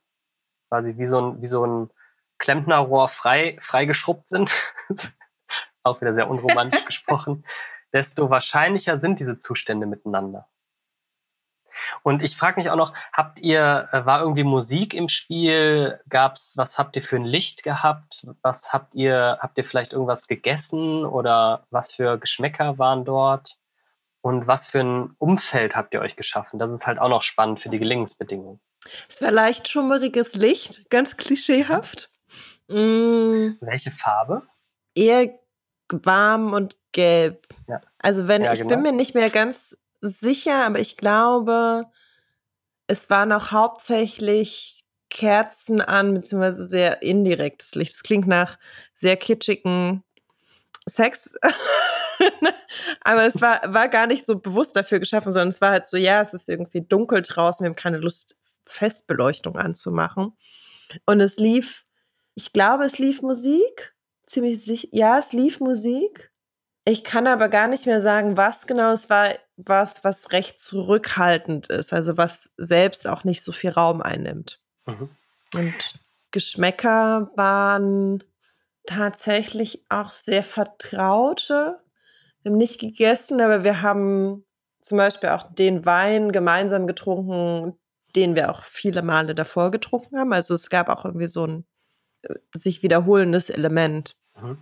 quasi 0.70 0.98
wie 0.98 1.08
so 1.08 1.20
ein, 1.20 1.42
wie 1.42 1.48
so 1.48 1.66
ein 1.66 1.90
Klempnerrohr 2.38 3.10
frei, 3.10 3.58
frei 3.60 3.86
geschrubbt 3.86 4.30
sind, 4.30 4.52
auch 5.84 6.02
wieder 6.02 6.14
sehr 6.14 6.30
unromantisch 6.30 6.86
gesprochen, 6.86 7.46
desto 7.92 8.30
wahrscheinlicher 8.30 9.00
sind 9.00 9.20
diese 9.20 9.38
Zustände 9.38 9.86
miteinander. 9.86 10.48
Und 12.04 12.22
ich 12.22 12.38
frage 12.38 12.60
mich 12.60 12.70
auch 12.70 12.76
noch, 12.76 12.94
habt 13.12 13.40
ihr, 13.40 13.90
äh, 13.92 14.06
war 14.06 14.22
irgendwie 14.22 14.44
Musik 14.44 14.94
im 14.94 15.10
Spiel? 15.10 16.00
Gab's, 16.10 16.54
was 16.56 16.78
habt 16.78 16.96
ihr 16.96 17.02
für 17.02 17.16
ein 17.16 17.26
Licht 17.26 17.64
gehabt? 17.64 18.28
Was 18.42 18.74
habt 18.74 18.96
ihr, 18.96 19.38
habt 19.42 19.58
ihr 19.58 19.64
vielleicht 19.64 19.94
irgendwas 19.94 20.28
gegessen 20.28 21.06
oder 21.06 21.66
was 21.70 21.94
für 21.94 22.18
Geschmäcker 22.18 22.78
waren 22.78 23.06
dort? 23.06 23.58
Und 24.22 24.48
was 24.48 24.68
für 24.68 24.80
ein 24.80 25.16
Umfeld 25.18 25.76
habt 25.76 25.94
ihr 25.94 26.00
euch 26.00 26.16
geschaffen? 26.16 26.58
Das 26.58 26.72
ist 26.72 26.88
halt 26.88 27.00
auch 27.00 27.10
noch 27.10 27.24
spannend 27.24 27.60
für 27.60 27.70
die 27.70 27.80
Gelingensbedingungen. 27.80 28.62
Es 29.10 29.22
war 29.22 29.32
leicht 29.32 29.68
schummeriges 29.68 30.36
Licht, 30.36 30.90
ganz 30.90 31.18
klischeehaft. 31.18 32.13
Mm. 32.74 33.58
Welche 33.62 33.92
Farbe? 33.92 34.44
Eher 34.96 35.30
warm 35.90 36.54
und 36.54 36.78
gelb. 36.92 37.48
Ja. 37.68 37.82
Also 38.00 38.28
wenn 38.28 38.44
ja, 38.44 38.54
ich 38.54 38.60
genau. 38.60 38.70
bin 38.70 38.82
mir 38.82 38.92
nicht 38.92 39.14
mehr 39.14 39.30
ganz 39.30 39.84
sicher, 40.02 40.66
aber 40.66 40.80
ich 40.80 40.98
glaube, 40.98 41.86
es 42.88 43.10
war 43.10 43.26
noch 43.26 43.52
hauptsächlich 43.52 44.86
Kerzen 45.10 45.82
an, 45.82 46.14
beziehungsweise 46.16 46.66
sehr 46.66 47.04
indirektes 47.04 47.76
Licht. 47.76 47.94
Es 47.94 48.04
klingt 48.04 48.28
nach 48.28 48.58
sehr 48.96 49.16
kitschigen 49.16 50.04
Sex. 50.88 51.36
aber 53.02 53.26
es 53.26 53.40
war, 53.40 53.62
war 53.74 53.90
gar 53.90 54.08
nicht 54.08 54.26
so 54.26 54.40
bewusst 54.40 54.76
dafür 54.76 55.00
geschaffen, 55.00 55.32
sondern 55.32 55.50
es 55.50 55.62
war 55.62 55.72
halt 55.72 55.86
so, 55.86 55.98
ja, 55.98 56.22
es 56.22 56.34
ist 56.34 56.50
irgendwie 56.50 56.82
dunkel 56.82 57.22
draußen, 57.22 57.64
wir 57.64 57.70
haben 57.70 57.76
keine 57.76 57.98
Lust, 57.98 58.38
Festbeleuchtung 58.66 59.58
anzumachen. 59.58 60.34
Und 61.06 61.20
es 61.20 61.38
lief, 61.38 61.86
ich 62.36 62.54
glaube, 62.54 62.86
es 62.86 62.98
lief 62.98 63.22
Musik. 63.22 63.94
Ziemlich 64.26 64.64
sicher, 64.64 64.88
ja, 64.92 65.20
es 65.20 65.34
lief 65.34 65.60
Musik. 65.60 66.32
Ich 66.86 67.04
kann 67.04 67.28
aber 67.28 67.50
gar 67.50 67.68
nicht 67.68 67.86
mehr 67.86 68.02
sagen, 68.02 68.36
was 68.36 68.68
genau 68.68 68.92
es 68.92 69.10
war, 69.10 69.30
was, 69.56 70.04
was 70.04 70.32
recht 70.32 70.60
zurückhaltend 70.60 71.68
ist, 71.68 71.94
also 71.94 72.18
was 72.18 72.52
selbst 72.58 73.08
auch 73.08 73.24
nicht 73.24 73.44
so 73.44 73.52
viel 73.52 73.70
Raum 73.70 74.02
einnimmt. 74.02 74.60
Mhm. 74.86 75.10
Und 75.56 76.00
Geschmäcker 76.32 77.32
waren 77.36 78.24
tatsächlich 78.86 79.86
auch 79.90 80.10
sehr 80.10 80.44
vertraute. 80.44 81.80
Wir 82.42 82.52
haben 82.52 82.58
nicht 82.58 82.82
gegessen, 82.82 83.40
aber 83.40 83.64
wir 83.64 83.82
haben 83.82 84.46
zum 84.82 84.98
Beispiel 84.98 85.30
auch 85.30 85.54
den 85.54 85.86
Wein 85.86 86.34
gemeinsam 86.34 86.88
getrunken, 86.88 87.80
den 88.16 88.36
wir 88.36 88.52
auch 88.52 88.64
viele 88.66 89.02
Male 89.04 89.36
davor 89.36 89.72
getrunken 89.72 90.18
haben. 90.18 90.34
Also 90.34 90.54
es 90.54 90.70
gab 90.70 90.90
auch 90.90 91.06
irgendwie 91.06 91.28
so 91.28 91.48
ein 91.48 91.66
sich 92.54 92.84
wiederholendes 92.84 93.50
Element. 93.50 94.18
Mhm. 94.42 94.58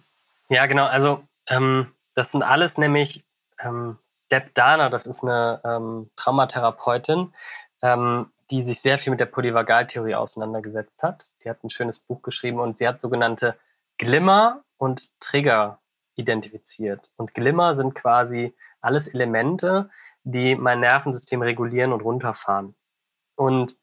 Ja, 0.50 0.66
genau. 0.66 0.86
Also 0.86 1.24
ähm, 1.48 1.92
das 2.16 2.32
sind 2.32 2.44
alles 2.44 2.78
nämlich, 2.78 3.26
ähm, 3.60 3.98
Deb 4.32 4.54
Dana, 4.54 4.90
das 4.90 5.08
ist 5.08 5.24
eine 5.24 5.62
ähm, 5.66 6.10
Traumatherapeutin, 6.16 7.34
ähm, 7.82 8.32
die 8.50 8.64
sich 8.64 8.82
sehr 8.82 8.98
viel 8.98 9.12
mit 9.12 9.20
der 9.20 9.26
Polyvagaltheorie 9.26 10.16
auseinandergesetzt 10.16 11.04
hat. 11.04 11.30
Die 11.44 11.50
hat 11.50 11.64
ein 11.64 11.70
schönes 11.70 12.00
Buch 12.00 12.22
geschrieben 12.22 12.60
und 12.60 12.78
sie 12.78 12.88
hat 12.88 13.00
sogenannte 13.00 13.58
Glimmer 13.98 14.64
und 14.78 15.10
Trigger 15.20 15.80
identifiziert. 16.16 17.10
Und 17.18 17.34
Glimmer 17.34 17.76
sind 17.76 17.94
quasi 17.96 18.54
alles 18.82 19.08
Elemente, 19.08 19.90
die 20.24 20.56
mein 20.56 20.80
Nervensystem 20.80 21.42
regulieren 21.42 21.94
und 21.94 22.02
runterfahren. 22.02 22.76
Und 23.36 23.78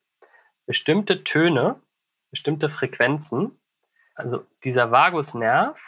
bestimmte 0.66 1.24
Töne, 1.24 1.80
bestimmte 2.30 2.68
Frequenzen, 2.68 3.58
also 4.18 4.44
dieser 4.64 4.90
Vagusnerv 4.90 5.78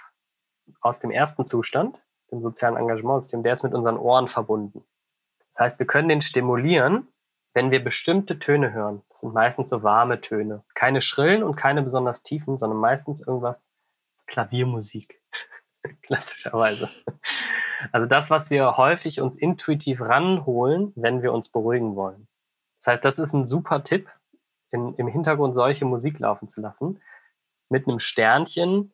aus 0.81 1.01
dem 1.01 1.11
ersten 1.11 1.47
Zustand, 1.47 2.01
dem 2.31 2.43
sozialen 2.43 2.76
Engagementsystem, 2.76 3.43
der 3.43 3.55
ist 3.55 3.64
mit 3.64 3.74
unseren 3.74 3.99
Ohren 3.99 4.28
verbunden. 4.28 4.85
Das 5.49 5.59
heißt, 5.59 5.78
wir 5.81 5.87
können 5.87 6.09
den 6.09 6.22
stimulieren, 6.22 7.09
wenn 7.55 7.72
wir 7.72 7.83
bestimmte 7.83 8.39
Töne 8.39 8.72
hören. 8.72 9.03
Das 9.11 9.20
sind 9.20 9.35
meistens 9.35 9.70
so 9.70 9.83
warme 9.83 10.20
Töne. 10.20 10.62
Keine 10.74 11.01
schrillen 11.01 11.43
und 11.43 11.57
keine 11.57 11.83
besonders 11.83 12.22
tiefen, 12.22 12.57
sondern 12.57 12.78
meistens 12.78 13.20
irgendwas 13.20 13.66
Klaviermusik. 14.28 15.20
Klassischerweise. 16.03 16.89
Also 17.91 18.07
das, 18.07 18.31
was 18.31 18.51
wir 18.51 18.76
häufig 18.76 19.20
uns 19.20 19.35
intuitiv 19.35 20.03
ranholen, 20.03 20.93
wenn 20.95 21.22
wir 21.22 21.33
uns 21.33 21.49
beruhigen 21.49 21.97
wollen. 21.97 22.28
Das 22.78 22.87
heißt, 22.87 23.05
das 23.05 23.18
ist 23.18 23.33
ein 23.33 23.47
super 23.47 23.83
Tipp, 23.83 24.09
in, 24.70 24.95
im 24.95 25.09
Hintergrund 25.09 25.55
solche 25.55 25.85
Musik 25.85 26.20
laufen 26.20 26.47
zu 26.47 26.61
lassen. 26.61 27.01
Mit 27.71 27.89
einem 27.89 28.01
Sternchen. 28.01 28.93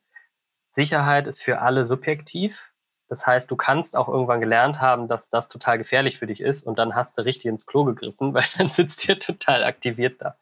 Sicherheit 0.71 1.27
ist 1.27 1.43
für 1.43 1.61
alle 1.61 1.87
subjektiv. 1.87 2.73
Das 3.09 3.27
heißt, 3.27 3.51
du 3.51 3.57
kannst 3.57 3.97
auch 3.97 4.09
irgendwann 4.09 4.41
gelernt 4.41 4.81
haben, 4.81 5.09
dass 5.09 5.31
das 5.31 5.49
total 5.49 5.79
gefährlich 5.79 6.19
für 6.19 6.27
dich 6.27 6.41
ist 6.41 6.67
und 6.67 6.79
dann 6.79 6.95
hast 6.95 7.17
du 7.17 7.23
richtig 7.23 7.47
ins 7.47 7.67
Klo 7.67 7.85
gegriffen, 7.85 8.35
weil 8.35 8.45
dann 8.57 8.71
sitzt 8.71 9.07
dir 9.07 9.19
total 9.19 9.65
aktiviert 9.65 10.21
da. 10.21 10.37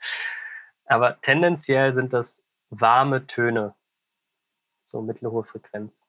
Aber 0.87 1.21
tendenziell 1.23 1.95
sind 1.95 2.13
das 2.13 2.43
warme 2.71 3.27
Töne, 3.27 3.75
so 4.87 5.01
mittelhohe 5.01 5.45
Frequenz. 5.45 6.01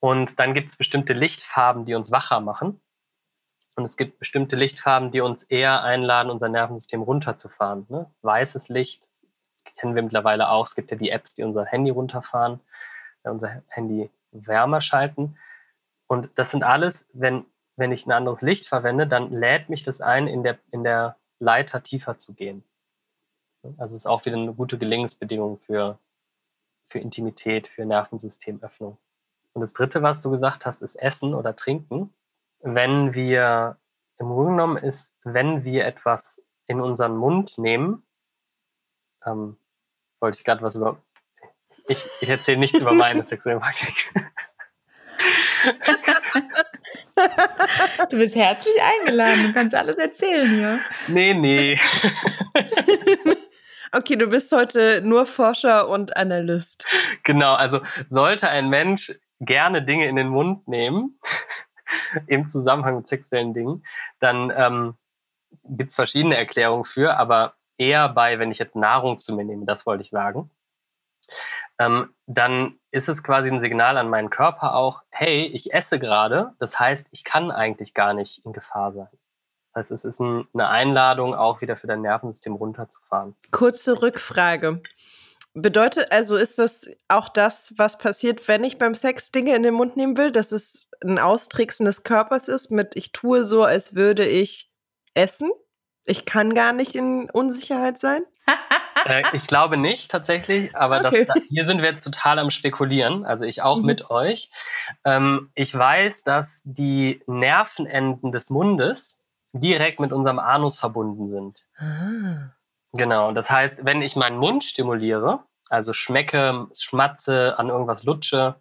Und 0.00 0.38
dann 0.40 0.54
gibt 0.54 0.70
es 0.70 0.76
bestimmte 0.76 1.12
Lichtfarben, 1.12 1.84
die 1.84 1.94
uns 1.94 2.10
wacher 2.10 2.40
machen. 2.40 2.80
Und 3.74 3.84
es 3.84 3.96
gibt 3.96 4.18
bestimmte 4.18 4.56
Lichtfarben, 4.56 5.10
die 5.10 5.20
uns 5.20 5.44
eher 5.44 5.82
einladen, 5.82 6.30
unser 6.30 6.48
Nervensystem 6.48 7.02
runterzufahren. 7.02 7.86
Ne? 7.88 8.10
Weißes 8.22 8.68
Licht 8.68 9.08
kennen 9.82 9.96
wir 9.96 10.02
mittlerweile 10.02 10.48
auch. 10.48 10.64
Es 10.64 10.76
gibt 10.76 10.92
ja 10.92 10.96
die 10.96 11.10
Apps, 11.10 11.34
die 11.34 11.42
unser 11.42 11.64
Handy 11.66 11.90
runterfahren, 11.90 12.60
äh, 13.24 13.30
unser 13.30 13.62
Handy 13.68 14.10
wärmer 14.30 14.80
schalten. 14.80 15.36
Und 16.06 16.30
das 16.36 16.52
sind 16.52 16.62
alles, 16.62 17.08
wenn, 17.12 17.44
wenn 17.74 17.90
ich 17.90 18.06
ein 18.06 18.12
anderes 18.12 18.42
Licht 18.42 18.68
verwende, 18.68 19.08
dann 19.08 19.32
lädt 19.32 19.68
mich 19.68 19.82
das 19.82 20.00
ein, 20.00 20.28
in 20.28 20.44
der, 20.44 20.58
in 20.70 20.84
der 20.84 21.16
Leiter 21.40 21.82
tiefer 21.82 22.16
zu 22.16 22.32
gehen. 22.32 22.62
Also 23.76 23.96
es 23.96 24.02
ist 24.02 24.06
auch 24.06 24.24
wieder 24.24 24.36
eine 24.36 24.54
gute 24.54 24.78
Gelingensbedingung 24.78 25.58
für, 25.58 25.98
für 26.86 27.00
Intimität, 27.00 27.66
für 27.66 27.84
Nervensystemöffnung. 27.84 28.98
Und 29.52 29.62
das 29.62 29.72
Dritte, 29.72 30.00
was 30.02 30.22
du 30.22 30.30
gesagt 30.30 30.64
hast, 30.64 30.82
ist 30.82 30.94
Essen 30.94 31.34
oder 31.34 31.56
Trinken. 31.56 32.14
Wenn 32.60 33.14
wir, 33.14 33.78
im 34.18 34.28
Grunde 34.28 34.50
genommen 34.52 34.76
ist, 34.76 35.16
wenn 35.24 35.64
wir 35.64 35.86
etwas 35.86 36.40
in 36.68 36.80
unseren 36.80 37.16
Mund 37.16 37.58
nehmen, 37.58 38.04
ähm, 39.26 39.56
wollte 40.22 40.38
ich 40.38 40.44
gerade 40.44 40.62
was 40.62 40.76
über, 40.76 40.96
ich, 41.88 42.02
ich 42.20 42.28
erzähle 42.28 42.58
nichts 42.58 42.80
über 42.80 42.92
meine 42.92 43.24
sexuelle 43.26 43.58
Praktik. 43.58 44.10
Du 48.08 48.16
bist 48.16 48.34
herzlich 48.34 48.74
eingeladen, 48.82 49.48
du 49.48 49.52
kannst 49.52 49.74
alles 49.74 49.96
erzählen 49.96 50.50
hier. 50.50 50.80
Nee, 51.08 51.34
nee. 51.34 51.78
Okay, 53.94 54.16
du 54.16 54.26
bist 54.26 54.50
heute 54.52 55.02
nur 55.02 55.26
Forscher 55.26 55.86
und 55.86 56.16
Analyst. 56.16 56.86
Genau, 57.24 57.52
also 57.52 57.82
sollte 58.08 58.48
ein 58.48 58.70
Mensch 58.70 59.12
gerne 59.38 59.82
Dinge 59.82 60.08
in 60.08 60.16
den 60.16 60.28
Mund 60.28 60.66
nehmen, 60.66 61.18
im 62.26 62.48
Zusammenhang 62.48 62.96
mit 62.96 63.06
sexuellen 63.06 63.52
Dingen, 63.52 63.84
dann 64.18 64.50
ähm, 64.56 64.94
gibt 65.64 65.90
es 65.90 65.96
verschiedene 65.96 66.38
Erklärungen 66.38 66.86
für, 66.86 67.18
aber 67.18 67.54
eher 67.78 68.08
bei, 68.08 68.38
wenn 68.38 68.50
ich 68.50 68.58
jetzt 68.58 68.76
Nahrung 68.76 69.18
zu 69.18 69.34
mir 69.34 69.44
nehme, 69.44 69.66
das 69.66 69.86
wollte 69.86 70.02
ich 70.02 70.10
sagen 70.10 70.50
ähm, 71.78 72.14
dann 72.26 72.78
ist 72.90 73.08
es 73.08 73.22
quasi 73.22 73.48
ein 73.48 73.60
Signal 73.60 73.96
an 73.96 74.08
meinen 74.08 74.30
Körper 74.30 74.74
auch, 74.74 75.02
hey, 75.10 75.46
ich 75.46 75.72
esse 75.72 75.98
gerade, 75.98 76.52
das 76.58 76.78
heißt, 76.78 77.08
ich 77.12 77.24
kann 77.24 77.50
eigentlich 77.50 77.94
gar 77.94 78.14
nicht 78.14 78.44
in 78.44 78.52
Gefahr 78.52 78.92
sein. 78.92 79.08
Das 79.72 79.84
heißt, 79.84 79.92
es 79.92 80.04
ist 80.04 80.20
ein, 80.20 80.46
eine 80.52 80.68
Einladung, 80.68 81.34
auch 81.34 81.60
wieder 81.60 81.76
für 81.76 81.86
dein 81.86 82.02
Nervensystem 82.02 82.54
runterzufahren. 82.54 83.34
Kurze 83.50 84.02
Rückfrage. 84.02 84.82
Bedeutet, 85.54 86.12
also 86.12 86.36
ist 86.36 86.58
das 86.58 86.88
auch 87.08 87.28
das, 87.28 87.74
was 87.76 87.98
passiert, 87.98 88.48
wenn 88.48 88.64
ich 88.64 88.78
beim 88.78 88.94
Sex 88.94 89.32
Dinge 89.32 89.54
in 89.54 89.62
den 89.62 89.74
Mund 89.74 89.96
nehmen 89.96 90.16
will, 90.16 90.30
dass 90.30 90.52
es 90.52 90.90
ein 91.02 91.18
Austricksen 91.18 91.84
des 91.84 92.04
Körpers 92.04 92.48
ist 92.48 92.70
mit, 92.70 92.96
ich 92.96 93.12
tue 93.12 93.44
so, 93.44 93.64
als 93.64 93.94
würde 93.94 94.26
ich 94.26 94.70
essen? 95.14 95.50
Ich 96.04 96.24
kann 96.24 96.54
gar 96.54 96.72
nicht 96.72 96.94
in 96.94 97.30
Unsicherheit 97.30 97.98
sein? 97.98 98.22
äh, 99.04 99.22
ich 99.32 99.46
glaube 99.46 99.76
nicht 99.76 100.10
tatsächlich, 100.10 100.74
aber 100.76 101.04
okay. 101.04 101.24
das, 101.24 101.42
hier 101.48 101.66
sind 101.66 101.82
wir 101.82 101.90
jetzt 101.90 102.04
total 102.04 102.38
am 102.38 102.50
Spekulieren, 102.50 103.24
also 103.24 103.44
ich 103.44 103.62
auch 103.62 103.78
mhm. 103.78 103.86
mit 103.86 104.10
euch. 104.10 104.50
Ähm, 105.04 105.50
ich 105.54 105.74
weiß, 105.74 106.24
dass 106.24 106.60
die 106.64 107.22
Nervenenden 107.26 108.32
des 108.32 108.50
Mundes 108.50 109.20
direkt 109.52 110.00
mit 110.00 110.12
unserem 110.12 110.38
Anus 110.38 110.80
verbunden 110.80 111.28
sind. 111.28 111.66
Ah. 111.76 112.52
Genau, 112.92 113.32
das 113.32 113.48
heißt, 113.48 113.78
wenn 113.82 114.02
ich 114.02 114.16
meinen 114.16 114.38
Mund 114.38 114.64
stimuliere, 114.64 115.44
also 115.68 115.92
schmecke, 115.92 116.66
schmatze, 116.76 117.58
an 117.58 117.68
irgendwas 117.68 118.02
lutsche, 118.02 118.56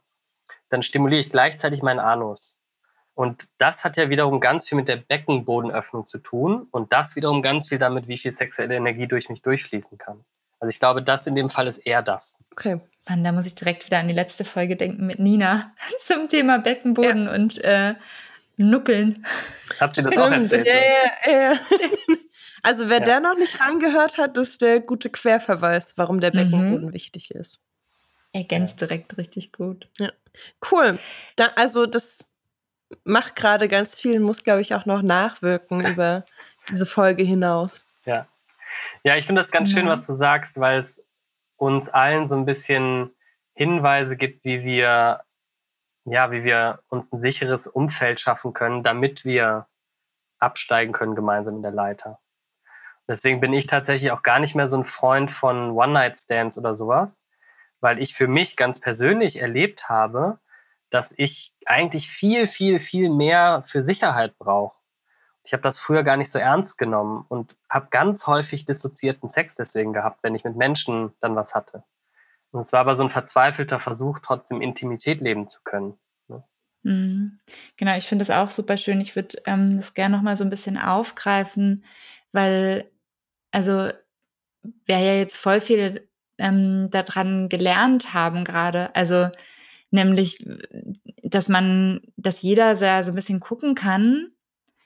dann 0.70 0.84
stimuliere 0.84 1.20
ich 1.20 1.30
gleichzeitig 1.30 1.82
meinen 1.82 2.00
Anus. 2.00 2.61
Und 3.22 3.50
das 3.60 3.84
hat 3.84 3.98
ja 3.98 4.10
wiederum 4.10 4.40
ganz 4.40 4.68
viel 4.68 4.76
mit 4.76 4.88
der 4.88 4.96
Beckenbodenöffnung 4.96 6.08
zu 6.08 6.18
tun 6.18 6.68
und 6.72 6.92
das 6.92 7.16
wiederum 7.16 7.44
ganz 7.44 7.70
viel 7.70 7.78
damit, 7.78 8.08
wie 8.08 8.18
viel 8.18 8.34
sexuelle 8.34 8.74
Energie 8.76 9.06
durch 9.06 9.30
mich 9.30 9.44
durchfließen 9.44 10.00
kann. 10.00 10.26
Also 10.60 10.72
ich 10.72 10.80
glaube, 10.80 11.04
das 11.04 11.28
in 11.28 11.36
dem 11.36 11.52
Fall 11.52 11.68
ist 11.68 11.78
eher 11.78 12.02
das. 12.02 12.40
Okay. 12.52 12.82
Mann, 13.08 13.24
da 13.24 13.32
muss 13.32 13.46
ich 13.46 13.54
direkt 13.54 13.86
wieder 13.86 14.00
an 14.00 14.08
die 14.08 14.16
letzte 14.16 14.44
Folge 14.44 14.76
denken 14.76 15.06
mit 15.06 15.20
Nina 15.20 15.72
zum 16.00 16.30
Thema 16.30 16.58
Beckenboden 16.58 17.26
ja. 17.26 17.34
und 17.36 17.64
äh, 17.64 17.94
nuckeln. 18.58 19.24
Habt 19.80 19.98
ihr 19.98 20.04
das 20.04 20.18
auch 20.18 20.32
erzählt? 20.32 20.66
Ja, 20.66 20.74
ja, 21.32 21.52
ja. 21.52 21.60
Also 22.64 22.90
wer 22.90 23.00
ja. 23.00 23.06
da 23.06 23.20
noch 23.20 23.38
nicht 23.38 23.60
reingehört 23.60 24.18
hat, 24.18 24.36
ist 24.38 24.64
der 24.64 24.80
gute 24.80 25.12
Querverweis, 25.12 25.96
warum 25.98 26.22
der 26.22 26.32
Beckenboden 26.32 26.88
mhm. 26.88 26.94
wichtig 26.94 27.30
ist. 27.30 27.62
Ergänzt 28.34 28.82
direkt 28.82 29.18
richtig 29.20 29.52
gut. 29.52 29.88
Ja. 30.00 30.12
Cool. 30.72 30.98
Da, 31.36 31.50
also 31.56 31.86
das 31.86 32.31
macht 33.04 33.36
gerade 33.36 33.68
ganz 33.68 34.00
viel, 34.00 34.20
muss 34.20 34.44
glaube 34.44 34.62
ich 34.62 34.74
auch 34.76 34.86
noch 34.86 35.02
nachwirken 35.02 35.86
über 35.86 36.26
diese 36.70 36.86
Folge 36.86 37.24
hinaus. 37.24 37.88
Ja. 38.06 38.28
Ja, 39.04 39.18
ich 39.18 39.26
finde 39.26 39.42
das 39.42 39.52
ganz 39.52 39.72
schön, 39.72 39.88
was 39.88 40.08
du 40.08 40.16
sagst, 40.16 40.60
weil 40.60 40.82
es 40.82 41.04
uns 41.58 41.90
allen 41.90 42.28
so 42.28 42.36
ein 42.36 42.46
bisschen 42.46 43.12
Hinweise 43.54 44.16
gibt, 44.16 44.44
wie 44.46 44.64
wir, 44.64 45.24
ja, 46.06 46.32
wie 46.32 46.44
wir 46.44 46.80
uns 46.90 47.12
ein 47.12 47.20
sicheres 47.20 47.68
Umfeld 47.68 48.20
schaffen 48.20 48.54
können, 48.54 48.84
damit 48.84 49.26
wir 49.26 49.68
absteigen 50.40 50.94
können 50.94 51.16
gemeinsam 51.16 51.58
in 51.58 51.62
der 51.62 51.72
Leiter. 51.72 52.20
Deswegen 53.08 53.42
bin 53.42 53.54
ich 53.54 53.68
tatsächlich 53.68 54.12
auch 54.12 54.24
gar 54.24 54.40
nicht 54.40 54.56
mehr 54.56 54.68
so 54.68 54.78
ein 54.78 54.86
Freund 54.86 55.32
von 55.32 55.72
One-Night-Stands 55.72 56.58
oder 56.58 56.76
sowas, 56.76 57.24
weil 57.82 58.02
ich 58.02 58.16
für 58.16 58.28
mich 58.28 58.56
ganz 58.56 58.80
persönlich 58.80 59.42
erlebt 59.42 59.90
habe, 59.90 60.40
dass 60.90 61.14
ich 61.18 61.51
eigentlich 61.72 62.10
viel, 62.10 62.46
viel, 62.48 62.80
viel 62.80 63.10
mehr 63.10 63.64
für 63.66 63.82
Sicherheit 63.82 64.38
brauche. 64.38 64.76
Ich 65.44 65.54
habe 65.54 65.64
das 65.64 65.80
früher 65.80 66.04
gar 66.04 66.18
nicht 66.18 66.32
so 66.32 66.38
ernst 66.38 66.78
genommen 66.78 67.26
und 67.28 67.56
habe 67.70 67.88
ganz 67.90 68.28
häufig 68.28 68.66
dissoziierten 68.66 69.28
Sex 69.28 69.56
deswegen 69.56 69.94
gehabt, 69.94 70.20
wenn 70.22 70.36
ich 70.36 70.44
mit 70.44 70.56
Menschen 70.56 71.14
dann 71.20 71.36
was 71.36 71.56
hatte. 71.56 71.84
Und 72.52 72.62
es 72.62 72.74
war 72.74 72.82
aber 72.82 72.96
so 72.96 73.04
ein 73.04 73.10
verzweifelter 73.10 73.80
Versuch, 73.80 74.20
trotzdem 74.20 74.62
Intimität 74.62 75.22
leben 75.22 75.50
zu 75.50 75.62
können. 75.64 75.98
Ne? 76.28 76.44
Mhm. 76.84 77.40
Genau, 77.78 77.96
ich 77.96 78.08
finde 78.08 78.26
das 78.26 78.36
auch 78.36 78.52
super 78.52 78.78
schön. 78.78 79.02
Ich 79.02 79.16
würde 79.16 79.42
ähm, 79.46 79.78
das 79.78 79.94
gerne 79.94 80.16
noch 80.16 80.24
mal 80.24 80.38
so 80.38 80.44
ein 80.44 80.50
bisschen 80.50 80.78
aufgreifen, 80.78 81.84
weil, 82.34 82.92
also, 83.52 83.92
wir 84.86 85.00
ja 85.00 85.16
jetzt 85.16 85.38
voll 85.38 85.62
viel 85.62 86.08
ähm, 86.38 86.90
daran 86.92 87.50
gelernt 87.50 88.14
haben 88.14 88.44
gerade. 88.44 88.94
Also, 88.96 89.30
nämlich, 89.92 90.46
dass 91.24 91.48
man, 91.50 92.02
dass 92.18 92.42
jeder 92.42 92.76
sehr, 92.76 93.04
so 93.04 93.12
ein 93.12 93.16
bisschen 93.16 93.40
gucken 93.40 93.76
kann. 93.76 94.32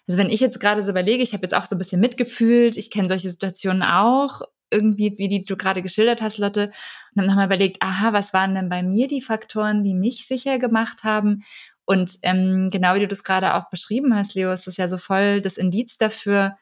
Also, 0.07 0.19
wenn 0.19 0.30
ich 0.30 0.40
jetzt 0.40 0.60
gerade 0.60 0.84
so 0.84 0.91
überlege, 0.91 1.23
ich 1.23 1.34
habe 1.34 1.44
jetzt 1.44 1.56
auch 1.56 1.65
so 1.65 1.76
ein 1.76 1.80
bisschen 1.80 2.02
mitgefühlt, 2.02 2.77
ich 2.77 2.91
kenne 2.91 3.10
solche 3.10 3.30
Situationen 3.30 3.84
auch 3.84 4.41
irgendwie, 4.72 5.14
wie 5.18 5.27
die 5.27 5.45
du 5.45 5.56
gerade 5.56 5.82
geschildert 5.82 6.22
hast, 6.22 6.38
Lotte, 6.38 6.72
und 7.14 7.22
habe 7.22 7.27
nochmal 7.27 7.45
überlegt, 7.45 7.82
aha, 7.82 8.14
was 8.14 8.34
waren 8.34 8.56
denn 8.56 8.69
bei 8.69 8.84
mir 8.84 9.07
die 9.07 9.22
Faktoren, 9.22 9.84
die 9.84 9.94
mich 9.94 10.27
sicher 10.27 10.60
gemacht 10.60 11.03
haben? 11.03 11.44
Und 11.86 12.18
ähm, 12.23 12.69
genau 12.72 12.95
wie 12.95 12.99
du 12.99 13.07
das 13.07 13.23
gerade 13.23 13.53
auch 13.56 13.69
beschrieben 13.69 14.15
hast, 14.15 14.34
Leo, 14.34 14.52
ist 14.52 14.68
das 14.68 14.77
ja 14.77 14.88
so 14.88 14.98
voll 14.98 15.41
das 15.41 15.57
Indiz 15.57 15.98
dafür, 15.98 16.57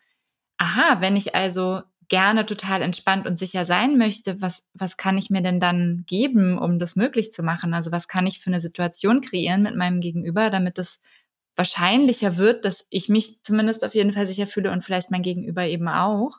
aha, 0.57 1.01
wenn 1.01 1.15
ich 1.15 1.35
also 1.35 1.81
gerne 2.13 2.45
total 2.45 2.83
entspannt 2.83 3.25
und 3.25 3.39
sicher 3.39 3.65
sein 3.65 3.97
möchte, 3.97 4.39
was, 4.39 4.61
was 4.75 4.97
kann 4.97 5.17
ich 5.17 5.31
mir 5.31 5.41
denn 5.41 5.59
dann 5.59 6.03
geben, 6.05 6.59
um 6.59 6.77
das 6.77 6.95
möglich 6.95 7.33
zu 7.33 7.41
machen? 7.41 7.73
Also 7.73 7.91
was 7.91 8.07
kann 8.07 8.27
ich 8.27 8.39
für 8.39 8.51
eine 8.51 8.61
Situation 8.61 9.21
kreieren 9.21 9.63
mit 9.63 9.75
meinem 9.75 9.99
Gegenüber, 9.99 10.51
damit 10.51 10.77
es 10.77 11.01
wahrscheinlicher 11.55 12.37
wird, 12.37 12.65
dass 12.65 12.85
ich 12.91 13.09
mich 13.09 13.41
zumindest 13.41 13.83
auf 13.83 13.95
jeden 13.95 14.13
Fall 14.13 14.27
sicher 14.27 14.45
fühle 14.45 14.69
und 14.69 14.85
vielleicht 14.85 15.09
mein 15.09 15.23
Gegenüber 15.23 15.65
eben 15.65 15.87
auch. 15.87 16.37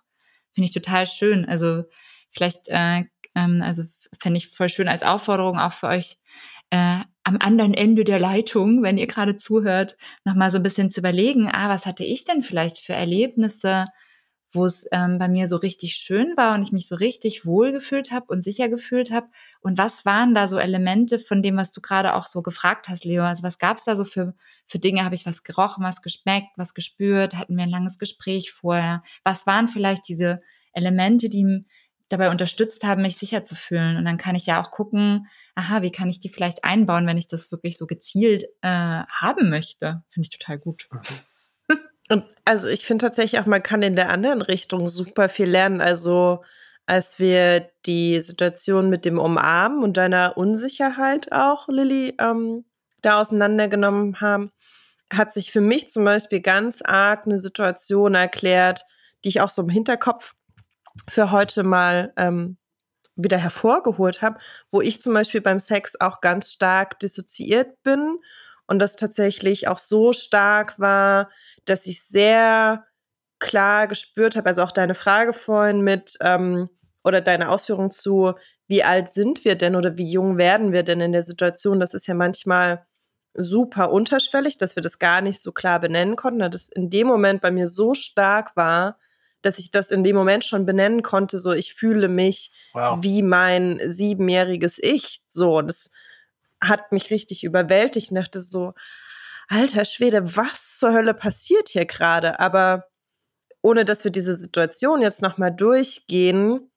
Finde 0.54 0.68
ich 0.68 0.72
total 0.72 1.08
schön. 1.08 1.44
Also 1.44 1.82
vielleicht, 2.30 2.68
äh, 2.68 3.02
ähm, 3.34 3.60
also 3.60 3.82
fände 4.20 4.38
ich 4.38 4.50
voll 4.50 4.68
schön 4.68 4.86
als 4.86 5.02
Aufforderung 5.02 5.58
auch 5.58 5.72
für 5.72 5.88
euch, 5.88 6.18
äh, 6.70 7.00
am 7.24 7.38
anderen 7.40 7.74
Ende 7.74 8.04
der 8.04 8.20
Leitung, 8.20 8.84
wenn 8.84 8.96
ihr 8.96 9.08
gerade 9.08 9.36
zuhört, 9.36 9.96
nochmal 10.24 10.52
so 10.52 10.58
ein 10.58 10.62
bisschen 10.62 10.88
zu 10.88 11.00
überlegen, 11.00 11.50
ah, 11.52 11.68
was 11.68 11.84
hatte 11.84 12.04
ich 12.04 12.22
denn 12.22 12.42
vielleicht 12.42 12.78
für 12.78 12.92
Erlebnisse, 12.92 13.86
wo 14.54 14.64
es 14.64 14.86
ähm, 14.92 15.18
bei 15.18 15.28
mir 15.28 15.48
so 15.48 15.56
richtig 15.56 15.96
schön 15.96 16.36
war 16.36 16.54
und 16.54 16.62
ich 16.62 16.72
mich 16.72 16.86
so 16.86 16.94
richtig 16.94 17.44
wohl 17.44 17.72
gefühlt 17.72 18.12
habe 18.12 18.26
und 18.28 18.44
sicher 18.44 18.68
gefühlt 18.68 19.10
habe. 19.10 19.26
Und 19.60 19.78
was 19.78 20.04
waren 20.04 20.34
da 20.34 20.48
so 20.48 20.58
Elemente 20.58 21.18
von 21.18 21.42
dem, 21.42 21.56
was 21.56 21.72
du 21.72 21.80
gerade 21.80 22.14
auch 22.14 22.26
so 22.26 22.40
gefragt 22.40 22.88
hast, 22.88 23.04
Leo? 23.04 23.24
Also 23.24 23.42
was 23.42 23.58
gab 23.58 23.78
es 23.78 23.84
da 23.84 23.96
so 23.96 24.04
für, 24.04 24.34
für 24.66 24.78
Dinge? 24.78 25.04
Habe 25.04 25.14
ich 25.14 25.26
was 25.26 25.42
gerochen, 25.42 25.84
was 25.84 26.02
geschmeckt, 26.02 26.48
was 26.56 26.74
gespürt? 26.74 27.34
Hatten 27.34 27.56
wir 27.56 27.64
ein 27.64 27.70
langes 27.70 27.98
Gespräch 27.98 28.52
vorher? 28.52 29.02
Was 29.24 29.46
waren 29.46 29.68
vielleicht 29.68 30.08
diese 30.08 30.40
Elemente, 30.72 31.28
die 31.28 31.64
dabei 32.08 32.30
unterstützt 32.30 32.84
haben, 32.84 33.02
mich 33.02 33.16
sicher 33.16 33.42
zu 33.42 33.56
fühlen? 33.56 33.96
Und 33.96 34.04
dann 34.04 34.18
kann 34.18 34.36
ich 34.36 34.46
ja 34.46 34.62
auch 34.62 34.70
gucken, 34.70 35.26
aha, 35.56 35.82
wie 35.82 35.92
kann 35.92 36.08
ich 36.08 36.20
die 36.20 36.28
vielleicht 36.28 36.64
einbauen, 36.64 37.06
wenn 37.06 37.18
ich 37.18 37.26
das 37.26 37.50
wirklich 37.50 37.76
so 37.76 37.86
gezielt 37.86 38.44
äh, 38.62 38.68
haben 39.08 39.50
möchte? 39.50 40.04
Finde 40.10 40.28
ich 40.30 40.38
total 40.38 40.58
gut. 40.58 40.88
Mhm. 40.92 41.00
Und 42.08 42.24
also 42.44 42.68
ich 42.68 42.86
finde 42.86 43.06
tatsächlich 43.06 43.40
auch, 43.40 43.46
man 43.46 43.62
kann 43.62 43.82
in 43.82 43.96
der 43.96 44.10
anderen 44.10 44.42
Richtung 44.42 44.88
super 44.88 45.28
viel 45.28 45.48
lernen. 45.48 45.80
Also 45.80 46.42
als 46.86 47.18
wir 47.18 47.70
die 47.86 48.20
Situation 48.20 48.90
mit 48.90 49.04
dem 49.04 49.18
Umarmen 49.18 49.82
und 49.82 49.96
deiner 49.96 50.36
Unsicherheit 50.36 51.32
auch, 51.32 51.68
Lilly, 51.68 52.14
ähm, 52.20 52.64
da 53.00 53.20
auseinandergenommen 53.20 54.20
haben, 54.20 54.50
hat 55.12 55.32
sich 55.32 55.50
für 55.50 55.60
mich 55.60 55.88
zum 55.88 56.04
Beispiel 56.04 56.40
ganz 56.40 56.82
arg 56.82 57.26
eine 57.26 57.38
Situation 57.38 58.14
erklärt, 58.14 58.84
die 59.22 59.28
ich 59.28 59.40
auch 59.40 59.50
so 59.50 59.62
im 59.62 59.68
Hinterkopf 59.68 60.34
für 61.08 61.30
heute 61.30 61.62
mal 61.62 62.12
ähm, 62.16 62.56
wieder 63.16 63.38
hervorgeholt 63.38 64.22
habe, 64.22 64.38
wo 64.70 64.80
ich 64.80 65.00
zum 65.00 65.14
Beispiel 65.14 65.40
beim 65.40 65.60
Sex 65.60 66.00
auch 66.00 66.20
ganz 66.20 66.52
stark 66.52 66.98
dissoziiert 67.00 67.82
bin 67.82 68.18
und 68.66 68.78
das 68.78 68.96
tatsächlich 68.96 69.68
auch 69.68 69.78
so 69.78 70.12
stark 70.12 70.78
war, 70.78 71.28
dass 71.64 71.86
ich 71.86 72.02
sehr 72.02 72.84
klar 73.38 73.86
gespürt 73.88 74.36
habe, 74.36 74.46
also 74.46 74.62
auch 74.62 74.72
deine 74.72 74.94
Frage 74.94 75.32
vorhin 75.32 75.82
mit 75.82 76.16
ähm, 76.20 76.70
oder 77.02 77.20
deine 77.20 77.50
Ausführung 77.50 77.90
zu, 77.90 78.32
wie 78.66 78.82
alt 78.82 79.10
sind 79.10 79.44
wir 79.44 79.56
denn 79.56 79.76
oder 79.76 79.98
wie 79.98 80.10
jung 80.10 80.38
werden 80.38 80.72
wir 80.72 80.82
denn 80.82 81.00
in 81.00 81.12
der 81.12 81.22
Situation, 81.22 81.78
das 81.78 81.92
ist 81.92 82.06
ja 82.06 82.14
manchmal 82.14 82.86
super 83.34 83.90
unterschwellig, 83.90 84.58
dass 84.58 84.76
wir 84.76 84.82
das 84.82 84.98
gar 84.98 85.20
nicht 85.20 85.40
so 85.40 85.52
klar 85.52 85.80
benennen 85.80 86.16
konnten, 86.16 86.38
dass 86.38 86.50
das 86.50 86.68
in 86.68 86.88
dem 86.88 87.06
Moment 87.06 87.40
bei 87.40 87.50
mir 87.50 87.68
so 87.68 87.92
stark 87.94 88.56
war, 88.56 88.98
dass 89.42 89.58
ich 89.58 89.70
das 89.70 89.90
in 89.90 90.04
dem 90.04 90.16
Moment 90.16 90.44
schon 90.44 90.64
benennen 90.64 91.02
konnte, 91.02 91.38
so 91.38 91.52
ich 91.52 91.74
fühle 91.74 92.08
mich 92.08 92.50
wow. 92.72 92.98
wie 93.02 93.22
mein 93.22 93.80
siebenjähriges 93.84 94.78
Ich. 94.82 95.20
So, 95.26 95.60
das 95.60 95.90
hat 96.68 96.92
mich 96.92 97.10
richtig 97.10 97.44
überwältigt 97.44 98.10
und 98.10 98.16
dachte 98.16 98.40
so, 98.40 98.74
alter 99.48 99.84
Schwede, 99.84 100.36
was 100.36 100.78
zur 100.78 100.92
Hölle 100.92 101.14
passiert 101.14 101.68
hier 101.68 101.86
gerade? 101.86 102.40
Aber 102.40 102.88
ohne 103.62 103.84
dass 103.84 104.04
wir 104.04 104.10
diese 104.10 104.36
Situation 104.36 105.00
jetzt 105.00 105.22
nochmal 105.22 105.50
durchgehen, 105.50 106.70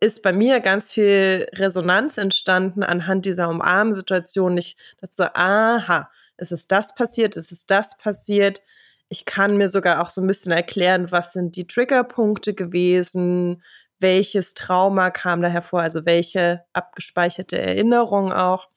ist 0.00 0.22
bei 0.22 0.32
mir 0.32 0.60
ganz 0.60 0.92
viel 0.92 1.48
Resonanz 1.52 2.16
entstanden 2.16 2.82
anhand 2.82 3.26
dieser 3.26 3.48
Umarmsituation. 3.48 4.56
Ich 4.56 4.76
dachte 4.98 5.14
so, 5.14 5.24
aha, 5.24 6.10
es 6.36 6.52
ist 6.52 6.72
das 6.72 6.94
passiert, 6.94 7.36
es 7.36 7.52
ist 7.52 7.70
das 7.70 7.98
passiert. 7.98 8.62
Ich 9.08 9.26
kann 9.26 9.56
mir 9.56 9.68
sogar 9.68 10.00
auch 10.00 10.08
so 10.08 10.20
ein 10.22 10.26
bisschen 10.26 10.52
erklären, 10.52 11.10
was 11.10 11.32
sind 11.32 11.56
die 11.56 11.66
Triggerpunkte 11.66 12.54
gewesen, 12.54 13.62
welches 13.98 14.54
Trauma 14.54 15.10
kam 15.10 15.42
da 15.42 15.48
hervor, 15.48 15.82
also 15.82 16.06
welche 16.06 16.64
abgespeicherte 16.72 17.58
Erinnerung 17.58 18.32
auch. 18.32 18.68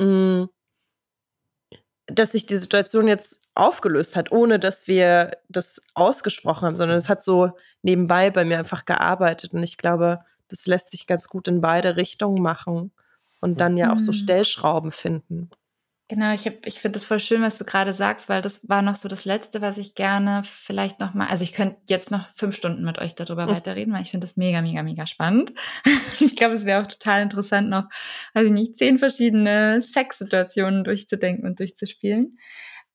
Mm, 0.00 0.48
dass 2.06 2.32
sich 2.32 2.46
die 2.46 2.56
Situation 2.56 3.06
jetzt 3.06 3.46
aufgelöst 3.54 4.16
hat, 4.16 4.32
ohne 4.32 4.58
dass 4.58 4.88
wir 4.88 5.36
das 5.48 5.80
ausgesprochen 5.94 6.66
haben, 6.66 6.76
sondern 6.76 6.96
es 6.96 7.08
hat 7.08 7.22
so 7.22 7.52
nebenbei 7.82 8.30
bei 8.30 8.44
mir 8.44 8.58
einfach 8.58 8.84
gearbeitet. 8.84 9.52
Und 9.52 9.62
ich 9.62 9.76
glaube, 9.76 10.20
das 10.48 10.66
lässt 10.66 10.90
sich 10.90 11.06
ganz 11.06 11.28
gut 11.28 11.46
in 11.46 11.60
beide 11.60 11.96
Richtungen 11.96 12.42
machen 12.42 12.92
und 13.40 13.60
dann 13.60 13.76
ja 13.76 13.92
auch 13.92 13.98
so 13.98 14.12
mhm. 14.12 14.16
Stellschrauben 14.16 14.90
finden. 14.90 15.50
Genau, 16.10 16.34
ich, 16.34 16.44
ich 16.64 16.80
finde 16.80 16.96
das 16.96 17.04
voll 17.04 17.20
schön, 17.20 17.40
was 17.40 17.56
du 17.56 17.64
gerade 17.64 17.94
sagst, 17.94 18.28
weil 18.28 18.42
das 18.42 18.68
war 18.68 18.82
noch 18.82 18.96
so 18.96 19.08
das 19.08 19.24
Letzte, 19.24 19.60
was 19.60 19.78
ich 19.78 19.94
gerne 19.94 20.42
vielleicht 20.44 20.98
noch 20.98 21.14
mal, 21.14 21.28
also 21.28 21.44
ich 21.44 21.52
könnte 21.52 21.76
jetzt 21.88 22.10
noch 22.10 22.26
fünf 22.34 22.56
Stunden 22.56 22.82
mit 22.82 22.98
euch 22.98 23.14
darüber 23.14 23.46
mhm. 23.46 23.50
weiterreden, 23.52 23.94
weil 23.94 24.02
ich 24.02 24.10
finde 24.10 24.26
das 24.26 24.36
mega, 24.36 24.60
mega, 24.60 24.82
mega 24.82 25.06
spannend. 25.06 25.52
ich 26.18 26.34
glaube, 26.34 26.56
es 26.56 26.64
wäre 26.64 26.82
auch 26.82 26.88
total 26.88 27.22
interessant, 27.22 27.68
noch, 27.68 27.84
weiß 28.34 28.46
ich 28.46 28.50
nicht, 28.50 28.76
zehn 28.76 28.98
verschiedene 28.98 29.80
Sexsituationen 29.82 30.82
durchzudenken 30.82 31.46
und 31.46 31.60
durchzuspielen. 31.60 32.38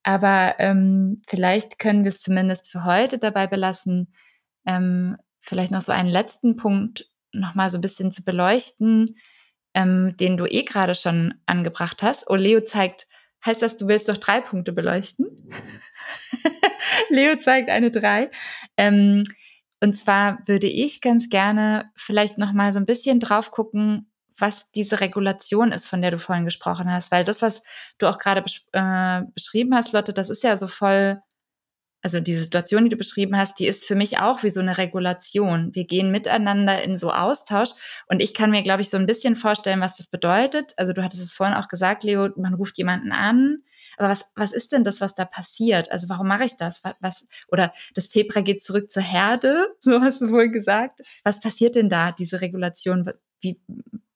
Aber 0.03 0.55
ähm, 0.57 1.21
vielleicht 1.25 1.79
können 1.79 2.03
wir 2.03 2.09
es 2.09 2.19
zumindest 2.19 2.69
für 2.69 2.83
heute 2.83 3.17
dabei 3.17 3.47
belassen, 3.47 4.13
ähm, 4.65 5.15
vielleicht 5.39 5.71
noch 5.71 5.83
so 5.83 5.93
einen 5.93 6.09
letzten 6.09 6.57
Punkt 6.57 7.09
noch 7.31 7.55
mal 7.55 7.71
so 7.71 7.77
ein 7.77 7.81
bisschen 7.81 8.11
zu 8.11 8.25
beleuchten, 8.25 9.15
ähm, 9.75 10.15
den 10.17 10.37
du 10.37 10.45
eh 10.45 10.63
gerade 10.63 10.95
schon 10.95 11.35
angebracht 11.45 12.01
hast. 12.01 12.27
Oh, 12.29 12.35
Leo 12.35 12.61
zeigt, 12.61 13.07
heißt 13.45 13.61
das, 13.61 13.75
du 13.75 13.87
willst 13.87 14.09
doch 14.09 14.17
drei 14.17 14.41
Punkte 14.41 14.71
beleuchten? 14.71 15.27
Leo 17.09 17.35
zeigt 17.35 17.69
eine 17.69 17.91
drei. 17.91 18.31
Ähm, 18.77 19.23
und 19.81 19.93
zwar 19.93 20.39
würde 20.47 20.67
ich 20.67 21.01
ganz 21.01 21.29
gerne 21.29 21.91
vielleicht 21.95 22.37
noch 22.37 22.53
mal 22.53 22.73
so 22.73 22.79
ein 22.79 22.85
bisschen 22.85 23.19
drauf 23.19 23.51
gucken, 23.51 24.09
was 24.37 24.71
diese 24.71 24.99
Regulation 25.01 25.71
ist, 25.71 25.85
von 25.85 26.01
der 26.01 26.11
du 26.11 26.19
vorhin 26.19 26.45
gesprochen 26.45 26.91
hast. 26.91 27.11
Weil 27.11 27.23
das, 27.23 27.41
was 27.41 27.61
du 27.97 28.07
auch 28.07 28.17
gerade 28.17 28.41
besch 28.41 28.65
äh, 28.71 29.21
beschrieben 29.33 29.75
hast, 29.75 29.91
Lotte, 29.91 30.13
das 30.13 30.29
ist 30.29 30.43
ja 30.43 30.57
so 30.57 30.67
voll 30.67 31.21
also 32.05 32.19
diese 32.19 32.43
Situation, 32.43 32.83
die 32.83 32.91
du 32.91 32.97
beschrieben 32.97 33.35
hast, 33.35 33.57
die 33.57 33.65
ist 33.65 33.83
für 33.83 33.95
mich 33.95 34.19
auch 34.19 34.43
wie 34.43 34.51
so 34.51 34.59
eine 34.59 34.77
Regulation. 34.77 35.73
Wir 35.73 35.85
gehen 35.85 36.11
miteinander 36.11 36.83
in 36.83 36.99
so 36.99 37.11
Austausch 37.11 37.71
und 38.05 38.21
ich 38.21 38.35
kann 38.35 38.51
mir, 38.51 38.61
glaube 38.61 38.81
ich, 38.81 38.91
so 38.91 38.97
ein 38.97 39.07
bisschen 39.07 39.35
vorstellen, 39.35 39.81
was 39.81 39.97
das 39.97 40.05
bedeutet. 40.05 40.75
Also 40.77 40.93
du 40.93 41.03
hattest 41.03 41.23
es 41.23 41.33
vorhin 41.33 41.55
auch 41.55 41.67
gesagt, 41.67 42.03
Leo, 42.03 42.29
man 42.37 42.53
ruft 42.53 42.77
jemanden 42.77 43.11
an. 43.11 43.63
Aber 43.97 44.09
was, 44.09 44.23
was 44.35 44.51
ist 44.51 44.71
denn 44.71 44.83
das, 44.83 45.01
was 45.01 45.15
da 45.15 45.25
passiert? 45.25 45.91
Also 45.91 46.07
warum 46.07 46.27
mache 46.27 46.43
ich 46.43 46.55
das? 46.57 46.83
Was, 46.99 47.25
oder 47.47 47.73
das 47.95 48.07
Zebra 48.09 48.41
geht 48.41 48.61
zurück 48.61 48.91
zur 48.91 49.01
Herde, 49.01 49.65
so 49.81 49.99
hast 49.99 50.21
du 50.21 50.29
wohl 50.29 50.51
gesagt. 50.51 51.01
Was 51.23 51.39
passiert 51.39 51.73
denn 51.73 51.89
da, 51.89 52.11
diese 52.11 52.39
Regulation? 52.39 53.09
Wie, 53.41 53.59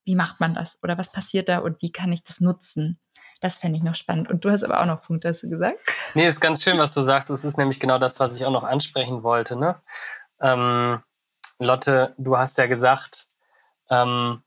wie 0.05 0.15
macht 0.15 0.39
man 0.39 0.53
das? 0.53 0.77
Oder 0.83 0.99
was 0.99 1.11
passiert 1.11 1.49
da 1.49 1.57
und 1.57 1.81
wie 1.81 1.91
kann 1.91 2.11
ich 2.11 2.21
das 2.21 2.39
nutzen? 2.39 2.99
Das 3.39 3.57
fände 3.57 3.77
ich 3.77 3.83
noch 3.83 3.95
spannend. 3.95 4.29
Und 4.29 4.43
du 4.43 4.51
hast 4.51 4.63
aber 4.63 4.81
auch 4.81 4.85
noch 4.85 5.01
Punkte, 5.01 5.29
hast 5.29 5.43
du 5.43 5.49
gesagt? 5.49 5.79
Nee, 6.13 6.27
ist 6.27 6.41
ganz 6.41 6.63
schön, 6.63 6.77
was 6.77 6.93
du 6.93 7.03
sagst. 7.03 7.29
Das 7.29 7.45
ist 7.45 7.57
nämlich 7.57 7.79
genau 7.79 7.97
das, 7.97 8.19
was 8.19 8.35
ich 8.35 8.45
auch 8.45 8.51
noch 8.51 8.63
ansprechen 8.63 9.23
wollte. 9.23 9.55
Ne? 9.55 9.81
Ähm, 10.41 11.01
Lotte, 11.57 12.13
du 12.17 12.37
hast 12.37 12.57
ja 12.57 12.67
gesagt, 12.67 13.27
ähm, 13.89 14.43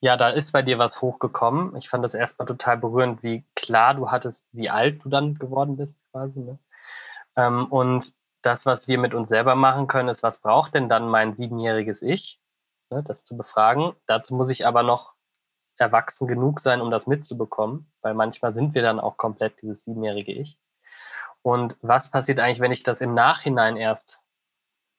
ja, 0.00 0.16
da 0.16 0.28
ist 0.28 0.52
bei 0.52 0.62
dir 0.62 0.78
was 0.78 1.00
hochgekommen. 1.00 1.74
Ich 1.76 1.88
fand 1.88 2.04
das 2.04 2.14
erstmal 2.14 2.46
total 2.46 2.76
berührend, 2.76 3.22
wie 3.22 3.44
klar 3.56 3.94
du 3.94 4.10
hattest, 4.10 4.46
wie 4.52 4.70
alt 4.70 5.04
du 5.04 5.08
dann 5.08 5.34
geworden 5.34 5.76
bist, 5.76 5.98
quasi. 6.12 6.40
Ne? 6.40 6.58
Ähm, 7.36 7.66
und 7.66 8.12
das, 8.42 8.66
was 8.66 8.86
wir 8.86 8.98
mit 8.98 9.14
uns 9.14 9.30
selber 9.30 9.54
machen 9.54 9.86
können, 9.86 10.08
ist, 10.08 10.22
was 10.22 10.38
braucht 10.38 10.74
denn 10.74 10.88
dann 10.88 11.08
mein 11.08 11.34
siebenjähriges 11.34 12.02
Ich? 12.02 12.38
Ne, 12.90 13.02
das 13.02 13.24
zu 13.24 13.36
befragen. 13.36 13.94
Dazu 14.06 14.34
muss 14.34 14.50
ich 14.50 14.66
aber 14.66 14.82
noch 14.82 15.13
erwachsen 15.78 16.26
genug 16.26 16.60
sein, 16.60 16.80
um 16.80 16.90
das 16.90 17.06
mitzubekommen, 17.06 17.90
weil 18.00 18.14
manchmal 18.14 18.52
sind 18.54 18.74
wir 18.74 18.82
dann 18.82 19.00
auch 19.00 19.16
komplett 19.16 19.60
dieses 19.62 19.84
siebenjährige 19.84 20.32
Ich. 20.32 20.58
Und 21.42 21.76
was 21.82 22.10
passiert 22.10 22.40
eigentlich, 22.40 22.60
wenn 22.60 22.72
ich 22.72 22.82
das 22.82 23.00
im 23.00 23.14
Nachhinein 23.14 23.76
erst 23.76 24.24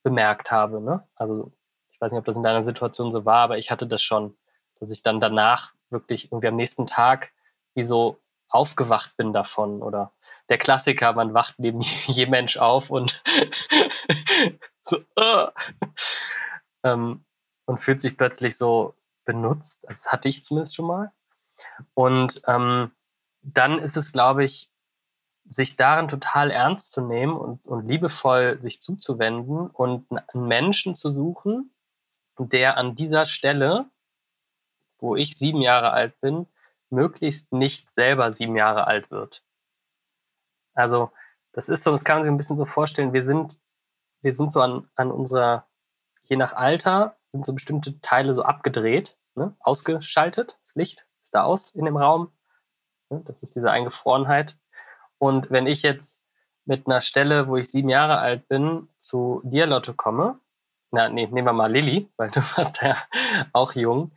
bemerkt 0.03 0.52
habe? 0.52 0.81
Ne? 0.81 1.07
Also 1.15 1.52
ich 1.89 1.99
weiß 1.99 2.11
nicht, 2.11 2.19
ob 2.19 2.26
das 2.26 2.38
in 2.38 2.43
deiner 2.43 2.64
Situation 2.64 3.11
so 3.11 3.26
war, 3.26 3.39
aber 3.39 3.57
ich 3.57 3.72
hatte 3.72 3.88
das 3.88 4.03
schon, 4.03 4.38
dass 4.80 4.91
ich 4.91 5.02
dann 5.02 5.19
danach 5.19 5.73
wirklich 5.89 6.31
irgendwie 6.31 6.49
am 6.49 6.56
nächsten 6.56 6.85
Tag 6.85 7.31
wie 7.73 7.84
so 7.84 8.19
aufgewacht 8.49 9.18
bin 9.18 9.34
davon 9.34 9.81
oder 9.81 10.11
der 10.49 10.57
Klassiker, 10.57 11.14
man 11.14 11.34
wacht 11.34 11.56
neben 11.57 11.81
je 12.06 12.26
Mensch 12.27 12.57
auf 12.57 12.89
und 12.89 13.23
so 14.85 14.97
uh, 15.19 15.47
ähm, 16.84 17.26
und 17.65 17.80
fühlt 17.80 18.02
sich 18.02 18.18
plötzlich 18.18 18.56
so 18.57 18.93
benutzt. 19.26 19.84
Das 19.84 20.07
hatte 20.07 20.30
ich 20.30 20.43
zumindest 20.43 20.76
schon 20.76 20.88
mal. 20.88 21.11
Und 21.93 22.41
ähm, 22.47 22.91
dann 23.41 23.80
ist 23.80 23.97
es, 23.97 24.11
glaube 24.11 24.43
ich, 24.43 24.72
sich 25.47 25.76
darin 25.76 26.07
total 26.07 26.49
ernst 26.49 26.91
zu 26.91 27.02
nehmen 27.02 27.38
und, 27.38 27.64
und 27.65 27.88
liebevoll 27.88 28.60
sich 28.61 28.81
zuzuwenden 28.81 29.68
und 29.69 30.07
einen 30.11 30.47
Menschen 30.47 30.95
zu 30.95 31.11
suchen, 31.11 31.72
der 32.38 32.77
an 32.77 32.95
dieser 32.95 33.26
Stelle, 33.27 33.85
wo 34.97 35.15
ich 35.15 35.38
sieben 35.38 35.61
Jahre 35.61 35.91
alt 35.91 36.19
bin, 36.19 36.47
möglichst 36.89 37.52
nicht 37.53 37.91
selber 37.91 38.31
sieben 38.31 38.56
Jahre 38.56 38.88
alt 38.88 39.11
wird. 39.11 39.43
Also 40.73 41.11
das 41.52 41.69
ist 41.69 41.84
so, 41.84 41.91
das 41.91 42.03
kann 42.03 42.18
man 42.18 42.23
sich 42.23 42.31
ein 42.31 42.38
bisschen 42.38 42.57
so 42.57 42.65
vorstellen, 42.65 43.14
wir 43.14 43.23
sind, 43.23 43.60
wir 44.22 44.34
sind 44.34 44.52
so 44.52 44.61
an, 44.61 44.89
an 44.95 45.11
unserer, 45.11 45.68
je 46.23 46.35
nach 46.35 46.53
Alter, 46.53 47.15
sind 47.36 47.45
so 47.45 47.53
bestimmte 47.53 47.99
Teile 47.99 48.34
so 48.34 48.44
abgedreht, 48.44 49.18
ne, 49.36 49.56
ausgeschaltet. 49.60 50.57
Das 50.62 50.76
Licht 50.76 51.06
ist 51.22 51.36
da 51.36 51.44
aus 51.44 51.72
in 51.72 51.86
dem 51.86 51.98
Raum. 51.98 52.32
Ne, 53.10 53.22
das 53.26 53.44
ist 53.44 53.56
diese 53.56 53.70
Eingefrorenheit. 53.70 54.56
Und 55.18 55.52
wenn 55.52 55.68
ich 55.68 55.84
jetzt 55.84 56.24
mit 56.66 56.88
einer 56.88 57.02
Stelle, 57.02 57.48
wo 57.48 57.57
ich 57.57 57.70
sieben 57.70 57.90
Jahre 57.90 58.20
alt 58.20 58.48
bin, 58.48 58.88
zu 58.99 59.41
dir, 59.44 59.66
Lotte, 59.66 59.94
komme, 59.94 60.40
na, 60.91 61.10
nee, 61.10 61.28
nehmen 61.28 61.45
wir 61.45 61.53
mal 61.53 61.72
Lilly, 61.72 62.10
weil 62.16 62.32
du 62.32 62.40
warst 62.56 62.82
ja 62.82 62.98
auch 63.52 63.74
jung, 63.74 64.14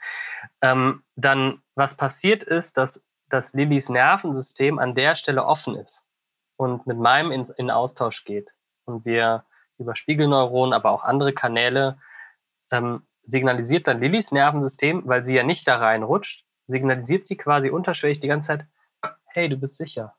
ähm, 0.63 1.03
dann 1.17 1.61
was 1.75 1.97
passiert 1.97 2.45
ist, 2.45 2.77
dass, 2.77 3.03
dass 3.29 3.53
Lillys 3.53 3.89
Nervensystem 3.89 4.79
an 4.79 4.95
der 4.95 5.17
Stelle 5.17 5.45
offen 5.45 5.75
ist 5.75 6.07
und 6.57 6.87
mit 6.87 6.99
meinem 6.99 7.33
in, 7.33 7.47
in 7.57 7.71
Austausch 7.71 8.25
geht. 8.25 8.55
Und 8.85 9.05
wir 9.05 9.45
über 9.77 9.97
Spiegelneuronen, 9.97 10.73
aber 10.73 10.91
auch 10.91 11.05
andere 11.05 11.33
Kanäle 11.33 11.99
ähm, 12.71 13.07
signalisiert 13.25 13.87
dann 13.87 14.01
Lillys 14.01 14.33
Nervensystem, 14.33 15.03
weil 15.07 15.25
sie 15.25 15.35
ja 15.35 15.43
nicht 15.43 15.69
da 15.69 15.77
reinrutscht, 15.79 16.45
signalisiert 16.67 17.27
sie 17.27 17.37
quasi 17.37 17.71
unterschwellig 17.71 18.21
die 18.21 18.29
ganze 18.29 18.49
Zeit, 18.49 18.67
hey, 19.27 19.49
du 19.49 19.57
bist 19.57 19.77
sicher. 19.77 20.17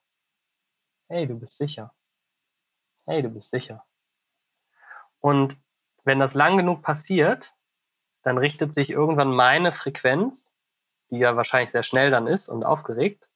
Hey, 1.08 1.28
du 1.28 1.36
bist 1.40 1.58
sicher. 1.58 1.94
Hey, 3.06 3.24
du 3.24 3.30
bist 3.30 3.50
sicher. 3.50 3.84
Und 5.20 5.58
wenn 6.04 6.20
das 6.20 6.34
lang 6.34 6.58
genug 6.58 6.82
passiert, 6.82 7.56
dann 8.22 8.38
richtet 8.38 8.74
sich 8.74 8.92
irgendwann 8.92 9.34
meine 9.34 9.72
Frequenz, 9.72 10.52
die 11.10 11.18
ja 11.18 11.36
wahrscheinlich 11.36 11.72
sehr 11.72 11.84
schnell 11.84 12.12
dann 12.12 12.28
ist 12.28 12.50
und 12.50 12.64
aufgeregt, 12.64 13.30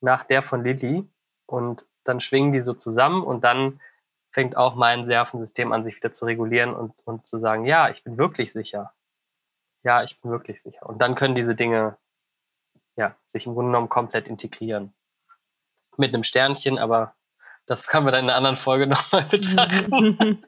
nach 0.00 0.24
der 0.24 0.42
von 0.42 0.62
Lilly. 0.62 1.08
Und 1.46 1.84
dann 2.04 2.20
schwingen 2.20 2.52
die 2.52 2.60
so 2.60 2.74
zusammen 2.74 3.22
und 3.22 3.42
dann 3.42 3.80
fängt 4.30 4.56
auch 4.56 4.74
mein 4.74 5.06
Nervensystem 5.06 5.72
an, 5.72 5.84
sich 5.84 5.96
wieder 5.96 6.12
zu 6.12 6.24
regulieren 6.24 6.74
und, 6.74 6.94
und 7.04 7.26
zu 7.26 7.38
sagen, 7.38 7.64
ja, 7.64 7.88
ich 7.90 8.04
bin 8.04 8.18
wirklich 8.18 8.52
sicher 8.52 8.92
ja, 9.82 10.02
ich 10.02 10.20
bin 10.20 10.30
wirklich 10.30 10.62
sicher. 10.62 10.86
Und 10.86 11.00
dann 11.00 11.14
können 11.14 11.34
diese 11.34 11.54
Dinge 11.54 11.96
ja, 12.96 13.16
sich 13.26 13.46
im 13.46 13.54
Grunde 13.54 13.70
genommen 13.70 13.88
komplett 13.88 14.28
integrieren. 14.28 14.92
Mit 15.96 16.14
einem 16.14 16.24
Sternchen, 16.24 16.78
aber 16.78 17.14
das 17.66 17.86
können 17.86 18.06
wir 18.06 18.12
dann 18.12 18.24
in 18.24 18.30
einer 18.30 18.36
anderen 18.36 18.56
Folge 18.56 18.86
nochmal 18.86 19.24
betrachten. 19.30 20.44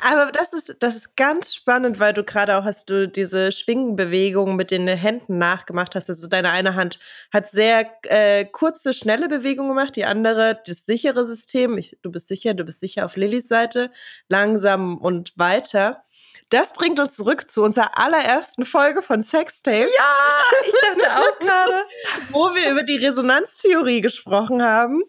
Aber 0.00 0.30
das 0.30 0.52
ist, 0.52 0.76
das 0.80 0.94
ist 0.94 1.16
ganz 1.16 1.54
spannend, 1.54 1.98
weil 1.98 2.12
du 2.12 2.22
gerade 2.22 2.56
auch 2.56 2.64
hast 2.64 2.88
du 2.88 3.08
diese 3.08 3.50
Schwingenbewegung 3.52 4.54
mit 4.56 4.70
den 4.70 4.86
Händen 4.86 5.38
nachgemacht 5.38 5.94
hast. 5.94 6.08
Also 6.08 6.28
deine 6.28 6.50
eine 6.50 6.74
Hand 6.74 6.98
hat 7.32 7.48
sehr 7.48 7.90
äh, 8.04 8.44
kurze, 8.44 8.94
schnelle 8.94 9.28
Bewegungen 9.28 9.70
gemacht, 9.70 9.96
die 9.96 10.04
andere 10.04 10.60
das 10.66 10.86
sichere 10.86 11.26
System. 11.26 11.78
Ich, 11.78 11.98
du 12.02 12.10
bist 12.10 12.28
sicher, 12.28 12.54
du 12.54 12.64
bist 12.64 12.80
sicher 12.80 13.04
auf 13.04 13.16
Lillys 13.16 13.48
Seite, 13.48 13.90
langsam 14.28 14.98
und 14.98 15.32
weiter. 15.36 16.04
Das 16.50 16.72
bringt 16.72 17.00
uns 17.00 17.16
zurück 17.16 17.50
zu 17.50 17.62
unserer 17.62 17.98
allerersten 17.98 18.64
Folge 18.64 19.02
von 19.02 19.22
Sextape. 19.22 19.80
Ja, 19.80 20.40
ich 20.64 20.74
dachte 20.80 21.16
auch 21.18 21.38
gerade. 21.40 21.84
wo 22.30 22.54
wir 22.54 22.70
über 22.70 22.82
die 22.82 22.96
Resonanztheorie 22.96 24.00
gesprochen 24.00 24.62
haben. 24.62 25.02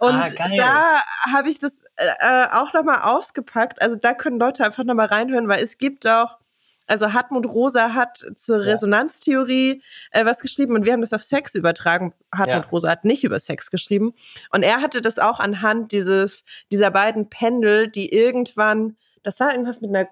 Und 0.00 0.14
ah, 0.14 0.26
da 0.56 1.02
habe 1.32 1.48
ich 1.48 1.58
das 1.58 1.84
äh, 1.96 2.46
auch 2.50 2.72
nochmal 2.72 3.02
ausgepackt. 3.02 3.80
Also 3.80 3.96
da 3.96 4.12
können 4.14 4.38
Leute 4.38 4.64
einfach 4.64 4.84
nochmal 4.84 5.06
reinhören, 5.06 5.48
weil 5.48 5.62
es 5.62 5.78
gibt 5.78 6.06
auch, 6.06 6.38
also 6.86 7.12
Hartmut 7.12 7.46
Rosa 7.46 7.94
hat 7.94 8.24
zur. 8.34 8.60
Resonanztheorie 8.60 9.82
äh, 10.10 10.24
was 10.24 10.40
geschrieben 10.40 10.74
und 10.74 10.84
wir 10.84 10.92
haben 10.92 11.00
das 11.00 11.12
auf 11.12 11.22
Sex 11.22 11.54
übertragen. 11.54 12.12
Hartmut 12.34 12.64
ja. 12.64 12.70
Rosa 12.70 12.90
hat 12.90 13.04
nicht 13.04 13.24
über 13.24 13.38
Sex 13.38 13.70
geschrieben. 13.70 14.14
Und 14.50 14.64
er 14.64 14.82
hatte 14.82 15.00
das 15.00 15.18
auch 15.18 15.38
anhand 15.38 15.92
dieses, 15.92 16.44
dieser 16.72 16.90
beiden 16.90 17.30
Pendel, 17.30 17.88
die 17.88 18.12
irgendwann 18.12 18.96
das 19.24 19.40
war 19.40 19.52
irgendwas 19.52 19.80
mit 19.80 19.88
einer 19.88 20.06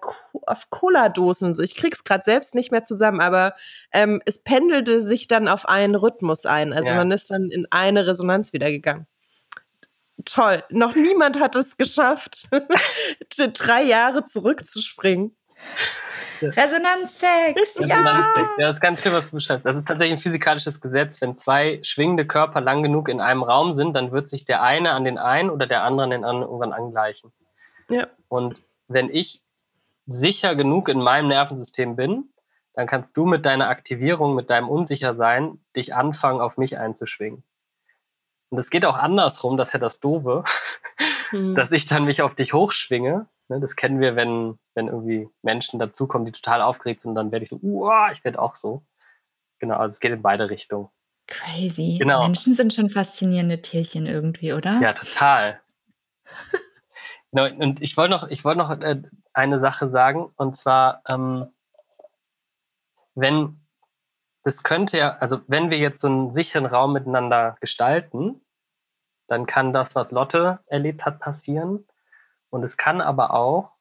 auf 0.47 0.69
Cola-Dosen 0.71 1.49
und 1.49 1.53
so. 1.53 1.61
Ich 1.61 1.75
krieg's 1.75 2.03
gerade 2.03 2.23
selbst 2.23 2.55
nicht 2.55 2.71
mehr 2.71 2.83
zusammen, 2.83 3.21
aber 3.21 3.53
ähm, 3.91 4.21
es 4.25 4.43
pendelte 4.43 5.01
sich 5.01 5.27
dann 5.27 5.47
auf 5.47 5.69
einen 5.69 5.95
Rhythmus 5.95 6.45
ein. 6.45 6.73
Also 6.73 6.89
ja. 6.89 6.95
man 6.95 7.11
ist 7.11 7.29
dann 7.29 7.49
in 7.51 7.67
eine 7.69 8.07
Resonanz 8.07 8.53
wieder 8.53 8.71
gegangen. 8.71 9.05
Toll. 10.25 10.63
Noch 10.69 10.95
niemand 10.95 11.39
hat 11.39 11.55
es 11.55 11.77
geschafft, 11.77 12.49
drei 13.37 13.83
Jahre 13.83 14.23
zurückzuspringen. 14.23 15.35
Resonanzsex, 16.41 17.79
ja. 17.79 17.87
ja. 17.87 18.49
Das 18.57 18.75
ist 18.75 18.81
ganz 18.81 19.01
schön, 19.01 19.13
was 19.13 19.29
du 19.29 19.37
beschreibst. 19.37 19.65
Das 19.65 19.77
ist 19.77 19.87
tatsächlich 19.87 20.19
ein 20.19 20.21
physikalisches 20.21 20.81
Gesetz. 20.81 21.21
Wenn 21.21 21.37
zwei 21.37 21.79
schwingende 21.83 22.27
Körper 22.27 22.59
lang 22.59 22.83
genug 22.83 23.07
in 23.07 23.21
einem 23.21 23.43
Raum 23.43 23.73
sind, 23.73 23.93
dann 23.93 24.11
wird 24.11 24.29
sich 24.29 24.45
der 24.45 24.61
eine 24.61 24.91
an 24.91 25.05
den 25.05 25.17
einen 25.17 25.49
oder 25.49 25.67
der 25.67 25.83
andere 25.83 26.03
an 26.05 26.09
den 26.09 26.25
anderen 26.25 26.49
irgendwann 26.49 26.73
angleichen. 26.73 27.31
Ja. 27.89 28.07
Und 28.27 28.61
wenn 28.87 29.09
ich 29.09 29.41
sicher 30.05 30.55
genug 30.55 30.89
in 30.89 30.99
meinem 30.99 31.29
Nervensystem 31.29 31.95
bin, 31.95 32.29
dann 32.73 32.87
kannst 32.87 33.15
du 33.15 33.25
mit 33.25 33.45
deiner 33.45 33.69
Aktivierung, 33.69 34.35
mit 34.35 34.49
deinem 34.49 34.67
Unsichersein 34.67 35.59
dich 35.75 35.93
anfangen, 35.93 36.41
auf 36.41 36.57
mich 36.57 36.77
einzuschwingen. 36.77 37.43
Und 38.53 38.59
es 38.59 38.69
geht 38.69 38.85
auch 38.85 38.97
andersrum, 38.97 39.57
das 39.57 39.69
ist 39.69 39.73
ja 39.73 39.79
das 39.79 39.99
Doofe, 39.99 40.43
mhm. 41.31 41.55
dass 41.55 41.71
ich 41.71 41.87
dann 41.87 42.05
mich 42.05 42.21
auf 42.21 42.35
dich 42.35 42.53
hochschwinge. 42.53 43.25
Ne, 43.47 43.59
das 43.59 43.75
kennen 43.75 43.99
wir, 43.99 44.15
wenn, 44.15 44.59
wenn 44.75 44.89
irgendwie 44.89 45.27
Menschen 45.41 45.79
dazukommen, 45.79 46.27
die 46.27 46.33
total 46.33 46.61
aufgeregt 46.61 47.01
sind, 47.01 47.15
dann 47.15 47.31
werde 47.31 47.41
ich 47.41 47.49
so, 47.49 47.57
uah, 47.63 48.11
ich 48.11 48.23
werde 48.23 48.39
auch 48.39 48.53
so. 48.53 48.83
Genau, 49.57 49.77
also 49.77 49.93
es 49.93 49.99
geht 49.99 50.11
in 50.11 50.21
beide 50.21 50.51
Richtungen. 50.51 50.89
Crazy. 51.25 51.97
Genau. 51.99 52.21
Menschen 52.21 52.53
sind 52.53 52.75
schon 52.75 52.91
faszinierende 52.91 53.59
Tierchen 53.59 54.05
irgendwie, 54.05 54.53
oder? 54.53 54.79
Ja, 54.81 54.93
total. 54.93 55.59
Genau, 57.35 57.45
und 57.63 57.81
ich 57.81 57.97
wollte 57.97 58.11
noch, 58.11 58.27
ich 58.27 58.45
wollte 58.45 58.59
noch 58.59 58.69
äh, 58.69 59.01
eine 59.33 59.59
Sache 59.59 59.89
sagen, 59.89 60.31
und 60.35 60.55
zwar, 60.55 61.01
ähm, 61.07 61.47
wenn, 63.15 63.62
das 64.43 64.63
könnte 64.63 64.97
ja, 64.97 65.15
also 65.17 65.41
wenn 65.47 65.69
wir 65.69 65.77
jetzt 65.77 66.01
so 66.01 66.07
einen 66.07 66.33
sicheren 66.33 66.65
Raum 66.65 66.93
miteinander 66.93 67.55
gestalten, 67.61 68.41
dann 69.27 69.45
kann 69.45 69.73
das, 69.73 69.95
was 69.95 70.11
Lotte 70.11 70.59
erlebt 70.67 71.05
hat, 71.05 71.19
passieren. 71.19 71.87
Und 72.49 72.63
es 72.63 72.77
kann 72.77 73.01
aber 73.01 73.33
auch, 73.33 73.71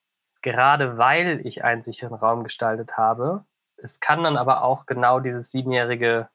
gerade 0.41 0.99
weil 0.99 1.45
ich 1.45 1.65
einen 1.65 1.83
sicheren 1.83 2.15
Raum 2.15 2.45
gestaltet 2.45 2.97
habe, 2.97 3.45
es 3.77 3.99
kann 4.01 4.23
dann 4.23 4.37
aber 4.37 4.63
auch 4.63 4.87
genau 4.87 5.19
dieses 5.19 5.51
siebenjährige 5.51 6.29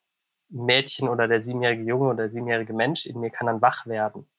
Mädchen 0.49 1.07
oder 1.07 1.27
der 1.27 1.43
siebenjährige 1.43 1.83
Junge 1.83 2.09
oder 2.09 2.23
der 2.23 2.29
siebenjährige 2.29 2.73
Mensch 2.73 3.05
in 3.05 3.19
mir 3.19 3.29
kann 3.29 3.47
dann 3.47 3.61
wach 3.61 3.85
werden. 3.85 4.29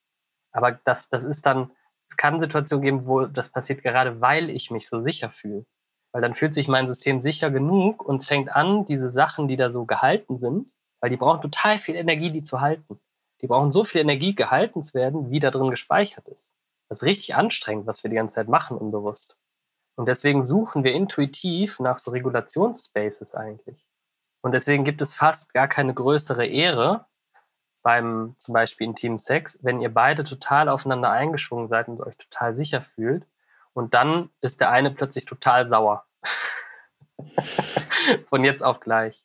Aber 0.52 0.73
das, 0.73 1.09
das 1.09 1.24
ist 1.24 1.47
dann, 1.47 1.70
es 2.09 2.16
kann 2.16 2.40
Situationen 2.40 2.82
geben, 2.82 3.06
wo 3.06 3.27
das 3.27 3.51
passiert 3.51 3.82
gerade, 3.82 4.20
weil 4.20 4.51
ich 4.51 4.70
mich 4.70 4.89
so 4.89 5.02
sicher 5.02 5.31
fühle. 5.31 5.65
Weil 6.12 6.22
dann 6.22 6.35
fühlt 6.35 6.55
sich 6.55 6.68
mein 6.68 6.86
System 6.86 7.20
sicher 7.20 7.51
genug 7.51 8.02
und 8.02 8.24
fängt 8.24 8.55
an, 8.55 8.85
diese 8.85 9.10
Sachen, 9.10 9.48
die 9.48 9.56
da 9.56 9.70
so 9.70 9.85
gehalten 9.85 10.39
sind, 10.39 10.70
weil 11.01 11.10
die 11.10 11.16
brauchen 11.16 11.40
total 11.40 11.78
viel 11.78 11.97
Energie, 11.97 12.30
die 12.30 12.43
zu 12.43 12.60
halten. 12.60 12.98
Die 13.40 13.47
brauchen 13.47 13.70
so 13.70 13.85
viel 13.85 14.01
Energie, 14.01 14.35
gehalten 14.35 14.82
zu 14.82 14.94
werden, 14.94 15.30
wie 15.30 15.39
da 15.39 15.51
drin 15.51 15.70
gespeichert 15.70 16.26
ist. 16.28 16.52
Das 16.89 17.01
ist 17.01 17.06
richtig 17.06 17.35
anstrengend, 17.35 17.86
was 17.86 18.02
wir 18.02 18.10
die 18.10 18.16
ganze 18.16 18.36
Zeit 18.36 18.48
machen, 18.48 18.76
unbewusst. 18.78 19.36
Und 19.97 20.06
deswegen 20.06 20.44
suchen 20.44 20.85
wir 20.85 20.93
intuitiv 20.93 21.80
nach 21.80 21.98
so 21.98 22.10
Regulationsspaces 22.10 23.35
eigentlich. 23.35 23.85
Und 24.40 24.52
deswegen 24.52 24.85
gibt 24.85 25.02
es 25.02 25.14
fast 25.14 25.52
gar 25.52 25.68
keine 25.68 25.93
größere 25.93 26.47
Ehre 26.47 27.06
beim 27.82 28.35
zum 28.39 28.55
Beispiel 28.55 28.86
intimen 28.86 29.18
Sex, 29.18 29.59
wenn 29.62 29.80
ihr 29.80 29.93
beide 29.93 30.24
total 30.24 30.68
aufeinander 30.68 31.10
eingeschwungen 31.10 31.68
seid 31.68 31.89
und 31.89 32.01
euch 32.01 32.16
total 32.16 32.55
sicher 32.55 32.82
fühlt. 32.82 33.26
Und 33.79 33.95
dann 33.95 34.31
ist 34.41 34.59
der 34.59 34.73
eine 34.73 34.91
plötzlich 34.91 35.25
total 35.25 35.69
sauer. 35.69 36.05
Von 38.29 38.43
jetzt 38.43 38.65
auf 38.65 38.81
gleich. 38.81 39.25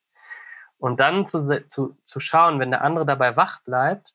Und 0.77 0.99
dann 0.99 1.25
zu, 1.25 1.65
zu, 1.65 1.97
zu 2.03 2.19
schauen, 2.19 2.59
wenn 2.59 2.69
der 2.69 2.83
andere 2.83 3.03
dabei 3.03 3.35
wach 3.35 3.61
bleibt, 3.61 4.13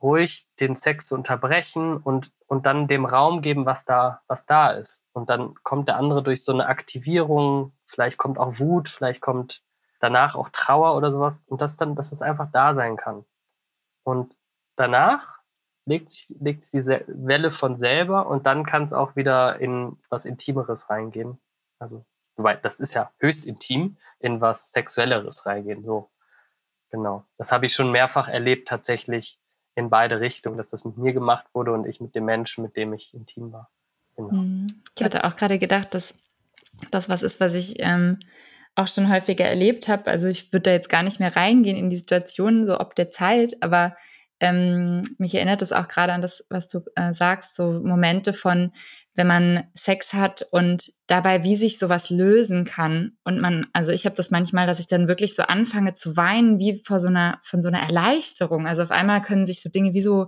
ruhig 0.00 0.46
den 0.60 0.76
Sex 0.76 1.08
zu 1.08 1.16
unterbrechen 1.16 1.96
und, 1.96 2.30
und 2.46 2.64
dann 2.64 2.86
dem 2.86 3.06
Raum 3.06 3.42
geben, 3.42 3.66
was 3.66 3.84
da, 3.84 4.22
was 4.28 4.46
da 4.46 4.70
ist. 4.70 5.04
Und 5.12 5.28
dann 5.30 5.54
kommt 5.64 5.88
der 5.88 5.96
andere 5.96 6.22
durch 6.22 6.44
so 6.44 6.52
eine 6.52 6.66
Aktivierung, 6.66 7.72
vielleicht 7.84 8.18
kommt 8.18 8.38
auch 8.38 8.60
Wut, 8.60 8.88
vielleicht 8.88 9.20
kommt 9.20 9.64
danach 9.98 10.36
auch 10.36 10.50
Trauer 10.50 10.94
oder 10.94 11.10
sowas 11.10 11.42
und 11.46 11.60
das 11.60 11.76
dann, 11.76 11.96
dass 11.96 12.12
es 12.12 12.22
einfach 12.22 12.52
da 12.52 12.74
sein 12.74 12.96
kann. 12.96 13.24
Und 14.04 14.36
danach 14.76 15.41
legt 15.84 16.10
sich, 16.10 16.26
legt 16.40 16.62
sich 16.62 16.70
diese 16.70 17.04
Welle 17.06 17.50
von 17.50 17.78
selber 17.78 18.26
und 18.26 18.46
dann 18.46 18.64
kann 18.64 18.84
es 18.84 18.92
auch 18.92 19.16
wieder 19.16 19.60
in 19.60 19.96
was 20.08 20.24
Intimeres 20.24 20.90
reingehen. 20.90 21.38
Also 21.78 22.04
Wobei, 22.36 22.56
das 22.56 22.80
ist 22.80 22.94
ja 22.94 23.10
höchst 23.18 23.44
intim, 23.44 23.96
in 24.20 24.40
was 24.40 24.72
Sexuelleres 24.72 25.44
reingehen. 25.46 25.84
So, 25.84 26.10
genau. 26.90 27.24
Das 27.36 27.52
habe 27.52 27.66
ich 27.66 27.74
schon 27.74 27.90
mehrfach 27.90 28.28
erlebt, 28.28 28.68
tatsächlich 28.68 29.38
in 29.74 29.90
beide 29.90 30.20
Richtungen, 30.20 30.58
dass 30.58 30.70
das 30.70 30.84
mit 30.84 30.96
mir 30.96 31.12
gemacht 31.12 31.46
wurde 31.52 31.72
und 31.72 31.86
ich 31.86 32.00
mit 32.00 32.14
dem 32.14 32.24
Menschen, 32.24 32.62
mit 32.62 32.76
dem 32.76 32.92
ich 32.92 33.14
intim 33.14 33.52
war. 33.52 33.70
Genau. 34.16 34.32
Mhm. 34.32 34.82
Ich 34.96 35.04
hatte 35.04 35.24
auch 35.24 35.36
gerade 35.36 35.58
gedacht, 35.58 35.94
dass 35.94 36.14
das 36.90 37.08
was 37.08 37.22
ist, 37.22 37.40
was 37.40 37.54
ich 37.54 37.76
ähm, 37.78 38.18
auch 38.74 38.88
schon 38.88 39.10
häufiger 39.10 39.44
erlebt 39.44 39.88
habe. 39.88 40.10
Also 40.10 40.26
ich 40.26 40.52
würde 40.52 40.64
da 40.64 40.70
jetzt 40.72 40.88
gar 40.88 41.02
nicht 41.02 41.20
mehr 41.20 41.36
reingehen 41.36 41.76
in 41.76 41.90
die 41.90 41.96
Situation, 41.98 42.66
so 42.66 42.80
ob 42.80 42.94
der 42.94 43.10
Zeit, 43.10 43.56
aber 43.60 43.96
ähm, 44.42 45.02
mich 45.18 45.36
erinnert 45.36 45.62
es 45.62 45.70
auch 45.70 45.86
gerade 45.86 46.12
an 46.12 46.20
das, 46.20 46.44
was 46.50 46.66
du 46.66 46.80
äh, 46.96 47.14
sagst, 47.14 47.54
so 47.54 47.72
Momente 47.72 48.32
von, 48.32 48.72
wenn 49.14 49.28
man 49.28 49.62
Sex 49.72 50.12
hat 50.14 50.44
und 50.50 50.92
dabei, 51.06 51.44
wie 51.44 51.54
sich 51.54 51.78
sowas 51.78 52.10
lösen 52.10 52.64
kann. 52.64 53.12
Und 53.22 53.40
man, 53.40 53.68
also 53.72 53.92
ich 53.92 54.04
habe 54.04 54.16
das 54.16 54.32
manchmal, 54.32 54.66
dass 54.66 54.80
ich 54.80 54.88
dann 54.88 55.06
wirklich 55.06 55.36
so 55.36 55.44
anfange 55.44 55.94
zu 55.94 56.16
weinen, 56.16 56.58
wie 56.58 56.82
vor 56.84 56.98
so 56.98 57.06
einer, 57.06 57.38
von 57.44 57.62
so 57.62 57.68
einer 57.68 57.82
Erleichterung. 57.82 58.66
Also 58.66 58.82
auf 58.82 58.90
einmal 58.90 59.22
können 59.22 59.46
sich 59.46 59.62
so 59.62 59.70
Dinge 59.70 59.94
wie 59.94 60.02
so 60.02 60.26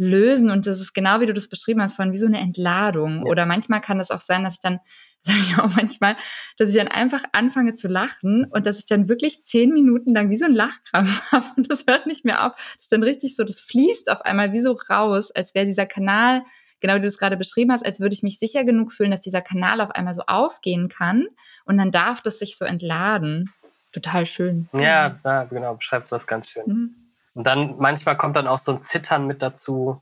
lösen 0.00 0.50
und 0.50 0.66
das 0.66 0.80
ist 0.80 0.94
genau 0.94 1.20
wie 1.20 1.26
du 1.26 1.34
das 1.34 1.48
beschrieben 1.48 1.82
hast, 1.82 1.94
von 1.94 2.12
wie 2.12 2.16
so 2.16 2.26
eine 2.26 2.40
Entladung. 2.40 3.18
Ja. 3.18 3.30
Oder 3.30 3.46
manchmal 3.46 3.82
kann 3.82 4.00
es 4.00 4.10
auch 4.10 4.20
sein, 4.20 4.44
dass 4.44 4.54
ich 4.54 4.60
dann, 4.60 4.80
sage 5.20 5.38
ich 5.38 5.58
auch 5.58 5.68
manchmal, 5.76 6.16
dass 6.56 6.70
ich 6.70 6.76
dann 6.76 6.88
einfach 6.88 7.22
anfange 7.32 7.74
zu 7.74 7.86
lachen 7.86 8.46
und 8.46 8.64
dass 8.64 8.78
ich 8.78 8.86
dann 8.86 9.10
wirklich 9.10 9.44
zehn 9.44 9.72
Minuten 9.74 10.14
lang 10.14 10.30
wie 10.30 10.38
so 10.38 10.46
ein 10.46 10.54
Lachkrampf 10.54 11.20
habe 11.32 11.44
und 11.56 11.70
das 11.70 11.84
hört 11.86 12.06
nicht 12.06 12.24
mehr 12.24 12.46
auf. 12.46 12.52
Das 12.54 12.84
ist 12.84 12.92
dann 12.92 13.02
richtig 13.02 13.36
so, 13.36 13.44
das 13.44 13.60
fließt 13.60 14.10
auf 14.10 14.22
einmal 14.22 14.52
wie 14.52 14.62
so 14.62 14.72
raus, 14.88 15.30
als 15.30 15.54
wäre 15.54 15.66
dieser 15.66 15.86
Kanal, 15.86 16.44
genau 16.80 16.94
wie 16.94 17.02
du 17.02 17.06
es 17.06 17.18
gerade 17.18 17.36
beschrieben 17.36 17.70
hast, 17.70 17.84
als 17.84 18.00
würde 18.00 18.14
ich 18.14 18.22
mich 18.22 18.38
sicher 18.38 18.64
genug 18.64 18.94
fühlen, 18.94 19.10
dass 19.10 19.20
dieser 19.20 19.42
Kanal 19.42 19.82
auf 19.82 19.90
einmal 19.90 20.14
so 20.14 20.22
aufgehen 20.26 20.88
kann 20.88 21.26
und 21.66 21.76
dann 21.76 21.90
darf 21.90 22.22
das 22.22 22.38
sich 22.38 22.56
so 22.56 22.64
entladen. 22.64 23.52
Total 23.92 24.24
schön. 24.24 24.70
Ja, 24.72 25.20
ja 25.22 25.44
genau, 25.44 25.74
beschreibst 25.74 26.10
du 26.10 26.16
was 26.16 26.26
ganz 26.26 26.48
schön. 26.48 26.62
Mhm. 26.66 27.09
Und 27.34 27.44
dann 27.44 27.76
manchmal 27.78 28.16
kommt 28.16 28.36
dann 28.36 28.48
auch 28.48 28.58
so 28.58 28.72
ein 28.72 28.82
Zittern 28.82 29.26
mit 29.26 29.42
dazu. 29.42 30.00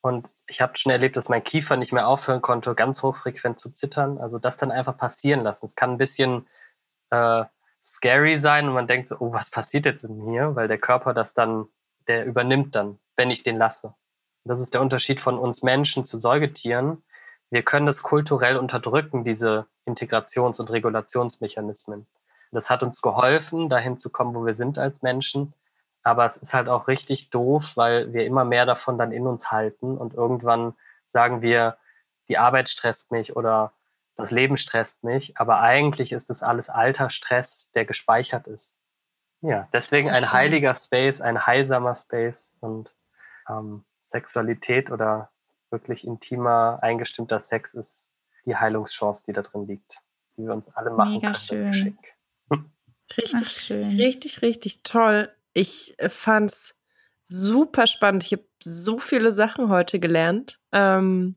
Und 0.00 0.28
ich 0.46 0.60
habe 0.60 0.76
schon 0.76 0.92
erlebt, 0.92 1.16
dass 1.16 1.28
mein 1.28 1.44
Kiefer 1.44 1.76
nicht 1.76 1.92
mehr 1.92 2.08
aufhören 2.08 2.42
konnte, 2.42 2.74
ganz 2.74 3.02
hochfrequent 3.02 3.58
zu 3.58 3.70
zittern. 3.70 4.18
Also 4.18 4.38
das 4.38 4.56
dann 4.56 4.70
einfach 4.70 4.96
passieren 4.96 5.42
lassen. 5.42 5.66
Es 5.66 5.76
kann 5.76 5.92
ein 5.92 5.98
bisschen 5.98 6.46
äh, 7.10 7.44
scary 7.82 8.36
sein 8.36 8.68
und 8.68 8.74
man 8.74 8.86
denkt 8.86 9.08
so, 9.08 9.16
oh, 9.18 9.32
was 9.32 9.50
passiert 9.50 9.86
jetzt 9.86 10.02
mit 10.04 10.12
mir? 10.12 10.54
Weil 10.56 10.68
der 10.68 10.78
Körper 10.78 11.14
das 11.14 11.34
dann, 11.34 11.66
der 12.08 12.24
übernimmt 12.24 12.74
dann, 12.74 12.98
wenn 13.16 13.30
ich 13.30 13.42
den 13.42 13.58
lasse. 13.58 13.94
Das 14.44 14.60
ist 14.60 14.74
der 14.74 14.80
Unterschied 14.80 15.20
von 15.20 15.38
uns 15.38 15.62
Menschen 15.62 16.04
zu 16.04 16.18
Säugetieren. 16.18 17.04
Wir 17.50 17.62
können 17.62 17.86
das 17.86 18.02
kulturell 18.02 18.56
unterdrücken, 18.56 19.24
diese 19.24 19.66
Integrations- 19.86 20.58
und 20.58 20.70
Regulationsmechanismen. 20.70 22.06
Das 22.50 22.68
hat 22.70 22.82
uns 22.82 23.00
geholfen, 23.00 23.68
dahin 23.68 23.98
zu 23.98 24.10
kommen, 24.10 24.34
wo 24.34 24.44
wir 24.44 24.54
sind 24.54 24.78
als 24.78 25.02
Menschen. 25.02 25.54
Aber 26.02 26.24
es 26.24 26.36
ist 26.36 26.54
halt 26.54 26.68
auch 26.68 26.88
richtig 26.88 27.30
doof, 27.30 27.72
weil 27.76 28.12
wir 28.12 28.26
immer 28.26 28.44
mehr 28.44 28.66
davon 28.66 28.98
dann 28.98 29.12
in 29.12 29.26
uns 29.26 29.50
halten 29.50 29.96
und 29.96 30.14
irgendwann 30.14 30.74
sagen 31.06 31.42
wir, 31.42 31.76
die 32.28 32.38
Arbeit 32.38 32.68
stresst 32.68 33.10
mich 33.12 33.36
oder 33.36 33.72
das 34.16 34.30
Leben 34.30 34.56
stresst 34.56 35.04
mich. 35.04 35.36
Aber 35.38 35.60
eigentlich 35.60 36.12
ist 36.12 36.30
es 36.30 36.42
alles 36.42 36.70
alter 36.70 37.10
Stress, 37.10 37.70
der 37.72 37.84
gespeichert 37.84 38.46
ist. 38.46 38.78
Ja, 39.42 39.68
deswegen 39.72 40.10
ein 40.10 40.32
heiliger 40.32 40.74
Space, 40.74 41.20
ein 41.20 41.46
heilsamer 41.46 41.94
Space 41.94 42.52
und 42.60 42.94
ähm, 43.48 43.84
Sexualität 44.02 44.90
oder 44.90 45.30
wirklich 45.70 46.06
intimer, 46.06 46.78
eingestimmter 46.82 47.40
Sex 47.40 47.74
ist 47.74 48.10
die 48.44 48.56
Heilungschance, 48.56 49.24
die 49.26 49.32
da 49.32 49.42
drin 49.42 49.66
liegt, 49.66 49.98
die 50.36 50.44
wir 50.44 50.52
uns 50.52 50.68
alle 50.76 50.90
machen 50.90 51.14
Mega 51.14 51.32
können, 51.32 51.36
schön. 51.36 51.58
das 51.58 51.70
Geschenk. 51.70 51.98
Richtig, 53.16 53.34
Ach, 53.34 53.50
schön. 53.50 53.96
richtig, 53.98 54.42
richtig 54.42 54.82
toll. 54.84 55.34
Ich 55.52 55.94
äh, 55.98 56.08
fand's 56.08 56.74
super 57.24 57.86
spannend. 57.86 58.24
Ich 58.24 58.32
habe 58.32 58.44
so 58.62 58.98
viele 58.98 59.32
Sachen 59.32 59.68
heute 59.68 60.00
gelernt 60.00 60.58
ähm, 60.72 61.36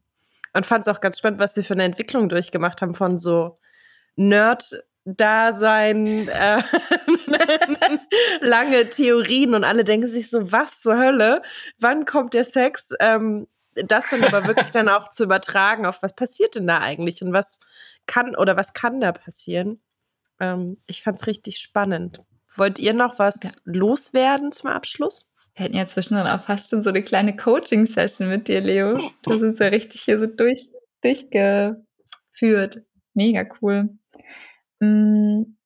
und 0.53 0.65
fand 0.65 0.87
es 0.87 0.89
auch 0.93 1.01
ganz 1.01 1.17
spannend, 1.17 1.39
was 1.39 1.55
wir 1.55 1.63
für 1.63 1.73
eine 1.73 1.83
Entwicklung 1.83 2.29
durchgemacht 2.29 2.81
haben 2.81 2.95
von 2.95 3.19
so 3.19 3.55
Nerd-Dasein, 4.15 6.27
äh, 6.27 6.63
lange 8.41 8.89
Theorien 8.89 9.53
und 9.53 9.63
alle 9.63 9.83
denken 9.83 10.07
sich 10.07 10.29
so, 10.29 10.51
was 10.51 10.81
zur 10.81 10.97
Hölle? 10.97 11.41
Wann 11.79 12.05
kommt 12.05 12.33
der 12.33 12.45
Sex? 12.45 12.93
Ähm, 12.99 13.47
das 13.75 14.09
dann 14.09 14.23
aber 14.23 14.47
wirklich 14.47 14.71
dann 14.71 14.87
auch 14.87 15.11
zu 15.11 15.25
übertragen 15.25 15.85
auf 15.85 16.01
was 16.01 16.15
passiert 16.15 16.55
denn 16.55 16.65
da 16.65 16.79
eigentlich 16.79 17.21
und 17.21 17.33
was 17.33 17.59
kann 18.05 18.35
oder 18.35 18.55
was 18.55 18.73
kann 18.73 19.01
da 19.01 19.11
passieren. 19.11 19.81
Ähm, 20.39 20.77
ich 20.87 21.03
fand 21.03 21.19
es 21.19 21.27
richtig 21.27 21.59
spannend. 21.59 22.21
Wollt 22.57 22.79
ihr 22.79 22.93
noch 22.93 23.19
was 23.19 23.43
ja. 23.43 23.49
loswerden 23.65 24.51
zum 24.51 24.69
Abschluss? 24.69 25.31
Wir 25.55 25.65
hatten 25.65 25.77
ja 25.77 25.87
zwischendrin 25.87 26.27
auch 26.27 26.41
fast 26.41 26.69
schon 26.69 26.83
so 26.83 26.89
eine 26.89 27.01
kleine 27.03 27.35
Coaching-Session 27.35 28.27
mit 28.27 28.47
dir, 28.47 28.61
Leo. 28.61 29.11
Du 29.23 29.39
sind 29.39 29.57
ja 29.59 29.67
richtig 29.67 30.01
hier 30.01 30.19
so 30.19 30.25
durch, 30.25 30.69
durchgeführt. 31.01 32.83
Mega 33.13 33.45
cool. 33.61 33.89
Hm, 34.81 35.57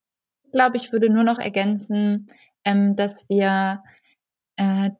ich 0.46 0.52
glaube, 0.52 0.78
ich 0.78 0.92
würde 0.92 1.10
nur 1.10 1.24
noch 1.24 1.40
ergänzen, 1.40 2.30
ähm, 2.64 2.96
dass 2.96 3.28
wir 3.30 3.84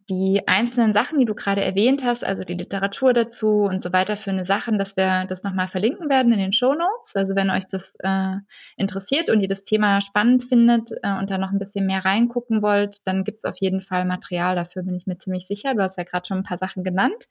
die 0.10 0.48
einzelnen 0.48 0.94
Sachen, 0.94 1.20
die 1.20 1.26
du 1.26 1.36
gerade 1.36 1.62
erwähnt 1.62 2.02
hast, 2.06 2.24
also 2.24 2.46
die 2.46 2.54
Literatur 2.54 3.12
dazu 3.12 3.64
und 3.64 3.84
so 3.84 3.92
weiter 3.92 4.16
für 4.16 4.30
eine 4.30 4.46
Sachen, 4.46 4.80
dass 4.80 4.96
wir 4.96 5.26
das 5.26 5.44
nochmal 5.44 5.68
verlinken 5.68 6.10
werden 6.10 6.32
in 6.32 6.40
den 6.40 6.54
Show 6.54 6.74
Notes. 6.74 7.14
Also 7.16 7.36
wenn 7.36 7.50
euch 7.50 7.68
das 7.68 7.94
äh, 8.00 8.36
interessiert 8.78 9.30
und 9.30 9.42
ihr 9.42 9.50
das 9.50 9.66
Thema 9.66 10.00
spannend 10.00 10.46
findet 10.46 10.92
äh, 11.04 11.12
und 11.20 11.30
da 11.30 11.38
noch 11.38 11.52
ein 11.52 11.60
bisschen 11.60 11.86
mehr 11.86 12.06
reingucken 12.06 12.62
wollt, 12.62 13.06
dann 13.06 13.26
gibt's 13.26 13.44
auf 13.44 13.58
jeden 13.58 13.82
Fall 13.82 14.06
Material 14.06 14.56
dafür, 14.56 14.84
bin 14.84 14.96
ich 14.96 15.08
mir 15.08 15.18
ziemlich 15.18 15.46
sicher. 15.46 15.74
Du 15.74 15.84
hast 15.84 15.98
ja 15.98 16.06
gerade 16.06 16.26
schon 16.26 16.38
ein 16.38 16.44
paar 16.44 16.60
Sachen 16.60 16.86
genannt. 16.86 17.28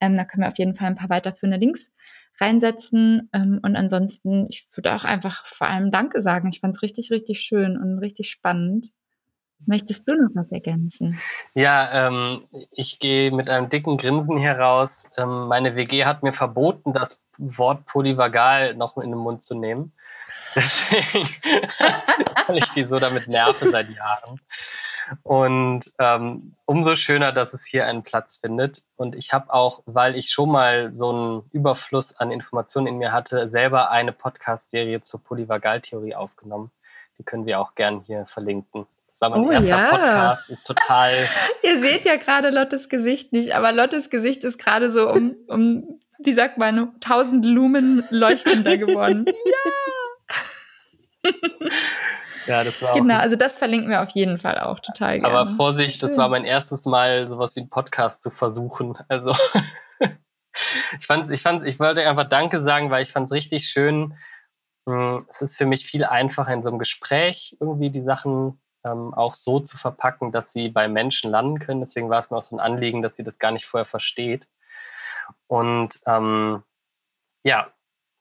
Ähm, 0.00 0.16
da 0.16 0.24
können 0.24 0.42
wir 0.42 0.48
auf 0.48 0.58
jeden 0.58 0.74
Fall 0.74 0.88
ein 0.88 0.96
paar 0.96 1.10
weiterführende 1.10 1.58
Links 1.58 1.92
reinsetzen. 2.40 3.28
Ähm, 3.32 3.60
und 3.62 3.76
ansonsten, 3.76 4.46
ich 4.48 4.66
würde 4.74 4.96
auch 4.96 5.04
einfach 5.04 5.46
vor 5.46 5.68
allem 5.68 5.92
Danke 5.92 6.22
sagen. 6.22 6.48
Ich 6.48 6.58
fand 6.58 6.74
es 6.74 6.82
richtig, 6.82 7.12
richtig 7.12 7.40
schön 7.40 7.76
und 7.76 7.98
richtig 8.00 8.30
spannend. 8.30 8.94
Möchtest 9.66 10.08
du 10.08 10.14
noch 10.14 10.30
was 10.34 10.50
ergänzen? 10.50 11.20
Ja, 11.54 12.08
ähm, 12.08 12.42
ich 12.70 12.98
gehe 12.98 13.30
mit 13.32 13.48
einem 13.48 13.68
dicken 13.68 13.98
Grinsen 13.98 14.38
heraus. 14.38 15.08
Ähm, 15.16 15.48
meine 15.48 15.76
WG 15.76 16.04
hat 16.04 16.22
mir 16.22 16.32
verboten, 16.32 16.92
das 16.92 17.20
Wort 17.36 17.84
polyvagal 17.86 18.74
noch 18.74 18.96
in 18.96 19.10
den 19.10 19.18
Mund 19.18 19.42
zu 19.42 19.54
nehmen. 19.54 19.92
Deswegen, 20.54 21.28
weil 22.46 22.58
ich 22.58 22.70
die 22.70 22.84
so 22.84 22.98
damit 22.98 23.28
nerve 23.28 23.70
seit 23.70 23.90
Jahren. 23.90 24.40
Und 25.22 25.92
ähm, 25.98 26.54
umso 26.64 26.96
schöner, 26.96 27.32
dass 27.32 27.54
es 27.54 27.64
hier 27.64 27.86
einen 27.86 28.02
Platz 28.02 28.36
findet. 28.36 28.82
Und 28.96 29.14
ich 29.14 29.32
habe 29.32 29.52
auch, 29.52 29.82
weil 29.86 30.16
ich 30.16 30.30
schon 30.30 30.50
mal 30.50 30.92
so 30.94 31.10
einen 31.10 31.42
Überfluss 31.52 32.16
an 32.16 32.30
Informationen 32.30 32.86
in 32.86 32.98
mir 32.98 33.12
hatte, 33.12 33.48
selber 33.48 33.90
eine 33.90 34.12
Podcast-Serie 34.12 35.00
zur 35.00 35.22
Polyvagaltheorie 35.22 36.14
aufgenommen. 36.14 36.70
Die 37.18 37.22
können 37.22 37.46
wir 37.46 37.60
auch 37.60 37.74
gern 37.74 38.00
hier 38.00 38.26
verlinken. 38.26 38.86
Das 39.18 39.30
war 39.30 39.30
mein 39.30 39.48
Oh, 39.48 39.50
erster 39.50 39.66
ja. 39.68 39.88
Podcast. 39.90 40.66
Total. 40.66 41.12
Ihr 41.62 41.80
seht 41.80 42.04
ja 42.04 42.16
gerade 42.16 42.50
Lottes 42.50 42.88
Gesicht 42.88 43.32
nicht, 43.32 43.54
aber 43.54 43.72
Lottes 43.72 44.10
Gesicht 44.10 44.44
ist 44.44 44.58
gerade 44.58 44.92
so 44.92 45.10
um, 45.10 45.34
um, 45.48 46.00
wie 46.18 46.32
sagt 46.34 46.58
man, 46.58 46.92
1000 46.94 47.44
Lumen 47.46 48.04
leuchtender 48.10 48.76
geworden. 48.78 49.26
Ja, 52.46 52.64
das 52.64 52.80
war 52.80 52.94
genau, 52.94 53.18
also 53.18 53.36
das 53.36 53.58
verlinken 53.58 53.90
wir 53.90 54.00
auf 54.00 54.08
jeden 54.10 54.38
Fall 54.38 54.58
auch 54.58 54.80
total 54.80 55.20
gerne. 55.20 55.36
Aber 55.38 55.54
Vorsicht, 55.56 56.02
das 56.02 56.16
war 56.16 56.30
mein 56.30 56.46
erstes 56.46 56.86
Mal, 56.86 57.28
sowas 57.28 57.54
wie 57.56 57.60
einen 57.60 57.68
Podcast 57.68 58.22
zu 58.22 58.30
versuchen. 58.30 58.96
Also 59.08 59.34
ich 60.98 61.06
fand's, 61.06 61.28
ich 61.28 61.42
fand's, 61.42 61.66
ich 61.66 61.78
wollte 61.78 62.08
einfach 62.08 62.26
Danke 62.28 62.62
sagen, 62.62 62.90
weil 62.90 63.02
ich 63.02 63.12
fand 63.12 63.26
es 63.26 63.32
richtig 63.32 63.68
schön. 63.68 64.14
Mm, 64.86 65.18
Es 65.28 65.42
ist 65.42 65.58
für 65.58 65.66
mich 65.66 65.84
viel 65.84 66.04
einfacher 66.06 66.54
in 66.54 66.62
so 66.62 66.70
einem 66.70 66.78
Gespräch 66.78 67.54
irgendwie 67.60 67.90
die 67.90 68.02
Sachen 68.02 68.58
ähm, 68.84 69.14
auch 69.14 69.34
so 69.34 69.60
zu 69.60 69.76
verpacken, 69.76 70.32
dass 70.32 70.52
sie 70.52 70.68
bei 70.68 70.88
Menschen 70.88 71.30
landen 71.30 71.58
können. 71.58 71.80
Deswegen 71.80 72.10
war 72.10 72.20
es 72.20 72.30
mir 72.30 72.36
auch 72.36 72.42
so 72.42 72.56
ein 72.56 72.60
Anliegen, 72.60 73.02
dass 73.02 73.16
sie 73.16 73.24
das 73.24 73.38
gar 73.38 73.50
nicht 73.50 73.66
vorher 73.66 73.86
versteht. 73.86 74.48
Und 75.46 76.00
ähm, 76.06 76.62
ja, 77.42 77.72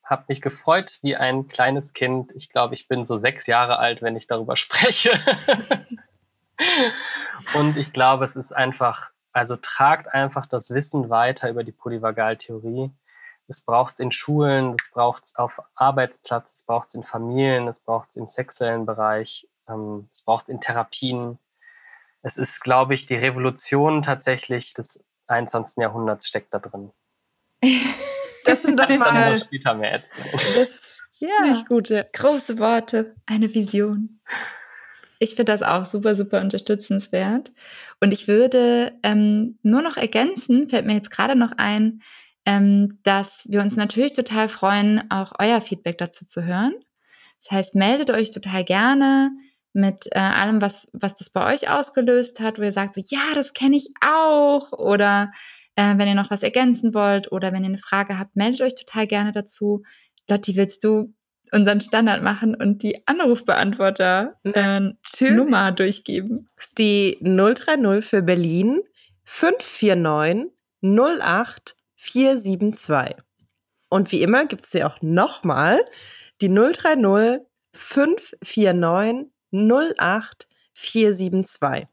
habe 0.03 0.25
mich 0.27 0.41
gefreut 0.41 0.99
wie 1.01 1.15
ein 1.15 1.47
kleines 1.47 1.93
Kind. 1.93 2.31
Ich 2.33 2.49
glaube, 2.49 2.73
ich 2.75 2.87
bin 2.87 3.05
so 3.05 3.17
sechs 3.17 3.45
Jahre 3.45 3.77
alt, 3.79 4.01
wenn 4.01 4.15
ich 4.15 4.27
darüber 4.27 4.57
spreche. 4.57 5.11
Und 7.53 7.77
ich 7.77 7.93
glaube, 7.93 8.25
es 8.25 8.35
ist 8.35 8.55
einfach, 8.55 9.11
also 9.31 9.57
tragt 9.57 10.13
einfach 10.13 10.45
das 10.45 10.69
Wissen 10.71 11.09
weiter 11.09 11.49
über 11.49 11.63
die 11.63 11.71
Polyvagaltheorie. 11.71 12.91
Es 13.47 13.61
braucht 13.61 13.93
es 13.93 13.99
in 13.99 14.11
Schulen, 14.11 14.75
es 14.77 14.89
braucht 14.91 15.25
es 15.25 15.35
auf 15.35 15.61
Arbeitsplatz, 15.75 16.53
es 16.53 16.63
braucht 16.63 16.89
es 16.89 16.95
in 16.95 17.03
Familien, 17.03 17.67
es 17.67 17.79
braucht 17.79 18.09
es 18.09 18.15
im 18.17 18.27
sexuellen 18.27 18.85
Bereich, 18.85 19.47
ähm, 19.69 20.07
es 20.11 20.21
braucht 20.21 20.45
es 20.45 20.49
in 20.49 20.61
Therapien. 20.61 21.37
Es 22.21 22.37
ist, 22.37 22.61
glaube 22.61 22.93
ich, 22.93 23.05
die 23.05 23.15
Revolution 23.15 24.01
tatsächlich 24.01 24.73
des 24.73 25.03
21. 25.27 25.77
Jahrhunderts 25.81 26.27
steckt 26.27 26.53
da 26.53 26.59
drin. 26.59 26.91
Das 28.45 28.63
sind 28.63 28.79
doch 28.79 28.87
mal. 28.97 29.39
später 29.41 29.73
mehr 29.73 29.91
erzählen. 29.91 30.55
Das 30.55 31.01
Ja. 31.19 31.27
finde 31.41 31.59
ich 31.59 31.65
gut. 31.65 31.89
Ja. 31.89 32.05
Große 32.13 32.59
Worte, 32.59 33.13
eine 33.25 33.53
Vision. 33.53 34.21
Ich 35.19 35.31
finde 35.35 35.51
das 35.51 35.63
auch 35.63 35.85
super, 35.85 36.15
super 36.15 36.39
unterstützenswert. 36.39 37.51
Und 37.99 38.13
ich 38.13 38.27
würde 38.29 38.97
ähm, 39.03 39.57
nur 39.63 39.81
noch 39.81 39.97
ergänzen, 39.97 40.69
fällt 40.69 40.85
mir 40.85 40.93
jetzt 40.93 41.09
gerade 41.11 41.35
noch 41.35 41.51
ein, 41.57 42.01
ähm, 42.45 42.97
dass 43.03 43.45
wir 43.49 43.61
uns 43.61 43.75
natürlich 43.75 44.13
total 44.13 44.47
freuen, 44.47 45.09
auch 45.11 45.33
euer 45.39 45.59
Feedback 45.59 45.97
dazu 45.97 46.25
zu 46.25 46.45
hören. 46.45 46.73
Das 47.43 47.51
heißt, 47.51 47.75
meldet 47.75 48.11
euch 48.11 48.31
total 48.31 48.63
gerne 48.63 49.31
mit 49.77 50.07
äh, 50.11 50.19
allem, 50.19 50.61
was, 50.61 50.87
was 50.91 51.15
das 51.15 51.29
bei 51.29 51.53
euch 51.53 51.69
ausgelöst 51.69 52.39
hat, 52.39 52.57
wo 52.57 52.63
ihr 52.63 52.73
sagt 52.73 52.95
so, 52.95 53.01
ja, 53.05 53.21
das 53.35 53.53
kenne 53.53 53.77
ich 53.77 53.93
auch. 54.01 54.73
Oder 54.73 55.31
äh, 55.75 55.97
wenn 55.97 56.07
ihr 56.07 56.15
noch 56.15 56.31
was 56.31 56.43
ergänzen 56.43 56.93
wollt 56.93 57.31
oder 57.31 57.53
wenn 57.53 57.63
ihr 57.63 57.69
eine 57.69 57.77
Frage 57.77 58.19
habt, 58.19 58.35
meldet 58.35 58.61
euch 58.61 58.75
total 58.75 59.07
gerne 59.07 59.31
dazu. 59.31 59.83
Lotti, 60.27 60.55
willst 60.55 60.83
du 60.83 61.13
unseren 61.51 61.79
Standard 61.79 62.23
machen 62.23 62.55
und 62.55 62.83
die 62.83 63.07
Anrufbeantworter 63.07 64.35
äh, 64.43 64.81
durchgeben? 65.71 66.49
Das 66.57 66.67
ist 66.67 66.77
die 66.79 67.17
030 67.21 68.03
für 68.03 68.21
Berlin 68.21 68.81
549 69.25 70.51
08 70.83 71.75
472. 71.95 73.23
Und 73.89 74.11
wie 74.11 74.21
immer 74.21 74.45
gibt 74.45 74.65
es 74.65 74.71
sie 74.71 74.83
auch 74.83 75.01
nochmal, 75.01 75.79
die 76.41 76.49
030 76.49 77.41
549 77.73 79.31
08 79.51 80.47
472. 80.73 81.87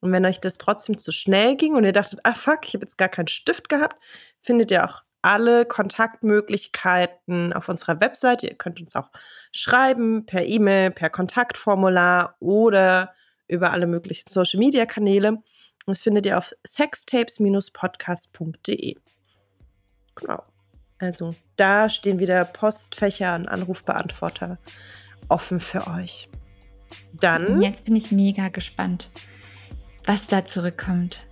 Und 0.00 0.12
wenn 0.12 0.24
euch 0.24 0.38
das 0.40 0.58
trotzdem 0.58 0.96
zu 0.98 1.10
schnell 1.10 1.56
ging 1.56 1.74
und 1.74 1.82
ihr 1.84 1.92
dachtet, 1.92 2.20
ah 2.22 2.34
fuck, 2.34 2.60
ich 2.66 2.74
habe 2.74 2.84
jetzt 2.84 2.98
gar 2.98 3.08
keinen 3.08 3.26
Stift 3.26 3.68
gehabt, 3.68 4.00
findet 4.40 4.70
ihr 4.70 4.84
auch 4.84 5.02
alle 5.22 5.66
Kontaktmöglichkeiten 5.66 7.52
auf 7.52 7.68
unserer 7.68 8.00
Webseite. 8.00 8.46
Ihr 8.46 8.54
könnt 8.54 8.80
uns 8.80 8.94
auch 8.94 9.10
schreiben 9.50 10.24
per 10.26 10.46
E-Mail, 10.46 10.92
per 10.92 11.10
Kontaktformular 11.10 12.36
oder 12.38 13.12
über 13.48 13.72
alle 13.72 13.88
möglichen 13.88 14.28
Social-Media-Kanäle. 14.28 15.42
Das 15.86 16.02
findet 16.02 16.26
ihr 16.26 16.38
auf 16.38 16.52
sextapes-podcast.de. 16.64 18.94
Genau. 20.14 20.44
Also 20.98 21.34
da 21.56 21.88
stehen 21.88 22.20
wieder 22.20 22.44
Postfächer 22.44 23.34
und 23.34 23.48
Anrufbeantworter 23.48 24.58
offen 25.28 25.60
für 25.60 25.86
euch. 25.86 26.28
Dann 27.12 27.60
Jetzt 27.60 27.84
bin 27.84 27.96
ich 27.96 28.12
mega 28.12 28.48
gespannt, 28.48 29.10
was 30.06 30.26
da 30.26 30.44
zurückkommt. 30.44 31.24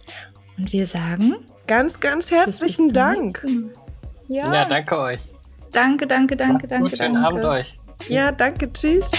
Und 0.58 0.72
wir 0.72 0.86
sagen 0.86 1.36
ganz, 1.66 2.00
ganz 2.00 2.30
herzlichen 2.30 2.92
Dank. 2.92 3.44
Ja, 4.28 4.52
Ja, 4.52 4.64
danke 4.64 4.98
euch. 4.98 5.20
danke, 5.72 6.06
danke, 6.06 6.36
danke, 6.36 6.52
Macht's 6.54 6.68
danke, 6.70 6.90
gut, 6.90 6.98
schönen 6.98 7.14
danke. 7.14 7.28
Abend 7.28 7.44
euch. 7.44 7.78
Ja, 8.08 8.32
danke, 8.32 8.72
tschüss. 8.72 9.10